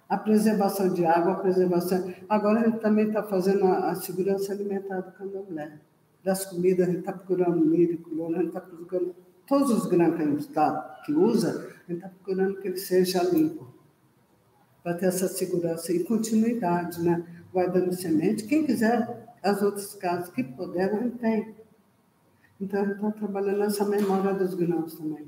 A 0.08 0.18
preservação 0.18 0.94
de 0.94 1.06
água, 1.06 1.34
a 1.34 1.40
preservação. 1.40 2.14
Agora 2.28 2.62
a 2.62 2.64
gente 2.66 2.80
também 2.80 3.08
está 3.08 3.24
fazendo 3.24 3.66
a, 3.66 3.92
a, 3.92 3.96
segurança 3.96 4.52
alimentar 4.52 5.02
do 5.02 5.12
candomblé. 5.12 5.74
Das 6.24 6.46
comidas, 6.46 6.88
a 6.88 6.92
gente 6.92 7.00
está 7.00 7.14
procurando 7.14 7.66
milho, 7.66 7.98
cloro, 7.98 8.36
a 8.36 8.38
gente 8.38 8.48
está 8.48 8.62
procurando. 8.62 9.16
Todos 9.48 9.72
os 9.72 9.86
grãos 9.86 10.16
que 10.16 10.22
a 10.22 10.26
gente 10.26 10.48
tá, 10.50 11.02
que 11.06 11.14
usa, 11.14 11.50
a 11.88 11.92
gente 11.92 12.04
está 12.04 12.10
procurando 12.10 12.60
que 12.60 12.68
ele 12.68 12.78
seja 12.78 13.24
limpo 13.24 13.71
para 14.84 14.94
ter 14.96 15.08
essa 15.08 15.28
segurança 15.28 15.92
e 15.94 16.04
continuidade, 16.04 17.02
né? 17.02 17.24
Guardando 17.54 17.94
semente. 17.94 18.46
Quem 18.46 18.66
quiser, 18.66 19.36
as 19.44 19.62
outras 19.62 19.94
casas 19.96 20.30
que 20.30 20.44
puder, 20.44 20.94
a 20.94 21.02
gente 21.02 21.18
tem. 21.18 21.56
Então, 22.60 22.92
está 22.92 23.12
trabalhando 23.12 23.60
nessa 23.60 23.86
memória 23.86 24.34
dos 24.34 24.54
grãos 24.54 24.96
também. 24.96 25.28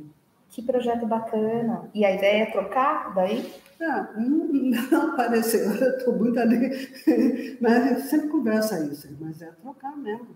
Que 0.49 0.61
projeto 0.61 1.07
bacana. 1.07 1.89
E 1.93 2.05
a 2.05 2.15
ideia 2.15 2.43
é 2.43 2.51
trocar 2.51 3.13
daí? 3.15 3.51
Ah, 3.81 4.13
não, 4.15 4.47
não 4.47 5.13
apareceu, 5.13 5.61
eu 5.61 5.97
estou 5.97 6.15
muito 6.15 6.39
ali, 6.39 6.69
mas 7.59 8.03
sempre 8.03 8.29
conversa 8.29 8.79
isso, 8.85 9.09
mas 9.19 9.41
é 9.41 9.47
trocar 9.61 9.97
mesmo. 9.97 10.27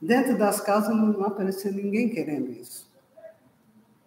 Dentro 0.00 0.38
das 0.38 0.60
casas 0.60 0.94
não 0.94 1.24
apareceu 1.24 1.72
ninguém 1.72 2.08
querendo 2.10 2.50
isso. 2.50 2.88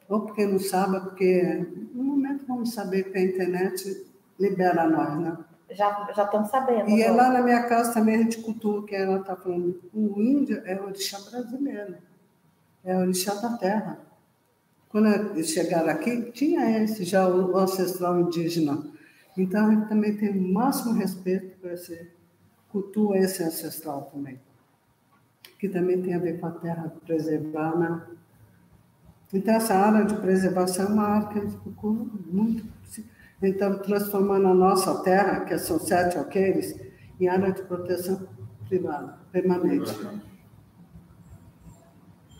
Ou 0.08 0.22
porque 0.22 0.46
não 0.46 0.60
sabe, 0.60 1.00
porque 1.02 1.66
no 1.94 2.04
momento 2.04 2.46
vamos 2.48 2.74
saber 2.74 3.12
que 3.12 3.18
a 3.18 3.24
internet 3.24 4.06
libera 4.40 4.88
nós, 4.90 5.20
né? 5.20 5.38
Já, 5.72 6.12
já 6.16 6.24
estão 6.24 6.46
sabendo. 6.46 6.90
E 6.90 7.02
é 7.02 7.10
lá 7.10 7.30
na 7.30 7.42
minha 7.42 7.64
casa 7.64 7.94
também 7.94 8.16
a 8.16 8.18
gente 8.20 8.42
cultua, 8.42 8.86
que 8.86 8.96
ela 8.96 9.20
está 9.20 9.36
falando, 9.36 9.80
o 9.94 10.22
índio 10.22 10.62
é 10.66 10.80
o 10.80 10.86
orixá 10.86 11.20
brasileiro, 11.20 11.98
é 12.84 12.96
o 12.96 13.00
orixá 13.00 13.34
da 13.36 13.58
terra. 13.58 14.00
Quando 14.90 15.44
chegaram 15.44 15.90
aqui, 15.90 16.32
tinha 16.32 16.84
esse 16.84 17.04
já, 17.04 17.28
o 17.28 17.58
ancestral 17.58 18.20
indígena. 18.20 18.84
Então 19.36 19.66
a 19.66 19.72
gente 19.72 19.90
também 19.90 20.16
tem 20.16 20.30
o 20.30 20.54
máximo 20.54 20.94
respeito 20.94 21.58
por 21.58 21.72
esse, 21.72 22.12
cultua 22.70 23.18
esse 23.18 23.44
ancestral 23.44 24.12
também. 24.14 24.40
Que 25.58 25.68
também 25.68 26.00
tem 26.02 26.14
a 26.14 26.20
ver 26.20 26.40
com 26.40 26.46
a 26.46 26.52
terra 26.52 26.94
preservar, 27.04 27.76
né? 27.80 28.02
Então, 29.34 29.56
essa 29.56 29.74
área 29.74 30.06
de 30.06 30.16
preservação 30.18 30.86
é 30.86 30.90
uma 30.90 31.08
área 31.08 31.28
que 31.30 31.40
a 31.40 31.42
gente 31.42 31.58
procura 31.58 32.06
muito 32.28 32.64
então, 33.44 33.78
transformando 33.80 34.48
a 34.48 34.53
nossa 34.53 35.03
terra, 35.03 35.41
que 35.41 35.57
são 35.57 35.78
sete 35.80 36.18
alqueires, 36.18 36.80
em 37.20 37.28
área 37.28 37.52
de 37.52 37.61
proteção 37.64 38.28
privada, 38.68 39.20
permanente. 39.32 39.94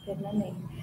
Permanente. 0.06 0.74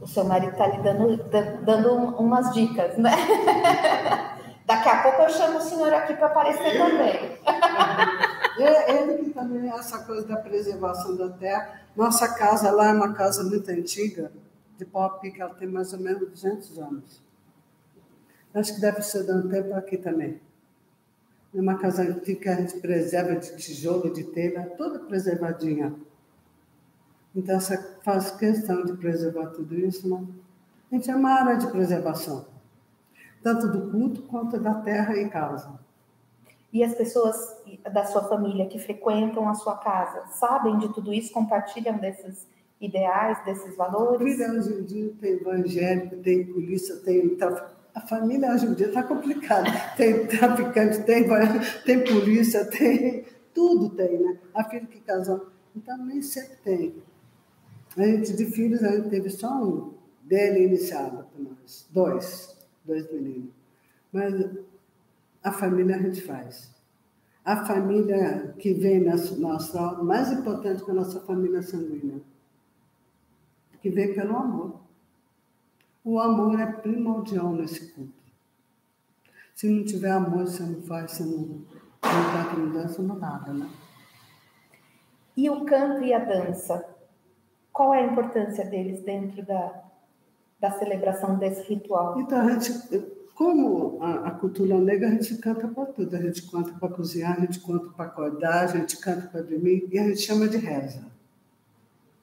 O 0.00 0.06
seu 0.06 0.24
marido 0.24 0.52
está 0.52 0.66
lhe 0.68 0.82
dando, 0.82 1.16
dando 1.64 1.94
umas 2.18 2.52
dicas, 2.52 2.96
né? 2.98 3.10
Daqui 4.66 4.88
a 4.88 5.02
pouco 5.02 5.22
eu 5.22 5.30
chamo 5.30 5.58
o 5.58 5.60
senhor 5.60 5.92
aqui 5.94 6.14
para 6.14 6.26
aparecer 6.26 6.76
também. 6.78 7.36
É 8.58 9.02
ele 9.02 9.18
que 9.22 9.30
também, 9.34 9.68
essa 9.68 9.98
coisa 10.04 10.26
da 10.26 10.36
preservação 10.38 11.14
da 11.14 11.28
terra. 11.28 11.82
Nossa 11.94 12.26
casa 12.36 12.70
lá 12.70 12.88
é 12.88 12.92
uma 12.94 13.12
casa 13.12 13.44
muito 13.44 13.70
antiga, 13.70 14.32
de 14.78 14.84
pau 14.86 15.02
a 15.02 15.10
pique, 15.10 15.42
ela 15.42 15.54
tem 15.54 15.68
mais 15.68 15.92
ou 15.92 16.00
menos 16.00 16.26
200 16.26 16.78
anos. 16.78 17.25
Acho 18.56 18.74
que 18.74 18.80
deve 18.80 19.02
ser 19.02 19.24
dando 19.24 19.50
tempo 19.50 19.74
aqui 19.74 19.98
também. 19.98 20.40
É 21.54 21.60
uma 21.60 21.76
casa 21.76 22.02
antiga 22.02 22.40
que 22.40 22.48
a 22.48 22.54
gente 22.54 22.80
preserva 22.80 23.36
de 23.36 23.54
tijolo, 23.54 24.10
de 24.10 24.24
telha, 24.24 24.72
toda 24.78 24.98
preservadinha. 25.00 25.94
Então, 27.34 27.56
essa 27.56 27.98
faz 28.02 28.30
questão 28.30 28.82
de 28.82 28.94
preservar 28.94 29.48
tudo 29.48 29.74
isso. 29.74 30.08
Né? 30.08 30.26
A 30.90 30.94
gente 30.94 31.10
é 31.10 31.14
uma 31.14 31.32
área 31.32 31.58
de 31.58 31.66
preservação, 31.66 32.46
tanto 33.42 33.68
do 33.68 33.90
culto 33.90 34.22
quanto 34.22 34.58
da 34.58 34.72
terra 34.76 35.14
e 35.18 35.28
casa. 35.28 35.78
E 36.72 36.82
as 36.82 36.94
pessoas 36.94 37.36
da 37.92 38.06
sua 38.06 38.26
família 38.26 38.66
que 38.66 38.78
frequentam 38.78 39.46
a 39.50 39.54
sua 39.54 39.76
casa 39.76 40.28
sabem 40.28 40.78
de 40.78 40.92
tudo 40.94 41.12
isso, 41.12 41.30
compartilham 41.30 41.98
desses 41.98 42.46
ideais, 42.80 43.44
desses 43.44 43.76
valores? 43.76 44.22
Filha, 44.22 44.50
hoje 44.50 44.72
em 44.72 44.82
dia 44.82 45.12
tem 45.20 45.32
evangélico, 45.32 46.16
tem 46.16 46.46
polícia, 46.46 46.96
tem 46.96 47.36
a 47.96 48.00
família 48.02 48.52
hoje 48.52 48.66
em 48.66 48.74
dia 48.74 48.88
está 48.88 49.02
complicada. 49.02 49.70
Tem 49.96 50.26
traficante, 50.26 51.02
tem, 51.04 51.24
tem 51.86 52.04
polícia, 52.04 52.62
tem. 52.66 53.24
Tudo 53.54 53.88
tem, 53.88 54.18
né? 54.18 54.38
A 54.54 54.62
filha 54.64 54.84
que 54.84 55.00
casou. 55.00 55.46
Então, 55.74 55.96
nem 56.04 56.20
sempre 56.20 56.56
tem. 56.62 56.94
A 57.96 58.02
gente, 58.02 58.36
de 58.36 58.44
filhos, 58.44 58.84
a 58.84 58.94
gente 58.94 59.08
teve 59.08 59.30
só 59.30 59.50
um 59.64 59.94
dele 60.22 60.66
iniciado 60.66 61.24
para 61.24 61.42
nós. 61.42 61.88
Dois. 61.90 62.54
Dois 62.84 63.10
meninos. 63.10 63.48
Mas 64.12 64.44
a 65.42 65.50
família 65.50 65.96
a 65.96 66.02
gente 66.02 66.20
faz. 66.20 66.70
A 67.42 67.64
família 67.64 68.54
que 68.58 68.74
vem 68.74 69.00
na 69.00 69.16
nossa, 69.38 70.02
mais 70.02 70.30
importante 70.32 70.84
que 70.84 70.90
a 70.90 70.94
nossa 70.94 71.20
família 71.20 71.62
sanguínea, 71.62 72.20
que 73.80 73.88
vem 73.88 74.12
pelo 74.12 74.36
amor. 74.36 74.85
O 76.06 76.20
amor 76.20 76.60
é 76.60 76.66
primordial 76.66 77.50
nesse 77.50 77.92
culto. 77.92 78.12
Se 79.56 79.68
não 79.68 79.84
tiver 79.84 80.12
amor, 80.12 80.46
você 80.46 80.62
não 80.62 80.80
faz, 80.82 81.10
você 81.10 81.24
não, 81.24 81.36
não 81.40 81.64
tá 82.00 82.42
aqui, 82.42 82.60
não 82.60 82.70
dança, 82.70 83.02
não 83.02 83.18
nada, 83.18 83.52
né? 83.52 83.68
E 85.36 85.50
o 85.50 85.64
canto 85.64 86.04
e 86.04 86.14
a 86.14 86.20
dança? 86.20 86.88
Qual 87.72 87.92
é 87.92 88.04
a 88.04 88.06
importância 88.06 88.64
deles 88.64 89.02
dentro 89.02 89.44
da, 89.44 89.82
da 90.60 90.70
celebração 90.78 91.38
desse 91.38 91.68
ritual? 91.68 92.20
Então, 92.20 92.38
a 92.38 92.52
gente, 92.52 92.70
como 93.34 94.00
a, 94.00 94.28
a 94.28 94.30
cultura 94.30 94.78
negra, 94.78 95.08
a 95.08 95.10
gente 95.10 95.38
canta 95.38 95.66
para 95.66 95.86
tudo. 95.86 96.14
A 96.14 96.22
gente 96.22 96.48
canta 96.48 96.72
para 96.78 96.94
cozinhar, 96.94 97.36
a 97.36 97.40
gente 97.40 97.58
canta 97.58 97.88
para 97.88 98.04
acordar, 98.04 98.62
a 98.62 98.66
gente 98.68 98.96
canta 98.98 99.26
para 99.26 99.42
dormir, 99.42 99.88
e 99.90 99.98
a 99.98 100.04
gente 100.04 100.20
chama 100.20 100.46
de 100.46 100.56
reza. 100.56 101.04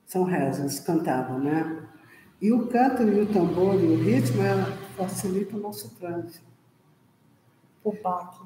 São 0.05 0.23
rezas, 0.23 0.79
cantavam, 0.79 1.37
né? 1.37 1.89
E 2.43 2.51
o 2.51 2.67
canto 2.67 3.03
e 3.03 3.21
o 3.21 3.25
tambor 3.25 3.81
e 3.81 3.87
o 3.87 3.95
ritmo 3.95 4.41
ela 4.41 4.65
facilita 4.97 5.55
o 5.55 5.59
nosso 5.61 5.95
transe. 5.95 6.41
O 7.81 7.93
baque. 7.93 8.41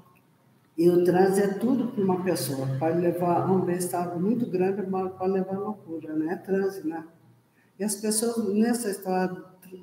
E 0.77 0.87
o 0.87 1.03
transe 1.03 1.41
é 1.41 1.47
tudo 1.55 1.87
para 1.87 2.03
uma 2.03 2.23
pessoa. 2.23 2.67
Pode 2.77 2.99
levar 2.99 3.41
a 3.41 3.51
um 3.51 3.61
bem-estar 3.61 4.15
muito 4.19 4.45
grande, 4.45 4.87
mas 4.87 5.11
pode 5.13 5.31
levar 5.31 5.55
a 5.55 5.59
loucura, 5.59 6.13
né? 6.13 6.33
É 6.33 6.35
transe, 6.35 6.87
né? 6.87 7.03
E 7.79 7.83
as 7.83 7.95
pessoas 7.95 8.53
nessa 8.53 8.91
história 8.91 9.35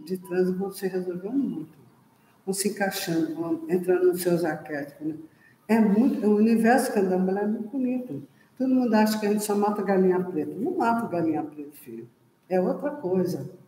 de 0.06 0.16
transe 0.16 0.52
vão 0.52 0.70
se 0.70 0.86
resolvendo 0.86 1.36
muito. 1.36 1.76
Vão 2.46 2.54
se 2.54 2.68
encaixando, 2.68 3.34
vão 3.34 3.64
entrando 3.68 4.06
nos 4.06 4.22
seus 4.22 4.44
arquétipos. 4.44 5.08
Né? 5.08 5.16
É 5.66 5.80
muito, 5.80 6.24
o 6.24 6.36
universo 6.36 6.92
candomblé 6.92 7.42
é 7.42 7.46
muito 7.48 7.68
bonito. 7.68 8.22
Todo 8.56 8.72
mundo 8.72 8.94
acha 8.94 9.18
que 9.18 9.26
a 9.26 9.32
gente 9.32 9.42
só 9.42 9.56
mata 9.56 9.82
galinha 9.82 10.22
preta. 10.22 10.52
Não 10.54 10.76
mata 10.76 11.08
galinha 11.08 11.42
preta, 11.42 11.72
filho. 11.72 12.08
É 12.48 12.60
outra 12.60 12.92
coisa 12.92 13.63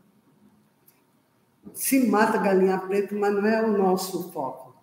se 1.74 2.08
mata 2.08 2.38
galinha 2.38 2.78
preta, 2.78 3.14
mas 3.14 3.34
não 3.34 3.46
é 3.46 3.62
o 3.62 3.76
nosso 3.76 4.32
foco. 4.32 4.74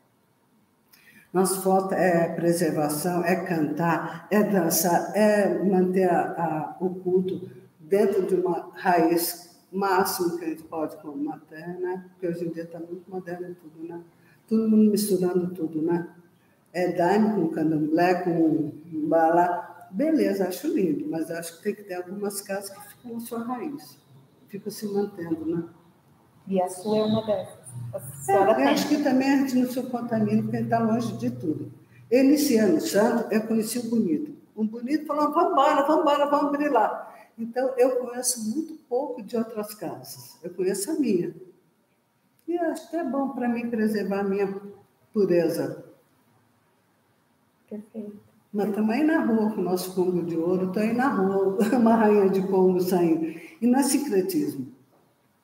Nosso 1.34 1.64
foco 1.64 1.96
é 1.96 2.30
preservação, 2.30 3.26
é 3.26 3.36
cantar, 3.36 4.28
é 4.30 4.44
dançar, 4.44 5.12
é 5.16 5.64
manter 5.64 6.08
a, 6.08 6.22
a, 6.22 6.78
o 6.80 6.94
culto 6.94 7.50
dentro 7.80 8.28
de 8.28 8.36
uma 8.36 8.70
raiz 8.76 9.58
máximo 9.72 10.38
que 10.38 10.46
a 10.46 10.50
gente 10.50 10.64
pode 10.64 10.96
matéria, 11.18 11.80
né? 11.80 12.06
Porque 12.10 12.28
hoje 12.28 12.46
em 12.46 12.52
dia 12.52 12.64
está 12.64 12.80
muito 12.80 13.10
moderno 13.10 13.56
tudo, 13.56 13.88
né? 13.88 14.00
Todo 14.48 14.70
mundo 14.70 14.92
misturando 14.92 15.48
tudo, 15.56 15.82
né? 15.82 16.08
É 16.72 16.92
daime 16.92 17.34
com 17.34 17.50
candomblé, 17.50 18.14
com 18.24 18.72
bala. 19.08 19.88
Beleza, 19.90 20.48
acho 20.48 20.68
lindo, 20.68 21.08
mas 21.10 21.32
acho 21.32 21.58
que 21.58 21.64
tem 21.64 21.76
que 21.76 21.84
ter 21.84 21.96
algumas 21.96 22.42
casas 22.42 22.70
que 22.70 22.90
ficam 22.90 23.14
na 23.14 23.20
sua 23.20 23.44
raiz. 23.44 23.98
Ficam 24.48 24.72
se 24.72 24.86
mantendo, 24.88 25.46
né? 25.46 25.64
E 26.48 26.62
a 26.62 26.70
sua 26.70 26.98
é 26.98 27.04
uma 27.04 27.26
dessas. 27.26 27.64
É, 28.28 28.36
eu 28.36 28.68
acho 28.70 28.88
que 28.88 29.04
também 29.04 29.30
a 29.30 29.38
gente 29.38 29.56
não 29.56 29.70
se 29.70 29.82
contamina, 29.84 30.42
porque 30.42 30.58
está 30.58 30.80
longe 30.80 31.16
de 31.18 31.30
tudo. 31.30 31.72
Iniciando 32.12 32.82
santo, 32.82 33.32
eu 33.32 33.42
conheci 33.48 33.80
o 33.80 33.90
bonito. 33.90 34.36
O 34.56 34.64
bonito 34.64 35.06
falou: 35.06 35.32
vamos 35.32 35.52
embora, 35.52 35.86
vamos 35.86 36.02
embora, 36.02 36.26
vamos 36.26 36.52
brilhar. 36.52 37.14
Então, 37.38 37.74
eu 37.78 37.98
conheço 37.98 38.50
muito 38.50 38.76
pouco 38.88 39.22
de 39.22 39.36
outras 39.36 39.74
casas. 39.74 40.38
Eu 40.44 40.52
conheço 40.52 40.92
a 40.92 40.94
minha. 40.96 41.34
E 42.48 42.58
acho 42.58 42.90
que 42.90 42.96
é 42.96 43.04
bom 43.04 43.30
para 43.30 43.48
mim 43.48 43.70
preservar 43.70 44.20
a 44.20 44.24
minha 44.24 44.62
pureza. 45.12 45.84
Perfeito. 47.70 48.20
Mas 48.52 48.76
também 48.76 49.04
na 49.04 49.26
rua 49.26 49.52
com 49.52 49.62
o 49.62 49.64
nosso 49.64 49.96
pombo 49.96 50.22
de 50.22 50.38
ouro, 50.38 50.68
estou 50.68 50.84
aí 50.84 50.94
na 50.94 51.08
rua, 51.08 51.58
uma 51.74 51.96
rainha 51.96 52.30
de 52.30 52.42
pombo 52.42 52.80
saindo. 52.80 53.26
E 53.60 53.66
não 53.66 53.80
é 53.80 53.84
secretismo 53.84 54.73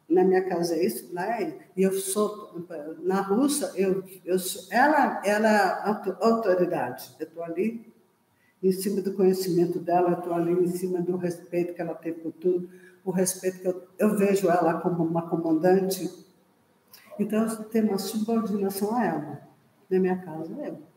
na 0.09 0.23
minha 0.23 0.43
casa 0.43 0.75
é 0.75 0.83
isso, 0.83 1.13
lá 1.13 1.39
é, 1.39 1.55
e 1.77 1.83
eu 1.83 1.93
sou, 1.93 2.65
na 3.03 3.21
Rússia, 3.21 3.71
eu, 3.75 4.03
eu 4.25 4.39
sou, 4.39 4.63
ela, 4.71 5.21
ela 5.23 5.49
é 5.49 6.25
autoridade, 6.25 7.15
eu 7.19 7.27
estou 7.27 7.43
ali 7.43 7.93
em 8.61 8.71
cima 8.71 9.01
do 9.01 9.13
conhecimento 9.13 9.79
dela, 9.79 10.13
estou 10.13 10.33
ali 10.33 10.51
em 10.51 10.67
cima 10.67 10.99
do 10.99 11.15
respeito 11.15 11.75
que 11.75 11.81
ela 11.81 11.93
tem 11.93 12.13
por 12.13 12.31
tudo, 12.33 12.69
o 13.05 13.11
respeito 13.11 13.59
que 13.59 13.67
eu, 13.67 13.87
eu 13.99 14.17
vejo 14.17 14.49
ela 14.49 14.81
como 14.81 15.03
uma 15.03 15.29
comandante, 15.29 16.09
então 17.19 17.45
eu 17.45 17.63
tenho 17.65 17.89
uma 17.89 17.99
subordinação 17.99 18.95
a 18.95 19.05
ela, 19.05 19.41
na 19.89 19.99
minha 19.99 20.17
casa 20.17 20.51
eu. 20.65 20.89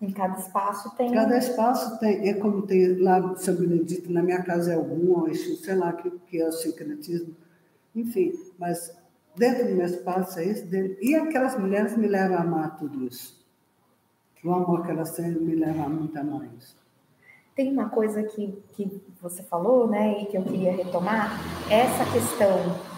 Em 0.00 0.10
cada 0.10 0.36
espaço 0.36 0.96
tem. 0.96 1.12
Cada 1.12 1.38
espaço 1.38 2.00
tem, 2.00 2.28
é 2.28 2.34
como 2.34 2.62
tem 2.62 2.96
lá 2.98 3.36
São 3.36 3.54
Benedito, 3.54 4.10
na 4.10 4.20
minha 4.20 4.42
casa 4.42 4.72
é 4.72 4.74
algum, 4.74 5.32
sei 5.32 5.76
lá, 5.76 5.92
que, 5.92 6.10
que 6.26 6.40
é 6.40 6.48
o 6.48 6.50
sincretismo 6.50 7.36
enfim, 7.94 8.32
mas 8.58 8.96
dentro 9.36 9.68
do 9.68 9.74
meu 9.74 9.86
espaço 9.86 10.38
é 10.38 10.46
isso. 10.46 10.66
Dentro, 10.66 10.96
e 11.02 11.14
aquelas 11.14 11.58
mulheres 11.58 11.96
me 11.96 12.06
levam 12.06 12.36
a 12.36 12.40
amar 12.40 12.76
tudo 12.76 13.04
isso. 13.04 13.42
O 14.44 14.52
amor 14.52 14.84
que 14.84 14.90
elas 14.90 15.12
têm 15.12 15.30
me 15.30 15.54
leva 15.54 15.88
muito 15.88 16.16
a 16.16 16.20
amar 16.20 16.48
isso. 16.58 16.76
Tem 17.54 17.70
uma 17.70 17.90
coisa 17.90 18.22
que, 18.22 18.62
que 18.72 19.00
você 19.20 19.42
falou, 19.42 19.86
né, 19.86 20.22
e 20.22 20.26
que 20.26 20.36
eu 20.36 20.42
queria 20.42 20.72
retomar, 20.72 21.38
essa 21.70 22.10
questão 22.10 22.48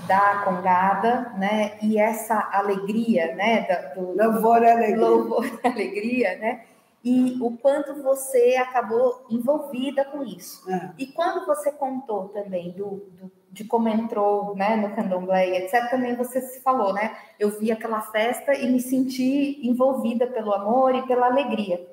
da 0.07 0.43
congada, 0.45 1.33
né? 1.39 1.79
E 1.83 1.99
essa 1.99 2.49
alegria, 2.53 3.35
né? 3.35 3.93
Do, 3.95 4.13
louvor 4.17 4.63
e 4.63 4.71
alegria. 4.71 5.09
Louvor 5.09 5.47
e 5.47 5.67
alegria, 5.67 6.39
né? 6.39 6.65
E 7.03 7.37
o 7.41 7.57
quanto 7.59 8.03
você 8.03 8.57
acabou 8.57 9.27
envolvida 9.29 10.05
com 10.07 10.23
isso. 10.25 10.71
É. 10.71 10.91
E 10.99 11.07
quando 11.09 11.45
você 11.45 11.71
contou 11.71 12.29
também 12.29 12.73
do, 12.73 13.07
do, 13.19 13.31
de 13.55 13.65
como 13.65 13.89
entrou 13.89 14.55
né, 14.57 14.75
no 14.75 14.95
candomblé, 14.95 15.59
etc., 15.59 15.89
também 15.89 16.17
você 16.17 16.41
se 16.41 16.61
falou, 16.61 16.93
né? 16.93 17.17
Eu 17.39 17.51
vi 17.51 17.71
aquela 17.71 18.01
festa 18.01 18.53
e 18.53 18.69
me 18.69 18.81
senti 18.81 19.61
envolvida 19.67 20.27
pelo 20.27 20.53
amor 20.53 20.93
e 20.95 21.07
pela 21.07 21.27
alegria. 21.27 21.87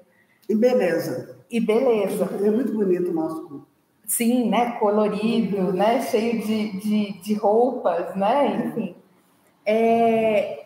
E 0.49 0.55
beleza. 0.55 1.37
E 1.49 1.59
beleza. 1.59 2.27
É 2.43 2.49
muito 2.49 2.73
bonito 2.73 3.11
o 3.11 3.13
nosso 3.13 3.47
culto. 3.47 3.67
Sim, 4.07 4.49
né? 4.49 4.71
Colorido, 4.79 5.71
né? 5.71 6.01
Cheio 6.01 6.41
de, 6.41 6.79
de, 6.79 7.13
de 7.21 7.33
roupas, 7.35 8.15
né? 8.15 8.65
Enfim. 8.65 8.95
É, 9.63 10.65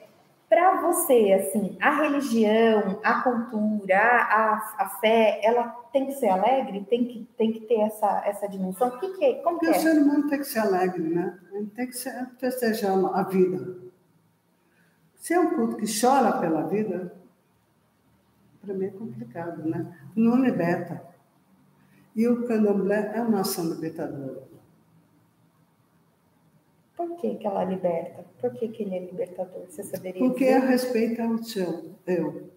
Para 0.55 0.79
você, 0.79 1.33
assim, 1.33 1.77
a 1.81 2.01
religião, 2.01 3.01
a 3.03 3.21
cultura, 3.23 3.99
a, 3.99 4.75
a 4.77 4.89
fé, 5.01 5.41
ela 5.43 5.67
tem 5.91 6.05
que 6.05 6.13
ser 6.13 6.29
alegre? 6.29 6.85
Tem 6.89 7.03
que, 7.03 7.27
tem 7.37 7.51
que 7.51 7.59
ter 7.59 7.81
essa, 7.81 8.23
essa 8.25 8.47
dimensão? 8.47 8.87
O 8.87 8.97
que, 8.97 9.17
que 9.17 9.25
é? 9.25 9.33
Como 9.41 9.59
Porque 9.59 9.73
que 9.73 9.75
é? 9.75 9.77
o 9.77 9.81
ser 9.81 10.01
humano 10.01 10.29
tem 10.29 10.39
que 10.39 10.45
ser 10.45 10.59
alegre, 10.59 11.03
né? 11.13 11.37
Ele 11.51 11.69
tem 11.75 11.87
que 11.87 11.97
ser, 11.97 12.29
festejar 12.39 12.93
a 12.97 13.23
vida. 13.23 13.75
Se 15.17 15.33
é 15.33 15.39
um 15.41 15.55
culto 15.55 15.75
que 15.75 15.85
chora 15.99 16.39
pela 16.39 16.61
vida, 16.61 17.13
para 18.63 18.73
mim 18.75 18.85
é 18.85 18.91
complicado, 18.91 19.61
né? 19.69 19.93
Não 20.15 20.37
liberta. 20.37 21.03
E 22.15 22.29
o 22.29 22.47
candomblé 22.47 23.11
é 23.13 23.21
uma 23.21 23.41
ação 23.41 23.65
libertadora. 23.65 24.41
Por 26.95 27.17
que, 27.17 27.35
que 27.35 27.45
ela 27.45 27.63
liberta? 27.63 28.23
Por 28.39 28.53
que, 28.53 28.69
que 28.69 28.83
ele 28.83 28.95
é 28.95 28.99
libertador? 28.99 29.63
Você 29.67 29.83
saberia 29.83 30.19
Porque 30.19 30.45
dizer? 30.45 30.59
respeita 30.59 31.23
ao 31.23 31.37
seu 31.43 31.91
eu. 32.07 32.49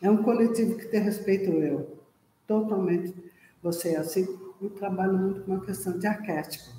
É 0.00 0.10
um 0.10 0.22
coletivo 0.22 0.76
que 0.76 0.86
tem 0.86 1.00
respeito 1.00 1.50
ao 1.50 1.58
eu. 1.58 1.98
Totalmente. 2.46 3.14
Você 3.62 3.90
é 3.90 3.96
assim. 3.96 4.26
Eu 4.60 4.70
trabalho 4.70 5.18
muito 5.18 5.42
com 5.42 5.52
uma 5.52 5.64
questão 5.64 5.98
de 5.98 6.06
arquétipo. 6.06 6.70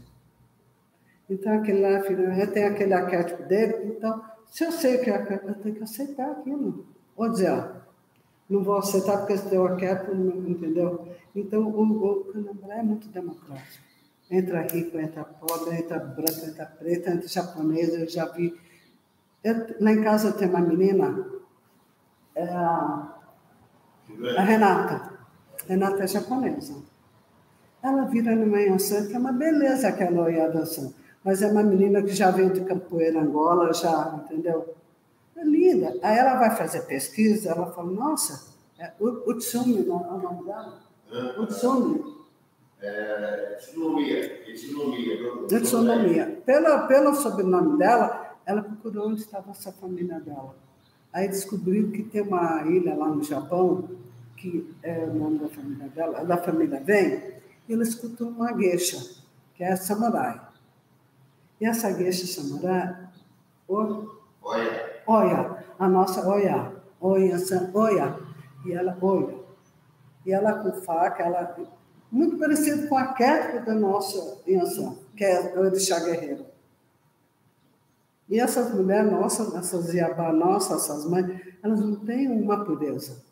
Então, 1.29 1.53
aquele 1.53 1.81
lá, 1.81 1.89
eu 1.89 2.53
tenho 2.53 2.67
aquele 2.69 2.93
arquétipo 2.93 3.43
dele. 3.43 3.95
Então, 3.97 4.23
se 4.47 4.63
eu 4.63 4.71
sei 4.71 4.99
que 4.99 5.09
é 5.09 5.15
arquétipo, 5.15 5.49
eu 5.49 5.55
tenho 5.55 5.75
que 5.75 5.83
aceitar 5.83 6.31
aquilo. 6.31 6.85
Ou 7.17 7.29
dizer, 7.29 7.51
ó, 7.51 7.81
não 8.49 8.63
vou 8.63 8.77
aceitar 8.77 9.17
porque 9.17 9.33
esse 9.33 9.49
teu 9.49 9.65
arquétipo, 9.65 10.13
entendeu? 10.13 11.07
Então, 11.35 11.67
o, 11.67 12.21
o 12.21 12.25
candomblé 12.25 12.79
é 12.79 12.83
muito 12.83 13.07
democrático. 13.09 13.84
Entra 14.29 14.61
rico, 14.61 14.97
entra 14.97 15.23
pobre, 15.23 15.75
entra 15.75 15.99
branco, 15.99 16.45
entra 16.45 16.65
preto, 16.65 17.09
entra 17.09 17.27
japonês. 17.27 17.93
Eu 17.93 18.09
já 18.09 18.25
vi. 18.25 18.59
Eu, 19.43 19.75
lá 19.79 19.91
em 19.91 20.03
casa 20.03 20.33
tem 20.33 20.49
uma 20.49 20.61
menina, 20.61 21.25
é 22.33 22.43
a, 22.43 23.15
a 24.37 24.41
Renata. 24.41 25.13
Renata 25.67 26.03
é 26.03 26.07
japonesa. 26.07 26.75
Ela 27.83 28.05
vira 28.05 28.35
no 28.35 28.47
manhã 28.47 28.75
que 28.77 29.13
é 29.13 29.17
uma 29.17 29.31
beleza 29.31 29.89
aquela 29.89 30.23
olhadação. 30.23 30.93
Mas 31.23 31.41
é 31.41 31.47
uma 31.47 31.63
menina 31.63 32.01
que 32.01 32.13
já 32.13 32.31
veio 32.31 32.51
de 32.51 32.61
Campoeira, 32.61 33.21
Angola, 33.21 33.73
já, 33.73 34.21
entendeu? 34.23 34.75
É 35.35 35.43
linda. 35.43 35.93
Aí 36.01 36.17
ela 36.17 36.35
vai 36.35 36.55
fazer 36.55 36.81
pesquisa, 36.81 37.49
ela 37.49 37.71
fala, 37.71 37.91
nossa, 37.91 38.53
é, 38.79 38.91
o, 38.99 39.29
o 39.29 39.37
Tsumi, 39.37 39.85
não 39.85 40.03
é 40.03 40.13
o 40.13 40.17
nome 40.17 40.45
dela? 40.45 40.79
Utsumi. 41.39 42.14
É, 42.81 43.57
Tsunomia. 43.59 44.43
Tsunomia. 45.61 46.41
Pelo, 46.45 46.87
pelo 46.87 47.15
sobrenome 47.15 47.77
dela, 47.77 48.37
ela 48.45 48.61
procurou 48.61 49.07
onde 49.09 49.21
estava 49.21 49.51
essa 49.51 49.71
família 49.71 50.19
dela. 50.19 50.55
Aí 51.11 51.27
descobriu 51.27 51.91
que 51.91 52.03
tem 52.03 52.21
uma 52.21 52.63
ilha 52.63 52.93
lá 52.93 53.07
no 53.07 53.23
Japão, 53.23 53.89
que 54.35 54.75
é 54.83 55.05
o 55.05 55.13
nome 55.13 55.39
da 55.39 55.47
família 55.47 55.87
dela, 55.87 56.25
da 56.25 56.37
família 56.37 56.79
vem, 56.81 57.35
e 57.67 57.73
ela 57.73 57.83
escutou 57.83 58.27
uma 58.27 58.51
gueixa, 58.51 59.21
que 59.55 59.63
é 59.63 59.71
a 59.71 59.77
samurai. 59.77 60.41
E 61.59 61.65
essa 61.65 61.89
gueixa 61.91 62.27
samurai, 62.27 63.07
o, 63.67 64.09
Oia. 64.41 65.01
Oia, 65.07 65.65
a 65.79 65.87
nossa 65.87 66.27
Oia, 66.27 66.71
Oia, 66.99 67.37
Oia, 67.73 68.19
e 68.65 68.73
ela 68.73 68.97
Oia. 69.01 69.39
E 70.25 70.31
ela 70.31 70.53
com 70.53 70.73
faca, 70.81 71.23
ela 71.23 71.55
muito 72.11 72.37
parecido 72.37 72.87
com 72.87 72.97
a 72.97 73.01
arquétipo 73.01 73.65
da 73.65 73.73
nossa 73.73 74.39
Yansan, 74.47 74.95
que 75.15 75.23
é 75.23 75.55
o 75.55 75.59
Orixá 75.59 75.99
Guerreiro. 75.99 76.45
E 78.27 78.39
essas 78.39 78.73
mulheres 78.73 79.11
nossas, 79.11 79.53
essas 79.53 79.93
Iabá 79.93 80.33
nossas, 80.33 80.83
essas 80.83 81.05
mães, 81.05 81.39
elas 81.61 81.79
não 81.79 81.95
têm 81.95 82.27
uma 82.27 82.65
pureza. 82.65 83.23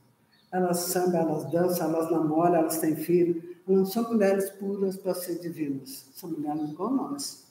Elas 0.52 0.78
sambam, 0.82 1.22
elas 1.22 1.52
dançam, 1.52 1.90
elas 1.90 2.12
namoram, 2.12 2.56
elas 2.56 2.78
têm 2.78 2.96
filho. 2.96 3.42
Elas 3.68 3.80
não 3.80 3.86
são 3.86 4.12
mulheres 4.12 4.50
puras 4.52 4.96
para 4.98 5.16
ser 5.16 5.40
divinas. 5.40 6.10
São 6.14 6.30
mulheres 6.30 6.70
igual 6.70 6.92
nós. 6.92 7.44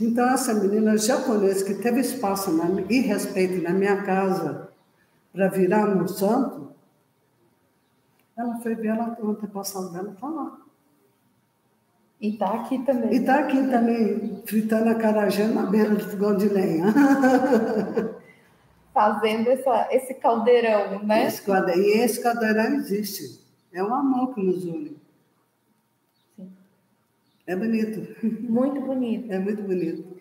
Então, 0.00 0.28
essa 0.28 0.54
menina 0.54 0.96
japonesa 0.96 1.64
que 1.64 1.74
teve 1.74 2.00
espaço 2.00 2.52
na, 2.52 2.66
e 2.88 3.00
respeito 3.00 3.62
na 3.62 3.70
minha 3.70 4.02
casa 4.02 4.68
para 5.32 5.48
virar 5.48 5.88
um 5.88 6.06
santo, 6.06 6.68
ela 8.38 8.56
foi 8.60 8.74
ver 8.76 8.88
ela, 8.88 9.18
o 9.20 9.30
antepassado 9.30 9.90
dela 9.90 10.12
está 10.12 10.28
lá. 10.28 10.56
E 12.20 12.30
está 12.30 12.54
aqui 12.54 12.78
também. 12.84 13.12
E 13.12 13.16
está 13.16 13.40
aqui 13.40 13.68
também, 13.68 14.42
fritando 14.46 14.90
a 14.90 14.94
carajé 14.94 15.48
na 15.48 15.66
beira 15.66 15.94
do 15.94 16.08
fogão 16.08 16.36
de 16.36 16.48
lenha. 16.48 16.86
Fazendo 18.94 19.48
essa, 19.48 19.88
esse 19.90 20.14
caldeirão, 20.14 21.02
né? 21.04 21.26
Esse 21.26 21.42
caldeirão, 21.42 21.82
e 21.82 21.90
esse 21.98 22.22
caldeirão 22.22 22.74
existe. 22.76 23.40
É 23.72 23.82
um 23.82 23.92
amor 23.92 24.34
que 24.34 24.42
nos 24.42 24.64
une. 24.64 24.96
Sim. 26.36 26.52
É 27.46 27.54
bonito. 27.54 28.16
Muito 28.48 28.80
bonito. 28.80 29.32
É 29.32 29.38
muito 29.38 29.62
bonito. 29.62 30.16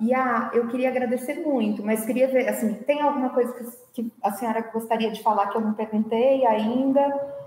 E 0.00 0.14
ah, 0.14 0.50
eu 0.54 0.68
queria 0.68 0.88
agradecer 0.88 1.34
muito, 1.34 1.84
mas 1.84 2.06
queria 2.06 2.26
ver, 2.26 2.48
assim, 2.48 2.72
tem 2.72 3.02
alguma 3.02 3.30
coisa 3.30 3.52
que, 3.52 4.02
que 4.02 4.12
a 4.22 4.32
senhora 4.32 4.62
gostaria 4.72 5.10
de 5.10 5.22
falar 5.22 5.48
que 5.48 5.58
eu 5.58 5.60
não 5.60 5.74
perguntei 5.74 6.46
ainda? 6.46 7.39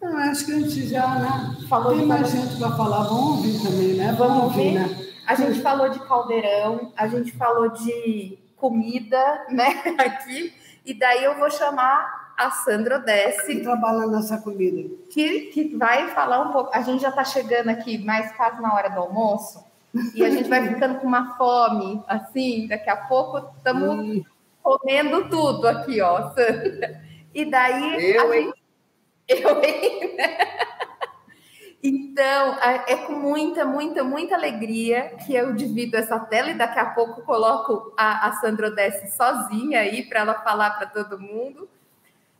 Não, 0.00 0.16
acho 0.16 0.46
que 0.46 0.52
a 0.52 0.58
gente 0.60 0.88
já 0.88 1.06
né, 1.16 1.56
falou 1.68 1.96
Tem 1.96 2.06
mais 2.06 2.30
gente 2.30 2.56
para 2.56 2.76
falar, 2.76 3.04
vamos 3.04 3.38
ouvir 3.38 3.62
também, 3.62 3.94
né? 3.94 4.14
Vamos, 4.16 4.44
ouvir, 4.44 4.72
né? 4.72 5.08
A 5.26 5.34
gente 5.34 5.60
falou 5.60 5.88
de 5.88 5.98
caldeirão, 6.00 6.92
a 6.96 7.08
gente 7.08 7.32
falou 7.32 7.68
de 7.70 8.38
comida, 8.56 9.46
né, 9.50 9.82
aqui, 9.98 10.54
e 10.84 10.94
daí 10.94 11.24
eu 11.24 11.36
vou 11.36 11.50
chamar 11.50 12.32
a 12.36 12.50
Sandra 12.50 12.98
Odessi. 12.98 13.56
Que 13.56 13.60
trabalha 13.62 14.06
nessa 14.06 14.38
comida. 14.38 14.88
Que, 15.10 15.46
que 15.52 15.76
vai 15.76 16.08
falar 16.08 16.42
um 16.42 16.52
pouco. 16.52 16.70
A 16.72 16.80
gente 16.82 17.02
já 17.02 17.08
está 17.08 17.24
chegando 17.24 17.68
aqui 17.68 17.98
mais 17.98 18.30
quase 18.36 18.62
na 18.62 18.72
hora 18.72 18.88
do 18.88 19.00
almoço, 19.00 19.64
e 20.14 20.24
a 20.24 20.30
gente 20.30 20.48
vai 20.48 20.66
ficando 20.68 21.00
com 21.00 21.06
uma 21.06 21.36
fome, 21.36 22.02
assim, 22.06 22.68
daqui 22.68 22.88
a 22.88 22.96
pouco 22.96 23.50
estamos 23.56 24.24
comendo 24.62 25.28
tudo 25.28 25.66
aqui, 25.66 26.00
ó, 26.00 26.30
Sandra. 26.30 27.02
E 27.34 27.44
daí. 27.44 28.14
Eu, 28.14 28.32
hein? 28.32 28.52
Eu? 29.28 29.60
Então, 31.80 32.58
é 32.88 32.96
com 33.06 33.12
muita, 33.12 33.64
muita, 33.64 34.02
muita 34.02 34.34
alegria 34.34 35.16
que 35.24 35.32
eu 35.32 35.54
divido 35.54 35.96
essa 35.96 36.18
tela 36.18 36.50
e 36.50 36.58
daqui 36.58 36.78
a 36.78 36.86
pouco 36.86 37.22
coloco 37.22 37.94
a, 37.96 38.26
a 38.26 38.32
Sandra 38.40 38.66
Odessi 38.66 39.16
sozinha 39.16 39.80
aí 39.80 40.02
para 40.08 40.20
ela 40.20 40.34
falar 40.42 40.72
para 40.72 40.88
todo 40.88 41.20
mundo. 41.20 41.68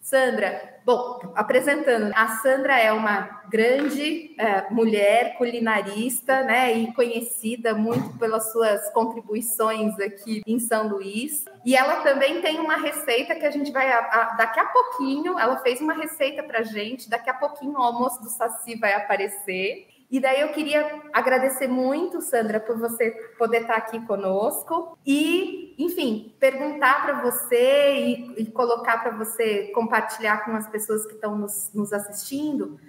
Sandra, 0.08 0.80
bom, 0.86 1.20
apresentando, 1.34 2.10
a 2.16 2.28
Sandra 2.38 2.80
é 2.80 2.90
uma 2.90 3.42
grande 3.50 4.34
é, 4.38 4.70
mulher 4.70 5.36
culinarista, 5.36 6.42
né, 6.44 6.72
e 6.72 6.94
conhecida 6.94 7.74
muito 7.74 8.16
pelas 8.16 8.50
suas 8.50 8.90
contribuições 8.94 10.00
aqui 10.00 10.40
em 10.46 10.58
São 10.58 10.88
Luís. 10.88 11.44
E 11.62 11.76
ela 11.76 12.00
também 12.00 12.40
tem 12.40 12.58
uma 12.58 12.76
receita 12.76 13.34
que 13.34 13.44
a 13.44 13.50
gente 13.50 13.70
vai, 13.70 13.92
a, 13.92 13.98
a, 13.98 14.24
daqui 14.36 14.58
a 14.58 14.64
pouquinho, 14.64 15.38
ela 15.38 15.58
fez 15.58 15.78
uma 15.82 15.92
receita 15.92 16.42
para 16.42 16.62
gente, 16.62 17.10
daqui 17.10 17.28
a 17.28 17.34
pouquinho 17.34 17.74
o 17.74 17.82
almoço 17.82 18.22
do 18.22 18.30
Saci 18.30 18.76
vai 18.76 18.94
aparecer. 18.94 19.97
E 20.10 20.18
daí 20.20 20.40
eu 20.40 20.52
queria 20.52 21.02
agradecer 21.12 21.68
muito, 21.68 22.22
Sandra, 22.22 22.58
por 22.58 22.78
você 22.78 23.10
poder 23.38 23.62
estar 23.62 23.76
aqui 23.76 24.00
conosco. 24.06 24.96
E, 25.06 25.74
enfim, 25.78 26.34
perguntar 26.40 27.04
para 27.04 27.22
você 27.22 27.94
e, 27.96 28.42
e 28.42 28.46
colocar 28.46 29.02
para 29.02 29.10
você 29.10 29.70
compartilhar 29.74 30.44
com 30.44 30.52
as 30.52 30.66
pessoas 30.66 31.06
que 31.06 31.14
estão 31.14 31.36
nos, 31.36 31.70
nos 31.74 31.92
assistindo 31.92 32.80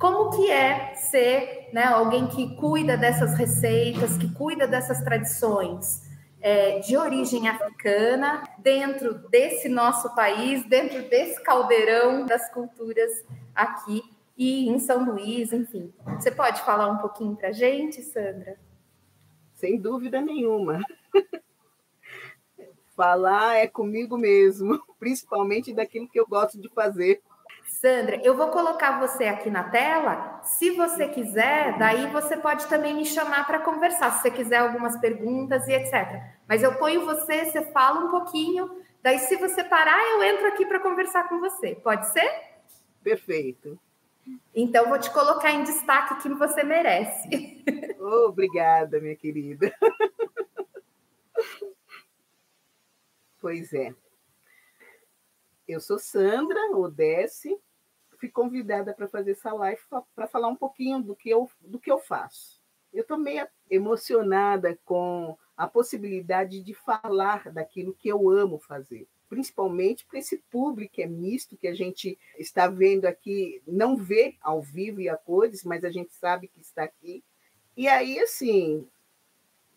como 0.00 0.30
que 0.30 0.50
é 0.50 0.94
ser 0.94 1.68
né, 1.74 1.84
alguém 1.84 2.26
que 2.26 2.56
cuida 2.56 2.96
dessas 2.96 3.34
receitas, 3.34 4.16
que 4.16 4.32
cuida 4.32 4.66
dessas 4.66 5.02
tradições 5.02 6.08
é, 6.40 6.78
de 6.78 6.96
origem 6.96 7.46
africana, 7.48 8.42
dentro 8.58 9.28
desse 9.28 9.68
nosso 9.68 10.14
país, 10.14 10.64
dentro 10.64 11.02
desse 11.02 11.42
caldeirão 11.42 12.24
das 12.24 12.50
culturas 12.50 13.10
aqui 13.54 14.02
e 14.40 14.68
em 14.68 14.78
São 14.80 15.04
Luís, 15.04 15.52
enfim. 15.52 15.92
Você 16.18 16.30
pode 16.30 16.62
falar 16.62 16.88
um 16.88 16.98
pouquinho 16.98 17.36
para 17.36 17.50
a 17.50 17.52
gente, 17.52 18.02
Sandra? 18.02 18.58
sem 19.60 19.78
dúvida 19.78 20.20
nenhuma. 20.22 20.80
Falar 22.96 23.56
é 23.56 23.66
comigo 23.66 24.16
mesmo, 24.16 24.82
principalmente 24.98 25.74
daquilo 25.74 26.08
que 26.08 26.18
eu 26.18 26.26
gosto 26.26 26.58
de 26.58 26.68
fazer. 26.70 27.20
Sandra, 27.66 28.20
eu 28.24 28.36
vou 28.36 28.48
colocar 28.48 28.98
você 28.98 29.24
aqui 29.24 29.48
na 29.48 29.64
tela. 29.64 30.40
Se 30.42 30.70
você 30.70 31.08
quiser, 31.08 31.78
daí 31.78 32.10
você 32.10 32.36
pode 32.36 32.66
também 32.66 32.94
me 32.94 33.04
chamar 33.04 33.46
para 33.46 33.60
conversar, 33.60 34.12
se 34.12 34.22
você 34.22 34.30
quiser 34.30 34.56
algumas 34.56 34.98
perguntas 34.98 35.68
e 35.68 35.72
etc. 35.72 36.22
Mas 36.48 36.62
eu 36.62 36.74
ponho 36.76 37.04
você, 37.04 37.44
você 37.44 37.70
fala 37.70 38.06
um 38.06 38.10
pouquinho, 38.10 38.70
daí 39.02 39.18
se 39.18 39.36
você 39.36 39.62
parar, 39.62 40.02
eu 40.12 40.22
entro 40.22 40.46
aqui 40.48 40.66
para 40.66 40.80
conversar 40.80 41.28
com 41.28 41.38
você. 41.38 41.74
Pode 41.76 42.08
ser? 42.08 42.30
Perfeito. 43.02 43.78
Então, 44.54 44.88
vou 44.88 44.98
te 44.98 45.10
colocar 45.12 45.52
em 45.52 45.64
destaque 45.64 46.22
que 46.22 46.28
você 46.34 46.62
merece. 46.62 47.64
Obrigada, 47.98 49.00
minha 49.00 49.16
querida. 49.16 49.72
Pois 53.40 53.72
é. 53.72 53.94
Eu 55.66 55.80
sou 55.80 55.98
Sandra 55.98 56.76
Odesse, 56.76 57.56
fui 58.18 58.28
convidada 58.28 58.92
para 58.92 59.08
fazer 59.08 59.30
essa 59.30 59.52
live 59.52 59.80
para 60.14 60.26
falar 60.26 60.48
um 60.48 60.56
pouquinho 60.56 61.00
do 61.00 61.16
que 61.16 61.30
eu, 61.30 61.50
do 61.60 61.78
que 61.78 61.90
eu 61.90 61.98
faço. 61.98 62.60
Eu 62.92 63.02
estou 63.02 63.16
meio 63.16 63.46
emocionada 63.70 64.78
com 64.84 65.38
a 65.56 65.66
possibilidade 65.66 66.60
de 66.60 66.74
falar 66.74 67.50
daquilo 67.52 67.94
que 67.94 68.08
eu 68.08 68.28
amo 68.28 68.58
fazer, 68.58 69.08
principalmente 69.30 70.04
para 70.04 70.18
esse 70.18 70.38
público 70.50 70.92
que 70.92 71.02
é 71.02 71.06
misto, 71.06 71.56
que 71.56 71.68
a 71.68 71.74
gente 71.74 72.18
está 72.36 72.66
vendo 72.66 73.06
aqui, 73.06 73.62
não 73.64 73.96
vê 73.96 74.34
ao 74.42 74.60
vivo 74.60 75.00
e 75.00 75.08
a 75.08 75.16
cores, 75.16 75.62
mas 75.62 75.84
a 75.84 75.90
gente 75.90 76.12
sabe 76.12 76.48
que 76.48 76.60
está 76.60 76.82
aqui. 76.82 77.22
E 77.76 77.86
aí, 77.86 78.18
assim, 78.18 78.84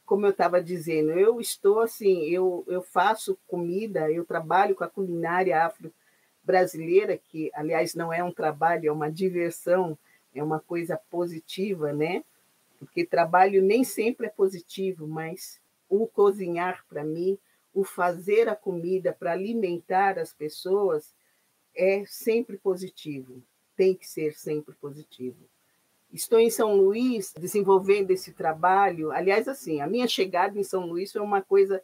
como 0.07 0.25
eu 0.25 0.31
estava 0.31 0.61
dizendo, 0.61 1.11
eu 1.11 1.39
estou 1.39 1.81
assim, 1.81 2.23
eu, 2.23 2.65
eu 2.67 2.81
faço 2.81 3.37
comida, 3.45 4.11
eu 4.11 4.25
trabalho 4.25 4.73
com 4.73 4.83
a 4.83 4.89
culinária 4.89 5.63
afro-brasileira, 5.63 7.15
que, 7.15 7.51
aliás, 7.53 7.93
não 7.93 8.11
é 8.11 8.23
um 8.23 8.33
trabalho, 8.33 8.89
é 8.89 8.91
uma 8.91 9.11
diversão, 9.11 9.95
é 10.33 10.43
uma 10.43 10.59
coisa 10.59 10.99
positiva, 11.11 11.93
né? 11.93 12.23
Porque 12.79 13.05
trabalho 13.05 13.61
nem 13.61 13.83
sempre 13.83 14.25
é 14.25 14.29
positivo, 14.31 15.07
mas 15.07 15.61
o 15.87 16.07
cozinhar 16.07 16.83
para 16.89 17.03
mim, 17.03 17.37
o 17.73 17.83
fazer 17.83 18.47
a 18.47 18.55
comida 18.55 19.11
para 19.11 19.31
alimentar 19.31 20.19
as 20.19 20.33
pessoas 20.33 21.13
é 21.75 22.05
sempre 22.05 22.57
positivo, 22.57 23.41
tem 23.75 23.95
que 23.95 24.07
ser 24.07 24.33
sempre 24.33 24.75
positivo. 24.75 25.49
Estou 26.11 26.39
em 26.39 26.51
São 26.51 26.75
Luís 26.75 27.33
desenvolvendo 27.35 28.11
esse 28.11 28.33
trabalho. 28.33 29.11
Aliás, 29.11 29.47
assim, 29.47 29.81
a 29.81 29.87
minha 29.87 30.07
chegada 30.07 30.59
em 30.59 30.63
São 30.63 30.85
Luís 30.85 31.11
foi 31.11 31.21
uma 31.21 31.41
coisa 31.41 31.81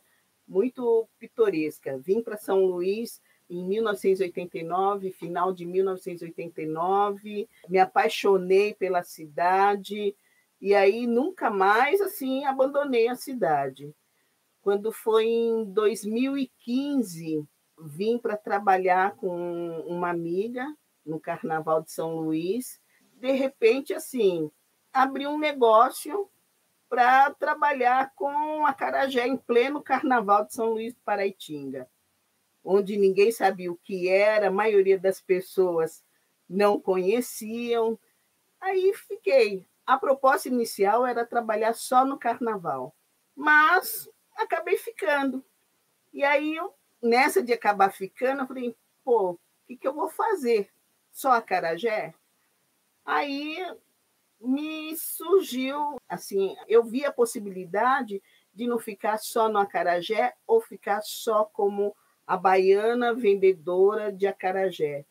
muito 0.48 1.08
pitoresca. 1.18 1.98
Vim 1.98 2.22
para 2.22 2.38
São 2.38 2.66
Luís 2.66 3.20
em 3.50 3.66
1989, 3.66 5.12
final 5.12 5.52
de 5.52 5.66
1989, 5.66 7.50
me 7.68 7.80
apaixonei 7.80 8.76
pela 8.76 9.04
cidade 9.04 10.16
e 10.62 10.76
aí 10.76 11.08
nunca 11.08 11.50
mais 11.50 12.00
assim 12.00 12.46
abandonei 12.46 13.08
a 13.08 13.16
cidade. 13.16 13.92
Quando 14.62 14.92
foi 14.92 15.26
em 15.26 15.66
2015, 15.66 17.46
vim 17.78 18.18
para 18.18 18.36
trabalhar 18.36 19.16
com 19.16 19.80
uma 19.88 20.10
amiga 20.10 20.66
no 21.06 21.20
Carnaval 21.20 21.82
de 21.82 21.92
São 21.92 22.20
Luís 22.20 22.80
de 23.20 23.32
repente, 23.34 23.94
assim, 23.94 24.50
abrir 24.94 25.28
um 25.28 25.38
negócio 25.38 26.30
para 26.88 27.32
trabalhar 27.32 28.14
com 28.16 28.66
a 28.66 28.74
Carajé 28.74 29.28
em 29.28 29.38
pleno 29.38 29.84
Carnaval 29.84 30.46
de 30.46 30.54
São 30.54 30.72
Luís 30.72 30.94
do 30.94 31.02
Paraitinga, 31.02 31.88
onde 32.64 32.98
ninguém 32.98 33.32
sabia 33.32 33.72
o 33.72 33.78
que 33.78 34.08
era, 34.08 34.48
a 34.48 34.52
maioria 34.52 34.98
das 34.98 35.22
pessoas 35.22 36.04
não 36.50 36.80
conheciam. 36.80 38.00
Aí 38.60 38.94
fiquei. 38.94 39.68
A 39.86 39.98
proposta 39.98 40.48
inicial 40.48 41.06
era 41.06 41.26
trabalhar 41.26 41.74
só 41.74 42.06
no 42.06 42.18
Carnaval, 42.18 42.96
mas 43.36 44.10
acabei 44.44 44.78
ficando. 44.78 45.44
E 46.14 46.24
aí, 46.24 46.56
eu, 46.56 46.74
nessa 47.02 47.42
de 47.42 47.54
acabar 47.54 47.92
ficando, 47.92 48.42
eu 48.42 48.48
falei, 48.48 48.76
pô, 49.04 49.32
o 49.32 49.40
que, 49.68 49.78
que 49.78 49.88
eu 49.88 49.94
vou 49.94 50.10
fazer? 50.10 50.70
Só 51.12 51.32
a 51.32 51.42
Carajé? 51.42 52.14
Aí 53.06 53.58
me 54.40 54.96
surgiu, 54.96 55.98
assim, 56.08 56.56
eu 56.68 56.84
vi 56.84 57.04
a 57.04 57.12
possibilidade 57.12 58.22
de 58.54 58.68
não 58.68 58.80
ficar 58.80 59.18
só 59.18 59.50
no 59.50 59.58
acarajé 59.58 60.34
ou 60.48 60.62
ficar 60.62 61.02
só 61.02 61.44
como 61.46 61.96
a 62.26 62.38
baiana 62.38 63.14
vendedora 63.14 64.12
de 64.12 64.28
acarajé. 64.28 65.06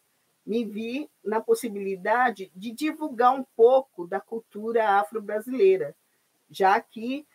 Me 0.46 0.64
vi 0.64 1.10
na 1.22 1.40
possibilidade 1.40 2.50
de 2.54 2.72
divulgar 2.72 3.34
um 3.34 3.44
pouco 3.56 4.06
da 4.06 4.20
cultura 4.20 4.98
afro-brasileira, 4.98 5.94
já 6.50 6.80
que 6.80 7.26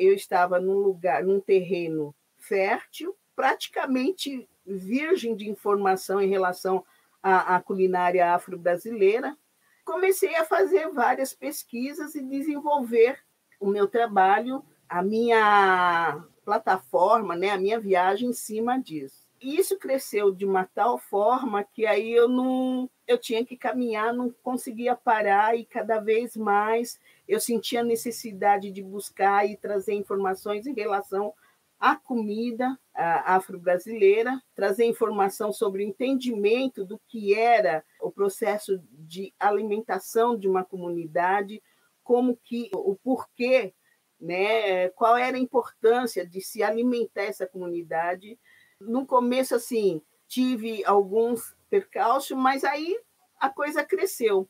eu 0.00 0.14
estava 0.14 0.60
num 0.60 0.78
lugar, 0.78 1.24
num 1.24 1.40
terreno 1.40 2.14
fértil, 2.38 3.16
praticamente 3.34 4.48
virgem 4.64 5.34
de 5.34 5.48
informação 5.48 6.20
em 6.20 6.28
relação 6.28 6.84
à, 7.22 7.56
à 7.56 7.60
culinária 7.60 8.32
afro-brasileira, 8.32 9.36
comecei 9.84 10.34
a 10.36 10.44
fazer 10.44 10.88
várias 10.90 11.32
pesquisas 11.32 12.14
e 12.14 12.22
desenvolver 12.22 13.18
o 13.60 13.66
meu 13.66 13.86
trabalho, 13.86 14.64
a 14.88 15.02
minha 15.02 16.24
plataforma, 16.44 17.36
né, 17.36 17.50
a 17.50 17.58
minha 17.58 17.78
viagem 17.78 18.30
em 18.30 18.32
cima 18.32 18.78
disso. 18.78 19.26
E 19.40 19.56
isso 19.56 19.78
cresceu 19.78 20.32
de 20.32 20.44
uma 20.44 20.64
tal 20.64 20.98
forma 20.98 21.62
que 21.62 21.86
aí 21.86 22.10
eu 22.12 22.28
não 22.28 22.88
eu 23.06 23.18
tinha 23.18 23.44
que 23.44 23.56
caminhar, 23.56 24.12
não 24.12 24.30
conseguia 24.42 24.96
parar 24.96 25.56
e 25.56 25.64
cada 25.64 26.00
vez 26.00 26.36
mais 26.36 26.98
eu 27.28 27.40
sentia 27.40 27.80
a 27.80 27.84
necessidade 27.84 28.70
de 28.70 28.82
buscar 28.82 29.48
e 29.48 29.56
trazer 29.56 29.94
informações 29.94 30.66
em 30.66 30.74
relação 30.74 31.34
a 31.78 31.94
comida 31.94 32.78
afro-brasileira, 32.94 34.42
trazer 34.54 34.86
informação 34.86 35.52
sobre 35.52 35.84
o 35.84 35.86
entendimento 35.86 36.84
do 36.84 36.98
que 37.06 37.34
era 37.34 37.84
o 38.00 38.10
processo 38.10 38.82
de 38.90 39.34
alimentação 39.38 40.36
de 40.36 40.48
uma 40.48 40.64
comunidade, 40.64 41.62
como 42.02 42.36
que 42.36 42.70
o 42.72 42.96
porquê, 42.96 43.74
né, 44.18 44.88
qual 44.90 45.16
era 45.16 45.36
a 45.36 45.40
importância 45.40 46.26
de 46.26 46.40
se 46.40 46.62
alimentar 46.62 47.24
essa 47.24 47.46
comunidade. 47.46 48.38
No 48.80 49.04
começo 49.04 49.54
assim, 49.54 50.00
tive 50.26 50.82
alguns 50.86 51.54
percalços, 51.68 52.36
mas 52.36 52.64
aí 52.64 52.98
a 53.38 53.50
coisa 53.50 53.84
cresceu. 53.84 54.48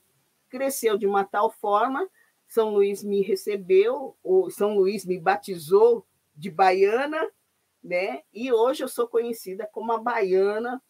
Cresceu 0.49 0.97
de 0.97 1.07
uma 1.07 1.25
tal 1.25 1.51
forma, 1.51 2.09
São 2.49 2.71
Luís 2.71 3.03
me 3.03 3.23
recebeu, 3.23 4.17
o 4.23 4.51
São 4.51 4.75
Luís 4.75 5.05
me 5.05 5.19
batizou 5.19 6.07
de 6.35 6.51
baiana, 6.51 7.31
né? 7.83 8.23
E 8.33 8.53
hoje 8.53 8.83
eu 8.85 8.89
sou 8.89 9.09
conhecida 9.09 9.69
como 9.73 9.93
a 9.93 9.99
baiana 9.99 10.83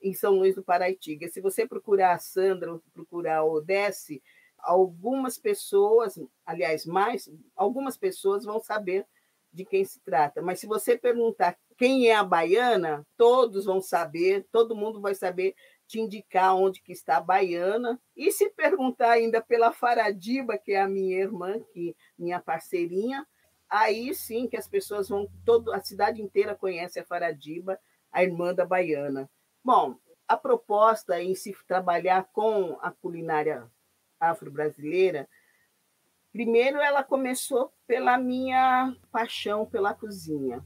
em 0.00 0.14
São 0.14 0.34
Luís 0.34 0.54
do 0.54 0.62
Paraitiga. 0.62 1.28
Se 1.28 1.40
você 1.40 1.66
procurar 1.66 2.14
a 2.14 2.18
Sandra 2.18 2.72
ou 2.72 2.82
procurar 2.92 3.38
a 3.38 3.44
Odesse, 3.44 4.22
algumas 4.58 5.38
pessoas, 5.38 6.18
aliás, 6.44 6.86
mais, 6.86 7.30
algumas 7.54 7.96
pessoas 7.96 8.44
vão 8.44 8.60
saber 8.60 9.06
de 9.52 9.64
quem 9.64 9.84
se 9.84 10.00
trata. 10.00 10.40
Mas 10.40 10.60
se 10.60 10.66
você 10.66 10.96
perguntar 10.96 11.58
quem 11.76 12.08
é 12.08 12.14
a 12.14 12.24
baiana, 12.24 13.06
todos 13.16 13.64
vão 13.64 13.80
saber, 13.80 14.46
todo 14.52 14.76
mundo 14.76 15.00
vai 15.00 15.14
saber 15.14 15.54
te 15.90 15.98
indicar 15.98 16.54
onde 16.54 16.80
que 16.80 16.92
está 16.92 17.16
a 17.16 17.20
baiana. 17.20 18.00
E 18.16 18.30
se 18.30 18.48
perguntar 18.50 19.10
ainda 19.10 19.42
pela 19.42 19.72
Faradiba, 19.72 20.56
que 20.56 20.70
é 20.70 20.80
a 20.80 20.88
minha 20.88 21.18
irmã, 21.18 21.58
que 21.72 21.96
minha 22.16 22.38
parceirinha, 22.38 23.26
aí 23.68 24.14
sim 24.14 24.46
que 24.46 24.56
as 24.56 24.68
pessoas 24.68 25.08
vão, 25.08 25.28
todo, 25.44 25.72
a 25.72 25.80
cidade 25.80 26.22
inteira 26.22 26.54
conhece 26.54 27.00
a 27.00 27.04
Faradiba, 27.04 27.76
a 28.12 28.22
irmã 28.22 28.54
da 28.54 28.64
baiana. 28.64 29.28
Bom, 29.64 29.96
a 30.28 30.36
proposta 30.36 31.20
em 31.20 31.34
se 31.34 31.52
trabalhar 31.66 32.30
com 32.32 32.78
a 32.80 32.92
culinária 32.92 33.68
afro-brasileira, 34.20 35.28
primeiro 36.32 36.78
ela 36.78 37.02
começou 37.02 37.72
pela 37.84 38.16
minha 38.16 38.94
paixão 39.10 39.66
pela 39.66 39.92
cozinha. 39.92 40.64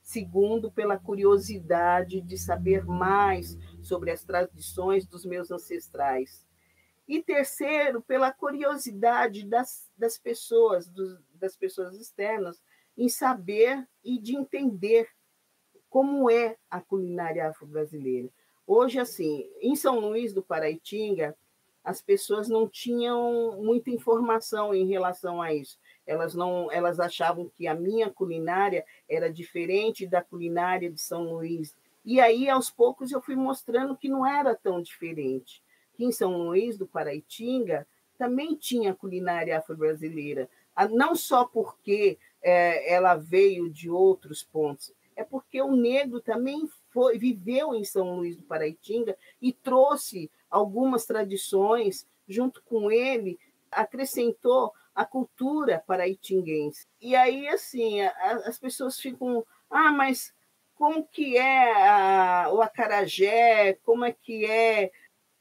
Segundo, 0.00 0.70
pela 0.70 0.98
curiosidade 0.98 2.20
de 2.20 2.38
saber 2.38 2.84
mais 2.84 3.56
sobre 3.82 4.10
as 4.10 4.24
tradições 4.24 5.06
dos 5.06 5.24
meus 5.24 5.50
ancestrais. 5.50 6.46
E 7.06 7.22
terceiro, 7.22 8.00
pela 8.00 8.32
curiosidade 8.32 9.44
das, 9.44 9.90
das 9.96 10.16
pessoas, 10.16 10.90
das 11.34 11.56
pessoas 11.56 11.96
externas 12.00 12.62
em 12.96 13.08
saber 13.08 13.86
e 14.04 14.18
de 14.18 14.36
entender 14.36 15.08
como 15.90 16.30
é 16.30 16.56
a 16.70 16.80
culinária 16.80 17.48
afro-brasileira. 17.48 18.30
Hoje, 18.66 18.98
assim, 18.98 19.50
em 19.60 19.74
São 19.74 19.98
Luís 19.98 20.32
do 20.32 20.42
Paraitinga, 20.42 21.36
as 21.84 22.00
pessoas 22.00 22.48
não 22.48 22.68
tinham 22.68 23.60
muita 23.60 23.90
informação 23.90 24.74
em 24.74 24.86
relação 24.86 25.42
a 25.42 25.52
isso. 25.52 25.78
elas 26.06 26.34
não, 26.34 26.70
elas 26.70 27.00
achavam 27.00 27.48
que 27.48 27.66
a 27.66 27.74
minha 27.74 28.08
culinária 28.10 28.84
era 29.08 29.32
diferente 29.32 30.06
da 30.06 30.22
culinária 30.22 30.90
de 30.90 31.00
São 31.00 31.24
Luís. 31.24 31.76
E 32.04 32.20
aí, 32.20 32.48
aos 32.48 32.70
poucos, 32.70 33.12
eu 33.12 33.20
fui 33.20 33.36
mostrando 33.36 33.96
que 33.96 34.08
não 34.08 34.26
era 34.26 34.54
tão 34.54 34.82
diferente. 34.82 35.62
Que 35.94 36.04
em 36.04 36.12
São 36.12 36.36
Luís 36.36 36.76
do 36.76 36.86
Paraitinga 36.86 37.86
também 38.18 38.54
tinha 38.54 38.94
culinária 38.94 39.58
afro-brasileira, 39.58 40.48
não 40.90 41.14
só 41.14 41.44
porque 41.44 42.18
é, 42.40 42.92
ela 42.92 43.16
veio 43.16 43.68
de 43.68 43.90
outros 43.90 44.42
pontos, 44.42 44.92
é 45.16 45.24
porque 45.24 45.60
o 45.60 45.76
negro 45.76 46.20
também 46.20 46.68
foi, 46.90 47.18
viveu 47.18 47.74
em 47.74 47.84
São 47.84 48.16
Luís 48.16 48.36
do 48.36 48.42
Paraitinga 48.42 49.16
e 49.40 49.52
trouxe 49.52 50.30
algumas 50.50 51.04
tradições 51.04 52.06
junto 52.28 52.62
com 52.62 52.90
ele, 52.90 53.38
acrescentou 53.70 54.72
a 54.94 55.04
cultura 55.04 55.82
paraitinguense. 55.86 56.86
E 57.00 57.16
aí, 57.16 57.48
assim, 57.48 58.00
as 58.00 58.58
pessoas 58.58 59.00
ficam, 59.00 59.44
ah, 59.70 59.90
mas 59.90 60.32
como 60.74 61.06
que 61.06 61.36
é 61.36 61.88
a, 61.88 62.50
o 62.52 62.60
acarajé, 62.60 63.74
como 63.84 64.04
é 64.04 64.12
que 64.12 64.44
é... 64.46 64.90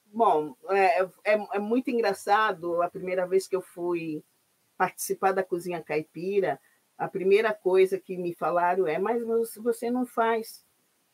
Bom, 0.05 0.55
é, 0.69 1.03
é, 1.23 1.47
é 1.53 1.59
muito 1.59 1.89
engraçado, 1.89 2.81
a 2.81 2.89
primeira 2.89 3.25
vez 3.25 3.47
que 3.47 3.55
eu 3.55 3.61
fui 3.61 4.23
participar 4.77 5.31
da 5.31 5.43
cozinha 5.43 5.81
caipira, 5.81 6.59
a 6.97 7.07
primeira 7.07 7.53
coisa 7.53 7.97
que 7.99 8.17
me 8.17 8.33
falaram 8.33 8.87
é, 8.87 8.99
mas 8.99 9.23
você 9.55 9.89
não 9.89 10.05
faz 10.05 10.65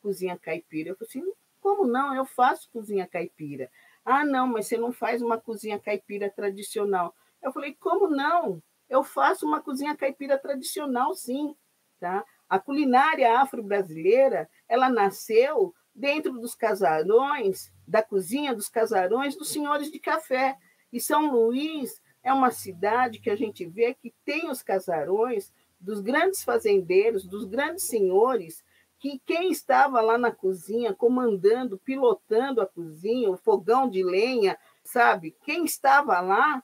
cozinha 0.02 0.38
caipira. 0.38 0.90
Eu 0.90 0.96
falei 0.96 1.08
assim, 1.08 1.32
como 1.60 1.86
não? 1.86 2.14
Eu 2.14 2.24
faço 2.24 2.68
cozinha 2.70 3.06
caipira. 3.06 3.70
Ah, 4.04 4.24
não, 4.24 4.46
mas 4.46 4.66
você 4.66 4.76
não 4.76 4.92
faz 4.92 5.22
uma 5.22 5.38
cozinha 5.38 5.78
caipira 5.78 6.30
tradicional. 6.30 7.14
Eu 7.42 7.52
falei, 7.52 7.74
como 7.74 8.08
não? 8.08 8.62
Eu 8.88 9.04
faço 9.04 9.46
uma 9.46 9.60
cozinha 9.60 9.96
caipira 9.96 10.38
tradicional, 10.38 11.14
sim. 11.14 11.54
Tá? 12.00 12.24
A 12.48 12.58
culinária 12.58 13.38
afro-brasileira, 13.40 14.48
ela 14.68 14.88
nasceu 14.88 15.74
dentro 15.94 16.32
dos 16.32 16.54
casarões, 16.54 17.72
da 17.86 18.02
cozinha 18.02 18.54
dos 18.54 18.68
casarões 18.68 19.36
dos 19.36 19.50
senhores 19.50 19.90
de 19.90 19.98
café. 19.98 20.56
E 20.92 21.00
São 21.00 21.30
Luís 21.30 22.00
é 22.22 22.32
uma 22.32 22.50
cidade 22.50 23.18
que 23.18 23.30
a 23.30 23.36
gente 23.36 23.66
vê 23.66 23.94
que 23.94 24.14
tem 24.24 24.50
os 24.50 24.62
casarões 24.62 25.52
dos 25.80 26.00
grandes 26.00 26.42
fazendeiros, 26.42 27.26
dos 27.26 27.44
grandes 27.44 27.84
senhores, 27.84 28.64
que 28.98 29.20
quem 29.24 29.50
estava 29.50 30.00
lá 30.00 30.18
na 30.18 30.32
cozinha, 30.32 30.92
comandando, 30.92 31.78
pilotando 31.78 32.60
a 32.60 32.66
cozinha, 32.66 33.30
o 33.30 33.36
fogão 33.36 33.88
de 33.88 34.02
lenha, 34.02 34.58
sabe? 34.82 35.36
Quem 35.44 35.64
estava 35.64 36.20
lá 36.20 36.62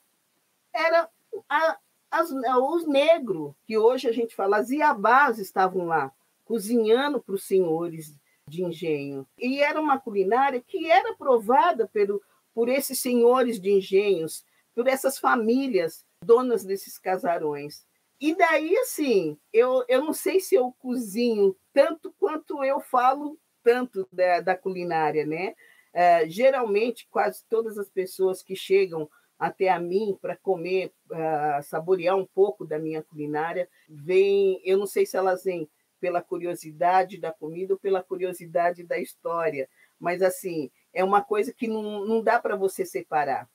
era 0.73 1.09
a, 1.49 1.79
as, 2.21 2.31
os 2.31 2.87
negros, 2.87 3.55
que 3.67 3.77
hoje 3.77 4.09
a 4.09 4.13
gente 4.13 4.35
fala, 4.35 4.59
as 4.59 4.71
iabás 4.71 5.39
estavam 5.39 5.87
lá, 5.87 6.13
cozinhando 6.45 7.23
para 7.23 7.35
os 7.35 7.45
senhores 7.45 8.15
de 8.49 8.63
engenho. 8.63 9.27
E 9.39 9.61
era 9.61 9.81
uma 9.81 9.99
culinária 9.99 10.61
que 10.61 10.91
era 10.91 11.15
provada 11.15 11.89
pelo, 11.89 12.23
por 12.55 12.69
esses 12.69 13.01
senhores 13.01 13.61
de 13.61 13.71
engenhos, 13.71 14.45
por 14.75 14.87
essas 14.87 15.19
famílias 15.19 16.05
donas 16.23 16.65
desses 16.65 16.99
casarões. 16.99 17.87
E 18.21 18.35
daí, 18.35 18.77
assim, 18.79 19.37
eu, 19.53 19.85
eu 19.89 20.03
não 20.03 20.13
sei 20.13 20.41
se 20.41 20.55
eu 20.55 20.75
cozinho 20.79 21.57
tanto 21.73 22.15
quanto 22.19 22.63
eu 22.63 22.81
falo 22.81 23.39
tanto 23.63 24.07
da, 24.13 24.41
da 24.41 24.57
culinária, 24.57 25.27
né? 25.27 25.55
É, 25.93 26.29
geralmente, 26.29 27.07
quase 27.11 27.45
todas 27.49 27.79
as 27.79 27.89
pessoas 27.89 28.43
que 28.43 28.55
chegam 28.55 29.09
até 29.39 29.69
a 29.69 29.79
mim 29.79 30.17
para 30.21 30.37
comer, 30.37 30.93
uh, 31.11 31.63
saborear 31.63 32.17
um 32.17 32.27
pouco 32.27 32.65
da 32.65 32.79
minha 32.79 33.03
culinária, 33.03 33.69
vêm, 33.89 34.61
eu 34.65 34.79
não 34.79 34.87
sei 34.87 35.05
se 35.05 35.17
elas 35.17 35.45
vêm 35.45 35.69
pela 36.01 36.23
curiosidade 36.23 37.19
da 37.19 37.33
comida 37.33 37.75
ou 37.75 37.79
pela 37.79 38.03
curiosidade 38.03 38.85
da 38.85 38.99
história, 38.99 39.69
mas 39.99 40.23
assim, 40.23 40.71
é 40.93 41.03
uma 41.03 41.23
coisa 41.23 41.53
que 41.53 41.67
não, 41.67 42.05
não 42.05 42.23
dá 42.23 42.39
para 42.39 42.57
você 42.57 42.85
separar, 42.85 43.49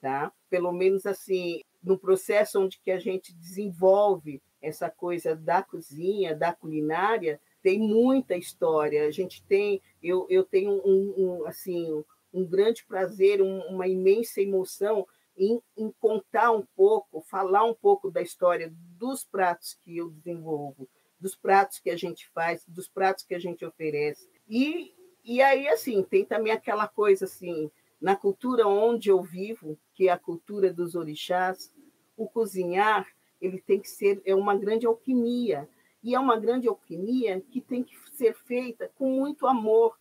tá? 0.00 0.32
Pelo 0.48 0.72
menos 0.72 1.04
assim, 1.04 1.62
no 1.82 1.98
processo 1.98 2.60
onde 2.60 2.78
que 2.78 2.90
a 2.90 2.98
gente 2.98 3.34
desenvolve 3.34 4.40
essa 4.62 4.88
coisa 4.88 5.34
da 5.34 5.62
cozinha, 5.62 6.34
da 6.34 6.52
culinária, 6.52 7.40
tem 7.62 7.78
muita 7.78 8.36
história. 8.36 9.06
A 9.06 9.10
gente 9.10 9.42
tem, 9.44 9.82
eu, 10.02 10.26
eu 10.30 10.44
tenho 10.44 10.80
um, 10.84 11.14
um 11.16 11.46
assim 11.46 12.04
um 12.32 12.44
grande 12.44 12.84
prazer, 12.84 13.40
um, 13.40 13.60
uma 13.62 13.88
imensa 13.88 14.40
emoção 14.40 15.06
em, 15.36 15.60
em, 15.76 15.92
contar 16.00 16.50
um 16.52 16.64
pouco, 16.74 17.20
falar 17.20 17.64
um 17.64 17.74
pouco 17.74 18.10
da 18.10 18.22
história 18.22 18.72
dos 18.98 19.24
pratos 19.24 19.74
que 19.84 19.96
eu 19.96 20.10
desenvolvo, 20.10 20.88
dos 21.20 21.34
pratos 21.34 21.78
que 21.78 21.90
a 21.90 21.96
gente 21.96 22.28
faz, 22.30 22.64
dos 22.66 22.88
pratos 22.88 23.24
que 23.24 23.34
a 23.34 23.38
gente 23.38 23.64
oferece. 23.64 24.28
E, 24.48 24.94
e 25.24 25.42
aí, 25.42 25.68
assim, 25.68 26.02
tem 26.02 26.24
também 26.24 26.52
aquela 26.52 26.88
coisa 26.88 27.24
assim, 27.24 27.70
na 28.00 28.16
cultura 28.16 28.66
onde 28.66 29.10
eu 29.10 29.22
vivo, 29.22 29.78
que 29.94 30.08
é 30.08 30.12
a 30.12 30.18
cultura 30.18 30.72
dos 30.72 30.94
orixás, 30.94 31.72
o 32.16 32.28
cozinhar 32.28 33.06
ele 33.40 33.60
tem 33.60 33.80
que 33.80 33.88
ser 33.88 34.20
é 34.24 34.34
uma 34.34 34.56
grande 34.56 34.86
alquimia 34.86 35.68
e 36.02 36.14
é 36.14 36.18
uma 36.18 36.38
grande 36.38 36.68
alquimia 36.68 37.40
que 37.50 37.60
tem 37.60 37.82
que 37.82 37.96
ser 38.12 38.34
feita 38.34 38.90
com 38.96 39.10
muito 39.10 39.46
amor, 39.46 39.98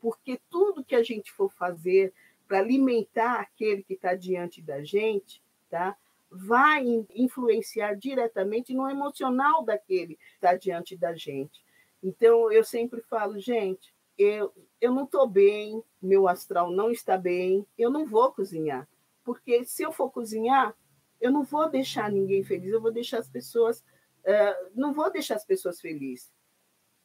porque 0.00 0.40
tudo 0.50 0.84
que 0.84 0.94
a 0.94 1.02
gente 1.02 1.30
for 1.32 1.50
fazer 1.52 2.12
para 2.52 2.58
alimentar 2.58 3.40
aquele 3.40 3.82
que 3.82 3.94
está 3.94 4.14
diante 4.14 4.60
da 4.60 4.84
gente, 4.84 5.42
tá? 5.70 5.96
vai 6.30 6.84
influenciar 7.14 7.94
diretamente 7.94 8.74
no 8.74 8.90
emocional 8.90 9.64
daquele 9.64 10.16
que 10.16 10.34
está 10.34 10.54
diante 10.54 10.94
da 10.94 11.14
gente. 11.14 11.64
Então, 12.02 12.52
eu 12.52 12.62
sempre 12.62 13.00
falo, 13.00 13.40
gente, 13.40 13.94
eu, 14.18 14.52
eu 14.82 14.92
não 14.92 15.04
estou 15.04 15.26
bem, 15.26 15.82
meu 16.00 16.28
astral 16.28 16.70
não 16.70 16.90
está 16.90 17.16
bem, 17.16 17.66
eu 17.78 17.88
não 17.88 18.04
vou 18.04 18.30
cozinhar. 18.30 18.86
Porque 19.24 19.64
se 19.64 19.82
eu 19.82 19.90
for 19.90 20.10
cozinhar, 20.10 20.76
eu 21.22 21.32
não 21.32 21.44
vou 21.44 21.70
deixar 21.70 22.12
ninguém 22.12 22.44
feliz, 22.44 22.70
eu 22.70 22.82
vou 22.82 22.92
deixar 22.92 23.16
as 23.20 23.30
pessoas, 23.30 23.78
uh, 24.26 24.70
não 24.74 24.92
vou 24.92 25.10
deixar 25.10 25.36
as 25.36 25.44
pessoas 25.46 25.80
felizes. 25.80 26.30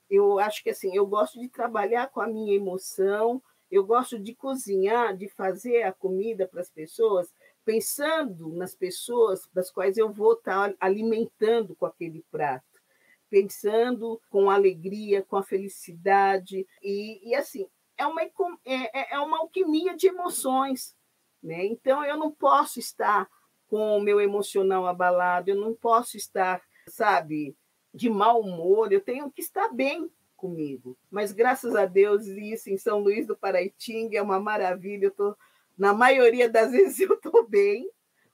Eu 0.10 0.40
acho 0.40 0.62
que 0.62 0.72
assim, 0.72 0.94
eu 0.94 1.08
gosto 1.08 1.40
de 1.40 1.48
trabalhar 1.48 2.08
com 2.08 2.20
a 2.20 2.28
minha 2.28 2.54
emoção, 2.54 3.42
eu 3.70 3.86
gosto 3.86 4.18
de 4.18 4.34
cozinhar, 4.34 5.16
de 5.16 5.28
fazer 5.28 5.84
a 5.84 5.92
comida 5.92 6.48
para 6.48 6.62
as 6.62 6.70
pessoas, 6.70 7.34
pensando 7.66 8.50
nas 8.54 8.74
pessoas 8.74 9.48
das 9.54 9.70
quais 9.70 9.98
eu 9.98 10.12
vou 10.12 10.34
estar 10.34 10.74
alimentando 10.80 11.76
com 11.76 11.86
aquele 11.86 12.24
prato, 12.32 12.82
pensando 13.30 14.22
com 14.30 14.50
alegria, 14.50 15.22
com 15.22 15.36
a 15.36 15.44
felicidade 15.44 16.66
e, 16.82 17.30
e 17.30 17.36
assim 17.36 17.68
é 17.98 18.06
uma 18.06 18.22
é, 18.22 18.32
é, 18.66 19.16
é 19.16 19.20
uma 19.20 19.40
alquimia 19.40 19.96
de 19.96 20.08
emoções, 20.08 20.96
né? 21.42 21.66
Então 21.66 22.06
eu 22.06 22.16
não 22.16 22.32
posso 22.32 22.80
estar 22.80 23.28
com 23.68 23.98
o 23.98 24.02
meu 24.02 24.22
emocional 24.22 24.86
abalado, 24.86 25.50
eu 25.50 25.56
não 25.56 25.74
posso 25.74 26.16
estar, 26.16 26.62
sabe, 26.88 27.56
de 27.94 28.10
mau 28.10 28.40
humor, 28.40 28.94
eu 28.94 29.02
tenho 29.02 29.32
que 29.32 29.42
estar 29.42 29.70
bem 29.74 30.10
comigo. 30.38 30.96
Mas 31.12 31.32
graças 31.34 31.76
a 31.76 31.86
Deus, 31.86 32.26
isso 32.28 32.70
em 32.70 32.78
São 32.78 33.00
Luís 33.00 33.28
do 33.28 33.36
Paraitinga 33.36 34.18
é 34.18 34.22
uma 34.22 34.40
maravilha. 34.40 35.08
Eu 35.08 35.12
tô, 35.12 35.36
na 35.78 35.94
maioria 35.94 36.50
das 36.50 36.72
vezes 36.72 37.00
eu 37.00 37.16
estou 37.16 37.46
bem, 37.46 37.90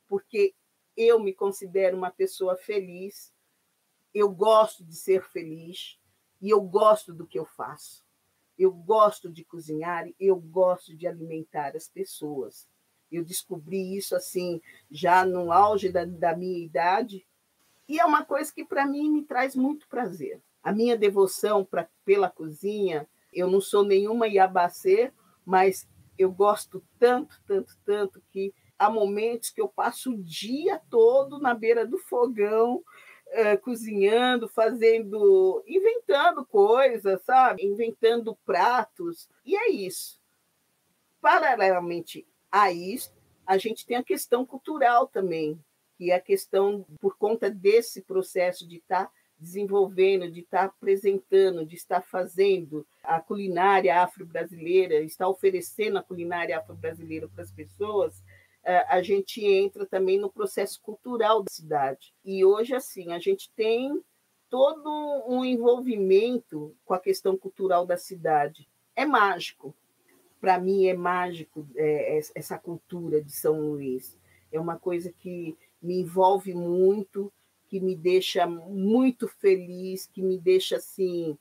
porque 0.07 0.53
eu 0.95 1.19
me 1.19 1.33
considero 1.33 1.97
uma 1.97 2.11
pessoa 2.11 2.55
feliz, 2.55 3.33
eu 4.13 4.29
gosto 4.29 4.83
de 4.83 4.95
ser 4.95 5.23
feliz 5.23 5.97
e 6.39 6.49
eu 6.49 6.61
gosto 6.61 7.13
do 7.13 7.25
que 7.25 7.39
eu 7.39 7.45
faço. 7.45 8.03
Eu 8.59 8.71
gosto 8.71 9.31
de 9.31 9.43
cozinhar, 9.43 10.07
eu 10.19 10.35
gosto 10.35 10.95
de 10.95 11.07
alimentar 11.07 11.75
as 11.75 11.87
pessoas. 11.87 12.67
Eu 13.11 13.23
descobri 13.23 13.97
isso 13.97 14.15
assim, 14.15 14.61
já 14.91 15.25
no 15.25 15.51
auge 15.51 15.91
da, 15.91 16.05
da 16.05 16.35
minha 16.35 16.63
idade, 16.63 17.25
e 17.87 17.99
é 17.99 18.05
uma 18.05 18.23
coisa 18.23 18.53
que 18.53 18.63
para 18.63 18.85
mim 18.85 19.09
me 19.09 19.23
traz 19.23 19.55
muito 19.55 19.87
prazer. 19.87 20.41
A 20.63 20.71
minha 20.71 20.97
devoção 20.97 21.65
pra, 21.65 21.87
pela 22.05 22.29
cozinha, 22.29 23.07
eu 23.33 23.47
não 23.49 23.59
sou 23.59 23.83
nenhuma 23.83 24.27
iabacê, 24.27 25.11
mas 25.45 25.87
eu 26.17 26.31
gosto 26.31 26.83
tanto, 26.97 27.41
tanto, 27.45 27.73
tanto 27.83 28.23
que 28.31 28.53
há 28.79 28.89
momentos 28.89 29.49
que 29.49 29.61
eu 29.61 29.67
passo 29.67 30.11
o 30.11 30.23
dia 30.23 30.81
todo 30.89 31.39
na 31.39 31.53
beira 31.53 31.85
do 31.85 31.97
fogão, 31.97 32.83
Uh, 33.35 33.59
cozinhando, 33.61 34.47
fazendo, 34.47 35.63
inventando 35.65 36.45
coisas, 36.45 37.19
sabe? 37.23 37.65
Inventando 37.65 38.37
pratos. 38.45 39.27
E 39.43 39.55
é 39.55 39.71
isso. 39.71 40.21
Paralelamente 41.19 42.27
a 42.51 42.71
isso, 42.71 43.11
a 43.43 43.57
gente 43.57 43.87
tem 43.87 43.97
a 43.97 44.03
questão 44.03 44.45
cultural 44.45 45.07
também, 45.07 45.59
que 45.97 46.11
é 46.11 46.15
a 46.15 46.21
questão, 46.21 46.85
por 46.99 47.17
conta 47.17 47.49
desse 47.49 48.03
processo 48.03 48.67
de 48.67 48.77
estar 48.77 49.05
tá 49.05 49.11
desenvolvendo, 49.43 50.31
de 50.31 50.39
estar 50.39 50.59
tá 50.59 50.65
apresentando, 50.65 51.65
de 51.65 51.75
estar 51.75 52.01
fazendo 52.01 52.85
a 53.03 53.19
culinária 53.19 54.01
afro-brasileira, 54.01 55.01
estar 55.01 55.27
oferecendo 55.27 55.97
a 55.97 56.03
culinária 56.03 56.57
afro-brasileira 56.57 57.27
para 57.27 57.43
as 57.43 57.51
pessoas, 57.51 58.23
a 58.87 59.01
gente 59.01 59.45
entra 59.45 59.85
também 59.85 60.17
no 60.17 60.31
processo 60.31 60.81
cultural 60.81 61.43
da 61.43 61.51
cidade. 61.51 62.13
E 62.23 62.45
hoje, 62.45 62.73
assim, 62.73 63.11
a 63.11 63.19
gente 63.19 63.51
tem 63.55 64.01
todo 64.49 64.89
um 65.27 65.43
envolvimento 65.43 66.73
com 66.85 66.93
a 66.93 66.99
questão 66.99 67.35
cultural 67.35 67.85
da 67.85 67.97
cidade. 67.97 68.69
É 68.95 69.05
mágico. 69.05 69.75
Para 70.39 70.59
mim, 70.59 70.85
é 70.85 70.93
mágico 70.93 71.67
é, 71.75 72.19
essa 72.35 72.57
cultura 72.57 73.21
de 73.21 73.31
São 73.31 73.59
Luís. 73.59 74.17
É 74.51 74.59
uma 74.59 74.77
coisa 74.77 75.11
que 75.11 75.57
me 75.81 75.99
envolve 75.99 76.53
muito, 76.53 77.33
que 77.73 77.79
me 77.79 77.95
deixa 77.95 78.45
muito 78.45 79.27
feliz, 79.27 80.05
que 80.05 80.21
me 80.21 80.37
deixa 80.37 80.75
assim 80.75 81.35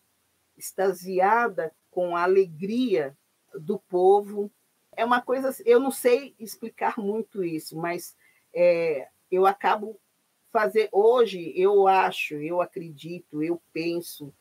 extasiada 0.57 1.71
com 1.91 2.17
a 2.17 2.23
alegria 2.23 3.15
do 3.55 3.79
povo. 3.79 4.51
É 4.97 5.05
uma 5.05 5.21
coisa, 5.21 5.55
eu 5.67 5.79
não 5.79 5.91
sei 5.91 6.35
explicar 6.39 6.99
muito 6.99 7.45
isso, 7.45 7.77
mas 7.77 8.17
é, 8.55 9.09
eu 9.31 9.45
acabo 9.45 10.01
fazer 10.51 10.89
hoje, 10.91 11.53
eu 11.55 11.87
acho, 11.87 12.37
eu 12.37 12.63
acredito, 12.63 13.43
eu 13.43 13.61
penso, 13.71 14.33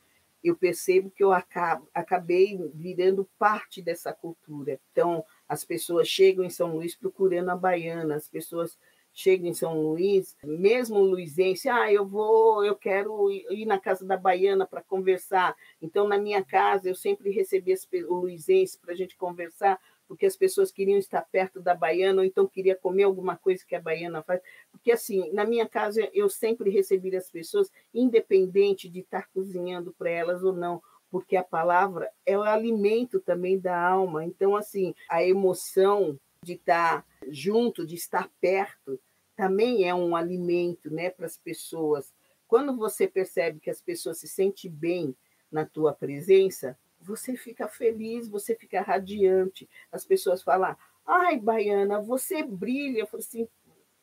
eu 0.42 0.56
percebo 0.56 1.12
que 1.12 1.22
eu 1.22 1.34
acabo, 1.34 1.90
acabei 1.94 2.58
virando 2.74 3.30
parte 3.38 3.82
dessa 3.82 4.14
cultura. 4.14 4.80
Então, 4.94 5.26
as 5.46 5.66
pessoas 5.66 6.08
chegam 6.08 6.46
em 6.46 6.50
São 6.50 6.74
Luís 6.74 6.96
procurando 6.96 7.50
a 7.50 7.56
baiana, 7.58 8.16
as 8.16 8.30
pessoas 8.30 8.80
chega 9.14 9.48
em 9.48 9.54
São 9.54 9.82
Luís, 9.82 10.36
mesmo 10.44 11.00
luizense, 11.00 11.70
ah, 11.70 11.92
eu 11.92 12.06
vou, 12.06 12.64
eu 12.64 12.76
quero 12.76 13.32
ir 13.32 13.66
na 13.66 13.80
casa 13.80 14.06
da 14.06 14.18
baiana 14.18 14.66
para 14.66 14.82
conversar. 14.82 15.56
Então, 15.82 16.08
na 16.08 16.18
minha 16.18 16.44
casa, 16.44 16.90
eu 16.90 16.96
sempre 16.96 17.30
recebi 17.30 17.76
o 18.08 18.16
luizense 18.16 18.80
para 18.80 18.94
a 18.94 18.96
gente 18.96 19.18
conversar, 19.18 19.80
porque 20.08 20.26
as 20.26 20.36
pessoas 20.36 20.72
queriam 20.72 20.98
estar 20.98 21.22
perto 21.32 21.62
da 21.62 21.74
baiana, 21.74 22.22
ou 22.22 22.26
então 22.26 22.48
queria 22.48 22.76
comer 22.76 23.04
alguma 23.04 23.38
coisa 23.38 23.64
que 23.66 23.76
a 23.76 23.82
baiana 23.82 24.22
faz. 24.24 24.42
Porque, 24.72 24.92
assim, 24.92 25.32
na 25.32 25.46
minha 25.46 25.68
casa, 25.68 26.10
eu 26.14 26.30
sempre 26.30 26.70
recebi 26.70 27.16
as 27.16 27.30
pessoas, 27.30 27.72
independente 27.94 28.90
de 28.90 29.00
estar 29.00 29.30
cozinhando 29.34 29.94
para 29.98 30.10
elas 30.10 30.44
ou 30.44 30.54
não, 30.54 30.82
porque 31.10 31.36
a 31.36 31.44
palavra 31.44 32.10
é 32.26 32.38
o 32.38 32.44
alimento 32.44 33.20
também 33.20 33.60
da 33.60 33.78
alma. 33.78 34.26
Então, 34.26 34.56
assim, 34.56 34.96
a 35.10 35.24
emoção 35.24 36.20
de 36.44 36.54
estar 36.54 37.06
junto, 37.28 37.86
de 37.86 37.94
estar 37.94 38.28
perto, 38.42 39.00
também 39.36 39.88
é 39.88 39.94
um 39.94 40.16
alimento 40.16 40.90
né, 40.90 41.10
para 41.10 41.28
as 41.28 41.38
pessoas. 41.38 42.12
Quando 42.48 42.76
você 42.76 43.08
percebe 43.08 43.60
que 43.60 43.70
as 43.70 43.80
pessoas 43.80 44.18
se 44.18 44.28
sentem 44.28 44.70
bem 44.70 45.16
na 45.52 45.66
tua 45.66 45.94
presença, 45.94 46.78
você 47.00 47.36
fica 47.36 47.68
feliz, 47.68 48.28
você 48.28 48.56
fica 48.56 48.82
radiante. 48.82 49.70
As 49.92 50.04
pessoas 50.04 50.42
falam, 50.42 50.76
ai, 51.06 51.40
Baiana, 51.40 52.02
você 52.02 52.44
brilha. 52.44 53.02
Eu 53.02 53.08
falo 53.08 53.22
assim, 53.22 53.48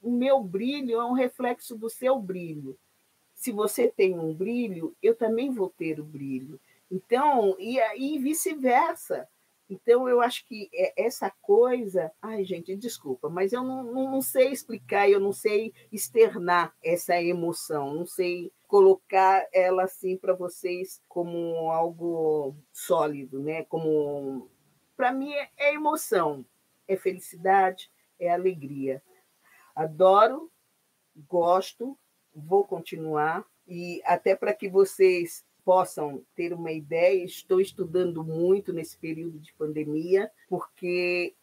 o 0.01 0.11
meu 0.11 0.41
brilho 0.41 1.01
é 1.01 1.05
um 1.05 1.13
reflexo 1.13 1.77
do 1.77 1.91
seu 1.91 2.21
brilho. 2.21 2.79
Se 3.35 3.51
você 3.51 3.89
tem 3.89 4.19
um 4.19 4.33
brilho, 4.33 4.97
eu 5.03 5.15
também 5.15 5.51
vou 5.51 5.71
ter 5.71 6.01
o 6.01 6.05
brilho. 6.05 6.61
Então, 6.91 7.57
e, 7.59 7.79
e 7.97 8.19
vice-versa. 8.19 9.29
Então, 9.69 10.09
eu 10.09 10.21
acho 10.21 10.47
que 10.47 10.71
é 10.73 11.05
essa 11.05 11.31
coisa. 11.43 12.11
Ai, 12.23 12.43
gente, 12.45 12.75
desculpa, 12.75 13.29
mas 13.29 13.53
eu 13.53 13.63
não, 13.63 13.85
não, 13.85 14.23
sei 14.23 14.49
explicar, 14.51 15.11
eu 15.11 15.21
não 15.21 15.33
sei 15.33 15.75
externar 15.93 16.75
essa 16.83 17.21
emoção, 17.21 17.95
não 17.95 18.07
sei 18.07 18.51
colocar 18.67 19.47
ela 19.53 19.85
assim 19.85 20.17
para 20.17 20.33
vocês 20.33 21.03
como 21.07 21.71
algo 21.71 22.57
sólido, 22.73 23.43
né? 23.43 23.65
Como 23.65 24.51
para 24.97 25.13
mim 25.13 25.33
é, 25.33 25.51
é 25.57 25.75
emoção, 25.75 26.45
é 26.87 26.97
felicidade, 26.97 27.91
é 28.19 28.31
alegria. 28.31 29.03
Adoro, 29.77 30.51
gosto, 31.29 31.97
vou 32.35 32.65
continuar 32.65 33.45
e 33.67 34.01
até 34.05 34.35
para 34.35 34.55
que 34.55 34.69
vocês 34.69 35.45
possam 35.69 36.25
ter 36.35 36.55
uma 36.55 36.73
ideia, 36.73 37.23
estou 37.23 37.61
estudando 37.61 38.25
muito 38.25 38.73
nesse 38.73 38.97
período 38.97 39.39
de 39.39 39.53
pandemia, 39.53 40.31
porque 40.49 41.35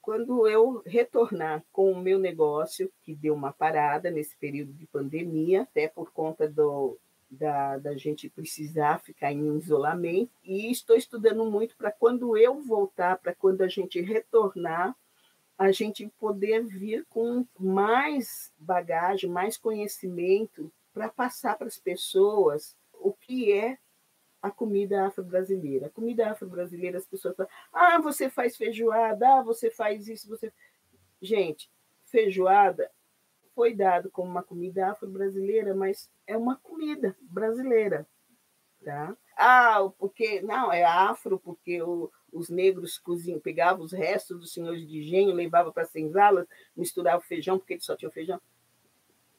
quando 0.00 0.48
eu 0.48 0.82
retornar 0.86 1.62
com 1.70 1.92
o 1.92 2.00
meu 2.00 2.18
negócio, 2.18 2.90
que 3.02 3.14
deu 3.14 3.34
uma 3.34 3.52
parada 3.52 4.10
nesse 4.10 4.34
período 4.38 4.72
de 4.72 4.86
pandemia, 4.86 5.64
até 5.64 5.86
por 5.86 6.10
conta 6.12 6.48
do, 6.48 6.96
da, 7.28 7.76
da 7.76 7.94
gente 7.94 8.30
precisar 8.30 9.02
ficar 9.02 9.30
em 9.32 9.58
isolamento, 9.58 10.32
e 10.42 10.70
estou 10.70 10.96
estudando 10.96 11.44
muito 11.44 11.76
para 11.76 11.92
quando 11.92 12.38
eu 12.38 12.62
voltar, 12.62 13.18
para 13.18 13.34
quando 13.34 13.60
a 13.60 13.68
gente 13.68 14.00
retornar, 14.00 14.96
a 15.58 15.70
gente 15.70 16.10
poder 16.18 16.64
vir 16.64 17.04
com 17.10 17.46
mais 17.60 18.50
bagagem, 18.58 19.28
mais 19.28 19.58
conhecimento 19.58 20.72
para 20.90 21.10
passar 21.10 21.58
para 21.58 21.66
as 21.66 21.76
pessoas 21.76 22.74
o 23.04 23.12
que 23.12 23.52
é 23.52 23.78
a 24.40 24.50
comida 24.50 25.06
afro-brasileira. 25.06 25.86
A 25.86 25.90
comida 25.90 26.30
afro-brasileira, 26.30 26.98
as 26.98 27.06
pessoas 27.06 27.36
falam, 27.36 27.50
ah, 27.72 27.98
você 28.00 28.30
faz 28.30 28.56
feijoada, 28.56 29.38
ah, 29.38 29.42
você 29.42 29.70
faz 29.70 30.08
isso, 30.08 30.28
você. 30.28 30.52
Gente, 31.20 31.70
feijoada 32.06 32.90
foi 33.54 33.74
dado 33.74 34.10
como 34.10 34.28
uma 34.28 34.42
comida 34.42 34.90
afro-brasileira, 34.90 35.74
mas 35.74 36.10
é 36.26 36.36
uma 36.36 36.56
comida 36.56 37.16
brasileira. 37.20 38.06
Tá? 38.82 39.16
Ah, 39.36 39.90
porque. 39.98 40.40
Não, 40.40 40.72
é 40.72 40.82
afro, 40.82 41.38
porque 41.38 41.82
o, 41.82 42.10
os 42.32 42.48
negros 42.48 42.98
cozinham, 42.98 43.40
pegavam 43.40 43.84
os 43.84 43.92
restos 43.92 44.38
dos 44.38 44.52
senhores 44.52 44.86
de 44.86 44.98
engenho, 44.98 45.34
levavam 45.34 45.72
para 45.72 45.84
as 45.84 45.90
senzalas, 45.90 46.46
misturavam 46.76 47.20
feijão, 47.20 47.58
porque 47.58 47.74
eles 47.74 47.84
só 47.84 47.96
tinham 47.96 48.12
feijão. 48.12 48.40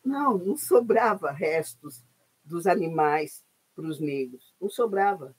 Não, 0.04 0.38
não 0.38 0.56
sobrava 0.56 1.32
restos 1.32 2.04
dos 2.44 2.66
animais 2.68 3.45
para 3.76 3.86
os 3.86 4.00
negros, 4.00 4.54
não 4.60 4.70
sobrava. 4.70 5.36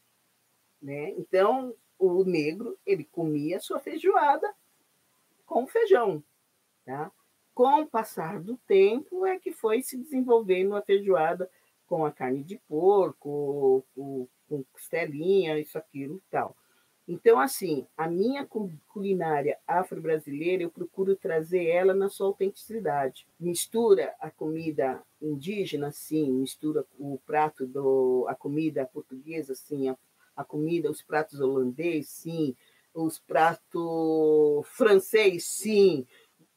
Né? 0.81 1.11
Então, 1.13 1.75
o 1.99 2.25
negro 2.25 2.79
ele 2.85 3.05
comia 3.05 3.59
sua 3.61 3.81
feijoada 3.81 4.55
com 5.47 5.67
feijão. 5.67 6.23
Tá? 6.85 7.11
Com 7.55 7.81
o 7.81 7.87
passar 7.87 8.41
do 8.41 8.57
tempo 8.67 9.25
é 9.27 9.39
que 9.39 9.53
foi 9.53 9.83
se 9.83 9.97
desenvolvendo 9.97 10.77
a 10.77 10.83
feijoada 10.83 11.51
com 11.87 12.05
a 12.05 12.13
carne 12.13 12.43
de 12.43 12.59
porco, 12.69 13.85
com, 13.95 14.29
costelinha, 14.73 15.59
isso, 15.59 15.79
aquilo 15.79 16.17
e 16.17 16.31
tal. 16.31 16.57
Então, 17.09 17.39
assim, 17.39 17.87
a 17.97 18.09
minha 18.09 18.45
culinária 18.89 19.57
afro-brasileira, 19.65 20.65
eu 20.65 20.71
procuro 20.71 21.15
trazer 21.15 21.65
ela 21.67 21.95
na 21.95 22.09
sua 22.09 22.27
autenticidade. 22.27 23.29
Mistura 23.39 24.13
a 24.19 24.29
comida 24.29 25.01
indígena, 25.23 25.93
sim, 25.93 26.33
mistura 26.33 26.85
o 26.99 27.19
prato 27.25 27.65
do 27.65 28.27
a 28.29 28.35
comida 28.35 28.85
portuguesa, 28.85 29.55
sim, 29.55 29.89
a, 29.89 29.97
a 30.35 30.45
comida, 30.45 30.91
os 30.91 31.01
pratos 31.01 31.41
holandês, 31.41 32.09
sim, 32.09 32.57
os 32.93 33.21
pratos 33.21 34.67
francês, 34.71 35.45
sim. 35.45 36.05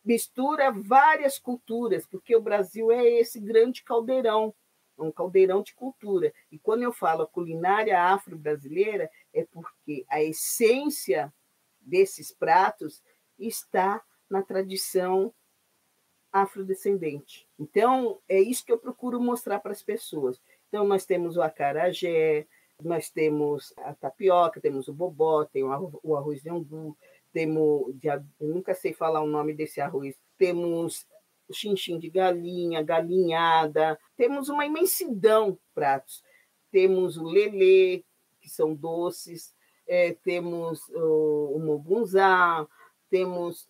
Mistura 0.04 0.72
várias 0.72 1.38
culturas, 1.38 2.08
porque 2.08 2.36
o 2.36 2.42
Brasil 2.42 2.92
é 2.92 3.06
esse 3.06 3.40
grande 3.40 3.84
caldeirão 3.84 4.56
um 5.02 5.12
caldeirão 5.12 5.62
de 5.64 5.74
cultura. 5.74 6.34
E 6.52 6.60
quando 6.60 6.84
eu 6.84 6.92
falo 6.92 7.26
culinária 7.28 8.02
afro-brasileira, 8.02 9.10
é 9.34 9.46
porque 9.46 10.06
a 10.10 10.22
essência 10.22 11.34
desses 11.80 12.32
pratos 12.32 13.02
está 13.38 14.04
na 14.30 14.42
tradição 14.42 15.34
afrodescendente. 16.32 17.48
Então, 17.58 18.20
é 18.28 18.40
isso 18.40 18.66
que 18.66 18.72
eu 18.72 18.78
procuro 18.78 19.20
mostrar 19.20 19.60
para 19.60 19.72
as 19.72 19.82
pessoas. 19.82 20.40
Então, 20.68 20.86
nós 20.86 21.06
temos 21.06 21.38
o 21.38 21.42
acarajé, 21.42 22.48
nós 22.84 23.10
temos 23.10 23.74
a 23.78 23.94
tapioca, 23.94 24.62
temos 24.62 24.88
o 24.88 24.94
bobó, 24.94 25.46
tem 25.46 25.64
o 25.64 26.16
arroz 26.16 26.42
de 26.42 26.50
angu, 26.50 26.98
temos, 27.32 27.94
nunca 28.40 28.74
sei 28.74 28.94
falar 28.94 29.22
o 29.22 29.28
nome 29.28 29.54
desse 29.54 29.82
arroz, 29.82 30.16
temos 30.38 31.08
o 31.48 31.54
chinchim 31.54 31.98
de 31.98 32.10
galinha, 32.10 32.84
galinhada, 32.84 34.00
temos 34.16 34.50
uma 34.50 34.66
imensidão 34.66 35.52
de 35.52 35.60
pratos. 35.74 36.24
Temos 36.72 37.18
o 37.18 37.24
lelê, 37.24 38.04
que 38.50 38.56
são 38.56 38.74
doces, 38.74 39.54
é, 39.88 40.14
temos 40.24 40.82
o, 40.90 41.54
o 41.56 41.60
mogunzá, 41.60 42.68
temos 43.10 43.70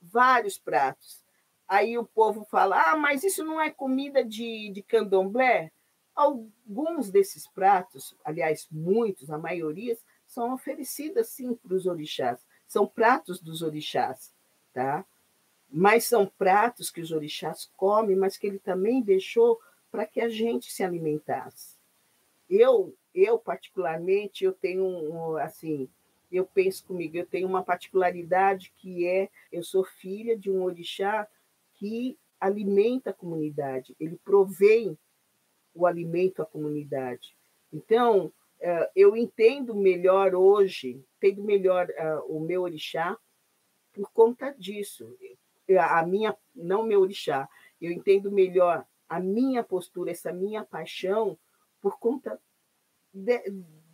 vários 0.00 0.58
pratos. 0.58 1.24
Aí 1.66 1.96
o 1.96 2.04
povo 2.04 2.44
fala: 2.44 2.90
ah, 2.90 2.96
mas 2.96 3.22
isso 3.22 3.44
não 3.44 3.60
é 3.60 3.70
comida 3.70 4.24
de, 4.24 4.70
de 4.70 4.82
candomblé? 4.82 5.70
Alguns 6.14 7.10
desses 7.10 7.46
pratos, 7.46 8.16
aliás, 8.24 8.66
muitos, 8.70 9.30
a 9.30 9.38
maioria, 9.38 9.96
são 10.26 10.52
oferecidas 10.52 11.28
sim 11.28 11.54
para 11.54 11.74
os 11.74 11.86
orixás. 11.86 12.44
São 12.66 12.86
pratos 12.86 13.40
dos 13.40 13.62
orixás, 13.62 14.34
tá? 14.72 15.04
Mas 15.70 16.04
são 16.04 16.26
pratos 16.26 16.90
que 16.90 17.00
os 17.00 17.12
orixás 17.12 17.70
comem, 17.76 18.16
mas 18.16 18.36
que 18.36 18.46
ele 18.46 18.58
também 18.58 19.00
deixou 19.00 19.60
para 19.90 20.06
que 20.06 20.20
a 20.20 20.28
gente 20.28 20.72
se 20.72 20.82
alimentasse. 20.82 21.78
Eu, 22.48 22.94
eu 23.14 23.38
particularmente, 23.38 24.44
eu 24.44 24.52
tenho 24.52 24.84
um, 24.84 25.36
assim, 25.36 25.88
eu 26.30 26.44
penso 26.44 26.84
comigo, 26.84 27.16
eu 27.16 27.26
tenho 27.26 27.48
uma 27.48 27.62
particularidade 27.62 28.72
que 28.76 29.06
é, 29.06 29.28
eu 29.50 29.62
sou 29.62 29.84
filha 29.84 30.36
de 30.36 30.50
um 30.50 30.62
orixá 30.62 31.26
que 31.74 32.18
alimenta 32.40 33.10
a 33.10 33.14
comunidade, 33.14 33.96
ele 33.98 34.16
provém 34.24 34.96
o 35.74 35.86
alimento 35.86 36.42
à 36.42 36.46
comunidade. 36.46 37.36
Então, 37.72 38.32
eh, 38.60 38.90
eu 38.94 39.16
entendo 39.16 39.74
melhor 39.74 40.34
hoje, 40.34 41.04
entendo 41.16 41.42
melhor 41.42 41.88
eh, 41.90 42.18
o 42.26 42.40
meu 42.40 42.62
orixá 42.62 43.16
por 43.92 44.10
conta 44.12 44.54
disso. 44.58 45.16
A 45.78 46.04
minha, 46.06 46.36
não 46.54 46.82
meu 46.82 47.00
orixá, 47.00 47.48
eu 47.80 47.92
entendo 47.92 48.30
melhor 48.30 48.84
a 49.08 49.20
minha 49.20 49.62
postura, 49.62 50.10
essa 50.10 50.32
minha 50.32 50.64
paixão, 50.64 51.38
por 51.80 51.98
conta 51.98 52.40
de, 53.18 53.42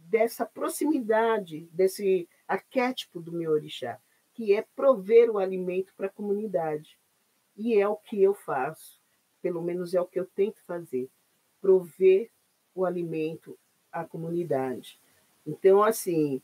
dessa 0.08 0.44
proximidade, 0.44 1.68
desse 1.72 2.28
arquétipo 2.46 3.20
do 3.20 3.32
meu 3.32 3.52
orixá, 3.52 3.98
que 4.32 4.52
é 4.52 4.62
prover 4.76 5.30
o 5.30 5.38
alimento 5.38 5.92
para 5.96 6.06
a 6.06 6.10
comunidade. 6.10 6.98
E 7.56 7.74
é 7.74 7.88
o 7.88 7.96
que 7.96 8.22
eu 8.22 8.34
faço, 8.34 9.00
pelo 9.40 9.62
menos 9.62 9.94
é 9.94 10.00
o 10.00 10.06
que 10.06 10.18
eu 10.18 10.26
tento 10.26 10.60
fazer, 10.64 11.08
prover 11.60 12.30
o 12.74 12.84
alimento 12.84 13.58
à 13.90 14.04
comunidade. 14.04 15.00
Então, 15.46 15.82
assim, 15.82 16.42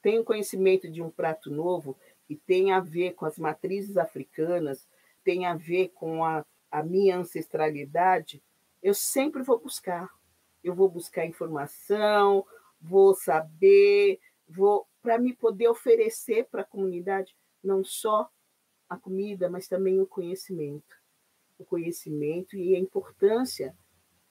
tenho 0.00 0.24
conhecimento 0.24 0.90
de 0.90 1.02
um 1.02 1.10
prato 1.10 1.50
novo 1.50 1.96
que 2.26 2.36
tem 2.36 2.72
a 2.72 2.80
ver 2.80 3.14
com 3.14 3.26
as 3.26 3.38
matrizes 3.38 3.96
africanas, 3.96 4.88
tem 5.24 5.46
a 5.46 5.54
ver 5.54 5.88
com 5.88 6.24
a, 6.24 6.44
a 6.70 6.82
minha 6.82 7.16
ancestralidade, 7.16 8.42
eu 8.82 8.94
sempre 8.94 9.42
vou 9.42 9.58
buscar. 9.58 10.10
Eu 10.62 10.74
vou 10.74 10.88
buscar 10.88 11.26
informação, 11.26 12.46
vou 12.80 13.14
saber, 13.14 14.20
vou 14.48 14.86
para 15.02 15.18
me 15.18 15.34
poder 15.34 15.68
oferecer 15.68 16.46
para 16.50 16.62
a 16.62 16.66
comunidade 16.66 17.36
não 17.62 17.82
só 17.82 18.28
a 18.88 18.96
comida, 18.96 19.48
mas 19.48 19.66
também 19.66 20.00
o 20.00 20.06
conhecimento. 20.06 20.96
O 21.58 21.64
conhecimento 21.64 22.56
e 22.56 22.74
a 22.74 22.78
importância 22.78 23.74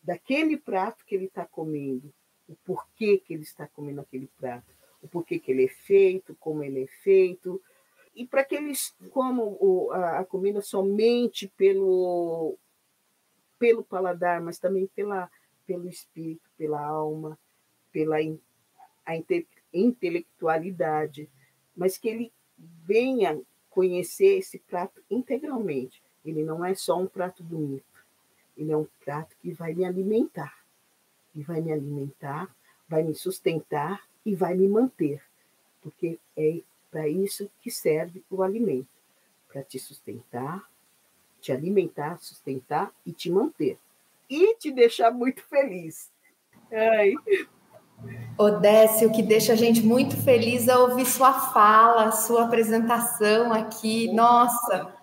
daquele 0.03 0.57
prato 0.57 1.05
que 1.05 1.15
ele 1.15 1.25
está 1.25 1.45
comendo, 1.45 2.13
o 2.47 2.55
porquê 2.65 3.17
que 3.17 3.33
ele 3.33 3.43
está 3.43 3.67
comendo 3.67 4.01
aquele 4.01 4.27
prato, 4.37 4.71
o 5.01 5.07
porquê 5.07 5.39
que 5.39 5.51
ele 5.51 5.65
é 5.65 5.67
feito, 5.67 6.35
como 6.39 6.63
ele 6.63 6.83
é 6.83 6.87
feito, 6.87 7.61
e 8.15 8.25
para 8.25 8.43
que 8.43 8.55
eles 8.55 8.93
comam 9.11 9.57
a 9.91 10.25
comida 10.25 10.61
somente 10.61 11.47
pelo, 11.55 12.57
pelo 13.57 13.83
paladar, 13.83 14.41
mas 14.41 14.59
também 14.59 14.87
pela, 14.87 15.29
pelo 15.71 15.87
espírito, 15.87 16.49
pela 16.57 16.85
alma, 16.85 17.39
pela 17.93 18.17
a 19.05 19.13
intelectualidade, 19.73 21.29
mas 21.73 21.97
que 21.97 22.09
ele 22.09 22.33
venha 22.57 23.41
conhecer 23.69 24.37
esse 24.37 24.59
prato 24.59 25.01
integralmente. 25.09 26.03
Ele 26.25 26.43
não 26.43 26.63
é 26.65 26.75
só 26.75 26.99
um 26.99 27.07
prato 27.07 27.41
bonito, 27.41 28.05
ele 28.57 28.73
é 28.73 28.77
um 28.77 28.85
prato 28.99 29.33
que 29.41 29.53
vai 29.53 29.73
me 29.73 29.85
alimentar. 29.85 30.59
E 31.33 31.41
vai 31.41 31.61
me 31.61 31.71
alimentar, 31.71 32.53
vai 32.85 33.01
me 33.01 33.15
sustentar 33.15 34.05
e 34.25 34.35
vai 34.35 34.53
me 34.53 34.67
manter, 34.67 35.23
porque 35.81 36.19
é 36.35 36.61
para 36.91 37.07
isso 37.07 37.49
que 37.61 37.71
serve 37.71 38.21
o 38.29 38.43
alimento 38.43 38.89
para 39.47 39.63
te 39.63 39.79
sustentar, 39.79 40.69
te 41.39 41.53
alimentar, 41.53 42.17
sustentar 42.17 42.93
e 43.05 43.13
te 43.13 43.31
manter. 43.31 43.79
E 44.31 44.55
te 44.55 44.71
deixar 44.71 45.11
muito 45.11 45.43
feliz. 45.43 46.09
Ai. 46.71 47.15
Odécio, 48.37 49.09
o 49.09 49.11
que 49.11 49.21
deixa 49.21 49.51
a 49.51 49.57
gente 49.57 49.81
muito 49.81 50.15
feliz 50.15 50.69
é 50.69 50.77
ouvir 50.77 51.05
sua 51.05 51.33
fala, 51.33 52.13
sua 52.13 52.45
apresentação 52.45 53.51
aqui. 53.51 54.09
Nossa, 54.13 54.93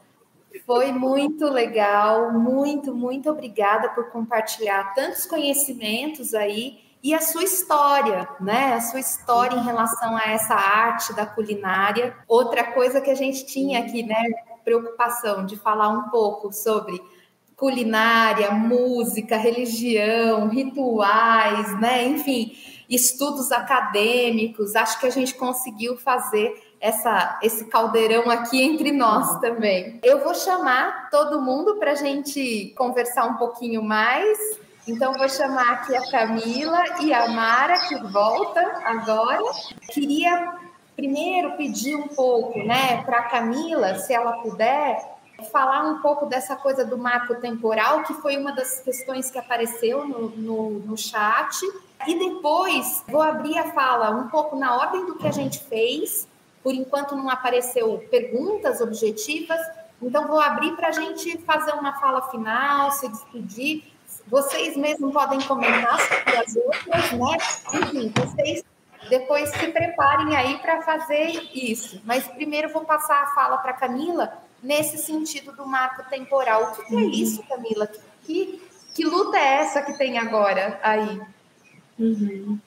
foi 0.65 0.93
muito 0.93 1.45
legal, 1.45 2.33
muito, 2.33 2.95
muito 2.95 3.31
obrigada 3.31 3.91
por 3.91 4.11
compartilhar 4.11 4.95
tantos 4.95 5.27
conhecimentos 5.27 6.33
aí 6.33 6.81
e 7.03 7.13
a 7.15 7.21
sua 7.21 7.45
história, 7.45 8.27
né? 8.41 8.73
A 8.73 8.81
sua 8.81 8.99
história 8.99 9.57
em 9.57 9.63
relação 9.63 10.17
a 10.17 10.23
essa 10.31 10.55
arte 10.55 11.13
da 11.13 11.27
culinária. 11.27 12.17
Outra 12.27 12.73
coisa 12.73 12.99
que 12.99 13.11
a 13.11 13.15
gente 13.15 13.45
tinha 13.45 13.81
aqui, 13.81 14.03
né? 14.03 14.25
Preocupação 14.65 15.45
de 15.45 15.55
falar 15.59 15.91
um 15.91 16.09
pouco 16.09 16.51
sobre 16.51 16.99
culinária, 17.59 18.53
música, 18.53 19.37
religião, 19.37 20.49
rituais, 20.49 21.79
né? 21.81 22.07
Enfim, 22.07 22.57
estudos 22.89 23.51
acadêmicos. 23.51 24.77
Acho 24.77 24.99
que 25.01 25.07
a 25.07 25.11
gente 25.11 25.35
conseguiu 25.35 25.97
fazer 25.97 26.55
essa, 26.81 27.37
esse 27.43 27.65
caldeirão 27.65 28.31
aqui 28.31 28.63
entre 28.63 28.93
nós 28.93 29.41
também. 29.41 29.99
Eu 30.05 30.23
vou 30.23 30.35
chamar 30.35 31.11
todo 31.11 31.43
mundo 31.43 31.75
para 31.81 31.93
a 31.93 31.97
gente 31.97 32.73
conversar 32.77 33.27
um 33.27 33.35
pouquinho 33.35 33.83
mais. 33.83 34.39
Então, 34.87 35.13
vou 35.15 35.29
chamar 35.29 35.73
aqui 35.73 35.97
a 35.97 36.11
Camila 36.11 36.85
e 37.03 37.13
a 37.13 37.29
Mara, 37.29 37.77
que 37.89 37.97
volta 37.97 38.61
agora. 38.85 39.43
Queria 39.93 40.55
primeiro 40.95 41.57
pedir 41.57 41.97
um 41.97 42.09
pouco, 42.09 42.59
né, 42.61 43.03
para 43.03 43.19
a 43.19 43.23
Camila, 43.25 43.97
se 43.99 44.13
ela 44.13 44.33
puder, 44.39 45.18
falar 45.47 45.85
um 45.85 46.01
pouco 46.01 46.27
dessa 46.27 46.57
coisa 46.57 46.85
do 46.85 46.99
marco 46.99 47.35
temporal, 47.37 48.03
que 48.03 48.15
foi 48.15 48.37
uma 48.37 48.53
das 48.53 48.81
questões 48.81 49.31
que 49.31 49.39
apareceu 49.39 50.07
no, 50.07 50.29
no, 50.31 50.71
no 50.81 50.97
chat. 50.97 51.57
E 52.07 52.19
depois 52.19 53.05
vou 53.09 53.23
abrir 53.23 53.59
a 53.59 53.73
fala 53.73 54.11
um 54.11 54.29
pouco 54.29 54.57
na 54.57 54.77
ordem 54.77 55.07
do 55.07 55.17
que 55.17 55.27
a 55.27 55.33
gente 55.33 55.61
fez. 55.65 56.27
Por 56.63 56.75
enquanto 56.75 57.15
não 57.15 57.31
apareceu 57.31 58.05
perguntas 58.11 58.81
objetivas, 58.81 59.61
então 60.03 60.27
vou 60.27 60.41
abrir 60.41 60.75
para 60.77 60.89
a 60.89 60.93
gente 60.93 61.39
fazer 61.39 61.73
uma 61.73 61.99
fala 61.99 62.23
final, 62.31 62.91
se 62.91 63.09
despedir 63.09 63.85
vocês 64.27 64.77
mesmos 64.77 65.13
podem 65.13 65.41
comentar 65.43 65.99
sobre 66.01 66.37
as 66.37 66.57
outras, 66.57 67.13
né? 67.13 67.39
Enfim, 67.75 68.13
vocês 68.15 68.65
depois 69.09 69.49
se 69.51 69.69
preparem 69.69 70.37
aí 70.37 70.59
para 70.59 70.83
fazer 70.83 71.49
isso. 71.55 72.01
Mas 72.05 72.27
primeiro 72.29 72.69
vou 72.69 72.85
passar 72.85 73.23
a 73.23 73.27
fala 73.29 73.57
para 73.59 73.73
Camila 73.73 74.48
nesse 74.63 74.99
sentido 74.99 75.53
do 75.53 75.67
marco 75.67 76.09
temporal. 76.09 76.73
O 76.73 76.87
que 76.87 76.97
é 76.97 77.01
isso, 77.03 77.43
Camila? 77.45 77.89
Que, 78.25 78.61
que 78.95 79.05
luta 79.05 79.37
é 79.37 79.61
essa 79.61 79.83
que 79.83 79.97
tem 79.97 80.19
agora 80.19 80.79
aí? 80.83 81.21
Uhum. 81.99 82.59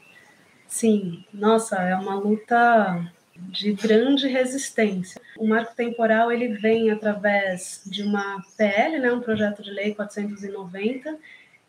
Sim, 0.67 1.25
nossa, 1.33 1.77
é 1.81 1.95
uma 1.95 2.15
luta 2.15 3.11
de 3.35 3.73
grande 3.73 4.27
resistência. 4.27 5.19
O 5.37 5.47
marco 5.47 5.75
temporal 5.75 6.31
ele 6.31 6.49
vem 6.49 6.91
através 6.91 7.81
de 7.85 8.03
uma 8.03 8.43
PL, 8.57 8.99
né, 8.99 9.11
um 9.11 9.19
projeto 9.19 9.61
de 9.63 9.71
lei 9.71 9.93
490, 9.93 11.17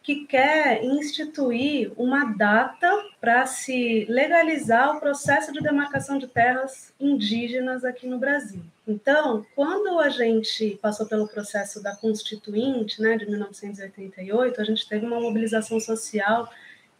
que 0.02 0.26
quer 0.26 0.84
instituir 0.84 1.92
uma 1.96 2.24
data 2.24 2.90
para 3.20 3.46
se 3.46 4.04
legalizar 4.08 4.96
o 4.96 5.00
processo 5.00 5.52
de 5.52 5.60
demarcação 5.60 6.18
de 6.18 6.26
terras 6.26 6.92
indígenas 6.98 7.84
aqui 7.84 8.06
no 8.06 8.18
Brasil. 8.18 8.62
Então, 8.86 9.46
quando 9.54 10.00
a 10.00 10.08
gente 10.08 10.78
passou 10.82 11.06
pelo 11.06 11.28
processo 11.28 11.80
da 11.80 11.94
Constituinte, 11.94 13.00
né, 13.00 13.16
de 13.16 13.26
1988, 13.26 14.60
a 14.60 14.64
gente 14.64 14.88
teve 14.88 15.06
uma 15.06 15.20
mobilização 15.20 15.78
social 15.78 16.50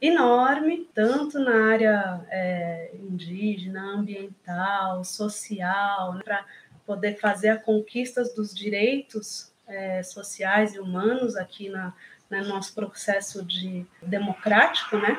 enorme, 0.01 0.89
tanto 0.95 1.41
na 1.41 1.73
área 1.73 2.21
é, 2.31 2.91
indígena, 2.95 3.83
ambiental, 3.83 5.05
social, 5.05 6.15
né, 6.15 6.23
para 6.25 6.45
poder 6.87 7.19
fazer 7.19 7.49
a 7.49 7.59
conquista 7.59 8.23
dos 8.35 8.55
direitos 8.55 9.53
é, 9.67 10.03
sociais 10.03 10.75
e 10.75 10.79
humanos 10.79 11.37
aqui 11.37 11.69
na, 11.69 11.95
né, 12.33 12.41
no 12.41 12.49
nosso 12.49 12.75
processo 12.75 13.45
de 13.45 13.87
democrático, 14.01 14.97
né? 14.97 15.19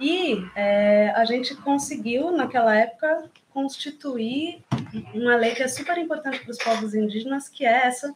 E 0.00 0.42
é, 0.56 1.10
a 1.10 1.26
gente 1.26 1.54
conseguiu, 1.56 2.32
naquela 2.32 2.74
época, 2.74 3.30
constituir 3.50 4.64
uma 5.12 5.36
lei 5.36 5.54
que 5.54 5.62
é 5.62 5.68
super 5.68 5.98
importante 5.98 6.40
para 6.40 6.50
os 6.50 6.56
povos 6.56 6.94
indígenas, 6.94 7.50
que 7.50 7.66
é 7.66 7.86
essa 7.86 8.12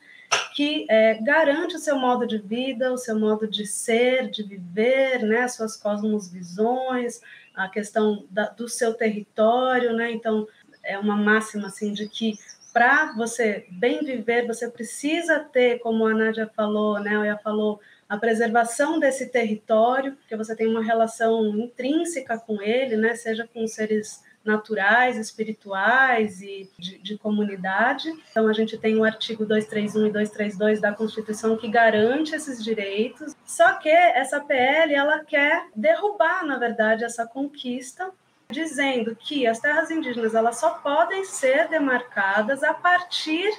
que 0.54 0.86
é, 0.88 1.22
garante 1.22 1.76
o 1.76 1.78
seu 1.78 1.98
modo 1.98 2.26
de 2.26 2.38
vida, 2.38 2.90
o 2.90 2.96
seu 2.96 3.18
modo 3.18 3.46
de 3.46 3.66
ser, 3.66 4.30
de 4.30 4.42
viver, 4.42 5.22
né, 5.22 5.42
as 5.42 5.54
suas 5.54 5.76
cosmovisões, 5.76 7.20
a 7.54 7.68
questão 7.68 8.24
da, 8.30 8.48
do 8.48 8.66
seu 8.66 8.94
território, 8.94 9.92
né? 9.94 10.10
Então 10.10 10.48
é 10.82 10.98
uma 10.98 11.16
máxima 11.16 11.66
assim 11.66 11.92
de 11.92 12.08
que 12.08 12.38
para 12.72 13.12
você 13.12 13.66
bem 13.70 14.02
viver, 14.04 14.46
você 14.46 14.70
precisa 14.70 15.40
ter, 15.40 15.78
como 15.78 16.06
a 16.06 16.14
Nádia 16.14 16.50
falou, 16.54 16.98
né, 17.00 17.30
a 17.30 17.38
falou, 17.38 17.80
a 18.08 18.16
preservação 18.16 18.98
desse 18.98 19.26
território, 19.26 20.14
porque 20.16 20.36
você 20.36 20.54
tem 20.54 20.66
uma 20.66 20.82
relação 20.82 21.46
intrínseca 21.56 22.38
com 22.38 22.62
ele, 22.62 22.96
né, 22.96 23.14
seja 23.14 23.48
com 23.52 23.66
seres 23.66 24.24
naturais, 24.44 25.16
espirituais 25.16 26.40
e 26.40 26.70
de, 26.78 26.98
de, 26.98 27.18
comunidade. 27.18 28.08
Então, 28.30 28.46
a 28.46 28.52
gente 28.52 28.78
tem 28.78 28.96
o 28.96 29.02
artigo 29.02 29.44
231 29.44 30.06
e 30.06 30.12
232 30.12 30.80
da 30.80 30.92
Constituição 30.92 31.56
que 31.56 31.68
garante 31.68 32.34
esses 32.34 32.62
direitos. 32.62 33.34
Só 33.44 33.72
que 33.74 33.88
essa 33.88 34.40
PL, 34.40 34.94
ela 34.94 35.24
quer 35.24 35.66
derrubar, 35.74 36.46
na 36.46 36.58
verdade, 36.58 37.04
essa 37.04 37.26
conquista 37.26 38.10
dizendo 38.48 39.16
que 39.16 39.44
as 39.44 39.58
terras 39.58 39.90
indígenas 39.90 40.32
elas 40.32 40.58
só 40.58 40.74
podem 40.74 41.24
ser 41.24 41.68
demarcadas 41.68 42.62
a 42.62 42.72
partir 42.72 43.50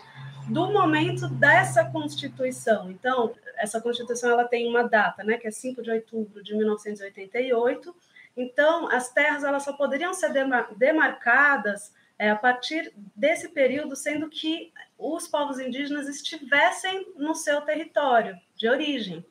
do 0.47 0.71
momento 0.71 1.27
dessa 1.27 1.83
Constituição. 1.83 2.89
Então, 2.89 3.33
essa 3.57 3.81
Constituição 3.81 4.31
ela 4.31 4.45
tem 4.45 4.67
uma 4.67 4.83
data, 4.83 5.23
né, 5.23 5.37
que 5.37 5.47
é 5.47 5.51
5 5.51 5.81
de 5.81 5.91
outubro 5.91 6.43
de 6.43 6.55
1988. 6.55 7.95
Então, 8.35 8.87
as 8.89 9.11
terras 9.11 9.43
elas 9.43 9.63
só 9.63 9.73
poderiam 9.73 10.13
ser 10.13 10.31
demarcadas 10.77 11.91
é, 12.19 12.29
a 12.29 12.35
partir 12.35 12.91
desse 13.15 13.49
período, 13.49 13.95
sendo 13.95 14.29
que 14.29 14.71
os 14.97 15.27
povos 15.27 15.59
indígenas 15.59 16.07
estivessem 16.07 17.13
no 17.15 17.35
seu 17.35 17.61
território 17.61 18.37
de 18.55 18.67
origem. 18.67 19.25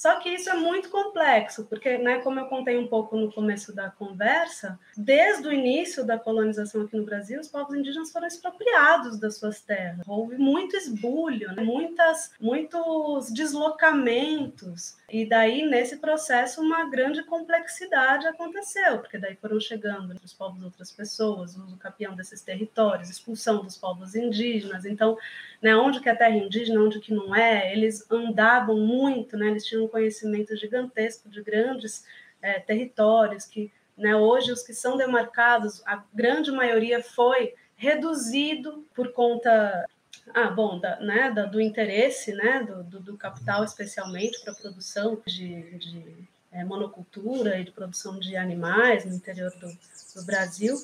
Só 0.00 0.18
que 0.18 0.30
isso 0.30 0.48
é 0.48 0.54
muito 0.54 0.88
complexo, 0.88 1.66
porque, 1.66 1.98
né, 1.98 2.20
como 2.20 2.40
eu 2.40 2.46
contei 2.46 2.78
um 2.78 2.86
pouco 2.86 3.18
no 3.18 3.30
começo 3.30 3.70
da 3.70 3.90
conversa, 3.90 4.80
desde 4.96 5.46
o 5.46 5.52
início 5.52 6.06
da 6.06 6.18
colonização 6.18 6.80
aqui 6.80 6.96
no 6.96 7.04
Brasil, 7.04 7.38
os 7.38 7.48
povos 7.48 7.74
indígenas 7.74 8.10
foram 8.10 8.26
expropriados 8.26 9.20
das 9.20 9.36
suas 9.36 9.60
terras. 9.60 10.00
Houve 10.08 10.38
muito 10.38 10.74
esbulho, 10.74 11.52
né, 11.54 11.62
muitas, 11.62 12.32
muitos 12.40 13.30
deslocamentos. 13.30 14.96
E 15.10 15.26
daí, 15.26 15.68
nesse 15.68 15.98
processo, 15.98 16.62
uma 16.62 16.88
grande 16.88 17.22
complexidade 17.24 18.26
aconteceu, 18.26 19.00
porque 19.00 19.18
daí 19.18 19.36
foram 19.36 19.60
chegando 19.60 20.16
os 20.24 20.32
povos 20.32 20.62
outras 20.62 20.90
pessoas, 20.90 21.54
o 21.56 21.76
capião 21.76 22.16
desses 22.16 22.40
territórios, 22.40 23.10
expulsão 23.10 23.62
dos 23.62 23.76
povos 23.76 24.14
indígenas. 24.14 24.86
Então, 24.86 25.18
né, 25.60 25.76
onde 25.76 26.00
que 26.00 26.08
é 26.08 26.14
terra 26.14 26.36
indígena, 26.36 26.80
onde 26.80 27.00
que 27.00 27.12
não 27.12 27.34
é, 27.34 27.72
eles 27.72 28.10
andavam 28.10 28.78
muito, 28.78 29.36
né, 29.36 29.48
eles 29.48 29.64
tinham 29.64 29.84
um 29.84 29.88
conhecimento 29.88 30.56
gigantesco 30.56 31.28
de 31.28 31.42
grandes 31.42 32.04
é, 32.40 32.58
territórios, 32.58 33.44
que 33.44 33.70
né, 33.96 34.16
hoje 34.16 34.50
os 34.50 34.62
que 34.62 34.72
são 34.72 34.96
demarcados, 34.96 35.82
a 35.86 36.02
grande 36.14 36.50
maioria 36.50 37.02
foi 37.02 37.54
reduzido 37.76 38.86
por 38.94 39.12
conta 39.12 39.86
ah, 40.34 40.50
bom, 40.50 40.78
da, 40.78 40.98
né, 41.00 41.30
da, 41.30 41.44
do 41.44 41.60
interesse 41.60 42.32
né, 42.32 42.62
do, 42.62 42.82
do, 42.84 43.00
do 43.00 43.16
capital, 43.16 43.64
especialmente 43.64 44.40
para 44.42 44.52
a 44.52 44.56
produção 44.56 45.20
de, 45.26 45.78
de 45.78 46.28
é, 46.52 46.64
monocultura 46.64 47.58
e 47.58 47.64
de 47.64 47.72
produção 47.72 48.18
de 48.18 48.36
animais 48.36 49.04
no 49.04 49.14
interior 49.14 49.50
do, 49.52 49.68
do 50.14 50.24
Brasil. 50.24 50.76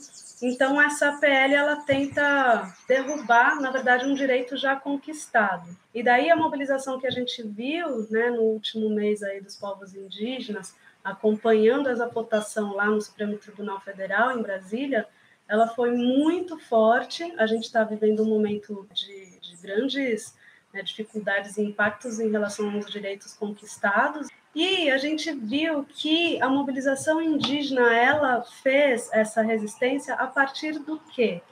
Então, 0.42 0.80
essa 0.80 1.12
PL 1.12 1.54
ela 1.54 1.76
tenta 1.76 2.74
derrubar, 2.86 3.60
na 3.60 3.70
verdade, 3.70 4.04
um 4.04 4.14
direito 4.14 4.56
já 4.56 4.76
conquistado. 4.76 5.74
E 5.94 6.02
daí 6.02 6.30
a 6.30 6.36
mobilização 6.36 7.00
que 7.00 7.06
a 7.06 7.10
gente 7.10 7.42
viu 7.42 8.06
né, 8.10 8.30
no 8.30 8.42
último 8.42 8.90
mês 8.90 9.22
aí 9.22 9.40
dos 9.40 9.56
povos 9.56 9.94
indígenas, 9.94 10.74
acompanhando 11.02 11.88
essa 11.88 12.06
votação 12.06 12.74
lá 12.74 12.86
no 12.86 13.00
Supremo 13.00 13.38
Tribunal 13.38 13.80
Federal, 13.80 14.36
em 14.36 14.42
Brasília, 14.42 15.06
ela 15.48 15.68
foi 15.68 15.92
muito 15.92 16.58
forte. 16.58 17.32
A 17.38 17.46
gente 17.46 17.64
está 17.64 17.82
vivendo 17.84 18.22
um 18.22 18.28
momento 18.28 18.86
de, 18.92 19.40
de 19.40 19.56
grandes 19.56 20.34
né, 20.76 20.82
dificuldades 20.82 21.56
e 21.56 21.62
impactos 21.62 22.20
em 22.20 22.30
relação 22.30 22.70
aos 22.70 22.90
direitos 22.90 23.32
conquistados. 23.32 24.28
E 24.54 24.90
a 24.90 24.98
gente 24.98 25.32
viu 25.32 25.84
que 25.84 26.40
a 26.40 26.48
mobilização 26.48 27.20
indígena 27.20 27.94
ela 27.94 28.42
fez 28.42 29.10
essa 29.12 29.42
resistência 29.42 30.14
a 30.14 30.26
partir 30.26 30.78
do 30.78 30.98
quê? 30.98 31.42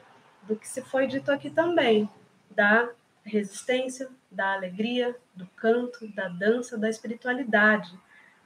Do 0.43 0.57
que 0.57 0.69
se 0.69 0.83
foi 0.83 1.07
dito 1.07 1.33
aqui 1.33 1.51
também, 1.51 2.09
da 2.51 2.91
resistência, 3.25 4.09
da 4.31 4.53
alegria, 4.53 5.17
do 5.35 5.47
canto, 5.57 6.07
da 6.15 6.29
dança, 6.29 6.77
da 6.77 6.89
espiritualidade. 6.89 7.93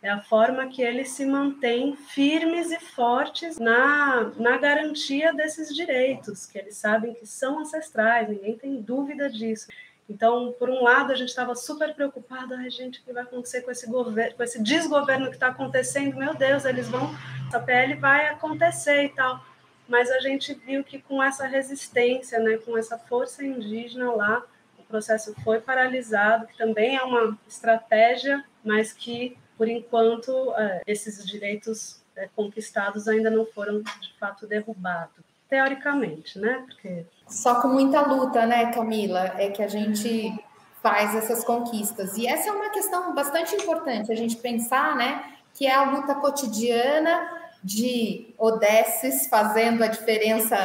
É 0.00 0.10
a 0.10 0.20
forma 0.20 0.68
que 0.68 0.80
eles 0.80 1.10
se 1.10 1.26
mantêm 1.26 1.96
firmes 1.96 2.70
e 2.70 2.78
fortes 2.78 3.58
na, 3.58 4.30
na 4.36 4.56
garantia 4.56 5.34
desses 5.34 5.74
direitos, 5.74 6.46
que 6.46 6.56
eles 6.56 6.76
sabem 6.76 7.14
que 7.14 7.26
são 7.26 7.58
ancestrais, 7.58 8.28
ninguém 8.28 8.56
tem 8.56 8.80
dúvida 8.80 9.28
disso. 9.28 9.66
Então, 10.08 10.54
por 10.58 10.70
um 10.70 10.82
lado, 10.82 11.12
a 11.12 11.14
gente 11.14 11.28
estava 11.28 11.54
super 11.54 11.94
preocupada, 11.94 12.56
ai 12.56 12.70
gente, 12.70 13.00
o 13.00 13.04
que 13.04 13.12
vai 13.12 13.22
acontecer 13.22 13.60
com 13.60 13.70
esse 13.70 13.86
governo, 13.86 14.36
com 14.36 14.42
esse 14.42 14.62
desgoverno 14.62 15.26
que 15.26 15.34
está 15.34 15.48
acontecendo? 15.48 16.16
Meu 16.16 16.34
Deus, 16.34 16.64
eles 16.64 16.88
vão, 16.88 17.14
essa 17.46 17.60
PL 17.60 17.94
vai 17.94 18.28
acontecer 18.28 19.04
e 19.04 19.08
tal. 19.10 19.44
Mas 19.86 20.10
a 20.10 20.18
gente 20.20 20.54
viu 20.54 20.82
que 20.82 21.00
com 21.00 21.22
essa 21.22 21.46
resistência, 21.46 22.38
né, 22.40 22.56
com 22.58 22.76
essa 22.76 22.98
força 22.98 23.44
indígena 23.44 24.10
lá, 24.12 24.42
o 24.78 24.82
processo 24.84 25.34
foi 25.44 25.60
paralisado, 25.60 26.46
que 26.46 26.56
também 26.56 26.96
é 26.96 27.02
uma 27.02 27.38
estratégia, 27.46 28.42
mas 28.64 28.92
que, 28.92 29.36
por 29.58 29.68
enquanto, 29.68 30.54
é, 30.56 30.82
esses 30.86 31.26
direitos 31.26 32.02
é, 32.16 32.28
conquistados 32.34 33.08
ainda 33.08 33.30
não 33.30 33.44
foram 33.44 33.82
de 33.82 34.14
fato 34.18 34.46
derrubados 34.46 35.28
teoricamente, 35.48 36.38
né? 36.38 36.64
Porque 36.66 37.06
só 37.28 37.60
com 37.60 37.68
muita 37.68 38.02
luta, 38.02 38.46
né, 38.46 38.72
Camila, 38.72 39.34
é 39.36 39.50
que 39.50 39.62
a 39.62 39.68
gente 39.68 40.34
faz 40.82 41.14
essas 41.14 41.44
conquistas. 41.44 42.16
E 42.16 42.26
essa 42.26 42.48
é 42.48 42.52
uma 42.52 42.70
questão 42.70 43.14
bastante 43.14 43.54
importante 43.56 44.10
a 44.10 44.16
gente 44.16 44.36
pensar, 44.36 44.96
né, 44.96 45.22
que 45.54 45.66
é 45.66 45.74
a 45.74 45.90
luta 45.90 46.14
cotidiana 46.14 47.38
de 47.62 48.34
Odesses 48.38 49.26
fazendo 49.26 49.82
a 49.82 49.88
diferença 49.88 50.56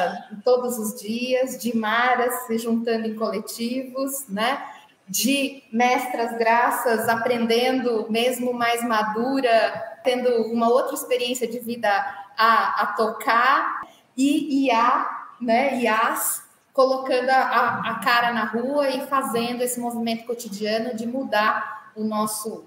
todos 0.44 0.78
os 0.78 1.00
dias, 1.00 1.58
de 1.60 1.76
Maras 1.76 2.46
se 2.46 2.58
juntando 2.58 3.06
em 3.06 3.14
coletivos, 3.14 4.28
né? 4.28 4.64
De 5.06 5.62
mestras 5.72 6.38
graças 6.38 7.08
aprendendo, 7.08 8.06
mesmo 8.08 8.54
mais 8.54 8.82
madura, 8.84 9.98
tendo 10.02 10.30
uma 10.52 10.68
outra 10.68 10.94
experiência 10.94 11.46
de 11.46 11.58
vida 11.58 11.90
a, 12.38 12.82
a 12.82 12.86
tocar, 12.96 13.82
e 14.16 14.66
IA, 14.66 15.06
né, 15.40 15.80
IAs, 15.80 16.43
colocando 16.74 17.30
a, 17.30 17.80
a 17.88 18.00
cara 18.00 18.32
na 18.32 18.46
rua 18.46 18.90
e 18.90 19.06
fazendo 19.06 19.62
esse 19.62 19.80
movimento 19.80 20.26
cotidiano 20.26 20.94
de 20.94 21.06
mudar 21.06 21.92
o 21.96 22.02
nosso 22.02 22.64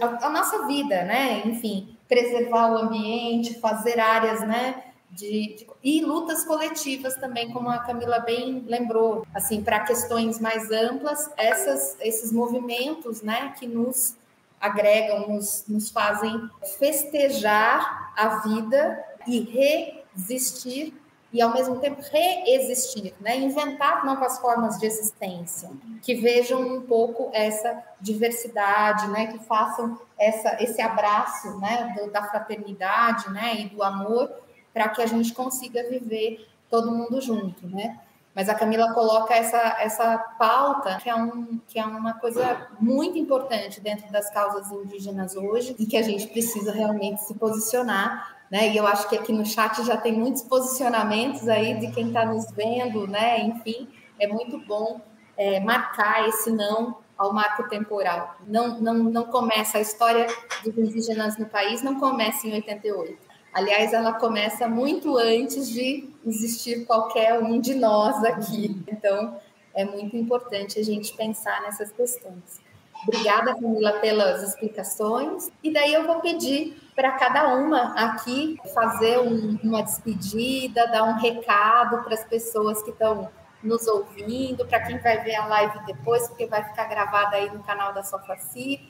a, 0.00 0.26
a 0.26 0.30
nossa 0.30 0.66
vida, 0.66 1.04
né? 1.04 1.42
Enfim, 1.44 1.96
preservar 2.08 2.72
o 2.72 2.78
ambiente, 2.78 3.60
fazer 3.60 4.00
áreas, 4.00 4.40
né? 4.40 4.82
De, 5.10 5.56
de, 5.56 5.66
e 5.84 6.02
lutas 6.02 6.44
coletivas 6.44 7.14
também, 7.16 7.50
como 7.52 7.70
a 7.70 7.78
Camila 7.78 8.18
bem 8.18 8.64
lembrou, 8.66 9.26
assim, 9.34 9.62
para 9.62 9.80
questões 9.80 10.40
mais 10.40 10.70
amplas, 10.70 11.30
essas, 11.36 11.96
esses 12.00 12.32
movimentos, 12.32 13.22
né, 13.22 13.54
que 13.58 13.66
nos 13.66 14.14
agregam, 14.60 15.28
nos, 15.28 15.64
nos 15.68 15.90
fazem 15.90 16.50
festejar 16.78 18.12
a 18.16 18.40
vida 18.40 19.02
e 19.26 19.40
re 19.40 20.02
existir 20.14 20.92
e 21.36 21.42
ao 21.42 21.52
mesmo 21.52 21.76
tempo 21.76 22.00
reexistir, 22.10 23.12
né? 23.20 23.36
inventar 23.36 24.06
novas 24.06 24.38
formas 24.38 24.78
de 24.78 24.86
existência 24.86 25.68
que 26.00 26.14
vejam 26.14 26.62
um 26.62 26.80
pouco 26.80 27.30
essa 27.34 27.84
diversidade, 28.00 29.06
né? 29.08 29.26
que 29.26 29.38
façam 29.40 30.00
essa, 30.18 30.56
esse 30.62 30.80
abraço 30.80 31.60
né? 31.60 31.94
Do, 31.94 32.10
da 32.10 32.22
fraternidade 32.22 33.30
né? 33.30 33.54
e 33.60 33.68
do 33.68 33.82
amor 33.82 34.32
para 34.72 34.88
que 34.88 35.02
a 35.02 35.06
gente 35.06 35.34
consiga 35.34 35.86
viver 35.86 36.48
todo 36.70 36.90
mundo 36.90 37.20
junto, 37.20 37.68
né? 37.68 38.00
Mas 38.34 38.48
a 38.48 38.54
Camila 38.54 38.92
coloca 38.94 39.34
essa, 39.34 39.76
essa 39.78 40.18
pauta, 40.38 40.98
que 41.02 41.08
é, 41.08 41.14
um, 41.14 41.58
que 41.68 41.78
é 41.78 41.84
uma 41.84 42.14
coisa 42.14 42.66
muito 42.78 43.18
importante 43.18 43.80
dentro 43.80 44.10
das 44.12 44.30
causas 44.30 44.70
indígenas 44.70 45.34
hoje, 45.36 45.74
e 45.78 45.86
que 45.86 45.96
a 45.96 46.02
gente 46.02 46.26
precisa 46.28 46.70
realmente 46.70 47.22
se 47.22 47.32
posicionar 47.34 48.35
né? 48.50 48.68
E 48.68 48.76
eu 48.76 48.86
acho 48.86 49.08
que 49.08 49.16
aqui 49.16 49.32
no 49.32 49.44
chat 49.44 49.84
já 49.84 49.96
tem 49.96 50.12
muitos 50.12 50.42
posicionamentos 50.42 51.48
aí 51.48 51.78
de 51.78 51.90
quem 51.92 52.08
está 52.08 52.24
nos 52.24 52.50
vendo, 52.52 53.06
né? 53.06 53.40
Enfim, 53.40 53.88
é 54.18 54.26
muito 54.26 54.58
bom 54.58 55.00
é, 55.36 55.60
marcar 55.60 56.28
esse 56.28 56.50
não 56.50 56.96
ao 57.16 57.32
marco 57.32 57.68
temporal. 57.68 58.36
Não, 58.46 58.80
não, 58.80 58.94
não 58.94 59.24
começa 59.24 59.78
a 59.78 59.80
história 59.80 60.26
dos 60.62 60.76
indígenas 60.76 61.38
no 61.38 61.46
país, 61.46 61.82
não 61.82 61.98
começa 61.98 62.46
em 62.46 62.52
88. 62.52 63.26
Aliás, 63.52 63.94
ela 63.94 64.12
começa 64.12 64.68
muito 64.68 65.16
antes 65.16 65.68
de 65.70 66.10
existir 66.26 66.84
qualquer 66.84 67.38
um 67.38 67.58
de 67.58 67.74
nós 67.74 68.22
aqui. 68.22 68.82
Então, 68.86 69.38
é 69.74 69.84
muito 69.84 70.14
importante 70.14 70.78
a 70.78 70.82
gente 70.82 71.14
pensar 71.14 71.62
nessas 71.62 71.90
questões. 71.90 72.60
Obrigada, 73.02 73.54
Camila, 73.54 73.92
pelas 73.94 74.42
explicações. 74.42 75.50
E 75.62 75.72
daí 75.72 75.94
eu 75.94 76.06
vou 76.06 76.20
pedir 76.20 76.76
para 76.96 77.12
cada 77.12 77.54
uma 77.54 77.92
aqui 77.92 78.58
fazer 78.72 79.18
um, 79.18 79.58
uma 79.62 79.82
despedida, 79.82 80.86
dar 80.86 81.04
um 81.04 81.18
recado 81.18 82.02
para 82.02 82.14
as 82.14 82.24
pessoas 82.24 82.82
que 82.82 82.90
estão 82.90 83.30
nos 83.62 83.86
ouvindo, 83.86 84.64
para 84.64 84.80
quem 84.80 84.98
vai 84.98 85.22
ver 85.22 85.34
a 85.34 85.46
live 85.46 85.84
depois, 85.84 86.26
porque 86.26 86.46
vai 86.46 86.64
ficar 86.64 86.86
gravada 86.86 87.36
aí 87.36 87.50
no 87.50 87.62
canal 87.62 87.92
da 87.92 88.02
Sofaci. 88.02 88.80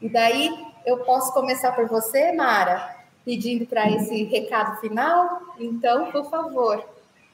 E 0.00 0.08
daí 0.08 0.50
eu 0.84 1.04
posso 1.04 1.32
começar 1.32 1.70
por 1.72 1.86
você, 1.86 2.32
Mara, 2.32 3.04
pedindo 3.24 3.64
para 3.66 3.88
esse 3.88 4.24
recado 4.24 4.80
final. 4.80 5.40
Então, 5.56 6.10
por 6.10 6.28
favor, 6.28 6.84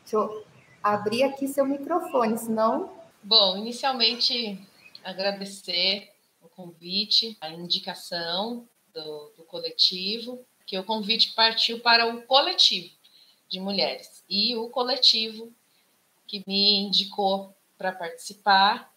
deixa 0.02 0.16
eu 0.16 0.44
abrir 0.82 1.22
aqui 1.22 1.48
seu 1.48 1.64
microfone, 1.64 2.36
senão. 2.36 2.90
Bom, 3.22 3.56
inicialmente 3.56 4.68
agradecer 5.02 6.10
o 6.42 6.48
convite, 6.48 7.38
a 7.40 7.48
indicação 7.48 8.68
do, 8.94 9.32
do 9.36 9.44
coletivo, 9.44 10.44
que 10.66 10.78
o 10.78 10.84
convite 10.84 11.32
partiu 11.32 11.80
para 11.80 12.06
o 12.06 12.22
coletivo 12.22 12.90
de 13.48 13.58
mulheres. 13.58 14.22
E 14.28 14.56
o 14.56 14.68
coletivo 14.68 15.52
que 16.26 16.44
me 16.46 16.76
indicou 16.76 17.52
para 17.76 17.90
participar 17.90 18.90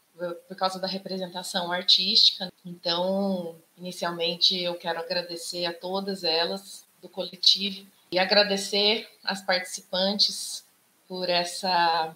por 0.48 0.56
causa 0.56 0.80
da 0.80 0.88
representação 0.88 1.72
artística. 1.72 2.52
Então, 2.64 3.56
inicialmente, 3.78 4.60
eu 4.60 4.76
quero 4.76 5.00
agradecer 5.00 5.66
a 5.66 5.74
todas 5.74 6.24
elas 6.24 6.86
do 7.02 7.10
coletivo 7.10 7.88
e 8.12 8.20
agradecer 8.20 9.10
as 9.24 9.42
participantes 9.42 10.64
por 11.08 11.30
essa 11.30 12.16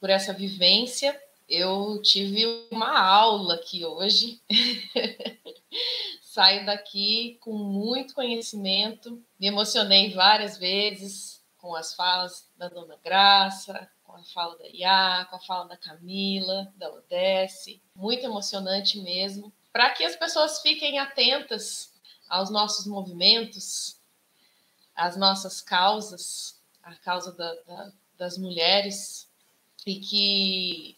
por 0.00 0.10
essa 0.10 0.32
vivência. 0.32 1.18
Eu 1.48 2.00
tive 2.02 2.66
uma 2.72 2.98
aula 2.98 3.54
aqui 3.54 3.84
hoje. 3.84 4.40
Saio 6.32 6.64
daqui 6.64 7.36
com 7.42 7.52
muito 7.52 8.14
conhecimento. 8.14 9.22
Me 9.38 9.48
emocionei 9.48 10.14
várias 10.14 10.56
vezes 10.56 11.44
com 11.58 11.74
as 11.74 11.94
falas 11.94 12.48
da 12.56 12.70
Dona 12.70 12.98
Graça, 13.04 13.86
com 14.02 14.14
a 14.14 14.24
fala 14.24 14.56
da 14.56 14.66
Iá, 14.66 15.26
com 15.28 15.36
a 15.36 15.40
fala 15.40 15.68
da 15.68 15.76
Camila, 15.76 16.72
da 16.74 16.90
Odesse. 16.90 17.82
Muito 17.94 18.24
emocionante 18.24 18.98
mesmo. 19.02 19.52
Para 19.70 19.90
que 19.90 20.06
as 20.06 20.16
pessoas 20.16 20.62
fiquem 20.62 20.98
atentas 20.98 21.92
aos 22.30 22.48
nossos 22.48 22.86
movimentos, 22.86 24.00
às 24.96 25.18
nossas 25.18 25.60
causas, 25.60 26.58
a 26.82 26.94
causa 26.94 27.32
da, 27.32 27.52
da, 27.66 27.92
das 28.16 28.38
mulheres, 28.38 29.28
e 29.86 30.00
que. 30.00 30.96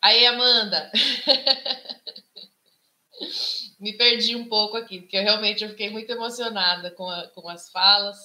Aí, 0.00 0.26
Amanda! 0.26 0.90
Me 3.78 3.96
perdi 3.96 4.34
um 4.34 4.48
pouco 4.48 4.76
aqui, 4.76 5.00
porque 5.00 5.16
eu 5.16 5.22
realmente 5.22 5.62
eu 5.62 5.70
fiquei 5.70 5.90
muito 5.90 6.10
emocionada 6.10 6.90
com, 6.92 7.08
a, 7.08 7.28
com 7.28 7.48
as 7.48 7.70
falas. 7.70 8.16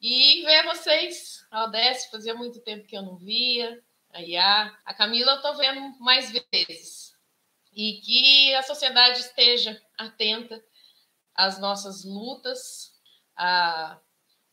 E 0.00 0.42
ver 0.42 0.64
vocês, 0.64 1.46
a 1.50 1.70
fazia 2.10 2.34
muito 2.34 2.60
tempo 2.60 2.86
que 2.86 2.96
eu 2.96 3.02
não 3.02 3.16
via, 3.16 3.82
a 4.12 4.20
Iá, 4.20 4.78
a 4.84 4.92
Camila 4.92 5.32
eu 5.32 5.36
estou 5.36 5.56
vendo 5.56 5.98
mais 5.98 6.30
vezes. 6.52 7.14
E 7.72 8.00
que 8.00 8.54
a 8.54 8.62
sociedade 8.62 9.20
esteja 9.20 9.80
atenta 9.96 10.62
às 11.34 11.58
nossas 11.58 12.04
lutas, 12.04 12.92
à, 13.34 13.98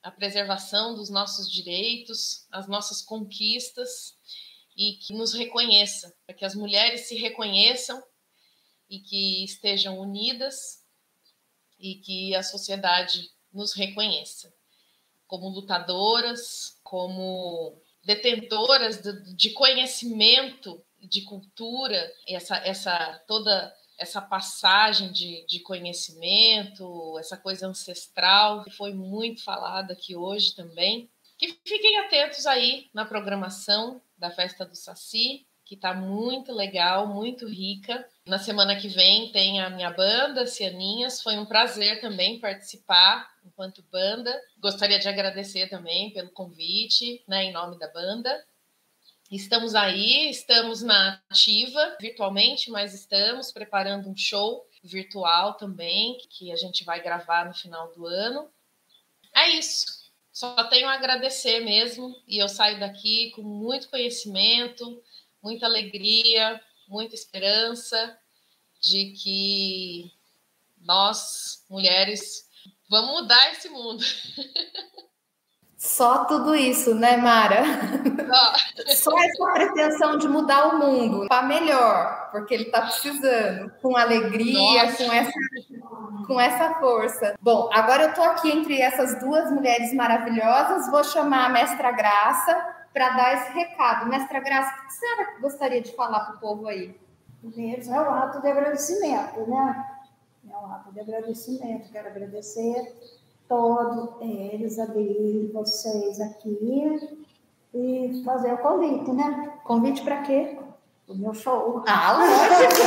à 0.02 0.12
preservação 0.12 0.96
dos 0.96 1.10
nossos 1.10 1.52
direitos, 1.52 2.48
às 2.52 2.68
nossas 2.68 3.02
conquistas 3.02 4.18
e 4.78 4.94
que 4.94 5.14
nos 5.14 5.34
reconheça, 5.34 6.16
para 6.26 6.36
que 6.36 6.46
as 6.46 6.56
mulheres 6.56 7.02
se 7.02 7.16
reconheçam 7.18 8.02
e 8.90 9.00
que 9.00 9.44
estejam 9.44 10.00
unidas 10.00 10.84
e 11.80 11.96
que 11.96 12.36
a 12.36 12.44
sociedade 12.44 13.30
nos 13.54 13.74
reconheça 13.74 14.54
como 15.30 15.48
lutadoras, 15.48 16.80
como 16.84 17.80
detentoras 18.04 19.00
de, 19.36 19.52
conhecimento, 19.52 20.84
de 21.00 21.22
cultura, 21.22 22.12
essa, 22.28 22.58
essa 22.58 23.24
toda 23.28 23.74
essa 24.00 24.22
passagem 24.22 25.12
de, 25.12 25.46
de 25.46 25.60
conhecimento, 25.60 27.20
essa 27.20 27.38
coisa 27.38 27.68
ancestral 27.68 28.64
que 28.64 28.72
foi 28.72 28.94
muito 28.94 29.44
falada 29.44 29.94
aqui 29.94 30.16
hoje 30.16 30.56
também. 30.56 31.12
Que 31.38 31.60
fiquem 31.64 32.00
atentos 32.00 32.46
aí 32.48 32.90
na 32.94 33.06
programação 33.06 34.02
da 34.18 34.32
festa 34.32 34.66
do 34.66 34.76
Saci, 34.76 35.46
que 35.70 35.76
está 35.76 35.94
muito 35.94 36.52
legal, 36.52 37.06
muito 37.06 37.48
rica. 37.48 38.04
Na 38.26 38.40
semana 38.40 38.76
que 38.76 38.88
vem 38.88 39.32
tem 39.32 39.62
a 39.62 39.70
minha 39.70 39.92
banda, 39.92 40.48
Cianinhas. 40.48 41.22
Foi 41.22 41.38
um 41.38 41.46
prazer 41.46 42.02
também 42.02 42.40
participar 42.40 43.32
enquanto 43.46 43.86
banda. 43.92 44.36
Gostaria 44.58 44.98
de 44.98 45.08
agradecer 45.08 45.70
também 45.70 46.12
pelo 46.12 46.32
convite, 46.32 47.24
né, 47.28 47.44
em 47.44 47.52
nome 47.52 47.78
da 47.78 47.88
banda. 47.88 48.44
Estamos 49.30 49.76
aí, 49.76 50.32
estamos 50.32 50.82
na 50.82 51.22
ativa 51.30 51.98
virtualmente, 52.02 52.72
mas 52.72 52.96
estamos 52.96 53.52
preparando 53.52 54.10
um 54.10 54.18
show 54.18 54.68
virtual 54.84 55.54
também, 55.54 56.18
que 56.32 56.52
a 56.52 56.56
gente 56.56 56.84
vai 56.84 57.00
gravar 57.00 57.46
no 57.46 57.54
final 57.54 57.94
do 57.94 58.08
ano. 58.08 58.50
É 59.36 59.50
isso. 59.50 59.86
Só 60.32 60.64
tenho 60.64 60.88
a 60.88 60.94
agradecer 60.94 61.60
mesmo 61.60 62.16
e 62.28 62.42
eu 62.42 62.48
saio 62.48 62.80
daqui 62.80 63.30
com 63.36 63.44
muito 63.44 63.88
conhecimento, 63.88 65.00
muita 65.42 65.66
alegria, 65.66 66.60
muita 66.88 67.16
esperança 67.16 68.18
de 68.82 69.14
que 69.14 70.12
nós, 70.82 71.66
mulheres, 71.70 72.46
vamos 72.90 73.22
mudar 73.22 73.52
esse 73.52 73.70
mundo. 73.70 74.04
Só 75.78 76.26
tudo 76.26 76.54
isso, 76.56 76.94
né, 76.94 77.16
Mara? 77.16 77.64
Só 78.96 79.18
essa 79.18 79.54
pretensão 79.54 80.18
de 80.18 80.28
mudar 80.28 80.76
o 80.76 80.78
mundo 80.78 81.26
para 81.30 81.48
melhor, 81.48 82.30
porque 82.32 82.54
ele 82.54 82.64
está 82.64 82.82
precisando, 82.82 83.72
com 83.82 83.96
alegria, 83.96 84.84
Nossa. 84.84 85.06
com 85.06 85.14
essa, 85.14 85.32
com 86.28 86.40
essa 86.40 86.74
força. 86.82 87.36
Bom, 87.40 87.70
agora 87.72 88.04
eu 88.04 88.10
estou 88.10 88.26
aqui 88.26 88.52
entre 88.52 88.80
essas 88.82 89.22
duas 89.22 89.50
mulheres 89.52 89.94
maravilhosas, 89.94 90.92
vou 90.92 91.04
chamar 91.04 91.46
a 91.46 91.50
Mestra 91.50 91.94
Graça 91.94 92.79
para 92.94 93.10
dar 93.10 93.34
esse 93.34 93.52
recado. 93.54 94.08
Mestra 94.10 94.40
Graça, 94.40 94.74
o 94.74 94.82
que 94.82 94.88
a 94.88 94.90
senhora 94.90 95.40
gostaria 95.42 95.82
de 95.82 95.96
falar 95.96 96.22
para 96.22 96.36
o 96.36 96.40
povo 96.40 96.68
aí? 96.68 96.96
Primeiro, 97.42 97.82
é 97.90 98.02
um 98.02 98.14
ato 98.14 98.42
de 98.42 98.48
agradecimento, 98.48 99.50
né? 99.50 99.86
É 100.50 100.58
um 100.58 100.72
ato 100.74 100.92
de 100.92 101.00
agradecimento. 101.00 101.92
Quero 101.92 102.08
agradecer 102.10 102.94
todos 103.48 104.22
eles, 104.22 104.78
abrir 104.78 105.50
vocês 105.54 106.20
aqui 106.20 107.00
e 107.74 108.22
fazer 108.26 108.54
o 108.54 108.58
convite, 108.58 109.12
né? 109.12 109.54
Convite 109.64 110.04
para 110.04 110.22
quê? 110.22 110.60
O 111.08 111.16
meu 111.16 111.34
show. 111.34 111.84
Ah, 111.88 112.14
lógico! 112.14 112.82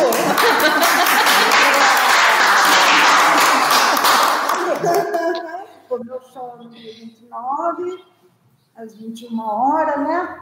o 5.94 6.04
meu 6.04 6.20
show 6.22 6.56
no 6.56 6.68
dia 6.68 6.92
29 6.94 8.11
às 8.76 8.94
21 8.94 9.40
horas, 9.40 9.98
né? 9.98 10.40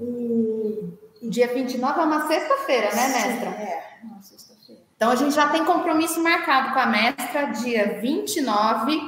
E, 0.00 0.98
e 1.22 1.28
dia 1.28 1.52
29 1.52 2.00
é 2.00 2.04
uma 2.04 2.26
sexta-feira, 2.26 2.94
né, 2.94 3.08
mestra? 3.08 3.50
É, 3.50 3.98
uma 4.02 4.20
sexta-feira. 4.22 4.82
Então 4.96 5.10
a 5.10 5.16
gente 5.16 5.34
já 5.34 5.48
tem 5.48 5.64
compromisso 5.64 6.22
marcado 6.22 6.72
com 6.72 6.80
a 6.80 6.86
mestra 6.86 7.46
dia 7.46 8.00
29, 8.00 8.98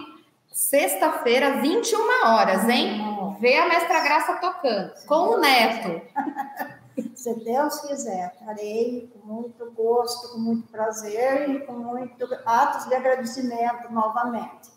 sexta-feira, 0.53 1.61
21 1.61 2.27
horas, 2.27 2.69
hein? 2.69 3.01
Vê 3.41 3.59
a 3.59 3.69
mestra 3.69 4.01
Graça 4.01 4.35
tocando, 4.35 4.97
Se 4.97 5.07
com 5.07 5.25
Deus 5.25 5.37
o 5.37 5.41
neto. 5.41 6.03
Se 7.15 7.35
Deus 7.45 7.81
quiser, 7.81 8.35
farei 8.43 9.13
com 9.13 9.27
muito 9.27 9.71
gosto, 9.73 10.33
com 10.33 10.39
muito 10.39 10.67
prazer 10.69 11.51
e 11.51 11.67
com 11.67 11.73
muito 11.75 12.27
atos 12.47 12.87
de 12.87 12.95
agradecimento 12.95 13.93
novamente. 13.93 14.71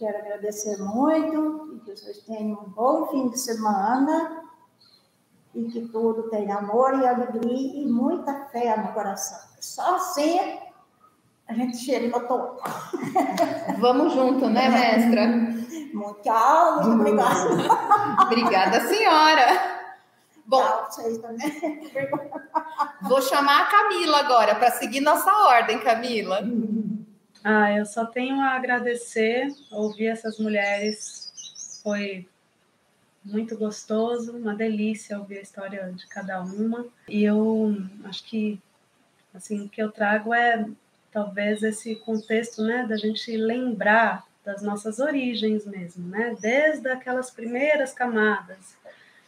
Quero 0.00 0.16
agradecer 0.16 0.78
muito 0.78 1.74
e 1.76 1.80
que 1.80 1.94
vocês 1.94 2.20
tenham 2.20 2.58
um 2.58 2.70
bom 2.70 3.08
fim 3.08 3.28
de 3.28 3.38
semana 3.38 4.44
e 5.54 5.64
que 5.64 5.88
tudo 5.88 6.30
tenha 6.30 6.56
amor 6.56 6.94
e 6.94 7.06
alegria 7.06 7.82
e 7.82 7.84
muita 7.84 8.46
fé 8.46 8.74
no 8.78 8.94
coração. 8.94 9.38
Só 9.60 9.96
assim 9.96 10.58
a 11.46 11.52
gente 11.52 11.76
chega 11.76 12.08
no 12.18 12.26
topo. 12.26 12.62
Vamos 13.78 14.14
junto, 14.14 14.48
né, 14.48 14.70
mestra? 14.70 15.26
Muito 15.92 16.22
tchau, 16.22 16.82
muito 16.82 17.00
obrigada. 17.00 18.22
obrigada, 18.24 18.80
senhora. 18.88 19.80
Bom. 20.46 20.64
Vou 23.02 23.20
chamar 23.20 23.64
a 23.64 23.66
Camila 23.66 24.20
agora 24.20 24.54
para 24.54 24.70
seguir 24.70 25.00
nossa 25.00 25.30
ordem, 25.30 25.78
Camila. 25.80 26.40
Ah, 27.42 27.72
eu 27.72 27.86
só 27.86 28.04
tenho 28.04 28.40
a 28.40 28.50
agradecer, 28.50 29.54
ouvir 29.70 30.06
essas 30.06 30.38
mulheres 30.38 31.80
foi 31.82 32.28
muito 33.24 33.56
gostoso, 33.56 34.36
uma 34.36 34.54
delícia 34.54 35.18
ouvir 35.18 35.38
a 35.38 35.42
história 35.42 35.92
de 35.92 36.06
cada 36.06 36.40
uma. 36.42 36.86
E 37.08 37.24
eu 37.24 37.76
acho 38.04 38.24
que 38.24 38.60
assim, 39.34 39.64
o 39.64 39.68
que 39.68 39.82
eu 39.82 39.90
trago 39.90 40.34
é 40.34 40.68
talvez 41.12 41.62
esse 41.62 41.96
contexto, 41.96 42.62
né, 42.62 42.86
da 42.86 42.96
gente 42.96 43.36
lembrar 43.36 44.24
das 44.44 44.62
nossas 44.62 44.98
origens 44.98 45.66
mesmo, 45.66 46.08
né, 46.08 46.36
desde 46.40 46.88
aquelas 46.88 47.30
primeiras 47.30 47.92
camadas 47.92 48.76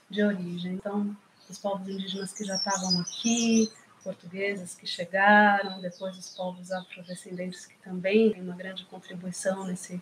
de 0.08 0.22
origem. 0.22 0.74
Então, 0.74 1.16
os 1.48 1.58
povos 1.58 1.88
indígenas 1.88 2.32
que 2.32 2.44
já 2.44 2.56
estavam 2.56 3.00
aqui, 3.00 3.70
portuguesas 4.02 4.74
que 4.74 4.86
chegaram, 4.86 5.80
depois 5.80 6.16
os 6.16 6.30
povos 6.30 6.70
afrodescendentes 6.72 7.66
que 7.66 7.76
também 7.78 8.32
têm 8.32 8.42
uma 8.42 8.56
grande 8.56 8.84
contribuição 8.84 9.64
nesse, 9.66 10.00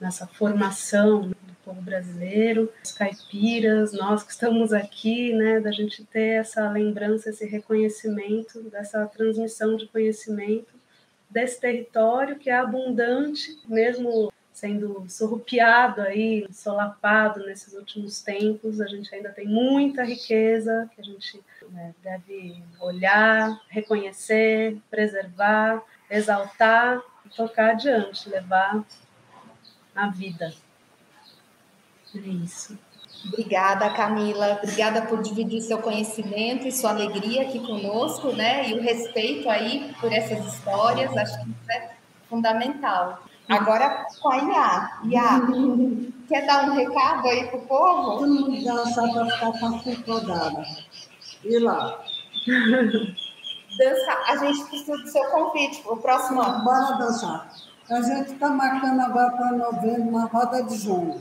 nessa 0.00 0.26
formação 0.26 1.28
do 1.28 1.56
povo 1.64 1.80
brasileiro, 1.80 2.72
os 2.84 2.92
caipiras, 2.92 3.92
nós 3.92 4.22
que 4.22 4.32
estamos 4.32 4.72
aqui, 4.72 5.32
né, 5.34 5.60
da 5.60 5.70
gente 5.70 6.04
ter 6.04 6.40
essa 6.40 6.68
lembrança, 6.70 7.30
esse 7.30 7.46
reconhecimento, 7.46 8.62
dessa 8.70 9.06
transmissão 9.06 9.76
de 9.76 9.86
conhecimento 9.88 10.78
desse 11.30 11.60
território 11.60 12.38
que 12.38 12.48
é 12.48 12.56
abundante, 12.56 13.58
mesmo 13.66 14.32
sendo 14.58 15.04
surrupiado 15.08 16.02
aí, 16.02 16.44
solapado 16.52 17.46
nesses 17.46 17.74
últimos 17.74 18.20
tempos, 18.20 18.80
a 18.80 18.86
gente 18.86 19.14
ainda 19.14 19.30
tem 19.30 19.46
muita 19.46 20.02
riqueza 20.02 20.90
que 20.92 21.00
a 21.00 21.04
gente 21.04 21.40
né, 21.70 21.94
deve 22.02 22.60
olhar, 22.80 23.56
reconhecer, 23.68 24.76
preservar, 24.90 25.80
exaltar 26.10 27.00
e 27.24 27.28
tocar 27.28 27.70
adiante, 27.70 28.28
levar 28.28 28.84
a 29.94 30.08
vida. 30.08 30.52
É 32.16 32.18
isso. 32.18 32.76
Obrigada, 33.26 33.90
Camila. 33.90 34.58
Obrigada 34.60 35.02
por 35.02 35.22
dividir 35.22 35.60
seu 35.60 35.78
conhecimento 35.78 36.66
e 36.66 36.72
sua 36.72 36.90
alegria 36.90 37.42
aqui 37.42 37.60
conosco, 37.60 38.32
né? 38.32 38.68
E 38.68 38.74
o 38.74 38.82
respeito 38.82 39.48
aí 39.48 39.94
por 40.00 40.12
essas 40.12 40.52
histórias. 40.52 41.16
Acho 41.16 41.44
que 41.44 41.50
isso 41.50 41.70
é 41.70 41.90
fundamental. 42.28 43.27
Agora 43.48 44.06
com 44.20 44.30
a 44.30 44.36
Iá. 44.36 45.00
Iá, 45.04 45.40
quer 46.28 46.46
dar 46.46 46.68
um 46.68 46.74
recado 46.74 47.26
aí 47.28 47.46
pro 47.48 47.60
povo? 47.60 48.18
Todo 48.18 48.26
mundo 48.28 48.64
dançar 48.64 49.12
para 49.12 49.26
ficar 49.26 49.58
com 49.58 49.66
a 49.66 49.82
culpa 49.82 50.12
rodada. 50.12 50.62
E 51.44 51.58
lá? 51.58 51.98
Dança, 53.78 54.18
a 54.26 54.36
gente 54.36 54.64
precisa 54.64 54.96
do 54.96 55.08
seu 55.08 55.24
convite 55.30 55.82
para 55.82 55.92
o 55.92 55.96
próximo 55.96 56.40
ano. 56.42 56.64
Bora 56.64 56.98
dançar. 56.98 57.50
A 57.90 58.02
gente 58.02 58.32
está 58.32 58.50
marcando 58.50 59.00
agora 59.00 59.30
para 59.30 59.52
novembro 59.52 60.02
uma 60.02 60.26
roda 60.26 60.62
de 60.64 60.76
junho 60.76 61.20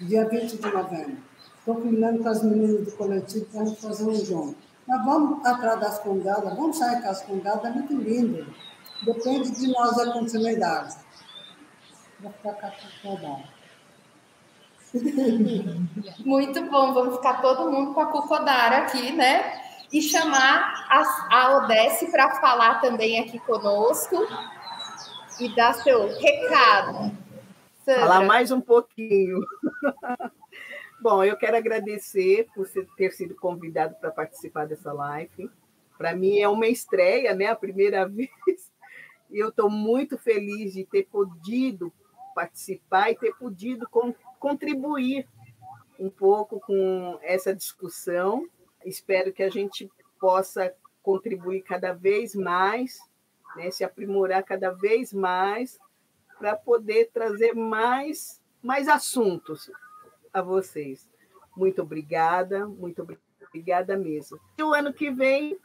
dia 0.00 0.28
20 0.28 0.56
de 0.56 0.72
novembro. 0.72 1.16
Estou 1.58 1.76
combinando 1.76 2.22
com 2.22 2.28
as 2.28 2.42
meninas 2.42 2.84
do 2.84 2.92
coletivo 2.92 3.46
para 3.46 3.62
a 3.62 3.64
gente 3.64 3.80
fazer 3.80 4.04
um 4.04 4.14
jogo. 4.14 4.54
Mas 4.86 5.04
vamos 5.04 5.46
atrás 5.46 5.80
das 5.80 5.98
congadas, 6.00 6.56
vamos 6.56 6.76
sair 6.76 7.00
com 7.00 7.08
as 7.08 7.22
congadas, 7.22 7.64
é 7.64 7.70
muito 7.70 7.94
lindo. 7.94 8.46
Depende 9.04 9.50
de 9.50 9.72
nós 9.72 9.98
a 9.98 10.12
continuidade. 10.12 10.96
Vou 12.24 12.32
ficar 12.32 12.74
com. 13.02 13.44
Muito 16.24 16.62
bom, 16.70 16.94
vamos 16.94 17.16
ficar 17.16 17.42
todo 17.42 17.70
mundo 17.70 17.92
com 17.92 18.00
a 18.00 18.06
Cucodara 18.06 18.78
aqui, 18.78 19.12
né? 19.12 19.60
E 19.92 20.00
chamar 20.00 20.86
a, 20.88 21.00
a 21.30 21.48
para 22.10 22.40
falar 22.40 22.80
também 22.80 23.20
aqui 23.20 23.38
conosco 23.40 24.16
e 25.38 25.54
dar 25.54 25.74
seu 25.74 26.08
recado. 26.18 27.14
Sandra. 27.84 28.00
Falar 28.00 28.24
mais 28.24 28.50
um 28.50 28.60
pouquinho. 28.60 29.38
Bom, 31.02 31.22
eu 31.22 31.36
quero 31.36 31.58
agradecer 31.58 32.46
por 32.54 32.66
ter 32.96 33.10
sido 33.10 33.34
convidado 33.34 33.96
para 33.96 34.10
participar 34.10 34.66
dessa 34.66 34.94
live. 34.94 35.50
Para 35.98 36.16
mim 36.16 36.38
é 36.38 36.48
uma 36.48 36.68
estreia, 36.68 37.34
né? 37.34 37.48
A 37.48 37.56
primeira 37.56 38.08
vez. 38.08 38.30
E 39.30 39.38
eu 39.38 39.50
estou 39.50 39.68
muito 39.68 40.16
feliz 40.16 40.72
de 40.72 40.86
ter 40.86 41.02
podido 41.02 41.92
participar 42.34 43.10
e 43.10 43.16
ter 43.16 43.34
podido 43.36 43.88
contribuir 44.38 45.26
um 45.98 46.10
pouco 46.10 46.60
com 46.60 47.18
essa 47.22 47.54
discussão. 47.54 48.48
Espero 48.84 49.32
que 49.32 49.42
a 49.42 49.50
gente 49.50 49.90
possa 50.20 50.74
contribuir 51.02 51.62
cada 51.62 51.92
vez 51.92 52.34
mais, 52.34 52.98
né? 53.56 53.70
se 53.70 53.84
aprimorar 53.84 54.42
cada 54.42 54.70
vez 54.70 55.12
mais 55.12 55.78
para 56.38 56.56
poder 56.56 57.10
trazer 57.12 57.54
mais, 57.54 58.42
mais 58.62 58.88
assuntos 58.88 59.70
a 60.32 60.42
vocês. 60.42 61.08
Muito 61.56 61.82
obrigada, 61.82 62.66
muito 62.66 63.06
obrigada 63.46 63.96
mesmo. 63.96 64.40
E 64.58 64.62
o 64.62 64.74
ano 64.74 64.92
que 64.92 65.10
vem 65.10 65.56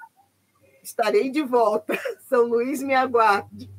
estarei 0.83 1.29
de 1.29 1.41
volta. 1.41 1.93
São 2.27 2.45
Luís 2.45 2.81
me 2.81 2.93
aguarde. 2.93 3.69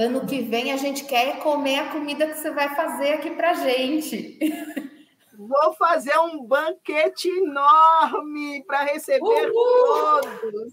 Ano 0.00 0.26
que 0.26 0.40
vem 0.40 0.72
a 0.72 0.78
gente 0.78 1.04
quer 1.04 1.40
comer 1.40 1.78
a 1.78 1.90
comida 1.90 2.26
que 2.26 2.38
você 2.38 2.50
vai 2.50 2.74
fazer 2.74 3.12
aqui 3.12 3.32
para 3.32 3.52
gente. 3.52 4.38
Vou 5.36 5.74
fazer 5.74 6.16
um 6.20 6.42
banquete 6.42 7.28
enorme 7.28 8.64
para 8.64 8.84
receber 8.84 9.50
Uhul! 9.50 10.22
todos. 10.22 10.72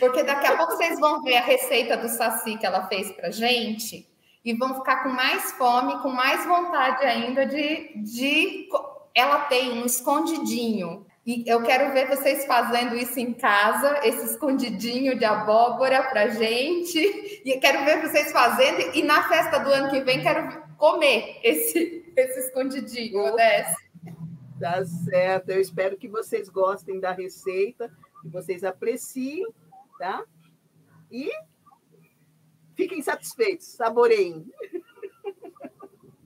Porque 0.00 0.22
daqui 0.22 0.46
a 0.46 0.56
pouco 0.56 0.72
vocês 0.72 0.98
vão 0.98 1.22
ver 1.22 1.36
a 1.36 1.42
receita 1.42 1.98
do 1.98 2.08
saci 2.08 2.56
que 2.56 2.64
ela 2.64 2.86
fez 2.86 3.12
para 3.12 3.30
gente 3.30 4.08
e 4.42 4.54
vão 4.54 4.74
ficar 4.76 5.02
com 5.02 5.10
mais 5.10 5.52
fome, 5.52 6.00
com 6.00 6.08
mais 6.08 6.46
vontade 6.46 7.04
ainda 7.04 7.44
de, 7.44 7.92
de. 7.96 8.70
Ela 9.14 9.40
tem 9.40 9.70
um 9.70 9.84
escondidinho. 9.84 11.04
E 11.24 11.44
eu 11.46 11.62
quero 11.62 11.92
ver 11.92 12.08
vocês 12.08 12.44
fazendo 12.46 12.96
isso 12.96 13.18
em 13.20 13.32
casa, 13.32 14.00
esse 14.04 14.32
escondidinho 14.32 15.16
de 15.16 15.24
abóbora 15.24 16.02
para 16.02 16.28
gente. 16.28 16.98
E 17.44 17.58
quero 17.60 17.84
ver 17.84 18.02
vocês 18.02 18.32
fazendo. 18.32 18.96
E 18.96 19.02
na 19.02 19.28
festa 19.28 19.58
do 19.58 19.70
ano 19.70 19.90
que 19.90 20.00
vem, 20.00 20.20
quero 20.20 20.62
comer 20.76 21.38
esse, 21.44 22.12
esse 22.16 22.40
escondidinho. 22.40 23.22
Tá 24.60 24.84
certo. 24.84 25.50
Eu 25.50 25.60
espero 25.60 25.96
que 25.96 26.08
vocês 26.08 26.48
gostem 26.48 26.98
da 26.98 27.12
receita, 27.12 27.90
que 28.22 28.28
vocês 28.28 28.64
apreciem 28.64 29.44
tá? 30.02 30.24
E 31.12 31.30
fiquem 32.74 33.00
satisfeitos, 33.00 33.68
saboreiem. 33.68 34.44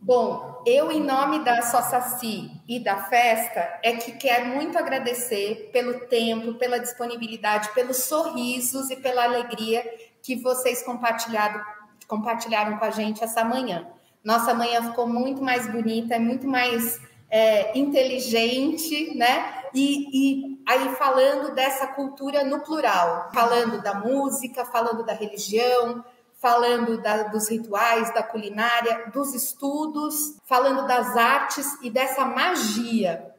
Bom, 0.06 0.62
eu, 0.64 0.92
em 0.92 1.02
nome 1.02 1.40
da 1.40 1.62
Saci 1.62 2.48
e 2.68 2.78
da 2.78 2.96
festa, 2.96 3.80
é 3.82 3.94
que 3.94 4.12
quero 4.12 4.46
muito 4.54 4.78
agradecer 4.78 5.68
pelo 5.72 6.06
tempo, 6.06 6.54
pela 6.54 6.78
disponibilidade, 6.78 7.74
pelos 7.74 8.04
sorrisos 8.04 8.88
e 8.88 8.94
pela 8.94 9.24
alegria 9.24 9.84
que 10.22 10.36
vocês 10.36 10.80
compartilharam, 10.84 11.60
compartilharam 12.06 12.78
com 12.78 12.84
a 12.84 12.90
gente 12.90 13.24
essa 13.24 13.42
manhã. 13.42 13.84
Nossa 14.22 14.54
manhã 14.54 14.80
ficou 14.80 15.08
muito 15.08 15.42
mais 15.42 15.68
bonita, 15.68 16.14
é 16.14 16.20
muito 16.20 16.46
mais 16.46 17.00
é, 17.28 17.76
inteligente, 17.76 19.12
né? 19.16 19.64
E, 19.74 20.06
e 20.12 20.62
aí 20.68 20.88
falando 20.94 21.52
dessa 21.52 21.88
cultura 21.88 22.44
no 22.44 22.60
plural, 22.60 23.28
falando 23.34 23.82
da 23.82 23.94
música, 23.94 24.64
falando 24.64 25.04
da 25.04 25.14
religião, 25.14 26.04
falando 26.36 27.00
da, 27.00 27.24
dos 27.24 27.48
rituais, 27.48 28.12
da 28.14 28.22
culinária, 28.22 29.10
dos 29.12 29.34
estudos, 29.34 30.36
falando 30.44 30.86
das 30.86 31.16
artes 31.16 31.66
e 31.82 31.90
dessa 31.90 32.24
magia, 32.24 33.34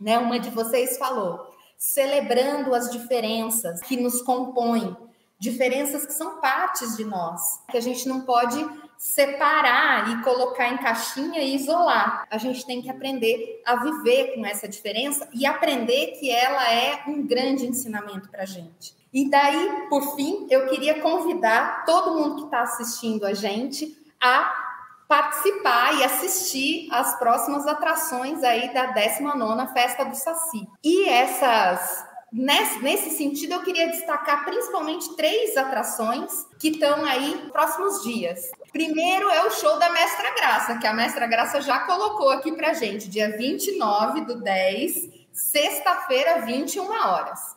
né? 0.00 0.18
Uma 0.18 0.38
de 0.38 0.50
vocês 0.50 0.96
falou, 0.96 1.52
celebrando 1.76 2.74
as 2.74 2.90
diferenças 2.90 3.80
que 3.80 3.96
nos 3.96 4.22
compõem, 4.22 4.96
diferenças 5.38 6.06
que 6.06 6.12
são 6.12 6.40
partes 6.40 6.96
de 6.96 7.04
nós, 7.04 7.60
que 7.70 7.76
a 7.76 7.80
gente 7.80 8.08
não 8.08 8.22
pode 8.22 8.58
separar 8.98 10.10
e 10.10 10.22
colocar 10.22 10.68
em 10.68 10.76
caixinha 10.76 11.40
e 11.40 11.54
isolar. 11.54 12.26
A 12.28 12.36
gente 12.36 12.66
tem 12.66 12.82
que 12.82 12.90
aprender 12.90 13.62
a 13.64 13.76
viver 13.76 14.34
com 14.34 14.44
essa 14.44 14.68
diferença 14.68 15.28
e 15.32 15.46
aprender 15.46 16.18
que 16.18 16.28
ela 16.30 16.70
é 16.70 17.04
um 17.06 17.24
grande 17.24 17.64
ensinamento 17.64 18.28
para 18.28 18.42
a 18.42 18.46
gente. 18.46 18.96
E 19.14 19.30
daí, 19.30 19.86
por 19.88 20.16
fim, 20.16 20.48
eu 20.50 20.66
queria 20.66 21.00
convidar 21.00 21.84
todo 21.86 22.18
mundo 22.18 22.36
que 22.36 22.44
está 22.46 22.62
assistindo 22.62 23.24
a 23.24 23.32
gente 23.32 23.96
a 24.20 24.66
participar 25.06 25.94
e 25.94 26.04
assistir 26.04 26.88
às 26.90 27.18
próximas 27.18 27.66
atrações 27.66 28.42
aí 28.42 28.74
da 28.74 28.92
19ª 28.92 29.72
Festa 29.72 30.04
do 30.04 30.14
Saci. 30.14 30.68
E 30.84 31.08
essas 31.08 32.06
Nesse, 32.30 32.78
nesse, 32.80 33.10
sentido, 33.16 33.54
eu 33.54 33.62
queria 33.62 33.88
destacar 33.88 34.44
principalmente 34.44 35.16
três 35.16 35.56
atrações 35.56 36.46
que 36.58 36.68
estão 36.68 37.02
aí 37.06 37.48
próximos 37.50 38.02
dias. 38.02 38.50
Primeiro 38.72 39.30
é 39.30 39.46
o 39.46 39.50
show 39.50 39.78
da 39.78 39.90
Mestra 39.90 40.34
Graça, 40.34 40.78
que 40.78 40.86
a 40.86 40.92
Mestra 40.92 41.26
Graça 41.26 41.60
já 41.60 41.80
colocou 41.80 42.30
aqui 42.30 42.52
pra 42.52 42.74
gente, 42.74 43.08
dia 43.08 43.36
29 43.36 44.22
do 44.22 44.40
10, 44.42 45.08
sexta-feira, 45.32 46.42
21 46.42 46.90
horas. 46.90 47.56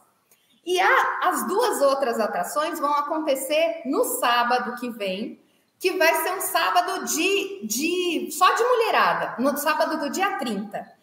E 0.66 0.80
a, 0.80 1.20
as 1.24 1.46
duas 1.48 1.82
outras 1.82 2.20
atrações 2.20 2.80
vão 2.80 2.94
acontecer 2.94 3.82
no 3.86 4.06
sábado 4.06 4.76
que 4.80 4.90
vem, 4.90 5.40
que 5.80 5.92
vai 5.98 6.14
ser 6.22 6.32
um 6.32 6.42
sábado 6.42 7.06
de, 7.06 7.66
de 7.66 8.30
só 8.32 8.54
de 8.54 8.64
mulherada, 8.64 9.36
no 9.38 9.58
sábado 9.58 10.00
do 10.00 10.10
dia 10.10 10.38
30. 10.38 11.02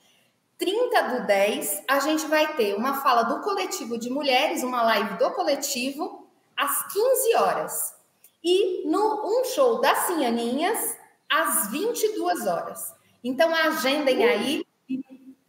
30 0.56 1.02
do 1.02 1.26
10, 1.26 1.84
a 1.86 1.98
gente 2.00 2.26
vai 2.26 2.54
ter 2.54 2.74
uma 2.74 3.02
fala 3.02 3.24
do 3.24 3.40
coletivo 3.40 3.98
de 3.98 4.08
mulheres, 4.08 4.62
uma 4.62 4.82
live 4.82 5.18
do 5.18 5.30
coletivo, 5.32 6.26
às 6.56 6.92
15 6.92 7.36
horas. 7.36 7.97
E 8.42 8.88
no 8.88 9.22
um 9.24 9.44
show 9.44 9.80
das 9.80 9.98
Cinhaninhas, 10.06 10.96
às 11.28 11.70
22 11.70 12.46
horas. 12.46 12.94
Então, 13.22 13.54
agendem 13.54 14.24
aí 14.24 14.64
e 14.88 15.00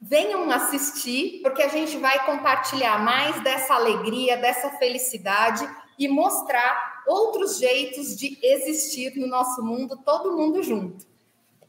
venham 0.01 0.49
assistir, 0.51 1.41
porque 1.41 1.61
a 1.61 1.67
gente 1.67 1.97
vai 1.97 2.25
compartilhar 2.25 3.03
mais 3.03 3.39
dessa 3.41 3.75
alegria, 3.75 4.37
dessa 4.37 4.71
felicidade 4.71 5.69
e 5.97 6.07
mostrar 6.07 7.03
outros 7.07 7.59
jeitos 7.59 8.15
de 8.17 8.37
existir 8.41 9.15
no 9.17 9.27
nosso 9.27 9.63
mundo, 9.63 9.97
todo 10.03 10.35
mundo 10.35 10.63
junto. 10.63 11.05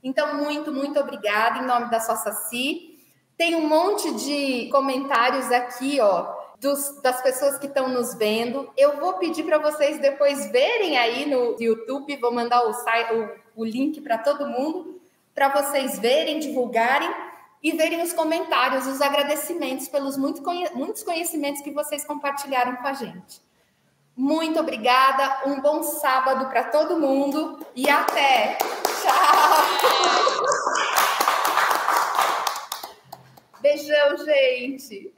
Então, 0.02 0.36
muito, 0.42 0.72
muito 0.72 0.98
obrigada 0.98 1.58
em 1.58 1.66
nome 1.66 1.90
da 1.90 2.00
Saci. 2.00 2.98
Tem 3.36 3.54
um 3.54 3.68
monte 3.68 4.12
de 4.14 4.68
comentários 4.70 5.50
aqui, 5.50 6.00
ó. 6.00 6.39
Dos, 6.60 7.00
das 7.00 7.20
pessoas 7.22 7.58
que 7.58 7.66
estão 7.66 7.88
nos 7.88 8.14
vendo. 8.14 8.70
Eu 8.76 8.98
vou 8.98 9.14
pedir 9.14 9.42
para 9.44 9.58
vocês 9.58 9.98
depois 9.98 10.50
verem 10.50 10.98
aí 10.98 11.28
no 11.28 11.56
YouTube, 11.58 12.16
vou 12.18 12.32
mandar 12.32 12.62
o, 12.66 12.70
o, 12.70 13.30
o 13.56 13.64
link 13.64 14.00
para 14.02 14.18
todo 14.18 14.46
mundo, 14.46 15.00
para 15.34 15.48
vocês 15.48 15.98
verem, 15.98 16.38
divulgarem 16.38 17.10
e 17.62 17.72
verem 17.72 18.02
os 18.02 18.12
comentários, 18.12 18.86
os 18.86 19.00
agradecimentos 19.00 19.88
pelos 19.88 20.16
muito, 20.16 20.42
muitos 20.74 21.02
conhecimentos 21.02 21.62
que 21.62 21.70
vocês 21.70 22.04
compartilharam 22.04 22.76
com 22.76 22.86
a 22.86 22.92
gente. 22.92 23.40
Muito 24.16 24.60
obrigada, 24.60 25.48
um 25.48 25.60
bom 25.60 25.82
sábado 25.82 26.50
para 26.50 26.64
todo 26.64 26.98
mundo 26.98 27.64
e 27.74 27.88
até! 27.88 28.58
Tchau! 29.02 29.60
Beijão, 33.62 34.16
gente! 34.18 35.12